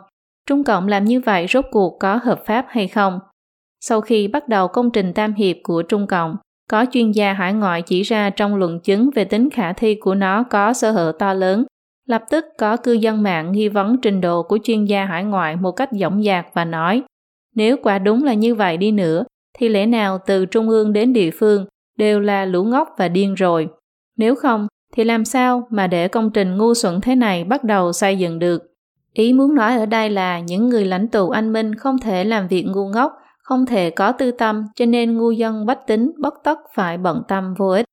Trung 0.47 0.63
Cộng 0.63 0.87
làm 0.87 1.05
như 1.05 1.19
vậy 1.19 1.45
rốt 1.49 1.65
cuộc 1.71 1.97
có 1.99 2.19
hợp 2.23 2.45
pháp 2.45 2.65
hay 2.69 2.87
không. 2.87 3.19
Sau 3.79 4.01
khi 4.01 4.27
bắt 4.27 4.47
đầu 4.47 4.67
công 4.67 4.91
trình 4.91 5.13
tam 5.13 5.33
hiệp 5.33 5.57
của 5.63 5.81
Trung 5.81 6.07
Cộng, 6.07 6.35
có 6.69 6.85
chuyên 6.91 7.11
gia 7.11 7.33
hải 7.33 7.53
ngoại 7.53 7.81
chỉ 7.81 8.01
ra 8.01 8.29
trong 8.29 8.55
luận 8.55 8.79
chứng 8.79 9.09
về 9.15 9.25
tính 9.25 9.49
khả 9.49 9.73
thi 9.73 9.95
của 9.95 10.15
nó 10.15 10.43
có 10.43 10.73
sơ 10.73 10.91
hở 10.91 11.13
to 11.19 11.33
lớn. 11.33 11.65
Lập 12.07 12.23
tức 12.29 12.45
có 12.57 12.77
cư 12.77 12.93
dân 12.93 13.23
mạng 13.23 13.51
nghi 13.51 13.67
vấn 13.67 13.97
trình 14.01 14.21
độ 14.21 14.43
của 14.43 14.57
chuyên 14.63 14.85
gia 14.85 15.05
hải 15.05 15.23
ngoại 15.23 15.55
một 15.55 15.71
cách 15.71 15.89
dõng 15.91 16.23
dạc 16.23 16.47
và 16.53 16.65
nói 16.65 17.03
nếu 17.57 17.77
quả 17.83 17.99
đúng 17.99 18.23
là 18.23 18.33
như 18.33 18.55
vậy 18.55 18.77
đi 18.77 18.91
nữa, 18.91 19.23
thì 19.59 19.69
lẽ 19.69 19.85
nào 19.85 20.17
từ 20.25 20.45
trung 20.45 20.69
ương 20.69 20.93
đến 20.93 21.13
địa 21.13 21.31
phương 21.31 21.65
đều 21.97 22.19
là 22.19 22.45
lũ 22.45 22.63
ngốc 22.63 22.89
và 22.97 23.07
điên 23.07 23.33
rồi. 23.33 23.67
Nếu 24.17 24.35
không, 24.35 24.67
thì 24.93 25.03
làm 25.03 25.25
sao 25.25 25.67
mà 25.69 25.87
để 25.87 26.07
công 26.07 26.31
trình 26.31 26.57
ngu 26.57 26.73
xuẩn 26.73 27.01
thế 27.01 27.15
này 27.15 27.43
bắt 27.43 27.63
đầu 27.63 27.93
xây 27.93 28.17
dựng 28.17 28.39
được? 28.39 28.63
Ý 29.13 29.33
muốn 29.33 29.55
nói 29.55 29.77
ở 29.77 29.85
đây 29.85 30.09
là 30.09 30.39
những 30.39 30.69
người 30.69 30.85
lãnh 30.85 31.07
tụ 31.07 31.29
anh 31.29 31.53
Minh 31.53 31.75
không 31.75 31.99
thể 31.99 32.23
làm 32.23 32.47
việc 32.47 32.63
ngu 32.63 32.87
ngốc 32.87 33.13
không 33.43 33.65
thể 33.65 33.89
có 33.89 34.11
tư 34.11 34.31
tâm 34.31 34.65
cho 34.75 34.85
nên 34.85 35.17
ngu 35.17 35.31
dân 35.31 35.65
bách 35.65 35.87
tính 35.87 36.11
bất 36.17 36.33
tất 36.43 36.59
phải 36.75 36.97
bận 36.97 37.21
tâm 37.27 37.53
vô 37.57 37.69
ích. 37.69 37.85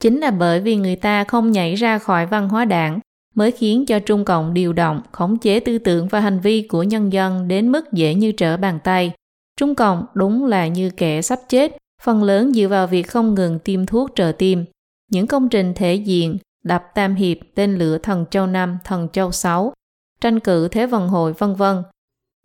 Chính 0.00 0.20
là 0.20 0.30
bởi 0.30 0.60
vì 0.60 0.76
người 0.76 0.96
ta 0.96 1.24
không 1.24 1.50
nhảy 1.50 1.74
ra 1.74 1.98
khỏi 1.98 2.26
văn 2.26 2.48
hóa 2.48 2.64
đảng 2.64 2.98
mới 3.34 3.50
khiến 3.50 3.86
cho 3.86 3.98
Trung 3.98 4.24
Cộng 4.24 4.54
điều 4.54 4.72
động, 4.72 5.00
khống 5.12 5.38
chế 5.38 5.60
tư 5.60 5.78
tưởng 5.78 6.08
và 6.08 6.20
hành 6.20 6.40
vi 6.40 6.62
của 6.62 6.82
nhân 6.82 7.12
dân 7.12 7.48
đến 7.48 7.72
mức 7.72 7.92
dễ 7.92 8.14
như 8.14 8.32
trở 8.32 8.56
bàn 8.56 8.78
tay. 8.84 9.12
Trung 9.56 9.74
Cộng 9.74 10.06
đúng 10.14 10.44
là 10.46 10.66
như 10.66 10.90
kẻ 10.90 11.22
sắp 11.22 11.38
chết, 11.48 11.76
phần 12.02 12.22
lớn 12.22 12.52
dựa 12.52 12.68
vào 12.68 12.86
việc 12.86 13.02
không 13.02 13.34
ngừng 13.34 13.58
tiêm 13.58 13.86
thuốc 13.86 14.10
trợ 14.14 14.32
tim. 14.38 14.64
Những 15.10 15.26
công 15.26 15.48
trình 15.48 15.72
thể 15.74 15.94
diện, 15.94 16.38
đập 16.64 16.84
tam 16.94 17.14
hiệp, 17.14 17.36
tên 17.54 17.78
lửa 17.78 17.98
thần 17.98 18.24
châu 18.30 18.46
năm, 18.46 18.78
thần 18.84 19.08
châu 19.12 19.32
sáu, 19.32 19.72
tranh 20.20 20.40
cử 20.40 20.68
thế 20.68 20.86
vận 20.86 21.08
hội 21.08 21.32
vân 21.32 21.54
vân 21.54 21.82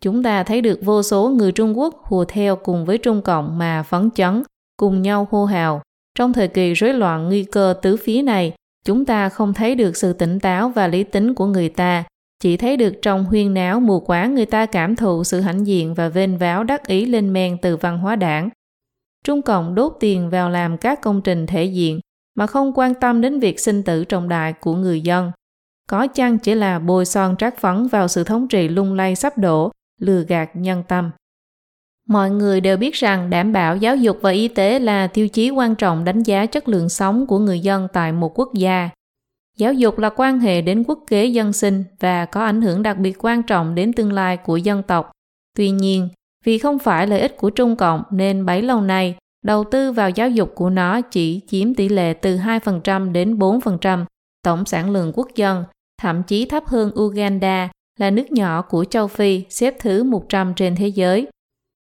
Chúng 0.01 0.23
ta 0.23 0.43
thấy 0.43 0.61
được 0.61 0.79
vô 0.81 1.03
số 1.03 1.29
người 1.29 1.51
Trung 1.51 1.79
Quốc 1.79 2.01
hùa 2.03 2.25
theo 2.25 2.55
cùng 2.55 2.85
với 2.85 2.97
Trung 2.97 3.21
Cộng 3.21 3.57
mà 3.57 3.83
phấn 3.83 4.09
chấn, 4.15 4.43
cùng 4.77 5.01
nhau 5.01 5.27
hô 5.31 5.45
hào. 5.45 5.81
Trong 6.15 6.33
thời 6.33 6.47
kỳ 6.47 6.73
rối 6.73 6.93
loạn 6.93 7.27
nguy 7.27 7.43
cơ 7.43 7.73
tứ 7.81 7.97
phía 7.97 8.21
này, 8.21 8.53
chúng 8.89 9.05
ta 9.05 9.29
không 9.29 9.53
thấy 9.53 9.75
được 9.75 9.97
sự 9.97 10.13
tỉnh 10.13 10.39
táo 10.39 10.69
và 10.69 10.87
lý 10.87 11.03
tính 11.03 11.33
của 11.33 11.45
người 11.45 11.69
ta, 11.69 12.03
chỉ 12.39 12.57
thấy 12.57 12.77
được 12.77 12.93
trong 13.01 13.25
huyên 13.25 13.53
náo 13.53 13.79
mù 13.79 13.99
quáng 13.99 14.35
người 14.35 14.45
ta 14.45 14.65
cảm 14.65 14.95
thụ 14.95 15.23
sự 15.23 15.41
hãnh 15.41 15.67
diện 15.67 15.93
và 15.93 16.09
vênh 16.09 16.37
váo 16.37 16.63
đắc 16.63 16.87
ý 16.87 17.05
lên 17.05 17.33
men 17.33 17.57
từ 17.61 17.77
văn 17.77 17.99
hóa 17.99 18.15
đảng. 18.15 18.49
Trung 19.25 19.41
Cộng 19.41 19.75
đốt 19.75 19.93
tiền 19.99 20.29
vào 20.29 20.49
làm 20.49 20.77
các 20.77 21.01
công 21.01 21.21
trình 21.21 21.47
thể 21.47 21.63
diện 21.63 21.99
mà 22.35 22.47
không 22.47 22.71
quan 22.75 22.93
tâm 22.93 23.21
đến 23.21 23.39
việc 23.39 23.59
sinh 23.59 23.83
tử 23.83 24.05
trọng 24.05 24.29
đại 24.29 24.53
của 24.53 24.75
người 24.75 25.01
dân. 25.01 25.31
Có 25.89 26.07
chăng 26.07 26.39
chỉ 26.39 26.55
là 26.55 26.79
bôi 26.79 27.05
son 27.05 27.35
trát 27.37 27.57
phấn 27.57 27.87
vào 27.87 28.07
sự 28.07 28.23
thống 28.23 28.47
trị 28.47 28.67
lung 28.67 28.93
lay 28.93 29.15
sắp 29.15 29.37
đổ 29.37 29.71
lừa 29.99 30.23
gạt 30.23 30.49
nhân 30.53 30.83
tâm. 30.87 31.11
Mọi 32.09 32.31
người 32.31 32.61
đều 32.61 32.77
biết 32.77 32.93
rằng 32.93 33.29
đảm 33.29 33.53
bảo 33.53 33.77
giáo 33.77 33.95
dục 33.95 34.17
và 34.21 34.29
y 34.29 34.47
tế 34.47 34.79
là 34.79 35.07
tiêu 35.07 35.27
chí 35.27 35.49
quan 35.49 35.75
trọng 35.75 36.03
đánh 36.03 36.23
giá 36.23 36.45
chất 36.45 36.67
lượng 36.67 36.89
sống 36.89 37.27
của 37.27 37.39
người 37.39 37.59
dân 37.59 37.87
tại 37.93 38.11
một 38.11 38.39
quốc 38.39 38.53
gia. 38.53 38.89
Giáo 39.57 39.73
dục 39.73 39.99
là 39.99 40.09
quan 40.09 40.39
hệ 40.39 40.61
đến 40.61 40.83
quốc 40.87 40.99
kế 41.07 41.25
dân 41.25 41.53
sinh 41.53 41.83
và 41.99 42.25
có 42.25 42.43
ảnh 42.43 42.61
hưởng 42.61 42.83
đặc 42.83 42.97
biệt 42.97 43.25
quan 43.25 43.43
trọng 43.43 43.75
đến 43.75 43.93
tương 43.93 44.13
lai 44.13 44.37
của 44.37 44.57
dân 44.57 44.83
tộc. 44.83 45.11
Tuy 45.57 45.69
nhiên, 45.69 46.09
vì 46.45 46.57
không 46.57 46.79
phải 46.79 47.07
lợi 47.07 47.19
ích 47.19 47.37
của 47.37 47.49
Trung 47.49 47.75
Cộng 47.75 48.03
nên 48.11 48.45
bấy 48.45 48.61
lâu 48.61 48.81
nay, 48.81 49.15
đầu 49.45 49.63
tư 49.63 49.91
vào 49.91 50.09
giáo 50.09 50.29
dục 50.29 50.51
của 50.55 50.69
nó 50.69 51.01
chỉ 51.01 51.41
chiếm 51.47 51.75
tỷ 51.75 51.89
lệ 51.89 52.13
từ 52.13 52.37
2% 52.37 53.11
đến 53.11 53.39
4% 53.39 54.05
tổng 54.43 54.65
sản 54.65 54.91
lượng 54.91 55.11
quốc 55.15 55.27
dân, 55.35 55.63
thậm 56.01 56.23
chí 56.23 56.45
thấp 56.45 56.65
hơn 56.65 56.91
Uganda 56.99 57.69
là 57.99 58.09
nước 58.09 58.31
nhỏ 58.31 58.61
của 58.61 58.85
châu 58.85 59.07
Phi 59.07 59.43
xếp 59.49 59.75
thứ 59.79 60.03
100 60.03 60.53
trên 60.53 60.75
thế 60.75 60.87
giới. 60.87 61.27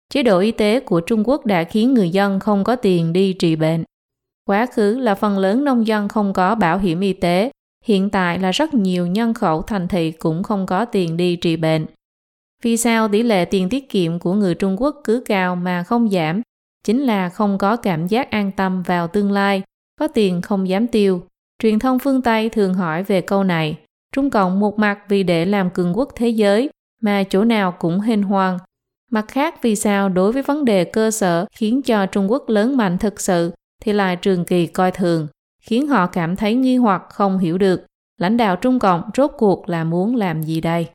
Chế 0.09 0.23
độ 0.23 0.39
y 0.39 0.51
tế 0.51 0.81
của 0.81 1.01
Trung 1.01 1.29
Quốc 1.29 1.47
đã 1.47 1.65
khiến 1.65 1.95
người 1.95 2.11
dân 2.11 2.41
không 2.41 2.65
có 2.65 2.77
tiền 2.77 3.13
đi 3.13 3.33
trị 3.33 3.57
bệnh. 3.57 3.85
Quá 4.45 4.67
khứ 4.67 4.99
là 4.99 5.15
phần 5.15 5.39
lớn 5.39 5.65
nông 5.65 5.87
dân 5.87 6.09
không 6.09 6.33
có 6.33 6.55
bảo 6.55 6.79
hiểm 6.79 7.01
y 7.01 7.13
tế, 7.13 7.51
hiện 7.85 8.11
tại 8.11 8.39
là 8.39 8.51
rất 8.51 8.75
nhiều 8.75 9.07
nhân 9.07 9.35
khẩu 9.35 9.63
thành 9.63 9.89
thị 9.89 10.11
cũng 10.11 10.43
không 10.43 10.67
có 10.67 10.85
tiền 10.85 11.17
đi 11.17 11.37
trị 11.37 11.57
bệnh. 11.57 11.87
Vì 12.63 12.77
sao 12.77 13.09
tỷ 13.09 13.23
lệ 13.23 13.45
tiền 13.45 13.69
tiết 13.69 13.91
kiệm 13.91 14.19
của 14.19 14.33
người 14.33 14.55
Trung 14.55 14.77
Quốc 14.83 15.01
cứ 15.05 15.23
cao 15.27 15.57
mà 15.57 15.83
không 15.83 16.09
giảm? 16.11 16.43
Chính 16.85 17.03
là 17.03 17.29
không 17.29 17.59
có 17.59 17.77
cảm 17.77 18.07
giác 18.07 18.31
an 18.31 18.53
tâm 18.57 18.83
vào 18.83 19.09
tương 19.09 19.33
lai, 19.33 19.63
có 20.01 20.09
tiền 20.09 20.43
không 20.43 20.69
dám 20.69 20.87
tiêu. 20.87 21.23
Truyền 21.63 21.79
thông 21.79 21.99
phương 21.99 22.23
Tây 22.23 22.49
thường 22.49 22.75
hỏi 22.75 23.03
về 23.03 23.21
câu 23.21 23.45
này. 23.45 23.79
Trung 24.13 24.31
Cộng 24.31 24.61
một 24.61 24.79
mặt 24.79 24.99
vì 25.09 25.23
để 25.23 25.45
làm 25.45 25.71
cường 25.71 25.97
quốc 25.97 26.09
thế 26.17 26.29
giới, 26.29 26.71
mà 27.03 27.25
chỗ 27.31 27.45
nào 27.45 27.73
cũng 27.73 28.01
hên 28.01 28.23
hoang. 28.23 28.59
Mặt 29.11 29.25
khác 29.29 29.63
vì 29.63 29.77
sao 29.77 30.09
đối 30.09 30.33
với 30.33 30.43
vấn 30.43 30.65
đề 30.65 30.85
cơ 30.85 31.11
sở 31.11 31.47
khiến 31.53 31.83
cho 31.83 32.07
Trung 32.07 32.31
Quốc 32.31 32.49
lớn 32.49 32.77
mạnh 32.77 32.99
thực 32.99 33.21
sự 33.21 33.53
thì 33.83 33.93
lại 33.93 34.17
trường 34.17 34.45
kỳ 34.45 34.67
coi 34.67 34.91
thường, 34.91 35.27
khiến 35.63 35.87
họ 35.87 36.07
cảm 36.07 36.37
thấy 36.37 36.55
nghi 36.55 36.77
hoặc 36.77 37.03
không 37.11 37.39
hiểu 37.39 37.59
được 37.59 37.87
lãnh 38.21 38.37
đạo 38.37 38.57
Trung 38.57 38.79
Cộng 38.79 39.03
rốt 39.17 39.31
cuộc 39.39 39.69
là 39.69 39.85
muốn 39.85 40.17
làm 40.17 40.43
gì 40.43 40.61
đây. 40.61 40.89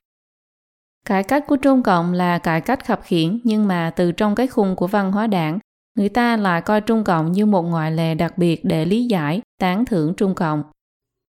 Cải 1.06 1.22
cách 1.22 1.44
của 1.46 1.56
Trung 1.56 1.82
Cộng 1.82 2.12
là 2.12 2.38
cải 2.38 2.60
cách 2.60 2.86
khập 2.86 3.00
khiển 3.04 3.40
nhưng 3.44 3.68
mà 3.68 3.92
từ 3.96 4.12
trong 4.12 4.34
cái 4.34 4.46
khung 4.46 4.76
của 4.76 4.86
văn 4.86 5.12
hóa 5.12 5.26
đảng, 5.26 5.58
người 5.98 6.08
ta 6.08 6.36
lại 6.36 6.60
coi 6.60 6.80
Trung 6.80 7.04
Cộng 7.04 7.32
như 7.32 7.46
một 7.46 7.62
ngoại 7.62 7.92
lệ 7.92 8.14
đặc 8.14 8.38
biệt 8.38 8.64
để 8.64 8.84
lý 8.84 9.04
giải, 9.04 9.40
tán 9.60 9.84
thưởng 9.84 10.14
Trung 10.16 10.34
Cộng. 10.34 10.62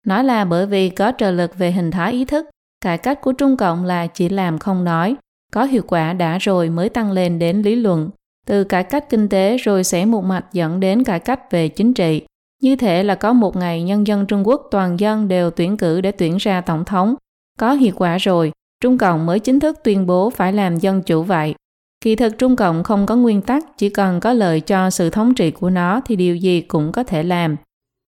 Nói 0.05 0.23
là 0.23 0.45
bởi 0.45 0.65
vì 0.65 0.89
có 0.89 1.11
trợ 1.17 1.31
lực 1.31 1.57
về 1.57 1.71
hình 1.71 1.91
thái 1.91 2.11
ý 2.11 2.25
thức, 2.25 2.49
cải 2.81 2.97
cách 2.97 3.21
của 3.21 3.31
Trung 3.31 3.57
Cộng 3.57 3.85
là 3.85 4.07
chỉ 4.07 4.29
làm 4.29 4.59
không 4.59 4.83
nói, 4.83 5.15
có 5.51 5.63
hiệu 5.63 5.83
quả 5.87 6.13
đã 6.13 6.37
rồi 6.37 6.69
mới 6.69 6.89
tăng 6.89 7.11
lên 7.11 7.39
đến 7.39 7.61
lý 7.61 7.75
luận, 7.75 8.09
từ 8.45 8.63
cải 8.63 8.83
cách 8.83 9.09
kinh 9.09 9.29
tế 9.29 9.57
rồi 9.57 9.83
sẽ 9.83 10.05
một 10.05 10.23
mạch 10.23 10.53
dẫn 10.53 10.79
đến 10.79 11.03
cải 11.03 11.19
cách 11.19 11.51
về 11.51 11.67
chính 11.67 11.93
trị. 11.93 12.21
Như 12.61 12.75
thể 12.75 13.03
là 13.03 13.15
có 13.15 13.33
một 13.33 13.55
ngày 13.55 13.83
nhân 13.83 14.07
dân 14.07 14.25
Trung 14.25 14.47
Quốc 14.47 14.67
toàn 14.71 14.99
dân 14.99 15.27
đều 15.27 15.51
tuyển 15.51 15.77
cử 15.77 16.01
để 16.01 16.11
tuyển 16.11 16.37
ra 16.37 16.61
tổng 16.61 16.85
thống. 16.85 17.15
Có 17.59 17.73
hiệu 17.73 17.93
quả 17.95 18.17
rồi, 18.17 18.51
Trung 18.81 18.97
Cộng 18.97 19.25
mới 19.25 19.39
chính 19.39 19.59
thức 19.59 19.79
tuyên 19.83 20.05
bố 20.07 20.29
phải 20.29 20.53
làm 20.53 20.77
dân 20.77 21.01
chủ 21.01 21.23
vậy. 21.23 21.55
Kỳ 22.01 22.15
thực 22.15 22.37
Trung 22.37 22.55
Cộng 22.55 22.83
không 22.83 23.05
có 23.05 23.15
nguyên 23.15 23.41
tắc, 23.41 23.77
chỉ 23.77 23.89
cần 23.89 24.19
có 24.19 24.33
lợi 24.33 24.59
cho 24.59 24.89
sự 24.89 25.09
thống 25.09 25.33
trị 25.33 25.51
của 25.51 25.69
nó 25.69 26.01
thì 26.05 26.15
điều 26.15 26.35
gì 26.35 26.61
cũng 26.61 26.91
có 26.91 27.03
thể 27.03 27.23
làm. 27.23 27.55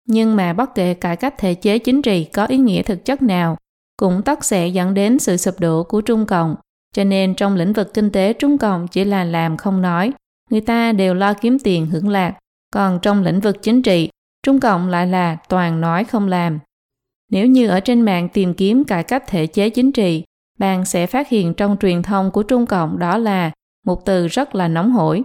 Nhưng 0.09 0.37
mà 0.37 0.53
bất 0.53 0.75
kể 0.75 0.95
cải 0.95 1.17
cách 1.17 1.35
thể 1.39 1.55
chế 1.55 1.79
chính 1.79 2.03
trị 2.03 2.25
có 2.25 2.47
ý 2.47 2.57
nghĩa 2.57 2.83
thực 2.83 3.05
chất 3.05 3.23
nào, 3.23 3.57
cũng 3.97 4.23
tất 4.23 4.45
sẽ 4.45 4.69
dẫn 4.69 4.95
đến 4.95 5.19
sự 5.19 5.37
sụp 5.37 5.61
đổ 5.61 5.83
của 5.83 6.01
Trung 6.01 6.27
Cộng. 6.27 6.57
Cho 6.93 7.05
nên 7.05 7.35
trong 7.35 7.57
lĩnh 7.57 7.73
vực 7.73 7.95
kinh 7.95 8.11
tế 8.11 8.33
Trung 8.33 8.59
Cộng 8.59 8.89
chỉ 8.89 9.05
là 9.05 9.25
làm 9.25 9.57
không 9.57 9.83
nói, 9.83 10.13
người 10.51 10.61
ta 10.61 10.93
đều 10.93 11.15
lo 11.15 11.35
kiếm 11.35 11.59
tiền 11.59 11.87
hưởng 11.87 12.09
lạc. 12.09 12.35
Còn 12.75 12.99
trong 13.03 13.23
lĩnh 13.23 13.41
vực 13.41 13.63
chính 13.63 13.83
trị, 13.83 14.09
Trung 14.43 14.61
Cộng 14.61 14.89
lại 14.89 15.07
là 15.07 15.37
toàn 15.49 15.81
nói 15.81 16.05
không 16.05 16.29
làm. 16.29 16.59
Nếu 17.31 17.47
như 17.47 17.69
ở 17.69 17.81
trên 17.81 18.01
mạng 18.01 18.29
tìm 18.29 18.55
kiếm 18.55 18.85
cải 18.85 19.03
cách 19.03 19.25
thể 19.27 19.47
chế 19.47 19.71
chính 19.71 19.93
trị, 19.93 20.25
bạn 20.59 20.85
sẽ 20.85 21.07
phát 21.07 21.29
hiện 21.29 21.55
trong 21.55 21.77
truyền 21.81 22.03
thông 22.03 22.31
của 22.31 22.43
Trung 22.43 22.67
Cộng 22.67 22.99
đó 22.99 23.19
là 23.19 23.51
một 23.87 24.05
từ 24.05 24.27
rất 24.27 24.55
là 24.55 24.69
nóng 24.69 24.93
hổi. 24.93 25.23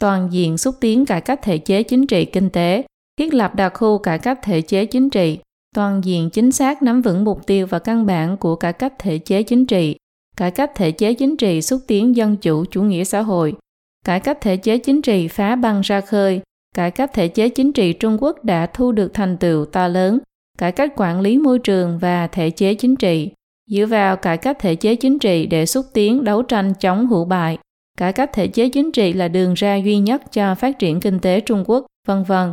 Toàn 0.00 0.32
diện 0.32 0.58
xúc 0.58 0.74
tiến 0.80 1.06
cải 1.06 1.20
cách 1.20 1.42
thể 1.42 1.58
chế 1.58 1.82
chính 1.82 2.06
trị 2.06 2.24
kinh 2.24 2.50
tế, 2.50 2.84
thiết 3.18 3.34
lập 3.34 3.54
đặc 3.54 3.72
khu 3.74 3.98
cải 3.98 4.18
cách 4.18 4.38
thể 4.42 4.60
chế 4.60 4.86
chính 4.86 5.10
trị, 5.10 5.38
toàn 5.74 6.04
diện 6.04 6.30
chính 6.30 6.52
xác 6.52 6.82
nắm 6.82 7.02
vững 7.02 7.24
mục 7.24 7.46
tiêu 7.46 7.66
và 7.66 7.78
căn 7.78 8.06
bản 8.06 8.36
của 8.36 8.56
cải 8.56 8.72
cách 8.72 8.92
thể 8.98 9.18
chế 9.18 9.42
chính 9.42 9.66
trị, 9.66 9.96
cải 10.38 10.50
cách 10.50 10.70
thể 10.74 10.90
chế 10.90 11.14
chính 11.14 11.36
trị 11.36 11.62
xúc 11.62 11.80
tiến 11.86 12.16
dân 12.16 12.36
chủ 12.36 12.64
chủ 12.64 12.82
nghĩa 12.82 13.04
xã 13.04 13.20
hội, 13.20 13.54
cải 14.04 14.20
cách 14.20 14.38
thể 14.40 14.56
chế 14.56 14.78
chính 14.78 15.02
trị 15.02 15.28
phá 15.28 15.56
băng 15.56 15.80
ra 15.80 16.00
khơi, 16.00 16.40
cải 16.74 16.90
cách 16.90 17.10
thể 17.14 17.28
chế 17.28 17.48
chính 17.48 17.72
trị 17.72 17.92
Trung 17.92 18.16
Quốc 18.20 18.44
đã 18.44 18.66
thu 18.66 18.92
được 18.92 19.14
thành 19.14 19.36
tựu 19.36 19.64
to 19.64 19.88
lớn, 19.88 20.18
cải 20.58 20.72
cách 20.72 20.92
quản 20.96 21.20
lý 21.20 21.38
môi 21.38 21.58
trường 21.58 21.98
và 21.98 22.26
thể 22.26 22.50
chế 22.50 22.74
chính 22.74 22.96
trị, 22.96 23.30
dựa 23.70 23.86
vào 23.86 24.16
cải 24.16 24.36
cách 24.36 24.58
thể 24.60 24.74
chế 24.74 24.96
chính 24.96 25.18
trị 25.18 25.46
để 25.46 25.66
xúc 25.66 25.86
tiến 25.92 26.24
đấu 26.24 26.42
tranh 26.42 26.74
chống 26.80 27.06
hữu 27.06 27.24
bại. 27.24 27.58
Cải 27.96 28.12
cách 28.12 28.30
thể 28.32 28.48
chế 28.48 28.68
chính 28.68 28.92
trị 28.92 29.12
là 29.12 29.28
đường 29.28 29.54
ra 29.54 29.76
duy 29.76 29.98
nhất 29.98 30.32
cho 30.32 30.54
phát 30.54 30.78
triển 30.78 31.00
kinh 31.00 31.18
tế 31.18 31.40
Trung 31.40 31.64
Quốc, 31.66 31.86
vân 32.06 32.24
vân. 32.24 32.52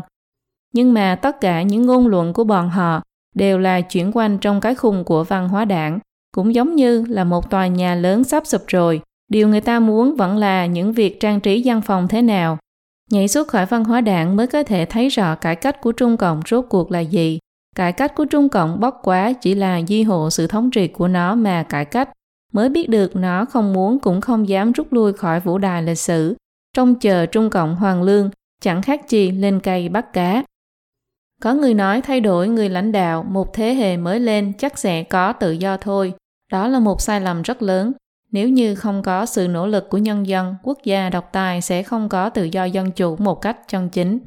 Nhưng 0.74 0.94
mà 0.94 1.16
tất 1.16 1.42
cả 1.42 1.62
những 1.62 1.86
ngôn 1.86 2.08
luận 2.08 2.34
của 2.34 2.44
bọn 2.44 2.70
họ 2.70 3.02
đều 3.36 3.60
là 3.60 3.82
chuyển 3.82 4.12
quanh 4.14 4.38
trong 4.38 4.62
cái 4.62 4.76
khung 4.76 5.04
của 5.04 5.24
văn 5.24 5.50
hóa 5.50 5.66
đảng, 5.66 6.00
cũng 6.36 6.56
giống 6.56 6.76
như 6.76 7.06
là 7.10 7.24
một 7.24 7.50
tòa 7.50 7.68
nhà 7.68 7.96
lớn 7.96 8.24
sắp 8.24 8.48
sụp 8.48 8.62
rồi. 8.68 9.02
Điều 9.32 9.48
người 9.48 9.62
ta 9.62 9.80
muốn 9.80 10.16
vẫn 10.16 10.38
là 10.38 10.66
những 10.66 10.94
việc 10.94 11.20
trang 11.20 11.40
trí 11.40 11.62
văn 11.66 11.82
phòng 11.82 12.08
thế 12.08 12.22
nào. 12.22 12.58
Nhảy 13.12 13.28
xuất 13.28 13.48
khỏi 13.48 13.66
văn 13.66 13.84
hóa 13.84 14.02
đảng 14.02 14.36
mới 14.36 14.48
có 14.48 14.64
thể 14.64 14.86
thấy 14.86 15.10
rõ 15.10 15.36
cải 15.36 15.56
cách 15.56 15.82
của 15.82 15.92
Trung 15.92 16.18
Cộng 16.18 16.42
rốt 16.50 16.66
cuộc 16.70 16.92
là 16.92 17.00
gì. 17.00 17.40
Cải 17.76 17.92
cách 17.92 18.16
của 18.16 18.26
Trung 18.26 18.50
Cộng 18.50 18.80
bóc 18.80 19.00
quá 19.04 19.34
chỉ 19.34 19.56
là 19.56 19.82
di 19.88 20.04
hộ 20.04 20.30
sự 20.30 20.48
thống 20.48 20.72
trị 20.72 20.88
của 20.88 21.08
nó 21.08 21.36
mà 21.36 21.64
cải 21.64 21.86
cách. 21.86 22.10
Mới 22.54 22.70
biết 22.70 22.90
được 22.90 23.16
nó 23.16 23.46
không 23.46 23.74
muốn 23.74 24.00
cũng 24.00 24.22
không 24.22 24.50
dám 24.50 24.72
rút 24.72 24.94
lui 24.94 25.14
khỏi 25.14 25.40
vũ 25.40 25.58
đài 25.58 25.84
lịch 25.84 26.00
sử. 26.00 26.36
Trong 26.74 26.96
chờ 26.96 27.26
Trung 27.26 27.50
Cộng 27.50 27.76
hoàng 27.76 28.04
lương, 28.04 28.30
chẳng 28.62 28.82
khác 28.82 29.10
gì 29.10 29.32
lên 29.32 29.60
cây 29.60 29.90
bắt 29.90 30.14
cá. 30.14 30.44
Có 31.42 31.54
người 31.54 31.74
nói 31.74 32.02
thay 32.02 32.20
đổi 32.22 32.48
người 32.48 32.70
lãnh 32.70 32.92
đạo, 32.92 33.24
một 33.24 33.54
thế 33.54 33.74
hệ 33.74 33.98
mới 33.98 34.20
lên 34.20 34.54
chắc 34.58 34.80
sẽ 34.80 35.04
có 35.04 35.34
tự 35.34 35.52
do 35.52 35.78
thôi. 35.78 36.14
Đó 36.52 36.68
là 36.68 36.80
một 36.80 37.02
sai 37.02 37.22
lầm 37.22 37.42
rất 37.42 37.62
lớn. 37.62 37.92
Nếu 38.32 38.50
như 38.50 38.76
không 38.76 39.04
có 39.04 39.26
sự 39.26 39.48
nỗ 39.48 39.68
lực 39.68 39.90
của 39.90 39.98
nhân 39.98 40.28
dân, 40.28 40.56
quốc 40.64 40.78
gia 40.84 41.10
độc 41.10 41.30
tài 41.32 41.62
sẽ 41.62 41.84
không 41.84 42.10
có 42.10 42.30
tự 42.30 42.44
do 42.44 42.66
dân 42.66 42.92
chủ 42.92 43.16
một 43.16 43.42
cách 43.42 43.58
chân 43.68 43.90
chính. 43.90 44.20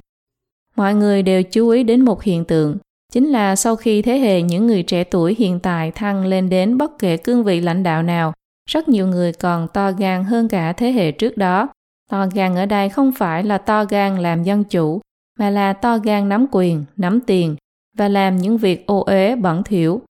Mọi 0.77 0.95
người 0.95 1.23
đều 1.23 1.43
chú 1.43 1.69
ý 1.69 1.83
đến 1.83 2.05
một 2.05 2.23
hiện 2.23 2.45
tượng, 2.45 2.79
chính 3.13 3.29
là 3.29 3.57
sau 3.57 3.77
khi 3.77 4.03
thế 4.03 4.19
hệ 4.19 4.43
những 4.43 4.67
người 4.67 4.83
trẻ 4.83 5.05
tuổi 5.05 5.37
hiện 5.39 5.61
tại 5.61 5.91
thăng 5.91 6.27
lên 6.27 6.49
đến 6.49 6.79
bất 6.79 6.99
kể 6.99 7.17
cương 7.17 7.45
vị 7.45 7.61
lãnh 7.61 7.83
đạo 7.83 8.03
nào, 8.03 8.33
rất 8.71 8.89
nhiều 8.89 9.07
người 9.07 9.33
còn 9.33 9.69
to 9.69 9.93
gan 9.93 10.25
hơn 10.25 10.49
cả 10.49 10.73
thế 10.73 10.93
hệ 10.93 11.13
trước 11.13 11.37
đó. 11.37 11.69
To 12.11 12.27
gan 12.35 12.57
ở 12.57 12.67
đây 12.67 12.89
không 12.89 13.13
phải 13.13 13.45
là 13.45 13.59
to 13.59 13.85
gan 13.85 14.19
làm 14.19 14.43
dân 14.43 14.65
chủ, 14.65 15.01
mà 15.39 15.51
là 15.51 15.73
to 15.73 15.99
gan 15.99 16.29
nắm 16.29 16.47
quyền, 16.51 16.85
nắm 16.97 17.21
tiền 17.21 17.57
và 17.97 18.09
làm 18.09 18.37
những 18.37 18.59
việc 18.59 18.87
ô 18.87 19.01
uế 19.01 19.37
bẩn 19.37 19.63
thỉu. 19.63 20.03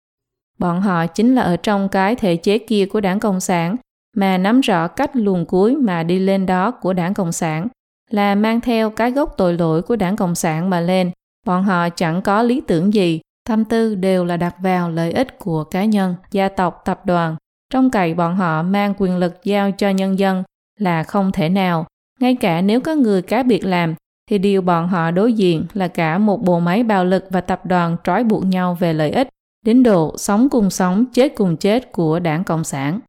Bọn 0.59 0.81
họ 0.81 1.07
chính 1.07 1.35
là 1.35 1.43
ở 1.43 1.57
trong 1.57 1.89
cái 1.89 2.15
thể 2.15 2.37
chế 2.37 2.59
kia 2.59 2.87
của 2.87 3.01
đảng 3.01 3.21
Cộng 3.21 3.41
sản 3.41 3.77
mà 4.17 4.39
nắm 4.39 4.61
rõ 4.61 4.89
cách 4.89 5.17
luồn 5.17 5.45
cuối 5.45 5.77
mà 5.77 6.03
đi 6.03 6.19
lên 6.19 6.47
đó 6.47 6.71
của 6.71 6.93
đảng 6.93 7.15
Cộng 7.15 7.33
sản 7.33 7.69
là 8.11 8.35
mang 8.35 8.61
theo 8.61 8.91
cái 8.91 9.11
gốc 9.11 9.35
tội 9.37 9.55
lỗi 9.55 9.83
của 9.83 9.97
đảng 9.97 10.17
Cộng 10.17 10.35
sản 10.35 10.71
mà 10.71 10.81
lên 10.81 11.11
Bọn 11.49 11.65
họ 11.65 11.89
chẳng 11.89 12.23
có 12.23 12.43
lý 12.43 12.61
tưởng 12.61 12.95
gì, 12.95 13.21
tâm 13.49 13.65
tư 13.65 13.95
đều 13.95 14.25
là 14.25 14.37
đặt 14.37 14.55
vào 14.59 14.91
lợi 14.91 15.13
ích 15.13 15.39
của 15.39 15.65
cá 15.65 15.85
nhân, 15.85 16.15
gia 16.31 16.49
tộc, 16.49 16.83
tập 16.85 17.07
đoàn. 17.07 17.37
Trong 17.73 17.91
cậy 17.91 18.15
bọn 18.15 18.37
họ 18.37 18.63
mang 18.63 18.95
quyền 18.99 19.17
lực 19.17 19.45
giao 19.45 19.71
cho 19.71 19.91
nhân 19.91 20.19
dân 20.19 20.43
là 20.79 21.03
không 21.03 21.33
thể 21.33 21.49
nào. 21.49 21.87
Ngay 22.21 22.35
cả 22.35 22.61
nếu 22.61 22.81
có 22.81 22.95
người 22.95 23.23
cá 23.23 23.43
biệt 23.43 23.65
làm, 23.65 23.95
thì 24.31 24.39
điều 24.39 24.63
bọn 24.63 24.89
họ 24.89 25.11
đối 25.11 25.33
diện 25.33 25.67
là 25.75 25.89
cả 25.89 26.19
một 26.19 26.43
bộ 26.43 26.61
máy 26.61 26.83
bạo 26.83 27.05
lực 27.05 27.25
và 27.31 27.41
tập 27.41 27.67
đoàn 27.67 27.97
trói 28.05 28.25
buộc 28.25 28.45
nhau 28.45 28.77
về 28.81 28.93
lợi 28.93 29.11
ích, 29.11 29.29
đến 29.65 29.83
độ 29.83 30.15
sống 30.19 30.49
cùng 30.51 30.71
sống, 30.71 31.05
chết 31.13 31.33
cùng 31.37 31.57
chết 31.57 31.93
của 31.93 32.19
đảng 32.19 32.45
Cộng 32.45 32.65
sản. 32.65 33.01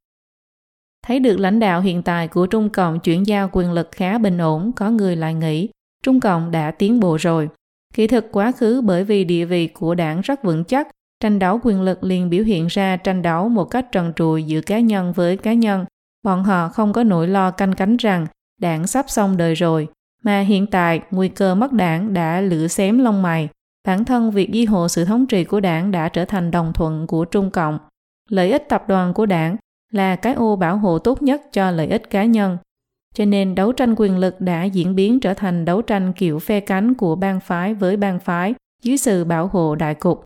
Thấy 1.07 1.19
được 1.19 1.39
lãnh 1.39 1.59
đạo 1.59 1.81
hiện 1.81 2.03
tại 2.03 2.27
của 2.27 2.45
Trung 2.45 2.69
Cộng 2.69 2.99
chuyển 2.99 3.27
giao 3.27 3.49
quyền 3.51 3.71
lực 3.71 3.89
khá 3.91 4.17
bình 4.17 4.37
ổn, 4.37 4.71
có 4.75 4.89
người 4.89 5.15
lại 5.15 5.33
nghĩ 5.33 5.69
Trung 6.03 6.19
Cộng 6.19 6.51
đã 6.51 6.71
tiến 6.71 6.99
bộ 6.99 7.17
rồi. 7.19 7.49
kỹ 7.93 8.07
thực 8.07 8.25
quá 8.31 8.51
khứ 8.51 8.81
bởi 8.81 9.03
vì 9.03 9.23
địa 9.23 9.45
vị 9.45 9.67
của 9.67 9.95
đảng 9.95 10.21
rất 10.21 10.43
vững 10.43 10.63
chắc, 10.63 10.87
tranh 11.19 11.39
đấu 11.39 11.59
quyền 11.63 11.81
lực 11.81 12.03
liền 12.03 12.29
biểu 12.29 12.43
hiện 12.43 12.67
ra 12.67 12.97
tranh 12.97 13.21
đấu 13.21 13.49
một 13.49 13.65
cách 13.65 13.91
trần 13.91 14.13
trụi 14.15 14.43
giữa 14.43 14.61
cá 14.61 14.79
nhân 14.79 15.13
với 15.13 15.37
cá 15.37 15.53
nhân. 15.53 15.85
Bọn 16.23 16.43
họ 16.43 16.69
không 16.69 16.93
có 16.93 17.03
nỗi 17.03 17.27
lo 17.27 17.51
canh 17.51 17.73
cánh 17.73 17.97
rằng 17.97 18.27
đảng 18.61 18.87
sắp 18.87 19.05
xong 19.09 19.37
đời 19.37 19.55
rồi, 19.55 19.87
mà 20.23 20.41
hiện 20.41 20.67
tại 20.67 21.01
nguy 21.11 21.29
cơ 21.29 21.55
mất 21.55 21.73
đảng 21.73 22.13
đã 22.13 22.41
lửa 22.41 22.67
xém 22.67 22.99
lông 22.99 23.21
mày. 23.21 23.49
Bản 23.87 24.05
thân 24.05 24.31
việc 24.31 24.51
duy 24.51 24.65
hộ 24.65 24.87
sự 24.87 25.05
thống 25.05 25.25
trị 25.25 25.43
của 25.43 25.59
đảng 25.59 25.91
đã 25.91 26.09
trở 26.09 26.25
thành 26.25 26.51
đồng 26.51 26.73
thuận 26.73 27.07
của 27.07 27.25
Trung 27.25 27.51
Cộng. 27.51 27.79
Lợi 28.29 28.51
ích 28.51 28.69
tập 28.69 28.83
đoàn 28.87 29.13
của 29.13 29.25
đảng 29.25 29.57
là 29.91 30.15
cái 30.15 30.33
ô 30.33 30.55
bảo 30.55 30.77
hộ 30.77 30.99
tốt 30.99 31.21
nhất 31.21 31.41
cho 31.51 31.71
lợi 31.71 31.87
ích 31.87 32.09
cá 32.09 32.25
nhân. 32.25 32.57
cho 33.15 33.25
nên 33.25 33.55
đấu 33.55 33.71
tranh 33.71 33.95
quyền 33.97 34.17
lực 34.17 34.41
đã 34.41 34.63
diễn 34.63 34.95
biến 34.95 35.19
trở 35.19 35.33
thành 35.33 35.65
đấu 35.65 35.81
tranh 35.81 36.13
kiểu 36.13 36.39
phe 36.39 36.59
cánh 36.59 36.93
của 36.93 37.15
bang 37.15 37.39
phái 37.39 37.73
với 37.73 37.97
bang 37.97 38.19
phái 38.19 38.53
dưới 38.81 38.97
sự 38.97 39.23
bảo 39.23 39.47
hộ 39.47 39.75
đại 39.75 39.95
cục. 39.95 40.23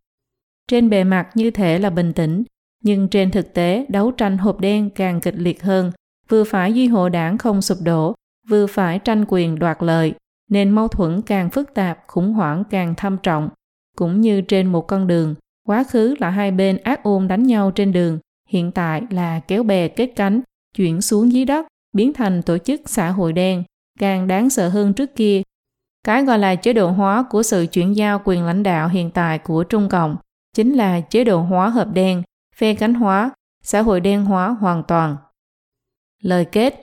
Trên 0.67 0.89
bề 0.89 1.03
mặt 1.03 1.27
như 1.35 1.51
thể 1.51 1.79
là 1.79 1.89
bình 1.89 2.13
tĩnh, 2.13 2.43
nhưng 2.83 3.07
trên 3.07 3.31
thực 3.31 3.53
tế 3.53 3.85
đấu 3.89 4.11
tranh 4.11 4.37
hộp 4.37 4.59
đen 4.59 4.89
càng 4.89 5.21
kịch 5.21 5.35
liệt 5.37 5.63
hơn, 5.63 5.91
vừa 6.29 6.43
phải 6.43 6.73
duy 6.73 6.87
hộ 6.87 7.09
đảng 7.09 7.37
không 7.37 7.61
sụp 7.61 7.77
đổ, 7.83 8.13
vừa 8.49 8.67
phải 8.67 8.99
tranh 8.99 9.25
quyền 9.27 9.59
đoạt 9.59 9.77
lợi, 9.79 10.13
nên 10.53 10.69
mâu 10.69 10.87
thuẫn 10.87 11.21
càng 11.21 11.49
phức 11.49 11.73
tạp, 11.73 12.03
khủng 12.07 12.33
hoảng 12.33 12.63
càng 12.69 12.95
thâm 12.95 13.17
trọng. 13.23 13.49
Cũng 13.97 14.21
như 14.21 14.41
trên 14.41 14.67
một 14.67 14.87
con 14.87 15.07
đường, 15.07 15.35
quá 15.67 15.83
khứ 15.83 16.15
là 16.19 16.29
hai 16.29 16.51
bên 16.51 16.77
ác 16.83 17.03
ôn 17.03 17.27
đánh 17.27 17.43
nhau 17.43 17.71
trên 17.71 17.91
đường, 17.91 18.19
hiện 18.49 18.71
tại 18.71 19.01
là 19.09 19.39
kéo 19.39 19.63
bè 19.63 19.87
kết 19.87 20.07
cánh, 20.15 20.41
chuyển 20.75 21.01
xuống 21.01 21.31
dưới 21.31 21.45
đất, 21.45 21.67
biến 21.93 22.13
thành 22.13 22.41
tổ 22.41 22.57
chức 22.57 22.81
xã 22.85 23.09
hội 23.09 23.33
đen, 23.33 23.63
càng 23.99 24.27
đáng 24.27 24.49
sợ 24.49 24.69
hơn 24.69 24.93
trước 24.93 25.15
kia. 25.15 25.41
Cái 26.05 26.23
gọi 26.23 26.39
là 26.39 26.55
chế 26.55 26.73
độ 26.73 26.91
hóa 26.91 27.23
của 27.29 27.43
sự 27.43 27.65
chuyển 27.71 27.95
giao 27.95 28.21
quyền 28.25 28.45
lãnh 28.45 28.63
đạo 28.63 28.87
hiện 28.87 29.11
tại 29.11 29.39
của 29.39 29.63
Trung 29.63 29.89
Cộng 29.89 30.17
chính 30.55 30.73
là 30.73 31.01
chế 31.01 31.23
độ 31.23 31.41
hóa 31.41 31.69
hợp 31.69 31.87
đen, 31.93 32.23
phe 32.55 32.73
cánh 32.73 32.93
hóa, 32.93 33.31
xã 33.63 33.81
hội 33.81 33.99
đen 33.99 34.25
hóa 34.25 34.47
hoàn 34.49 34.83
toàn. 34.83 35.15
Lời 36.21 36.45
kết 36.45 36.82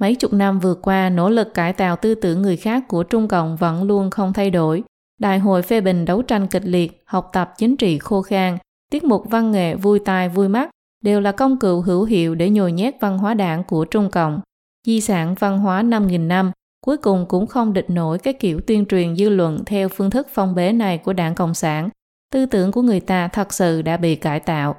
Mấy 0.00 0.14
chục 0.14 0.32
năm 0.32 0.60
vừa 0.60 0.74
qua, 0.74 1.10
nỗ 1.10 1.30
lực 1.30 1.54
cải 1.54 1.72
tạo 1.72 1.96
tư 1.96 2.14
tưởng 2.14 2.42
người 2.42 2.56
khác 2.56 2.84
của 2.88 3.02
Trung 3.02 3.28
Cộng 3.28 3.56
vẫn 3.56 3.82
luôn 3.82 4.10
không 4.10 4.32
thay 4.32 4.50
đổi. 4.50 4.82
Đại 5.20 5.38
hội 5.38 5.62
phê 5.62 5.80
bình 5.80 6.04
đấu 6.04 6.22
tranh 6.22 6.46
kịch 6.46 6.64
liệt, 6.64 7.02
học 7.06 7.30
tập 7.32 7.52
chính 7.58 7.76
trị 7.76 7.98
khô 7.98 8.22
khan, 8.22 8.58
tiết 8.90 9.04
mục 9.04 9.30
văn 9.30 9.50
nghệ 9.50 9.74
vui 9.74 9.98
tai 10.04 10.28
vui 10.28 10.48
mắt 10.48 10.70
đều 11.04 11.20
là 11.20 11.32
công 11.32 11.58
cụ 11.58 11.80
hữu 11.80 12.04
hiệu 12.04 12.34
để 12.34 12.50
nhồi 12.50 12.72
nhét 12.72 12.94
văn 13.00 13.18
hóa 13.18 13.34
đảng 13.34 13.64
của 13.64 13.84
Trung 13.84 14.10
Cộng. 14.10 14.40
Di 14.86 15.00
sản 15.00 15.34
văn 15.38 15.58
hóa 15.58 15.82
5.000 15.82 16.26
năm 16.26 16.52
cuối 16.84 16.96
cùng 16.96 17.26
cũng 17.28 17.46
không 17.46 17.72
địch 17.72 17.90
nổi 17.90 18.18
cái 18.18 18.34
kiểu 18.34 18.60
tuyên 18.66 18.86
truyền 18.86 19.16
dư 19.16 19.28
luận 19.28 19.64
theo 19.66 19.88
phương 19.88 20.10
thức 20.10 20.26
phong 20.34 20.54
bế 20.54 20.72
này 20.72 20.98
của 20.98 21.12
đảng 21.12 21.34
Cộng 21.34 21.54
sản. 21.54 21.88
Tư 22.32 22.46
tưởng 22.46 22.72
của 22.72 22.82
người 22.82 23.00
ta 23.00 23.28
thật 23.28 23.52
sự 23.52 23.82
đã 23.82 23.96
bị 23.96 24.16
cải 24.16 24.40
tạo. 24.40 24.76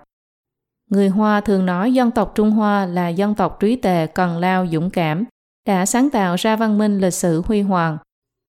Người 0.92 1.10
Hoa 1.10 1.42
thường 1.42 1.66
nói 1.66 1.94
dân 1.94 2.12
tộc 2.12 2.32
Trung 2.36 2.52
Hoa 2.52 2.86
là 2.86 3.10
dân 3.10 3.36
tộc 3.36 3.60
trí 3.60 3.76
tề 3.76 4.08
cần 4.08 4.38
lao, 4.38 4.68
dũng 4.68 4.90
cảm, 4.90 5.26
đã 5.68 5.86
sáng 5.86 6.10
tạo 6.10 6.36
ra 6.36 6.56
văn 6.56 6.78
minh 6.78 7.00
lịch 7.00 7.14
sử 7.14 7.42
huy 7.46 7.62
hoàng. 7.62 7.98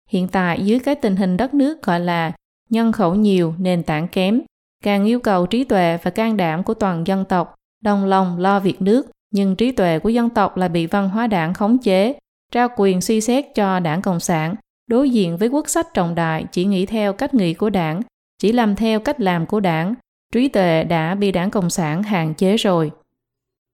Hiện 0.09 0.27
tại 0.27 0.65
dưới 0.65 0.79
cái 0.79 0.95
tình 0.95 1.15
hình 1.15 1.37
đất 1.37 1.53
nước 1.53 1.83
gọi 1.83 1.99
là 1.99 2.31
nhân 2.69 2.91
khẩu 2.91 3.15
nhiều, 3.15 3.53
nền 3.57 3.83
tảng 3.83 4.07
kém, 4.07 4.41
càng 4.83 5.05
yêu 5.05 5.19
cầu 5.19 5.45
trí 5.45 5.63
tuệ 5.63 5.97
và 6.03 6.11
can 6.11 6.37
đảm 6.37 6.63
của 6.63 6.73
toàn 6.73 7.07
dân 7.07 7.25
tộc, 7.25 7.55
đồng 7.83 8.05
lòng 8.05 8.39
lo 8.39 8.59
việc 8.59 8.81
nước, 8.81 9.09
nhưng 9.31 9.55
trí 9.55 9.71
tuệ 9.71 9.99
của 9.99 10.09
dân 10.09 10.29
tộc 10.29 10.57
lại 10.57 10.69
bị 10.69 10.85
văn 10.85 11.09
hóa 11.09 11.27
đảng 11.27 11.53
khống 11.53 11.77
chế, 11.77 12.13
trao 12.51 12.67
quyền 12.77 13.01
suy 13.01 13.21
xét 13.21 13.45
cho 13.55 13.79
đảng 13.79 14.01
Cộng 14.01 14.19
sản, 14.19 14.55
đối 14.87 15.09
diện 15.09 15.37
với 15.37 15.47
quốc 15.47 15.69
sách 15.69 15.87
trọng 15.93 16.15
đại 16.15 16.45
chỉ 16.51 16.65
nghĩ 16.65 16.85
theo 16.85 17.13
cách 17.13 17.33
nghĩ 17.33 17.53
của 17.53 17.69
đảng, 17.69 18.01
chỉ 18.39 18.51
làm 18.51 18.75
theo 18.75 18.99
cách 18.99 19.19
làm 19.19 19.45
của 19.45 19.59
đảng, 19.59 19.93
trí 20.33 20.47
tuệ 20.47 20.83
đã 20.83 21.15
bị 21.15 21.31
đảng 21.31 21.51
Cộng 21.51 21.69
sản 21.69 22.03
hạn 22.03 22.33
chế 22.33 22.57
rồi. 22.57 22.91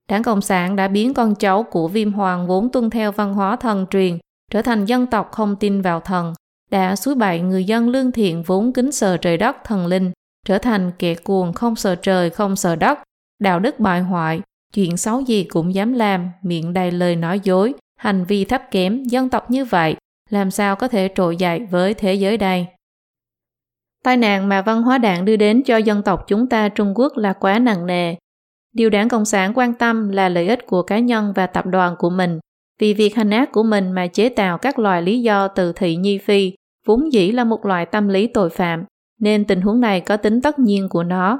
Đảng 0.09 0.23
Cộng 0.23 0.41
sản 0.41 0.75
đã 0.75 0.87
biến 0.87 1.13
con 1.13 1.35
cháu 1.35 1.63
của 1.63 1.87
viêm 1.87 2.13
hoàng 2.13 2.47
vốn 2.47 2.69
tuân 2.69 2.89
theo 2.89 3.11
văn 3.11 3.33
hóa 3.33 3.55
thần 3.55 3.85
truyền 3.91 4.17
trở 4.51 4.61
thành 4.61 4.85
dân 4.85 5.07
tộc 5.07 5.31
không 5.31 5.55
tin 5.55 5.81
vào 5.81 5.99
thần, 5.99 6.33
đã 6.71 6.95
suối 6.95 7.15
bậy 7.15 7.39
người 7.39 7.63
dân 7.63 7.89
lương 7.89 8.11
thiện 8.11 8.43
vốn 8.43 8.73
kính 8.73 8.91
sợ 8.91 9.17
trời 9.17 9.37
đất 9.37 9.55
thần 9.63 9.87
linh, 9.87 10.11
trở 10.45 10.57
thành 10.57 10.91
kẻ 10.99 11.15
cuồng 11.15 11.53
không 11.53 11.75
sợ 11.75 11.95
trời 11.95 12.29
không 12.29 12.55
sợ 12.55 12.75
đất, 12.75 12.99
đạo 13.39 13.59
đức 13.59 13.79
bại 13.79 14.01
hoại, 14.01 14.41
chuyện 14.73 14.97
xấu 14.97 15.21
gì 15.21 15.43
cũng 15.43 15.73
dám 15.73 15.93
làm, 15.93 16.29
miệng 16.41 16.73
đầy 16.73 16.91
lời 16.91 17.15
nói 17.15 17.39
dối, 17.43 17.73
hành 17.97 18.25
vi 18.25 18.45
thấp 18.45 18.63
kém, 18.71 19.03
dân 19.03 19.29
tộc 19.29 19.51
như 19.51 19.65
vậy, 19.65 19.95
làm 20.29 20.51
sao 20.51 20.75
có 20.75 20.87
thể 20.87 21.09
trội 21.15 21.37
dậy 21.37 21.67
với 21.71 21.93
thế 21.93 22.13
giới 22.13 22.37
đây? 22.37 22.67
Tai 24.05 24.17
nạn 24.17 24.49
mà 24.49 24.61
văn 24.61 24.83
hóa 24.83 24.97
đảng 24.97 25.25
đưa 25.25 25.35
đến 25.35 25.63
cho 25.65 25.77
dân 25.77 26.01
tộc 26.01 26.27
chúng 26.27 26.49
ta 26.49 26.69
Trung 26.69 26.93
Quốc 26.95 27.17
là 27.17 27.33
quá 27.33 27.59
nặng 27.59 27.85
nề. 27.85 28.15
Điều 28.73 28.89
đảng 28.89 29.09
Cộng 29.09 29.25
sản 29.25 29.51
quan 29.55 29.73
tâm 29.73 30.09
là 30.09 30.29
lợi 30.29 30.47
ích 30.47 30.67
của 30.67 30.81
cá 30.81 30.99
nhân 30.99 31.33
và 31.35 31.47
tập 31.47 31.65
đoàn 31.65 31.95
của 31.97 32.09
mình. 32.09 32.39
Vì 32.79 32.93
việc 32.93 33.15
hành 33.15 33.29
ác 33.29 33.51
của 33.51 33.63
mình 33.63 33.91
mà 33.91 34.07
chế 34.07 34.29
tạo 34.29 34.57
các 34.57 34.79
loài 34.79 35.01
lý 35.01 35.21
do 35.21 35.47
từ 35.47 35.73
thị 35.73 35.95
nhi 35.95 36.17
phi, 36.17 36.53
vốn 36.87 37.13
dĩ 37.13 37.31
là 37.31 37.43
một 37.43 37.65
loại 37.65 37.85
tâm 37.85 38.07
lý 38.07 38.27
tội 38.27 38.49
phạm, 38.49 38.83
nên 39.19 39.45
tình 39.45 39.61
huống 39.61 39.81
này 39.81 40.01
có 40.01 40.17
tính 40.17 40.41
tất 40.41 40.59
nhiên 40.59 40.89
của 40.89 41.03
nó. 41.03 41.39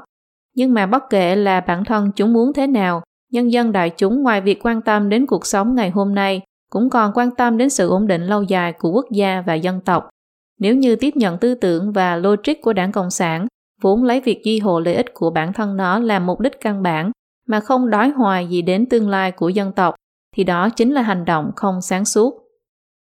Nhưng 0.56 0.74
mà 0.74 0.86
bất 0.86 1.02
kể 1.10 1.36
là 1.36 1.60
bản 1.60 1.84
thân 1.84 2.10
chúng 2.16 2.32
muốn 2.32 2.52
thế 2.52 2.66
nào, 2.66 3.02
nhân 3.32 3.52
dân 3.52 3.72
đại 3.72 3.90
chúng 3.90 4.22
ngoài 4.22 4.40
việc 4.40 4.66
quan 4.66 4.82
tâm 4.82 5.08
đến 5.08 5.26
cuộc 5.26 5.46
sống 5.46 5.74
ngày 5.74 5.90
hôm 5.90 6.14
nay, 6.14 6.40
cũng 6.70 6.90
còn 6.90 7.12
quan 7.14 7.30
tâm 7.30 7.58
đến 7.58 7.70
sự 7.70 7.88
ổn 7.88 8.06
định 8.06 8.22
lâu 8.22 8.42
dài 8.42 8.72
của 8.72 8.90
quốc 8.90 9.06
gia 9.12 9.42
và 9.46 9.54
dân 9.54 9.80
tộc. 9.80 10.08
Nếu 10.58 10.74
như 10.74 10.96
tiếp 10.96 11.16
nhận 11.16 11.38
tư 11.38 11.54
tưởng 11.54 11.92
và 11.92 12.16
logic 12.16 12.62
của 12.62 12.72
đảng 12.72 12.92
Cộng 12.92 13.10
sản, 13.10 13.46
vốn 13.82 14.04
lấy 14.04 14.20
việc 14.20 14.40
duy 14.44 14.58
hộ 14.58 14.80
lợi 14.80 14.94
ích 14.94 15.14
của 15.14 15.30
bản 15.30 15.52
thân 15.52 15.76
nó 15.76 15.98
làm 15.98 16.26
mục 16.26 16.40
đích 16.40 16.60
căn 16.60 16.82
bản, 16.82 17.10
mà 17.46 17.60
không 17.60 17.90
đói 17.90 18.08
hoài 18.08 18.46
gì 18.46 18.62
đến 18.62 18.86
tương 18.86 19.08
lai 19.08 19.32
của 19.32 19.48
dân 19.48 19.72
tộc, 19.72 19.94
thì 20.36 20.44
đó 20.44 20.68
chính 20.68 20.92
là 20.92 21.02
hành 21.02 21.24
động 21.24 21.50
không 21.56 21.80
sáng 21.82 22.04
suốt. 22.04 22.42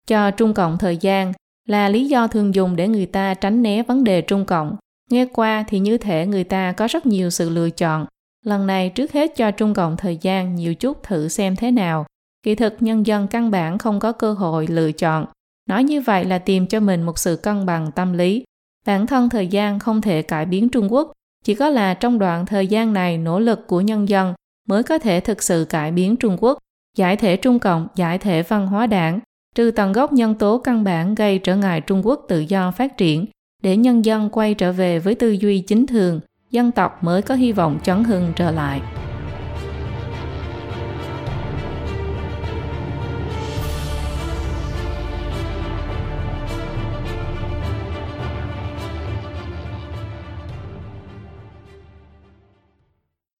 Cho 0.06 0.30
Trung 0.30 0.54
Cộng 0.54 0.78
thời 0.78 0.96
gian 0.96 1.32
là 1.68 1.88
lý 1.88 2.06
do 2.06 2.26
thường 2.26 2.54
dùng 2.54 2.76
để 2.76 2.88
người 2.88 3.06
ta 3.06 3.34
tránh 3.34 3.62
né 3.62 3.82
vấn 3.82 4.04
đề 4.04 4.22
Trung 4.22 4.44
Cộng. 4.44 4.76
Nghe 5.10 5.26
qua 5.26 5.64
thì 5.68 5.78
như 5.78 5.98
thể 5.98 6.26
người 6.26 6.44
ta 6.44 6.72
có 6.72 6.86
rất 6.90 7.06
nhiều 7.06 7.30
sự 7.30 7.50
lựa 7.50 7.70
chọn. 7.70 8.06
Lần 8.44 8.66
này 8.66 8.88
trước 8.88 9.12
hết 9.12 9.36
cho 9.36 9.50
Trung 9.50 9.74
Cộng 9.74 9.96
thời 9.96 10.16
gian 10.16 10.54
nhiều 10.54 10.74
chút 10.74 11.02
thử 11.02 11.28
xem 11.28 11.56
thế 11.56 11.70
nào. 11.70 12.06
Kỳ 12.42 12.54
thực 12.54 12.76
nhân 12.80 13.06
dân 13.06 13.26
căn 13.28 13.50
bản 13.50 13.78
không 13.78 14.00
có 14.00 14.12
cơ 14.12 14.32
hội 14.32 14.66
lựa 14.66 14.92
chọn 14.92 15.26
Nói 15.68 15.84
như 15.84 16.00
vậy 16.00 16.24
là 16.24 16.38
tìm 16.38 16.66
cho 16.66 16.80
mình 16.80 17.02
một 17.02 17.18
sự 17.18 17.36
cân 17.36 17.66
bằng 17.66 17.92
tâm 17.92 18.12
lý. 18.12 18.44
Bản 18.86 19.06
thân 19.06 19.28
thời 19.28 19.46
gian 19.46 19.78
không 19.78 20.00
thể 20.00 20.22
cải 20.22 20.46
biến 20.46 20.68
Trung 20.68 20.92
Quốc, 20.92 21.12
chỉ 21.44 21.54
có 21.54 21.68
là 21.68 21.94
trong 21.94 22.18
đoạn 22.18 22.46
thời 22.46 22.66
gian 22.66 22.92
này 22.92 23.18
nỗ 23.18 23.38
lực 23.40 23.66
của 23.66 23.80
nhân 23.80 24.08
dân 24.08 24.34
mới 24.68 24.82
có 24.82 24.98
thể 24.98 25.20
thực 25.20 25.42
sự 25.42 25.66
cải 25.68 25.92
biến 25.92 26.16
Trung 26.16 26.36
Quốc, 26.40 26.58
giải 26.96 27.16
thể 27.16 27.36
Trung 27.36 27.58
Cộng, 27.58 27.88
giải 27.94 28.18
thể 28.18 28.42
văn 28.42 28.66
hóa 28.66 28.86
đảng, 28.86 29.20
trừ 29.54 29.70
tận 29.70 29.92
gốc 29.92 30.12
nhân 30.12 30.34
tố 30.34 30.58
căn 30.58 30.84
bản 30.84 31.14
gây 31.14 31.38
trở 31.38 31.56
ngại 31.56 31.80
Trung 31.80 32.06
Quốc 32.06 32.20
tự 32.28 32.40
do 32.40 32.70
phát 32.70 32.96
triển, 32.96 33.26
để 33.62 33.76
nhân 33.76 34.04
dân 34.04 34.30
quay 34.30 34.54
trở 34.54 34.72
về 34.72 34.98
với 34.98 35.14
tư 35.14 35.30
duy 35.30 35.60
chính 35.60 35.86
thường, 35.86 36.20
dân 36.50 36.72
tộc 36.72 37.04
mới 37.04 37.22
có 37.22 37.34
hy 37.34 37.52
vọng 37.52 37.78
chấn 37.84 38.04
hưng 38.04 38.32
trở 38.36 38.50
lại. 38.50 38.80